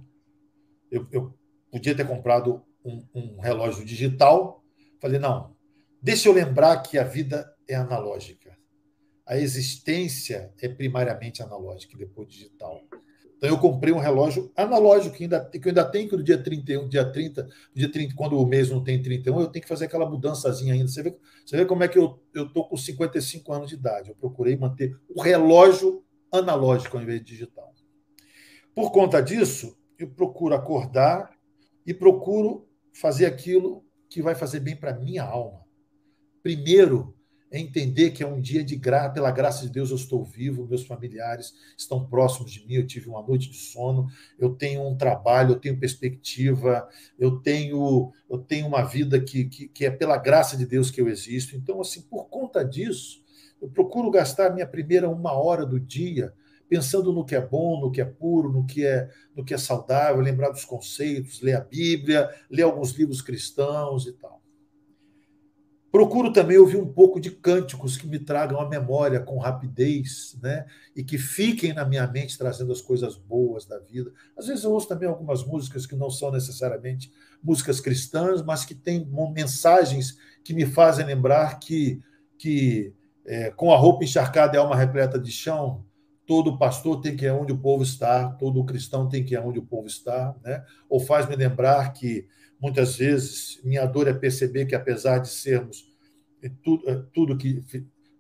eu, 0.93 1.09
eu 1.11 1.35
podia 1.71 1.97
ter 1.97 2.07
comprado 2.07 2.63
um, 2.85 3.03
um 3.15 3.41
relógio 3.41 3.83
digital. 3.83 4.63
Falei, 5.01 5.19
não, 5.19 5.57
deixa 6.01 6.29
eu 6.29 6.35
lembrar 6.35 6.83
que 6.83 6.99
a 6.99 7.03
vida 7.03 7.51
é 7.67 7.75
analógica. 7.75 8.55
A 9.27 9.39
existência 9.39 10.53
é 10.61 10.69
primariamente 10.69 11.43
analógica 11.43 11.95
e 11.95 11.99
depois 11.99 12.29
digital. 12.29 12.79
Então 13.43 13.51
eu 13.51 13.59
comprei 13.59 13.93
um 13.93 13.99
relógio 13.99 14.53
analógico 14.57 15.17
que 15.17 15.25
ainda, 15.25 15.45
que 15.45 15.59
eu 15.59 15.71
ainda 15.71 15.85
tenho 15.85 16.09
que 16.09 16.17
no 16.17 16.23
dia 16.23 16.41
31, 16.41 16.89
dia 16.89 17.05
30, 17.05 17.49
dia 17.75 17.91
30, 17.91 18.15
quando 18.15 18.39
o 18.39 18.47
mês 18.47 18.71
não 18.71 18.85
tem 18.85 19.03
31, 19.03 19.41
eu 19.41 19.49
tenho 19.49 19.65
que 19.65 19.69
fazer 19.69 19.87
aquela 19.87 20.09
mudançazinha 20.09 20.75
ainda. 20.75 20.87
Você 20.87 21.03
vê, 21.03 21.17
você 21.45 21.57
vê 21.57 21.65
como 21.65 21.83
é 21.83 21.89
que 21.89 21.99
eu 21.99 22.23
estou 22.33 22.69
com 22.69 22.77
55 22.77 23.53
anos 23.53 23.69
de 23.69 23.75
idade. 23.75 24.11
Eu 24.11 24.15
procurei 24.15 24.57
manter 24.57 24.97
o 25.13 25.21
relógio 25.21 26.05
analógico 26.31 26.97
ao 26.97 27.03
invés 27.03 27.19
de 27.19 27.27
digital. 27.27 27.75
Por 28.77 28.93
conta 28.93 29.21
disso, 29.21 29.77
eu 29.99 30.09
procuro 30.09 30.55
acordar 30.55 31.37
e 31.85 31.93
procuro 31.93 32.69
fazer 32.93 33.27
aquilo 33.27 33.85
que 34.09 34.23
vai 34.23 34.37
fazer 34.37 34.61
bem 34.61 34.77
para 34.77 34.95
minha 34.95 35.25
alma. 35.25 35.65
Primeiro, 36.45 37.13
é 37.53 37.61
entender 37.61 38.13
que 38.13 38.23
é 38.23 38.27
um 38.27 38.41
dia 38.41 38.65
de 38.65 38.75
graça, 38.77 39.11
pela 39.11 39.31
graça 39.31 39.67
de 39.67 39.71
Deus 39.71 39.91
eu 39.91 39.97
estou 39.97 40.25
vivo, 40.25 40.67
meus 40.67 40.87
familiares 40.87 41.53
estão 41.77 42.05
próximos 42.05 42.51
de 42.51 42.67
mim, 42.67 42.75
eu 42.75 42.87
tive 42.87 43.11
uma 43.11 43.23
noite 43.23 43.51
de 43.51 43.59
sono, 43.59 44.09
eu 44.39 44.55
tenho 44.55 44.83
um 44.89 44.97
trabalho, 44.97 45.53
eu 45.53 45.61
tenho 45.61 45.79
perspectiva, 45.79 46.89
eu 47.19 47.39
tenho 47.41 48.11
eu 48.29 48.39
tenho 48.39 48.67
uma 48.67 48.83
vida 48.83 49.21
que, 49.21 49.45
que, 49.45 49.69
que 49.69 49.85
é 49.85 49.91
pela 49.91 50.17
graça 50.17 50.57
de 50.57 50.65
Deus 50.65 50.91
que 50.91 51.01
eu 51.01 51.09
existo. 51.09 51.55
Então, 51.55 51.81
assim, 51.83 52.01
por 52.01 52.31
conta 52.31 52.65
disso, 52.65 53.23
eu 53.61 53.69
procuro 53.69 54.11
gastar 54.11 54.55
minha 54.55 54.67
primeira 54.67 55.11
uma 55.11 55.33
hora 55.33 55.67
do 55.67 55.79
dia 55.79 56.33
pensando 56.73 57.13
no 57.13 57.23
que 57.23 57.35
é 57.35 57.41
bom, 57.41 57.79
no 57.79 57.93
que 57.93 58.01
é 58.01 58.05
puro, 58.07 58.51
no 58.51 58.65
que 58.65 58.87
é, 58.87 59.11
no 59.37 59.45
que 59.45 59.53
é 59.53 59.59
saudável, 59.59 60.23
lembrar 60.23 60.49
dos 60.49 60.65
conceitos, 60.65 61.43
ler 61.43 61.55
a 61.55 61.61
Bíblia, 61.61 62.31
ler 62.51 62.63
alguns 62.63 62.93
livros 62.93 63.21
cristãos 63.21 64.07
e 64.07 64.13
tal. 64.13 64.42
Procuro 65.93 66.33
também 66.33 66.57
ouvir 66.57 66.79
um 66.79 66.91
pouco 66.91 67.21
de 67.21 67.31
cânticos 67.31 67.99
que 67.99 68.07
me 68.07 68.19
tragam 68.19 68.59
a 68.59 68.67
memória 68.67 69.21
com 69.21 69.37
rapidez, 69.37 70.35
né? 70.43 70.65
E 70.97 71.05
que 71.05 71.19
fiquem 71.19 71.75
na 71.75 71.85
minha 71.85 72.07
mente 72.07 72.39
trazendo 72.39 72.73
as 72.73 72.81
coisas 72.81 73.15
boas 73.15 73.67
da 73.67 73.79
vida. 73.79 74.11
Às 74.35 74.47
vezes 74.47 74.65
eu 74.65 74.73
ouço 74.73 74.89
também 74.89 75.07
algumas 75.07 75.45
músicas 75.45 75.85
que 75.85 75.95
não 75.95 76.09
são 76.09 76.31
necessariamente 76.31 77.13
músicas 77.45 77.79
cristãs, 77.79 78.41
mas 78.43 78.65
que 78.65 78.75
têm 78.75 79.07
mensagens 79.35 80.17
que 80.43 80.55
me 80.55 80.65
fazem 80.65 81.05
lembrar 81.05 81.59
que, 81.59 82.01
que 82.39 82.95
é, 83.27 83.51
com 83.51 83.71
a 83.71 83.77
roupa 83.77 84.03
encharcada 84.03 84.57
e 84.57 84.59
a 84.59 84.63
alma 84.63 84.75
repleta 84.75 85.19
de 85.19 85.31
chão, 85.31 85.85
todo 86.27 86.57
pastor 86.57 87.03
tem 87.03 87.15
que 87.15 87.27
ir 87.27 87.33
onde 87.33 87.53
o 87.53 87.59
povo 87.59 87.83
está, 87.83 88.31
todo 88.31 88.65
cristão 88.65 89.11
tem 89.11 89.23
que 89.23 89.35
ir 89.35 89.39
onde 89.39 89.59
o 89.59 89.67
povo 89.67 89.89
está, 89.89 90.35
né? 90.43 90.65
Ou 90.89 90.99
faz-me 90.99 91.37
lembrar 91.37 91.93
que 91.93 92.27
muitas 92.63 92.97
vezes 92.97 93.61
minha 93.65 93.85
dor 93.85 94.07
é 94.07 94.15
perceber 94.15 94.67
que 94.67 94.75
apesar 94.75 95.19
de 95.19 95.29
sermos 95.29 95.85
tudo, 96.63 96.89
eh, 96.89 97.03
tudo 97.13 97.37
que 97.37 97.63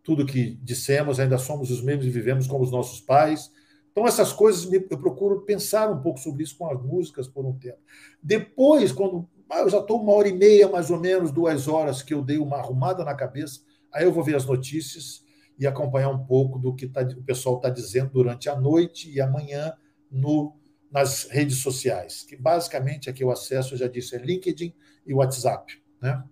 tudo 0.02 0.26
que 0.26 0.58
dissemos, 0.62 1.20
ainda 1.20 1.38
somos 1.38 1.70
os 1.70 1.80
mesmos 1.80 2.06
e 2.06 2.10
vivemos 2.10 2.48
como 2.48 2.64
os 2.64 2.72
nossos 2.72 3.00
pais. 3.00 3.52
Então, 3.92 4.04
essas 4.04 4.32
coisas 4.32 4.70
eu 4.72 4.98
procuro 4.98 5.42
pensar 5.42 5.90
um 5.90 6.00
pouco 6.02 6.18
sobre 6.18 6.42
isso 6.42 6.58
com 6.58 6.68
as 6.68 6.82
músicas 6.82 7.28
por 7.28 7.46
um 7.46 7.56
tempo. 7.56 7.78
Depois, 8.20 8.90
quando 8.90 9.28
ah, 9.48 9.60
eu 9.60 9.68
já 9.68 9.78
estou 9.78 10.02
uma 10.02 10.14
hora 10.14 10.28
e 10.28 10.32
meia, 10.32 10.68
mais 10.68 10.90
ou 10.90 10.98
menos, 10.98 11.30
duas 11.30 11.68
horas 11.68 12.02
que 12.02 12.14
eu 12.14 12.22
dei 12.22 12.38
uma 12.38 12.56
arrumada 12.56 13.04
na 13.04 13.14
cabeça, 13.14 13.60
aí 13.92 14.04
eu 14.04 14.12
vou 14.12 14.24
ver 14.24 14.34
as 14.34 14.46
notícias 14.46 15.22
e 15.58 15.66
acompanhar 15.66 16.08
um 16.08 16.24
pouco 16.24 16.58
do 16.58 16.74
que 16.74 16.88
tá, 16.88 17.02
o 17.02 17.22
pessoal 17.22 17.56
está 17.56 17.68
dizendo 17.68 18.10
durante 18.10 18.48
a 18.48 18.58
noite 18.58 19.10
e 19.10 19.20
amanhã 19.20 19.74
no, 20.10 20.56
nas 20.92 21.24
redes 21.24 21.58
sociais, 21.58 22.22
que 22.22 22.36
basicamente 22.36 23.08
aqui 23.08 23.24
o 23.24 23.30
acesso, 23.30 23.74
eu 23.74 23.78
já 23.78 23.88
disse, 23.88 24.14
é 24.14 24.18
LinkedIn 24.18 24.74
e 25.06 25.14
WhatsApp. 25.14 25.82
Né? 26.00 26.22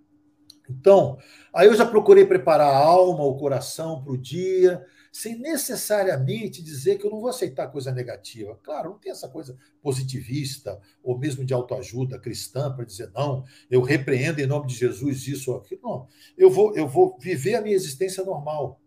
Então, 0.68 1.18
aí 1.52 1.66
eu 1.66 1.74
já 1.74 1.86
procurei 1.86 2.26
preparar 2.26 2.68
a 2.68 2.78
alma, 2.78 3.24
o 3.24 3.36
coração 3.36 4.02
para 4.04 4.12
o 4.12 4.18
dia, 4.18 4.84
sem 5.10 5.38
necessariamente 5.38 6.62
dizer 6.62 6.98
que 6.98 7.06
eu 7.06 7.10
não 7.10 7.20
vou 7.20 7.30
aceitar 7.30 7.66
coisa 7.68 7.90
negativa. 7.90 8.56
Claro, 8.62 8.90
não 8.90 8.98
tem 8.98 9.10
essa 9.10 9.28
coisa 9.28 9.56
positivista 9.82 10.78
ou 11.02 11.18
mesmo 11.18 11.44
de 11.44 11.52
autoajuda 11.52 12.20
cristã 12.20 12.72
para 12.72 12.84
dizer 12.84 13.10
não, 13.12 13.44
eu 13.68 13.80
repreendo 13.80 14.40
em 14.40 14.46
nome 14.46 14.68
de 14.68 14.74
Jesus 14.76 15.26
isso 15.26 15.50
ou 15.50 15.58
aquilo. 15.58 15.80
Não, 15.82 16.06
eu 16.36 16.50
vou, 16.50 16.76
eu 16.76 16.86
vou 16.86 17.18
viver 17.18 17.54
a 17.54 17.62
minha 17.62 17.74
existência 17.74 18.22
normal 18.24 18.80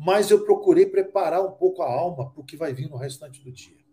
mas 0.00 0.30
eu 0.30 0.44
procurei 0.44 0.86
preparar 0.86 1.44
um 1.44 1.50
pouco 1.50 1.82
a 1.82 1.92
alma 1.92 2.30
para 2.30 2.40
o 2.40 2.44
que 2.44 2.56
vai 2.56 2.72
vir 2.72 2.88
no 2.88 2.96
restante 2.96 3.42
do 3.42 3.50
dia. 3.50 3.87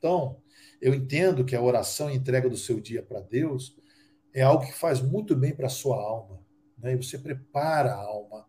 Então, 0.00 0.38
eu 0.80 0.94
entendo 0.94 1.44
que 1.44 1.54
a 1.54 1.60
oração 1.60 2.10
e 2.10 2.16
entrega 2.16 2.48
do 2.48 2.56
seu 2.56 2.80
dia 2.80 3.02
para 3.02 3.20
Deus 3.20 3.76
é 4.32 4.40
algo 4.40 4.64
que 4.64 4.72
faz 4.72 5.02
muito 5.02 5.36
bem 5.36 5.54
para 5.54 5.66
a 5.66 5.70
sua 5.70 5.96
alma. 5.96 6.40
Né? 6.78 6.94
E 6.94 6.96
você 6.96 7.18
prepara 7.18 7.92
a 7.92 8.02
alma 8.02 8.46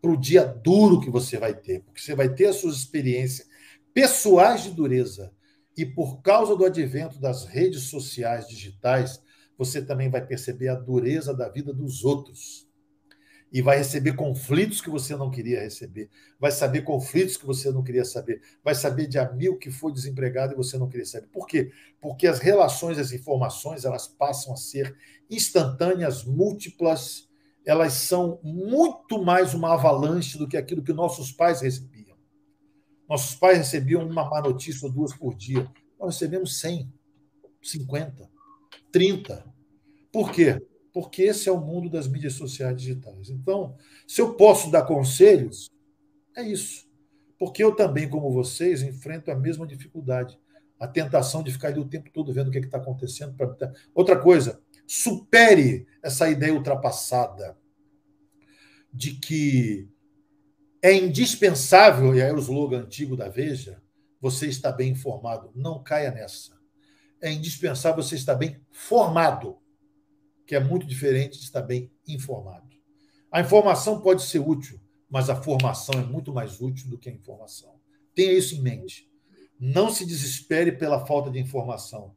para 0.00 0.12
o 0.12 0.16
dia 0.16 0.44
duro 0.44 1.00
que 1.00 1.10
você 1.10 1.38
vai 1.38 1.54
ter, 1.54 1.80
porque 1.80 2.00
você 2.00 2.14
vai 2.14 2.32
ter 2.32 2.46
as 2.46 2.56
suas 2.56 2.76
experiências 2.76 3.48
pessoais 3.92 4.62
de 4.62 4.70
dureza. 4.70 5.32
E 5.76 5.84
por 5.84 6.22
causa 6.22 6.54
do 6.54 6.64
advento 6.64 7.18
das 7.20 7.46
redes 7.46 7.82
sociais 7.84 8.46
digitais, 8.46 9.20
você 9.58 9.82
também 9.84 10.08
vai 10.08 10.24
perceber 10.24 10.68
a 10.68 10.76
dureza 10.76 11.34
da 11.34 11.48
vida 11.48 11.72
dos 11.72 12.04
outros. 12.04 12.68
E 13.52 13.60
vai 13.60 13.76
receber 13.76 14.14
conflitos 14.14 14.80
que 14.80 14.88
você 14.88 15.14
não 15.14 15.30
queria 15.30 15.60
receber, 15.60 16.08
vai 16.40 16.50
saber 16.50 16.82
conflitos 16.82 17.36
que 17.36 17.44
você 17.44 17.70
não 17.70 17.82
queria 17.82 18.04
saber, 18.04 18.40
vai 18.64 18.74
saber 18.74 19.06
de 19.06 19.18
amigo 19.18 19.58
que 19.58 19.70
foi 19.70 19.92
desempregado 19.92 20.54
e 20.54 20.56
você 20.56 20.78
não 20.78 20.88
queria 20.88 21.04
saber. 21.04 21.26
Por 21.26 21.46
quê? 21.46 21.70
Porque 22.00 22.26
as 22.26 22.38
relações, 22.38 22.98
as 22.98 23.12
informações, 23.12 23.84
elas 23.84 24.08
passam 24.08 24.54
a 24.54 24.56
ser 24.56 24.96
instantâneas, 25.28 26.24
múltiplas, 26.24 27.28
elas 27.64 27.92
são 27.92 28.40
muito 28.42 29.22
mais 29.22 29.52
uma 29.52 29.74
avalanche 29.74 30.38
do 30.38 30.48
que 30.48 30.56
aquilo 30.56 30.82
que 30.82 30.92
nossos 30.92 31.30
pais 31.30 31.60
recebiam. 31.60 32.16
Nossos 33.08 33.34
pais 33.34 33.58
recebiam 33.58 34.02
uma 34.02 34.28
má 34.28 34.40
notícia 34.40 34.86
ou 34.86 34.92
duas 34.92 35.14
por 35.14 35.34
dia. 35.34 35.70
Nós 36.00 36.14
recebemos 36.14 36.58
100, 36.58 36.90
50, 37.60 38.30
30. 38.90 39.44
Por 40.10 40.32
quê? 40.32 40.58
Porque 40.92 41.22
esse 41.22 41.48
é 41.48 41.52
o 41.52 41.60
mundo 41.60 41.88
das 41.88 42.06
mídias 42.06 42.34
sociais 42.34 42.76
digitais. 42.76 43.30
Então, 43.30 43.76
se 44.06 44.20
eu 44.20 44.34
posso 44.34 44.70
dar 44.70 44.82
conselhos, 44.82 45.70
é 46.36 46.42
isso. 46.42 46.86
Porque 47.38 47.64
eu 47.64 47.74
também, 47.74 48.08
como 48.08 48.30
vocês, 48.30 48.82
enfrento 48.82 49.30
a 49.30 49.34
mesma 49.34 49.66
dificuldade. 49.66 50.38
A 50.78 50.86
tentação 50.86 51.42
de 51.42 51.52
ficar 51.52 51.68
ali 51.68 51.80
o 51.80 51.88
tempo 51.88 52.10
todo 52.12 52.32
vendo 52.32 52.48
o 52.48 52.50
que 52.50 52.58
é 52.58 52.60
está 52.60 52.78
acontecendo. 52.78 53.34
Outra 53.94 54.18
coisa, 54.18 54.60
supere 54.86 55.86
essa 56.02 56.28
ideia 56.28 56.52
ultrapassada 56.52 57.56
de 58.92 59.12
que 59.12 59.88
é 60.82 60.92
indispensável, 60.92 62.14
e 62.14 62.20
aí 62.20 62.28
é 62.28 62.34
o 62.34 62.38
slogan 62.38 62.80
antigo 62.80 63.16
da 63.16 63.28
Veja, 63.28 63.80
você 64.20 64.46
está 64.46 64.70
bem 64.70 64.90
informado. 64.90 65.50
Não 65.54 65.82
caia 65.82 66.10
nessa. 66.10 66.60
É 67.20 67.32
indispensável 67.32 68.02
você 68.02 68.16
estar 68.16 68.34
bem 68.34 68.60
formado 68.70 69.61
que 70.46 70.54
é 70.54 70.60
muito 70.60 70.86
diferente 70.86 71.38
de 71.38 71.44
estar 71.44 71.62
bem 71.62 71.90
informado. 72.06 72.68
A 73.30 73.40
informação 73.40 74.00
pode 74.00 74.22
ser 74.22 74.40
útil, 74.40 74.78
mas 75.08 75.30
a 75.30 75.36
formação 75.36 76.00
é 76.00 76.04
muito 76.04 76.32
mais 76.32 76.60
útil 76.60 76.90
do 76.90 76.98
que 76.98 77.08
a 77.08 77.12
informação. 77.12 77.74
Tenha 78.14 78.32
isso 78.32 78.54
em 78.54 78.60
mente. 78.60 79.10
Não 79.58 79.90
se 79.90 80.04
desespere 80.04 80.72
pela 80.72 81.06
falta 81.06 81.30
de 81.30 81.38
informação, 81.38 82.14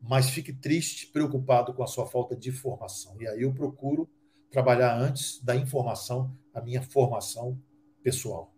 mas 0.00 0.28
fique 0.30 0.52
triste, 0.52 1.06
preocupado 1.06 1.72
com 1.72 1.82
a 1.82 1.86
sua 1.86 2.06
falta 2.06 2.36
de 2.36 2.52
formação. 2.52 3.20
E 3.20 3.26
aí 3.26 3.42
eu 3.42 3.52
procuro 3.54 4.08
trabalhar 4.50 4.96
antes 4.96 5.42
da 5.42 5.56
informação 5.56 6.36
a 6.52 6.60
minha 6.60 6.82
formação 6.82 7.58
pessoal. 8.02 8.52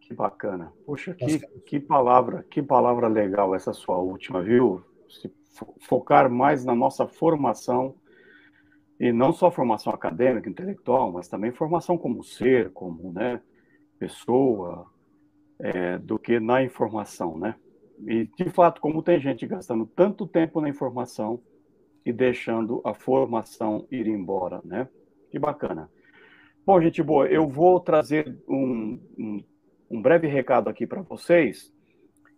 Que 0.00 0.14
bacana. 0.14 0.72
Poxa, 0.84 1.14
que, 1.14 1.38
que 1.66 1.80
palavra, 1.80 2.44
que 2.44 2.62
palavra 2.62 3.08
legal 3.08 3.54
essa 3.54 3.72
sua 3.72 3.98
última, 3.98 4.42
viu? 4.42 4.84
Se 5.08 5.32
focar 5.80 6.30
mais 6.30 6.64
na 6.64 6.74
nossa 6.74 7.06
formação 7.06 7.94
e 8.98 9.12
não 9.12 9.32
só 9.32 9.50
formação 9.50 9.92
acadêmica, 9.92 10.48
intelectual, 10.48 11.12
mas 11.12 11.28
também 11.28 11.52
formação 11.52 11.98
como 11.98 12.24
ser, 12.24 12.72
como 12.72 13.12
né, 13.12 13.40
pessoa, 13.98 14.86
é, 15.58 15.98
do 15.98 16.18
que 16.18 16.38
na 16.40 16.62
informação, 16.62 17.38
né? 17.38 17.54
E, 18.06 18.28
de 18.36 18.50
fato, 18.50 18.80
como 18.80 19.02
tem 19.02 19.20
gente 19.20 19.46
gastando 19.46 19.86
tanto 19.86 20.26
tempo 20.26 20.60
na 20.60 20.68
informação 20.68 21.40
e 22.04 22.12
deixando 22.12 22.80
a 22.84 22.92
formação 22.94 23.86
ir 23.90 24.06
embora, 24.06 24.60
né? 24.64 24.88
Que 25.30 25.38
bacana. 25.38 25.90
Bom, 26.64 26.80
gente 26.80 27.02
boa, 27.02 27.26
eu 27.26 27.48
vou 27.48 27.80
trazer 27.80 28.36
um, 28.48 29.00
um, 29.18 29.44
um 29.90 30.02
breve 30.02 30.26
recado 30.26 30.68
aqui 30.68 30.86
para 30.86 31.02
vocês. 31.02 31.72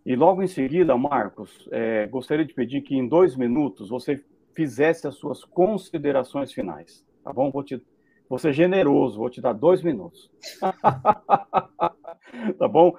E 0.05 0.15
logo 0.15 0.41
em 0.41 0.47
seguida, 0.47 0.97
Marcos, 0.97 1.67
é, 1.71 2.07
gostaria 2.07 2.45
de 2.45 2.53
pedir 2.53 2.81
que 2.81 2.95
em 2.95 3.07
dois 3.07 3.35
minutos 3.35 3.89
você 3.89 4.23
fizesse 4.55 5.07
as 5.07 5.15
suas 5.15 5.43
considerações 5.43 6.51
finais. 6.51 7.05
Tá 7.23 7.33
bom? 7.33 7.51
Vou, 7.51 7.63
te, 7.63 7.81
vou 8.27 8.39
ser 8.39 8.53
generoso, 8.53 9.17
vou 9.17 9.29
te 9.29 9.41
dar 9.41 9.53
dois 9.53 9.81
minutos. 9.81 10.31
tá 12.57 12.67
bom? 12.67 12.95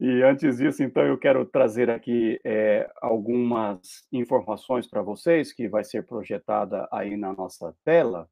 E 0.00 0.22
antes 0.22 0.56
disso, 0.56 0.82
então, 0.82 1.04
eu 1.04 1.16
quero 1.16 1.46
trazer 1.46 1.88
aqui 1.88 2.40
é, 2.44 2.90
algumas 3.00 4.04
informações 4.12 4.88
para 4.88 5.00
vocês, 5.00 5.52
que 5.52 5.68
vai 5.68 5.84
ser 5.84 6.04
projetada 6.04 6.88
aí 6.90 7.16
na 7.16 7.32
nossa 7.32 7.72
tela, 7.84 8.28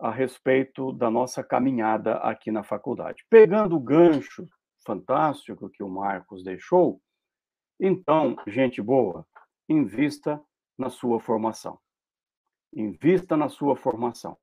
a 0.00 0.10
respeito 0.10 0.92
da 0.92 1.08
nossa 1.08 1.44
caminhada 1.44 2.16
aqui 2.16 2.50
na 2.50 2.64
faculdade. 2.64 3.24
Pegando 3.30 3.76
o 3.76 3.80
gancho 3.80 4.48
fantástico 4.84 5.70
que 5.70 5.82
o 5.82 5.88
Marcos 5.88 6.42
deixou, 6.42 7.00
então, 7.80 8.36
gente 8.46 8.82
boa, 8.82 9.26
invista 9.68 10.40
na 10.78 10.90
sua 10.90 11.20
formação. 11.20 11.78
Invista 12.74 13.36
na 13.36 13.48
sua 13.48 13.76
formação. 13.76 14.36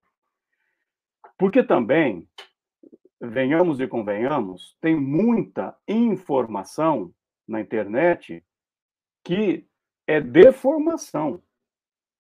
Porque 1.38 1.64
também, 1.64 2.28
venhamos 3.20 3.80
e 3.80 3.88
convenhamos, 3.88 4.76
tem 4.82 4.95
muita 4.95 5.76
informação 5.88 7.14
na 7.48 7.60
internet 7.62 8.44
que 9.24 9.68
é 10.08 10.20
deformação. 10.20 11.41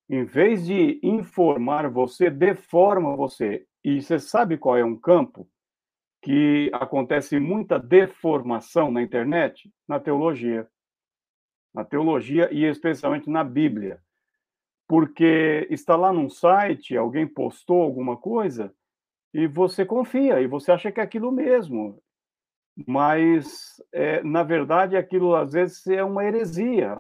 Em 0.09 0.25
vez 0.25 0.65
de 0.65 0.99
informar 1.01 1.89
você, 1.89 2.29
deforma 2.29 3.15
você. 3.15 3.65
E 3.83 4.01
você 4.01 4.19
sabe 4.19 4.57
qual 4.57 4.77
é 4.77 4.83
um 4.83 4.95
campo 4.95 5.49
que 6.21 6.69
acontece 6.73 7.39
muita 7.39 7.79
deformação 7.79 8.91
na 8.91 9.01
internet? 9.01 9.71
Na 9.87 9.99
teologia 9.99 10.69
na 11.73 11.83
teologia 11.83 12.49
e 12.51 12.65
especialmente 12.65 13.29
na 13.29 13.43
Bíblia. 13.43 14.01
Porque 14.87 15.67
está 15.69 15.95
lá 15.95 16.11
num 16.11 16.29
site, 16.29 16.97
alguém 16.97 17.25
postou 17.25 17.81
alguma 17.81 18.17
coisa 18.17 18.73
e 19.33 19.47
você 19.47 19.85
confia 19.85 20.41
e 20.41 20.47
você 20.47 20.71
acha 20.71 20.91
que 20.91 20.99
é 20.99 21.03
aquilo 21.03 21.31
mesmo. 21.31 22.01
Mas, 22.87 23.81
é, 23.91 24.23
na 24.23 24.43
verdade, 24.43 24.97
aquilo 24.97 25.35
às 25.35 25.53
vezes 25.53 25.85
é 25.87 26.03
uma 26.03 26.25
heresia, 26.25 26.99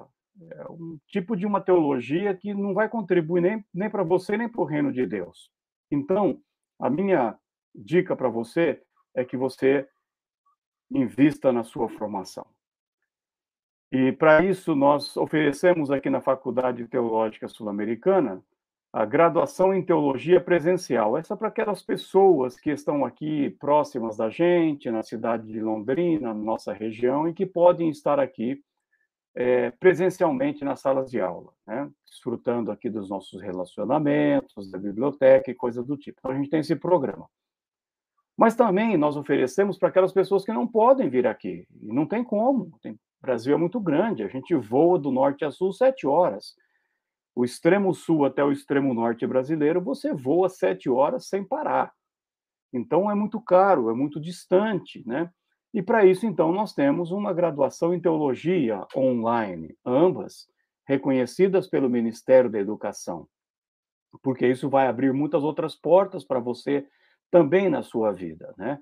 é 0.49 0.65
um 0.69 0.97
tipo 1.07 1.35
de 1.35 1.45
uma 1.45 1.61
teologia 1.61 2.33
que 2.35 2.53
não 2.53 2.73
vai 2.73 2.87
contribuir 2.87 3.41
nem, 3.41 3.65
nem 3.73 3.89
para 3.89 4.03
você 4.03 4.37
nem 4.37 4.49
para 4.49 4.61
o 4.61 4.65
reino 4.65 4.91
de 4.91 5.05
Deus. 5.05 5.49
Então, 5.89 6.41
a 6.79 6.89
minha 6.89 7.37
dica 7.73 8.15
para 8.15 8.29
você 8.29 8.81
é 9.13 9.25
que 9.25 9.37
você 9.37 9.87
invista 10.89 11.51
na 11.51 11.63
sua 11.63 11.89
formação. 11.89 12.45
E 13.91 14.13
para 14.13 14.41
isso 14.43 14.73
nós 14.73 15.17
oferecemos 15.17 15.91
aqui 15.91 16.09
na 16.09 16.21
Faculdade 16.21 16.87
Teológica 16.87 17.49
Sul-Americana 17.49 18.41
a 18.93 19.05
graduação 19.05 19.73
em 19.73 19.83
teologia 19.83 20.39
presencial. 20.39 21.17
Essa 21.17 21.33
é 21.33 21.37
para 21.37 21.49
aquelas 21.49 21.81
pessoas 21.81 22.57
que 22.57 22.69
estão 22.69 23.03
aqui 23.05 23.49
próximas 23.51 24.15
da 24.15 24.29
gente, 24.29 24.89
na 24.89 25.03
cidade 25.03 25.47
de 25.47 25.59
Londrina, 25.59 26.33
na 26.33 26.41
nossa 26.41 26.73
região, 26.73 27.27
e 27.27 27.33
que 27.33 27.45
podem 27.45 27.89
estar 27.89 28.19
aqui 28.19 28.61
é, 29.35 29.71
presencialmente 29.71 30.63
nas 30.63 30.79
salas 30.81 31.09
de 31.09 31.19
aula, 31.21 31.53
né? 31.65 31.89
desfrutando 32.05 32.71
aqui 32.71 32.89
dos 32.89 33.09
nossos 33.09 33.41
relacionamentos, 33.41 34.69
da 34.69 34.77
biblioteca 34.77 35.51
e 35.51 35.55
coisa 35.55 35.81
do 35.83 35.97
tipo. 35.97 36.19
Então, 36.19 36.31
a 36.31 36.35
gente 36.35 36.49
tem 36.49 36.59
esse 36.59 36.75
programa. 36.75 37.29
Mas 38.37 38.55
também 38.55 38.97
nós 38.97 39.15
oferecemos 39.15 39.77
para 39.77 39.89
aquelas 39.89 40.11
pessoas 40.11 40.43
que 40.43 40.51
não 40.51 40.67
podem 40.67 41.09
vir 41.09 41.27
aqui, 41.27 41.65
e 41.81 41.93
não 41.93 42.05
tem 42.05 42.23
como, 42.23 42.77
tem 42.81 42.97
o 43.21 43.25
Brasil 43.25 43.53
é 43.53 43.57
muito 43.57 43.79
grande, 43.79 44.23
a 44.23 44.27
gente 44.27 44.55
voa 44.55 44.97
do 44.97 45.11
norte 45.11 45.45
a 45.45 45.51
sul 45.51 45.71
sete 45.71 46.07
horas. 46.07 46.55
O 47.35 47.45
extremo 47.45 47.93
sul 47.93 48.25
até 48.25 48.43
o 48.43 48.51
extremo 48.51 48.93
norte 48.93 49.25
brasileiro, 49.27 49.79
você 49.79 50.13
voa 50.13 50.49
sete 50.49 50.89
horas 50.89 51.27
sem 51.27 51.43
parar. 51.43 51.93
Então 52.73 53.09
é 53.11 53.15
muito 53.15 53.39
caro, 53.39 53.89
é 53.89 53.93
muito 53.93 54.19
distante, 54.19 55.03
né? 55.05 55.31
E 55.73 55.81
para 55.81 56.05
isso, 56.05 56.25
então, 56.25 56.51
nós 56.51 56.73
temos 56.73 57.11
uma 57.11 57.31
graduação 57.31 57.93
em 57.93 57.99
teologia 57.99 58.85
online, 58.95 59.77
ambas 59.85 60.47
reconhecidas 60.85 61.67
pelo 61.67 61.89
Ministério 61.89 62.49
da 62.49 62.59
Educação, 62.59 63.27
porque 64.21 64.45
isso 64.45 64.69
vai 64.69 64.87
abrir 64.87 65.13
muitas 65.13 65.43
outras 65.43 65.73
portas 65.73 66.25
para 66.25 66.39
você 66.39 66.85
também 67.29 67.69
na 67.69 67.83
sua 67.83 68.11
vida, 68.11 68.53
né? 68.57 68.81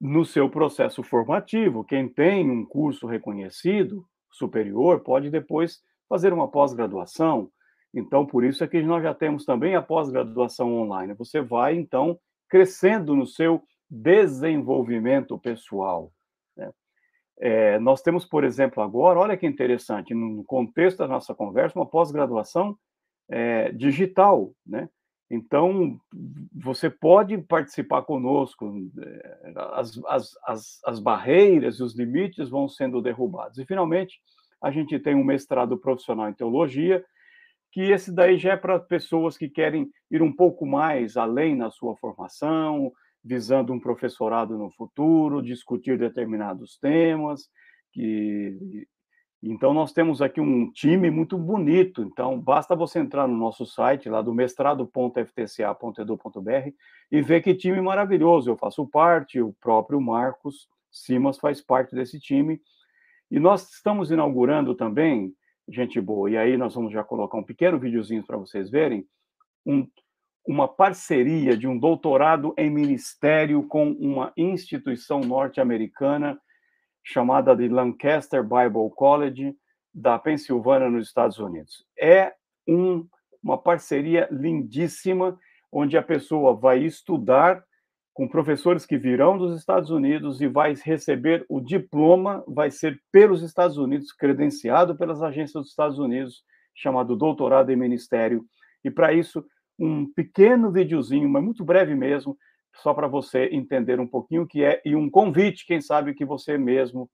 No 0.00 0.24
seu 0.24 0.48
processo 0.48 1.02
formativo. 1.02 1.84
Quem 1.84 2.08
tem 2.08 2.50
um 2.50 2.64
curso 2.64 3.06
reconhecido 3.06 4.06
superior 4.30 5.00
pode 5.00 5.28
depois 5.28 5.80
fazer 6.08 6.32
uma 6.32 6.48
pós-graduação. 6.48 7.50
Então, 7.92 8.24
por 8.24 8.44
isso 8.44 8.64
é 8.64 8.68
que 8.68 8.80
nós 8.82 9.02
já 9.02 9.12
temos 9.12 9.44
também 9.44 9.74
a 9.74 9.82
pós-graduação 9.82 10.72
online. 10.72 11.14
Você 11.14 11.40
vai, 11.40 11.76
então, 11.76 12.18
crescendo 12.48 13.14
no 13.14 13.26
seu 13.26 13.62
desenvolvimento 13.90 15.36
pessoal. 15.38 16.12
Né? 16.56 16.70
É, 17.38 17.78
nós 17.80 18.00
temos, 18.00 18.24
por 18.24 18.44
exemplo, 18.44 18.82
agora, 18.82 19.18
olha 19.18 19.36
que 19.36 19.46
interessante, 19.46 20.14
no 20.14 20.44
contexto 20.44 20.98
da 20.98 21.08
nossa 21.08 21.34
conversa, 21.34 21.78
uma 21.78 21.86
pós-graduação 21.86 22.78
é, 23.28 23.70
digital, 23.72 24.52
né? 24.66 24.88
Então, 25.30 26.00
você 26.52 26.90
pode 26.90 27.38
participar 27.38 28.02
conosco, 28.02 28.90
eh, 28.98 29.52
as, 29.74 30.00
as, 30.08 30.30
as, 30.44 30.80
as 30.84 30.98
barreiras 30.98 31.76
e 31.76 31.84
os 31.84 31.96
limites 31.96 32.48
vão 32.48 32.68
sendo 32.68 33.00
derrubados. 33.00 33.58
E, 33.58 33.64
finalmente, 33.64 34.20
a 34.60 34.72
gente 34.72 34.98
tem 34.98 35.14
um 35.14 35.22
mestrado 35.22 35.78
profissional 35.78 36.28
em 36.28 36.34
teologia, 36.34 37.04
que 37.70 37.82
esse 37.82 38.12
daí 38.12 38.36
já 38.36 38.54
é 38.54 38.56
para 38.56 38.80
pessoas 38.80 39.38
que 39.38 39.48
querem 39.48 39.88
ir 40.10 40.20
um 40.20 40.32
pouco 40.32 40.66
mais 40.66 41.16
além 41.16 41.54
na 41.54 41.70
sua 41.70 41.96
formação, 41.96 42.92
visando 43.22 43.72
um 43.72 43.78
professorado 43.78 44.58
no 44.58 44.70
futuro, 44.72 45.40
discutir 45.40 45.96
determinados 45.96 46.76
temas, 46.78 47.48
que 47.92 48.86
então 49.42 49.72
nós 49.72 49.92
temos 49.92 50.20
aqui 50.20 50.40
um 50.40 50.70
time 50.70 51.10
muito 51.10 51.38
bonito. 51.38 52.02
Então 52.02 52.38
basta 52.38 52.76
você 52.76 52.98
entrar 52.98 53.26
no 53.26 53.36
nosso 53.36 53.64
site 53.64 54.08
lá 54.08 54.20
do 54.20 54.34
mestrado.ftca.edu.br 54.34 56.74
e 57.10 57.22
ver 57.22 57.42
que 57.42 57.54
time 57.54 57.80
maravilhoso. 57.80 58.50
Eu 58.50 58.56
faço 58.56 58.86
parte, 58.86 59.40
o 59.40 59.54
próprio 59.54 60.00
Marcos 60.00 60.68
Simas 60.90 61.38
faz 61.38 61.60
parte 61.60 61.94
desse 61.94 62.20
time. 62.20 62.60
E 63.30 63.38
nós 63.38 63.72
estamos 63.72 64.10
inaugurando 64.10 64.74
também, 64.74 65.32
gente 65.68 66.00
boa, 66.00 66.28
e 66.28 66.36
aí 66.36 66.56
nós 66.56 66.74
vamos 66.74 66.92
já 66.92 67.04
colocar 67.04 67.38
um 67.38 67.44
pequeno 67.44 67.78
videozinho 67.78 68.24
para 68.24 68.36
vocês 68.36 68.68
verem, 68.68 69.06
um, 69.64 69.86
uma 70.44 70.66
parceria 70.66 71.56
de 71.56 71.68
um 71.68 71.78
doutorado 71.78 72.52
em 72.58 72.68
ministério 72.68 73.62
com 73.68 73.92
uma 73.92 74.32
instituição 74.36 75.20
norte-americana 75.20 76.40
chamada 77.10 77.56
de 77.56 77.68
Lancaster 77.68 78.42
Bible 78.42 78.90
College 78.94 79.56
da 79.92 80.18
Pensilvânia, 80.18 80.88
nos 80.88 81.08
Estados 81.08 81.38
Unidos. 81.38 81.84
É 81.98 82.32
um, 82.68 83.04
uma 83.42 83.58
parceria 83.58 84.28
lindíssima, 84.30 85.36
onde 85.72 85.96
a 85.96 86.02
pessoa 86.02 86.54
vai 86.54 86.78
estudar 86.84 87.62
com 88.14 88.28
professores 88.28 88.86
que 88.86 88.96
virão 88.96 89.36
dos 89.36 89.58
Estados 89.58 89.90
Unidos 89.90 90.40
e 90.40 90.46
vai 90.46 90.74
receber 90.74 91.44
o 91.48 91.60
diploma, 91.60 92.44
vai 92.46 92.70
ser 92.70 93.00
pelos 93.10 93.42
Estados 93.42 93.76
Unidos, 93.76 94.12
credenciado 94.12 94.96
pelas 94.96 95.22
agências 95.22 95.62
dos 95.62 95.70
Estados 95.70 95.98
Unidos, 95.98 96.44
chamado 96.74 97.16
Doutorado 97.16 97.70
em 97.70 97.76
Ministério. 97.76 98.44
E 98.84 98.90
para 98.90 99.12
isso, 99.12 99.44
um 99.78 100.06
pequeno 100.12 100.70
videozinho, 100.70 101.28
mas 101.28 101.42
muito 101.42 101.64
breve 101.64 101.94
mesmo, 101.94 102.36
só 102.82 102.94
para 102.94 103.06
você 103.06 103.48
entender 103.52 104.00
um 104.00 104.06
pouquinho 104.06 104.42
o 104.42 104.46
que 104.46 104.64
é 104.64 104.80
e 104.84 104.96
um 104.96 105.10
convite, 105.10 105.66
quem 105.66 105.80
sabe 105.80 106.14
que 106.14 106.24
você 106.24 106.58
mesmo 106.58 107.08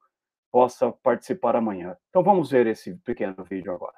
possa 0.51 0.93
participar 1.03 1.57
amanhã. 1.57 1.97
Então 2.09 2.23
vamos 2.23 2.51
ver 2.51 2.67
esse 2.67 2.95
pequeno 3.05 3.37
vídeo 3.49 3.73
agora. 3.73 3.95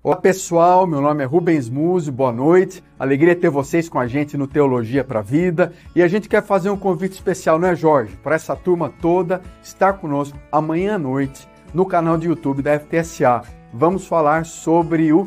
Olá 0.00 0.16
pessoal, 0.16 0.86
meu 0.86 1.00
nome 1.00 1.24
é 1.24 1.26
Rubens 1.26 1.68
Musi, 1.68 2.10
boa 2.10 2.32
noite. 2.32 2.84
Alegria 2.98 3.34
ter 3.34 3.50
vocês 3.50 3.88
com 3.88 3.98
a 3.98 4.06
gente 4.06 4.36
no 4.36 4.46
Teologia 4.46 5.02
para 5.02 5.18
a 5.18 5.22
Vida. 5.22 5.72
E 5.96 6.02
a 6.02 6.06
gente 6.06 6.28
quer 6.28 6.42
fazer 6.42 6.70
um 6.70 6.78
convite 6.78 7.14
especial, 7.14 7.58
não 7.58 7.68
é 7.68 7.74
Jorge? 7.74 8.16
Para 8.18 8.36
essa 8.36 8.54
turma 8.54 8.92
toda 9.02 9.42
estar 9.60 9.94
conosco 9.94 10.38
amanhã 10.52 10.94
à 10.94 10.98
noite 10.98 11.48
no 11.74 11.84
canal 11.84 12.16
de 12.16 12.28
YouTube 12.28 12.62
da 12.62 12.78
FTSA. 12.78 13.42
Vamos 13.72 14.06
falar 14.06 14.46
sobre 14.46 15.12
o 15.12 15.26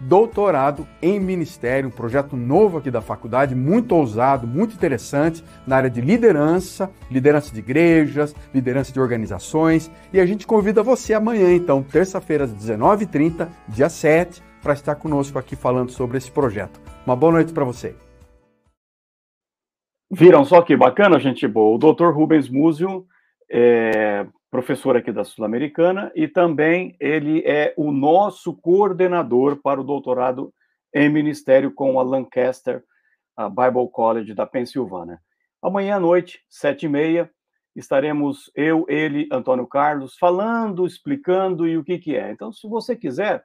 doutorado 0.00 0.86
em 1.00 1.18
ministério, 1.18 1.88
um 1.88 1.92
projeto 1.92 2.36
novo 2.36 2.78
aqui 2.78 2.90
da 2.90 3.00
faculdade, 3.00 3.54
muito 3.54 3.94
ousado, 3.94 4.46
muito 4.46 4.74
interessante 4.74 5.42
na 5.66 5.76
área 5.76 5.90
de 5.90 6.00
liderança, 6.00 6.90
liderança 7.10 7.52
de 7.52 7.60
igrejas, 7.60 8.34
liderança 8.52 8.92
de 8.92 9.00
organizações. 9.00 9.90
E 10.12 10.20
a 10.20 10.26
gente 10.26 10.46
convida 10.46 10.82
você 10.82 11.14
amanhã, 11.14 11.54
então, 11.54 11.82
terça-feira 11.82 12.44
às 12.44 12.54
19h30, 12.54 13.48
dia 13.68 13.88
7, 13.88 14.42
para 14.62 14.72
estar 14.72 14.94
conosco 14.94 15.38
aqui 15.38 15.54
falando 15.54 15.90
sobre 15.90 16.18
esse 16.18 16.30
projeto. 16.30 16.80
Uma 17.06 17.14
boa 17.14 17.32
noite 17.32 17.52
para 17.52 17.64
você. 17.64 17.94
Viram 20.10 20.44
só 20.44 20.62
que 20.62 20.76
bacana, 20.76 21.18
gente 21.18 21.46
boa? 21.48 21.74
O 21.74 21.78
Dr. 21.78 22.10
Rubens 22.10 22.48
Múzio 22.48 23.04
é, 23.50 24.26
professor 24.54 24.96
aqui 24.96 25.10
da 25.10 25.24
Sul-Americana, 25.24 26.12
e 26.14 26.28
também 26.28 26.94
ele 27.00 27.42
é 27.44 27.74
o 27.76 27.90
nosso 27.90 28.54
coordenador 28.54 29.60
para 29.60 29.80
o 29.80 29.84
doutorado 29.84 30.54
em 30.94 31.08
ministério 31.08 31.74
com 31.74 31.98
a 31.98 32.04
Lancaster 32.04 32.84
a 33.36 33.48
Bible 33.48 33.90
College 33.90 34.32
da 34.32 34.46
Pensilvânia. 34.46 35.18
Amanhã 35.60 35.96
à 35.96 35.98
noite, 35.98 36.38
sete 36.48 36.86
e 36.86 36.88
meia, 36.88 37.28
estaremos 37.74 38.48
eu, 38.54 38.86
ele, 38.88 39.28
Antônio 39.32 39.66
Carlos, 39.66 40.16
falando, 40.16 40.86
explicando 40.86 41.66
e 41.66 41.76
o 41.76 41.82
que, 41.82 41.98
que 41.98 42.14
é. 42.14 42.30
Então, 42.30 42.52
se 42.52 42.68
você 42.68 42.94
quiser, 42.94 43.42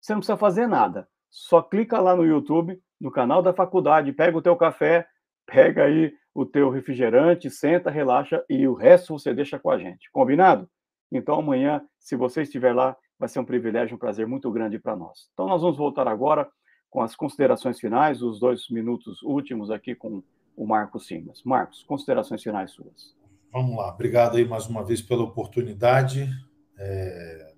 você 0.00 0.12
não 0.12 0.18
precisa 0.18 0.36
fazer 0.36 0.66
nada. 0.66 1.06
Só 1.30 1.62
clica 1.62 2.00
lá 2.00 2.16
no 2.16 2.26
YouTube, 2.26 2.82
no 3.00 3.12
canal 3.12 3.42
da 3.42 3.52
faculdade, 3.52 4.12
pega 4.12 4.36
o 4.36 4.42
teu 4.42 4.56
café, 4.56 5.06
pega 5.46 5.84
aí 5.84 6.12
o 6.38 6.46
teu 6.46 6.70
refrigerante, 6.70 7.50
senta, 7.50 7.90
relaxa 7.90 8.44
e 8.48 8.64
o 8.68 8.72
resto 8.72 9.18
você 9.18 9.34
deixa 9.34 9.58
com 9.58 9.72
a 9.72 9.76
gente. 9.76 10.08
Combinado? 10.12 10.70
Então 11.10 11.40
amanhã, 11.40 11.82
se 11.98 12.14
você 12.14 12.42
estiver 12.42 12.72
lá, 12.72 12.96
vai 13.18 13.28
ser 13.28 13.40
um 13.40 13.44
privilégio, 13.44 13.96
um 13.96 13.98
prazer 13.98 14.24
muito 14.24 14.48
grande 14.52 14.78
para 14.78 14.94
nós. 14.94 15.28
Então 15.32 15.48
nós 15.48 15.62
vamos 15.62 15.76
voltar 15.76 16.06
agora 16.06 16.48
com 16.88 17.02
as 17.02 17.16
considerações 17.16 17.80
finais, 17.80 18.22
os 18.22 18.38
dois 18.38 18.70
minutos 18.70 19.20
últimos 19.22 19.68
aqui 19.68 19.96
com 19.96 20.22
o 20.56 20.64
Marcos 20.64 21.08
Simas. 21.08 21.42
Marcos, 21.42 21.82
considerações 21.82 22.40
finais 22.40 22.70
suas. 22.70 23.16
Vamos 23.52 23.76
lá, 23.76 23.92
obrigado 23.92 24.36
aí 24.36 24.46
mais 24.46 24.68
uma 24.68 24.84
vez 24.84 25.02
pela 25.02 25.24
oportunidade. 25.24 26.30
É... 26.78 27.52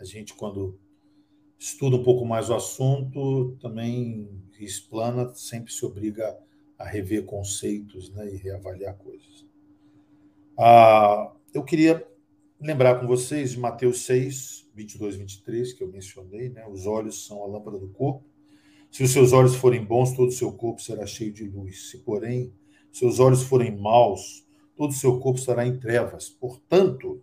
a 0.00 0.04
gente, 0.04 0.32
quando 0.32 0.80
estuda 1.58 1.96
um 1.96 2.02
pouco 2.02 2.24
mais 2.24 2.48
o 2.48 2.54
assunto, 2.54 3.54
também 3.60 4.30
explana, 4.58 5.28
sempre 5.34 5.70
se 5.70 5.84
obriga 5.84 6.26
a 6.26 6.53
a 6.78 6.84
rever 6.84 7.24
conceitos 7.24 8.10
né, 8.10 8.32
e 8.32 8.36
reavaliar 8.36 8.96
coisas. 8.96 9.46
Ah, 10.58 11.32
eu 11.52 11.62
queria 11.62 12.06
lembrar 12.60 13.00
com 13.00 13.06
vocês 13.06 13.52
de 13.52 13.60
Mateus 13.60 14.04
6, 14.06 14.70
22 14.74 15.16
23, 15.16 15.72
que 15.72 15.82
eu 15.82 15.88
mencionei, 15.88 16.48
né? 16.48 16.66
Os 16.66 16.86
olhos 16.86 17.26
são 17.26 17.42
a 17.42 17.46
lâmpada 17.46 17.78
do 17.78 17.88
corpo. 17.88 18.24
Se 18.90 19.02
os 19.02 19.10
seus 19.10 19.32
olhos 19.32 19.54
forem 19.54 19.84
bons, 19.84 20.12
todo 20.12 20.28
o 20.28 20.32
seu 20.32 20.52
corpo 20.52 20.80
será 20.80 21.04
cheio 21.06 21.32
de 21.32 21.44
luz. 21.44 21.90
Se, 21.90 21.98
porém, 21.98 22.52
seus 22.92 23.18
olhos 23.18 23.42
forem 23.42 23.76
maus, 23.76 24.46
todo 24.76 24.90
o 24.90 24.94
seu 24.94 25.18
corpo 25.18 25.38
estará 25.38 25.66
em 25.66 25.78
trevas. 25.78 26.28
Portanto, 26.28 27.22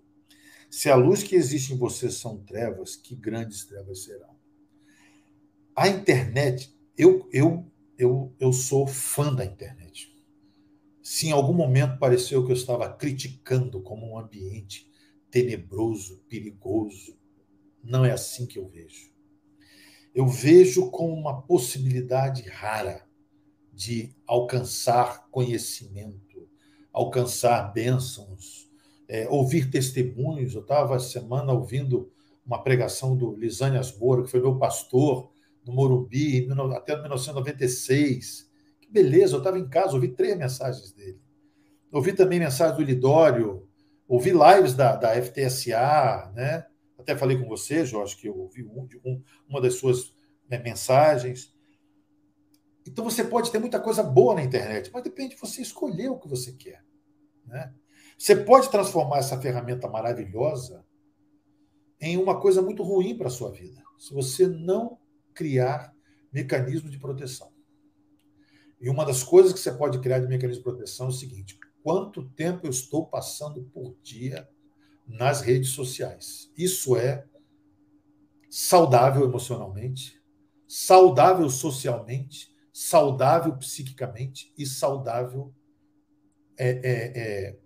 se 0.70 0.90
a 0.90 0.96
luz 0.96 1.24
que 1.24 1.36
existe 1.36 1.74
em 1.74 1.78
você 1.78 2.10
são 2.10 2.38
trevas, 2.44 2.96
que 2.96 3.16
grandes 3.16 3.66
trevas 3.66 4.04
serão. 4.04 4.36
A 5.76 5.88
internet, 5.88 6.74
eu, 6.98 7.28
eu 7.32 7.66
eu, 8.02 8.34
eu 8.40 8.52
sou 8.52 8.88
fã 8.88 9.34
da 9.34 9.46
internet. 9.46 10.12
Se 11.04 11.28
em 11.28 11.32
algum 11.32 11.54
momento 11.54 12.00
pareceu 12.00 12.44
que 12.44 12.52
eu 12.52 12.56
estava 12.56 12.92
criticando 12.92 13.82
como 13.82 14.12
um 14.12 14.18
ambiente 14.18 14.90
tenebroso, 15.30 16.18
perigoso, 16.28 17.16
não 17.84 18.04
é 18.04 18.12
assim 18.12 18.48
que 18.48 18.58
eu 18.58 18.68
vejo. 18.68 19.12
Eu 20.16 20.28
vejo 20.28 20.90
como 20.90 21.14
uma 21.14 21.42
possibilidade 21.44 22.42
rara 22.50 23.08
de 23.72 24.16
alcançar 24.26 25.28
conhecimento, 25.30 26.50
alcançar 26.92 27.72
bênçãos, 27.72 28.70
é, 29.08 29.30
ouvir 29.30 29.70
testemunhos. 29.70 30.56
Eu 30.56 30.62
estava 30.62 31.00
semana 31.00 31.54
ouvindo 31.54 32.12
uma 32.46 32.62
pregação 32.64 33.16
do 33.16 33.36
Lisânias 33.36 33.96
Moura, 33.96 34.24
que 34.24 34.32
foi 34.32 34.42
meu 34.42 34.58
pastor, 34.58 35.32
no 35.66 35.74
Morumbi, 35.74 36.48
até 36.76 37.00
1996. 37.00 38.50
Que 38.80 38.90
beleza, 38.90 39.36
eu 39.36 39.40
estava 39.40 39.60
em 39.60 39.68
casa, 39.68 39.94
ouvi 39.94 40.10
três 40.10 40.38
mensagens 40.38 40.92
dele. 40.92 41.20
Ouvi 41.92 42.14
também 42.14 42.40
mensagem 42.40 42.78
do 42.78 42.84
Lidório, 42.84 43.68
ouvi 44.08 44.32
lives 44.32 44.74
da, 44.74 44.96
da 44.96 45.22
FTSA, 45.22 46.32
né? 46.34 46.66
Até 46.98 47.18
falei 47.18 47.38
com 47.38 47.48
você, 47.48 47.84
Jorge, 47.84 48.16
que 48.16 48.28
eu 48.28 48.38
ouvi 48.38 48.64
um, 48.64 48.88
um, 49.06 49.24
uma 49.50 49.60
das 49.60 49.76
suas 49.76 50.14
né, 50.50 50.60
mensagens. 50.60 51.54
Então 52.88 53.04
você 53.04 53.24
pode 53.24 53.52
ter 53.52 53.60
muita 53.60 53.80
coisa 53.80 54.04
boa 54.04 54.36
na 54.36 54.44
internet, 54.44 54.90
mas 54.94 55.04
depende 55.04 55.36
de 55.36 55.42
você 55.42 55.62
escolher 55.62 56.10
o 56.10 56.20
que 56.20 56.28
você 56.28 56.54
quer. 56.54 56.84
Né? 57.46 57.74
Você 58.18 58.36
pode 58.36 58.70
transformar 58.70 59.18
essa 59.18 59.40
ferramenta 59.40 59.88
maravilhosa 59.88 60.86
em 62.00 62.18
uma 62.18 62.40
coisa 62.40 62.62
muito 62.62 62.84
ruim 62.84 63.18
para 63.18 63.28
a 63.28 63.32
sua 63.32 63.52
vida. 63.52 63.82
Se 63.98 64.14
você 64.14 64.48
não 64.48 65.00
criar 65.34 65.94
mecanismos 66.32 66.92
de 66.92 67.00
proteção. 67.00 67.52
E 68.80 68.90
uma 68.90 69.06
das 69.06 69.24
coisas 69.24 69.54
que 69.54 69.60
você 69.60 69.72
pode 69.72 70.00
criar 70.00 70.20
de 70.20 70.28
mecanismo 70.28 70.64
de 70.64 70.70
proteção 70.70 71.08
é 71.08 71.10
o 71.10 71.14
seguinte: 71.14 71.60
quanto 71.84 72.30
tempo 72.30 72.66
eu 72.66 72.72
estou 72.72 73.06
passando 73.06 73.64
por 73.66 73.96
dia 74.02 74.50
nas 75.08 75.42
redes 75.42 75.70
sociais? 75.70 76.52
Isso 76.58 76.96
é 76.96 77.26
saudável 78.50 79.24
emocionalmente, 79.24 80.22
saudável 80.68 81.50
socialmente, 81.50 82.52
saudável 82.74 83.56
psiquicamente 83.58 84.54
e 84.58 84.66
saudável 84.66 85.54
é, 86.58 86.70
é, 86.70 87.12
é, 87.16 87.60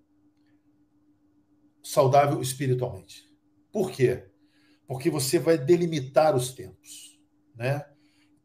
saudável 1.81 2.41
espiritualmente. 2.41 3.29
Por 3.71 3.91
quê? 3.91 4.27
Porque 4.87 5.09
você 5.09 5.39
vai 5.39 5.57
delimitar 5.57 6.35
os 6.35 6.53
tempos. 6.53 7.14
Né? 7.56 7.86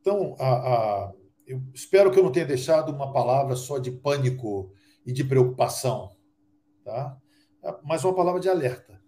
Então, 0.00 0.36
a, 0.38 0.48
a, 0.48 1.12
eu 1.46 1.62
espero 1.74 2.10
que 2.10 2.18
eu 2.18 2.22
não 2.22 2.32
tenha 2.32 2.46
deixado 2.46 2.92
uma 2.92 3.12
palavra 3.12 3.56
só 3.56 3.78
de 3.78 3.90
pânico 3.90 4.72
e 5.04 5.12
de 5.12 5.24
preocupação, 5.24 6.16
tá? 6.84 7.18
mas 7.84 8.04
uma 8.04 8.14
palavra 8.14 8.40
de 8.40 8.48
alerta. 8.48 9.00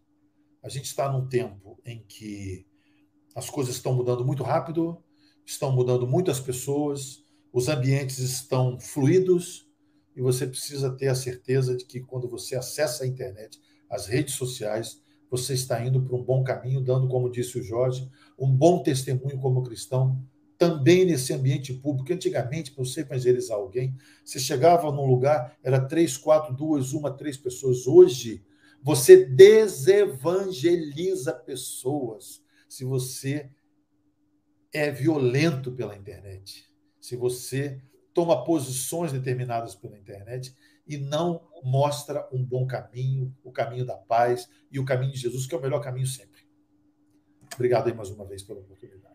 A 0.62 0.68
gente 0.68 0.86
está 0.86 1.10
num 1.10 1.28
tempo 1.28 1.80
em 1.84 2.04
que 2.04 2.66
as 3.34 3.48
coisas 3.48 3.74
estão 3.74 3.94
mudando 3.94 4.24
muito 4.24 4.42
rápido, 4.42 5.02
estão 5.44 5.72
mudando 5.72 6.06
muitas 6.06 6.38
pessoas, 6.38 7.24
os 7.52 7.68
ambientes 7.68 8.18
estão 8.18 8.78
fluidos 8.78 9.68
e 10.14 10.20
você 10.20 10.46
precisa 10.46 10.94
ter 10.94 11.08
a 11.08 11.14
certeza 11.14 11.76
de 11.76 11.84
que 11.84 12.00
quando 12.00 12.28
você 12.28 12.54
acessa 12.54 13.04
a 13.04 13.06
internet, 13.06 13.60
as 13.90 14.06
redes 14.06 14.34
sociais, 14.34 15.01
você 15.32 15.54
está 15.54 15.82
indo 15.82 16.02
para 16.02 16.14
um 16.14 16.22
bom 16.22 16.44
caminho, 16.44 16.82
dando, 16.82 17.08
como 17.08 17.30
disse 17.30 17.58
o 17.58 17.62
Jorge, 17.62 18.06
um 18.38 18.54
bom 18.54 18.82
testemunho 18.82 19.38
como 19.38 19.62
cristão, 19.62 20.22
também 20.58 21.06
nesse 21.06 21.32
ambiente 21.32 21.72
público. 21.72 22.12
Antigamente, 22.12 22.70
para 22.70 22.84
você 22.84 23.00
evangelizar 23.00 23.56
alguém, 23.56 23.96
você 24.22 24.38
chegava 24.38 24.92
num 24.92 25.06
lugar, 25.06 25.56
era 25.64 25.80
três, 25.80 26.18
quatro, 26.18 26.54
duas, 26.54 26.92
uma, 26.92 27.10
três 27.10 27.38
pessoas. 27.38 27.86
Hoje, 27.86 28.44
você 28.82 29.24
desevangeliza 29.24 31.32
pessoas 31.32 32.44
se 32.68 32.84
você 32.84 33.48
é 34.70 34.90
violento 34.90 35.72
pela 35.72 35.96
internet, 35.96 36.68
se 37.00 37.16
você 37.16 37.80
toma 38.12 38.44
posições 38.44 39.12
determinadas 39.12 39.74
pela 39.74 39.98
internet 39.98 40.54
e 40.86 40.96
não 40.96 41.42
mostra 41.62 42.28
um 42.32 42.44
bom 42.44 42.66
caminho, 42.66 43.34
o 43.42 43.52
caminho 43.52 43.86
da 43.86 43.96
paz 43.96 44.48
e 44.70 44.78
o 44.78 44.84
caminho 44.84 45.12
de 45.12 45.18
Jesus, 45.18 45.46
que 45.46 45.54
é 45.54 45.58
o 45.58 45.62
melhor 45.62 45.80
caminho 45.80 46.06
sempre. 46.06 46.42
Obrigado 47.54 47.88
aí 47.88 47.94
mais 47.94 48.10
uma 48.10 48.24
vez 48.24 48.42
pela 48.42 48.60
oportunidade. 48.60 49.14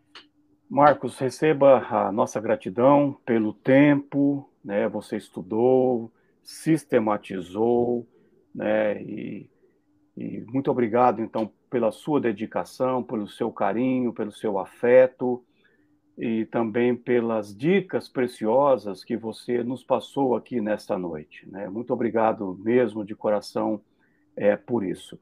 Marcos, 0.69 1.17
receba 1.17 1.79
a 1.87 2.11
nossa 2.11 2.39
gratidão 2.39 3.17
pelo 3.25 3.53
tempo, 3.53 4.49
né? 4.63 4.87
Você 4.89 5.17
estudou, 5.17 6.11
sistematizou, 6.43 8.05
né? 8.53 9.01
E 9.01 9.49
e 10.17 10.43
muito 10.47 10.71
obrigado, 10.71 11.21
então, 11.21 11.51
pela 11.69 11.91
sua 11.91 12.19
dedicação, 12.19 13.03
pelo 13.03 13.27
seu 13.27 13.51
carinho, 13.51 14.11
pelo 14.11 14.31
seu 14.31 14.57
afeto 14.57 15.45
e 16.17 16.45
também 16.45 16.95
pelas 16.95 17.55
dicas 17.55 18.09
preciosas 18.09 19.03
que 19.03 19.15
você 19.15 19.63
nos 19.63 19.83
passou 19.83 20.35
aqui 20.35 20.59
nesta 20.59 20.97
noite. 20.97 21.47
Né? 21.49 21.69
Muito 21.69 21.93
obrigado 21.93 22.59
mesmo, 22.63 23.05
de 23.05 23.15
coração, 23.15 23.79
é, 24.35 24.55
por 24.55 24.83
isso. 24.83 25.19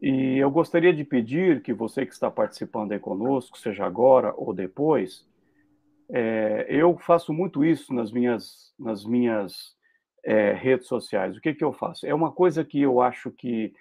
E 0.00 0.38
eu 0.38 0.50
gostaria 0.50 0.92
de 0.92 1.02
pedir 1.02 1.60
que 1.62 1.72
você 1.72 2.06
que 2.06 2.12
está 2.12 2.30
participando 2.30 2.92
aí 2.92 3.00
conosco, 3.00 3.58
seja 3.58 3.84
agora 3.84 4.32
ou 4.36 4.54
depois, 4.54 5.26
é, 6.08 6.66
eu 6.68 6.96
faço 6.96 7.32
muito 7.32 7.64
isso 7.64 7.92
nas 7.92 8.12
minhas, 8.12 8.72
nas 8.78 9.04
minhas 9.04 9.76
é, 10.24 10.52
redes 10.52 10.86
sociais. 10.86 11.36
O 11.36 11.40
que, 11.40 11.52
que 11.52 11.64
eu 11.64 11.72
faço? 11.72 12.06
É 12.06 12.14
uma 12.14 12.30
coisa 12.30 12.64
que 12.64 12.80
eu 12.80 13.00
acho 13.00 13.32
que 13.32 13.72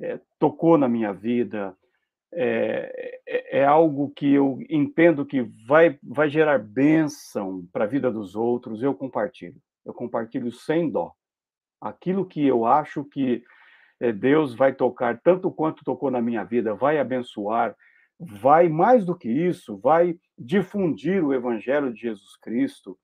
é, 0.00 0.18
tocou 0.38 0.78
na 0.78 0.88
minha 0.88 1.12
vida, 1.12 1.76
é, 2.32 3.20
é, 3.26 3.60
é, 3.60 3.64
algo 3.64 4.10
que 4.10 4.32
eu 4.32 4.58
entendo 4.68 5.24
que 5.24 5.42
vai, 5.66 5.98
vai 6.02 6.28
gerar 6.28 6.58
bênção 6.58 7.66
para 7.72 7.84
a 7.84 7.88
vida 7.88 8.10
dos 8.10 8.34
outros, 8.34 8.82
eu 8.82 8.94
compartilho. 8.94 9.60
Eu 9.84 9.94
compartilho 9.94 10.50
sem 10.52 10.90
dó. 10.90 11.12
Aquilo 11.80 12.26
que 12.26 12.44
eu 12.44 12.66
acho 12.66 13.04
que 13.04 13.42
é, 14.00 14.12
Deus 14.12 14.54
vai 14.54 14.74
tocar, 14.74 15.20
tanto 15.22 15.50
quanto 15.50 15.84
tocou 15.84 16.10
na 16.10 16.20
minha 16.20 16.44
vida, 16.44 16.74
vai 16.74 16.98
abençoar, 16.98 17.74
vai 18.18 18.68
mais 18.68 19.04
do 19.04 19.16
que 19.16 19.28
isso, 19.28 19.76
vai 19.78 20.18
difundir 20.38 21.24
o 21.24 21.32
Evangelho 21.32 21.92
de 21.92 22.00
Jesus 22.00 22.36
Cristo, 22.36 22.98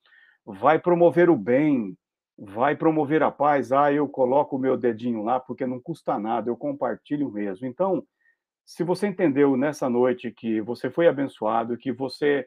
vai 0.44 0.78
promover 0.78 1.30
o 1.30 1.36
bem, 1.36 1.96
vai 2.36 2.76
promover 2.76 3.22
a 3.22 3.30
paz. 3.30 3.72
Ah, 3.72 3.92
eu 3.92 4.08
coloco 4.08 4.56
o 4.56 4.58
meu 4.58 4.76
dedinho 4.76 5.22
lá 5.22 5.38
porque 5.38 5.66
não 5.66 5.80
custa 5.80 6.18
nada, 6.18 6.50
eu 6.50 6.56
compartilho 6.56 7.30
mesmo. 7.30 7.66
Então, 7.66 8.04
se 8.64 8.84
você 8.84 9.06
entendeu 9.06 9.56
nessa 9.56 9.88
noite 9.88 10.30
que 10.30 10.60
você 10.60 10.90
foi 10.90 11.08
abençoado, 11.08 11.76
que 11.76 11.92
você 11.92 12.46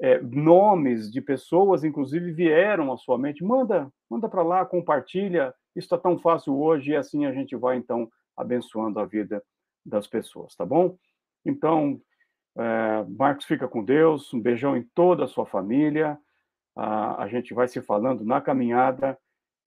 é, 0.00 0.18
nomes 0.22 1.10
de 1.10 1.20
pessoas, 1.20 1.84
inclusive, 1.84 2.32
vieram 2.32 2.90
à 2.90 2.96
sua 2.96 3.18
mente, 3.18 3.44
manda, 3.44 3.92
manda 4.08 4.28
para 4.28 4.42
lá, 4.42 4.64
compartilha. 4.64 5.54
Isso 5.76 5.86
está 5.86 5.98
tão 5.98 6.18
fácil 6.18 6.58
hoje 6.58 6.92
e 6.92 6.96
assim 6.96 7.26
a 7.26 7.32
gente 7.32 7.54
vai 7.54 7.76
então 7.76 8.10
abençoando 8.36 8.98
a 8.98 9.04
vida 9.04 9.42
das 9.84 10.06
pessoas, 10.06 10.54
tá 10.56 10.64
bom? 10.64 10.96
Então, 11.44 12.00
é, 12.56 13.04
Marcos 13.10 13.44
fica 13.44 13.68
com 13.68 13.84
Deus, 13.84 14.32
um 14.32 14.40
beijão 14.40 14.76
em 14.76 14.82
toda 14.94 15.24
a 15.24 15.28
sua 15.28 15.44
família. 15.44 16.18
A, 16.74 17.24
a 17.24 17.28
gente 17.28 17.52
vai 17.52 17.68
se 17.68 17.82
falando 17.82 18.24
na 18.24 18.40
caminhada 18.40 19.18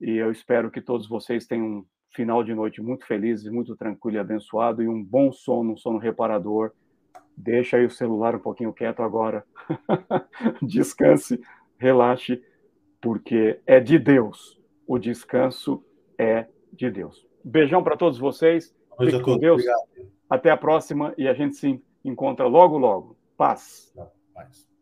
e 0.01 0.17
eu 0.17 0.31
espero 0.31 0.71
que 0.71 0.81
todos 0.81 1.07
vocês 1.07 1.45
tenham 1.45 1.85
final 2.13 2.43
de 2.43 2.53
noite 2.53 2.81
muito 2.81 3.05
feliz, 3.05 3.43
muito 3.45 3.75
tranquilo 3.75 4.17
e 4.17 4.19
abençoado 4.19 4.81
e 4.81 4.87
um 4.87 5.03
bom 5.03 5.31
sono, 5.31 5.73
um 5.73 5.77
sono 5.77 5.97
reparador. 5.97 6.71
Deixa 7.35 7.77
aí 7.77 7.85
o 7.85 7.91
celular 7.91 8.35
um 8.35 8.39
pouquinho 8.39 8.71
quieto 8.71 9.01
agora. 9.01 9.43
Descanse, 10.61 11.41
relaxe, 11.77 12.41
porque 13.01 13.59
é 13.65 13.79
de 13.79 13.97
Deus. 13.97 14.61
O 14.87 14.99
descanso 14.99 15.83
é 16.17 16.47
de 16.71 16.91
Deus. 16.91 17.27
Beijão 17.43 17.83
para 17.83 17.97
todos 17.97 18.19
vocês. 18.19 18.75
Fique 18.99 19.19
com 19.21 19.37
Deus. 19.37 19.61
Obrigado. 19.61 20.13
Até 20.29 20.49
a 20.51 20.57
próxima 20.57 21.13
e 21.17 21.27
a 21.27 21.33
gente 21.33 21.55
se 21.55 21.81
encontra 22.05 22.45
logo, 22.45 22.77
logo. 22.77 23.17
Paz. 23.35 23.93
Paz. 24.33 24.72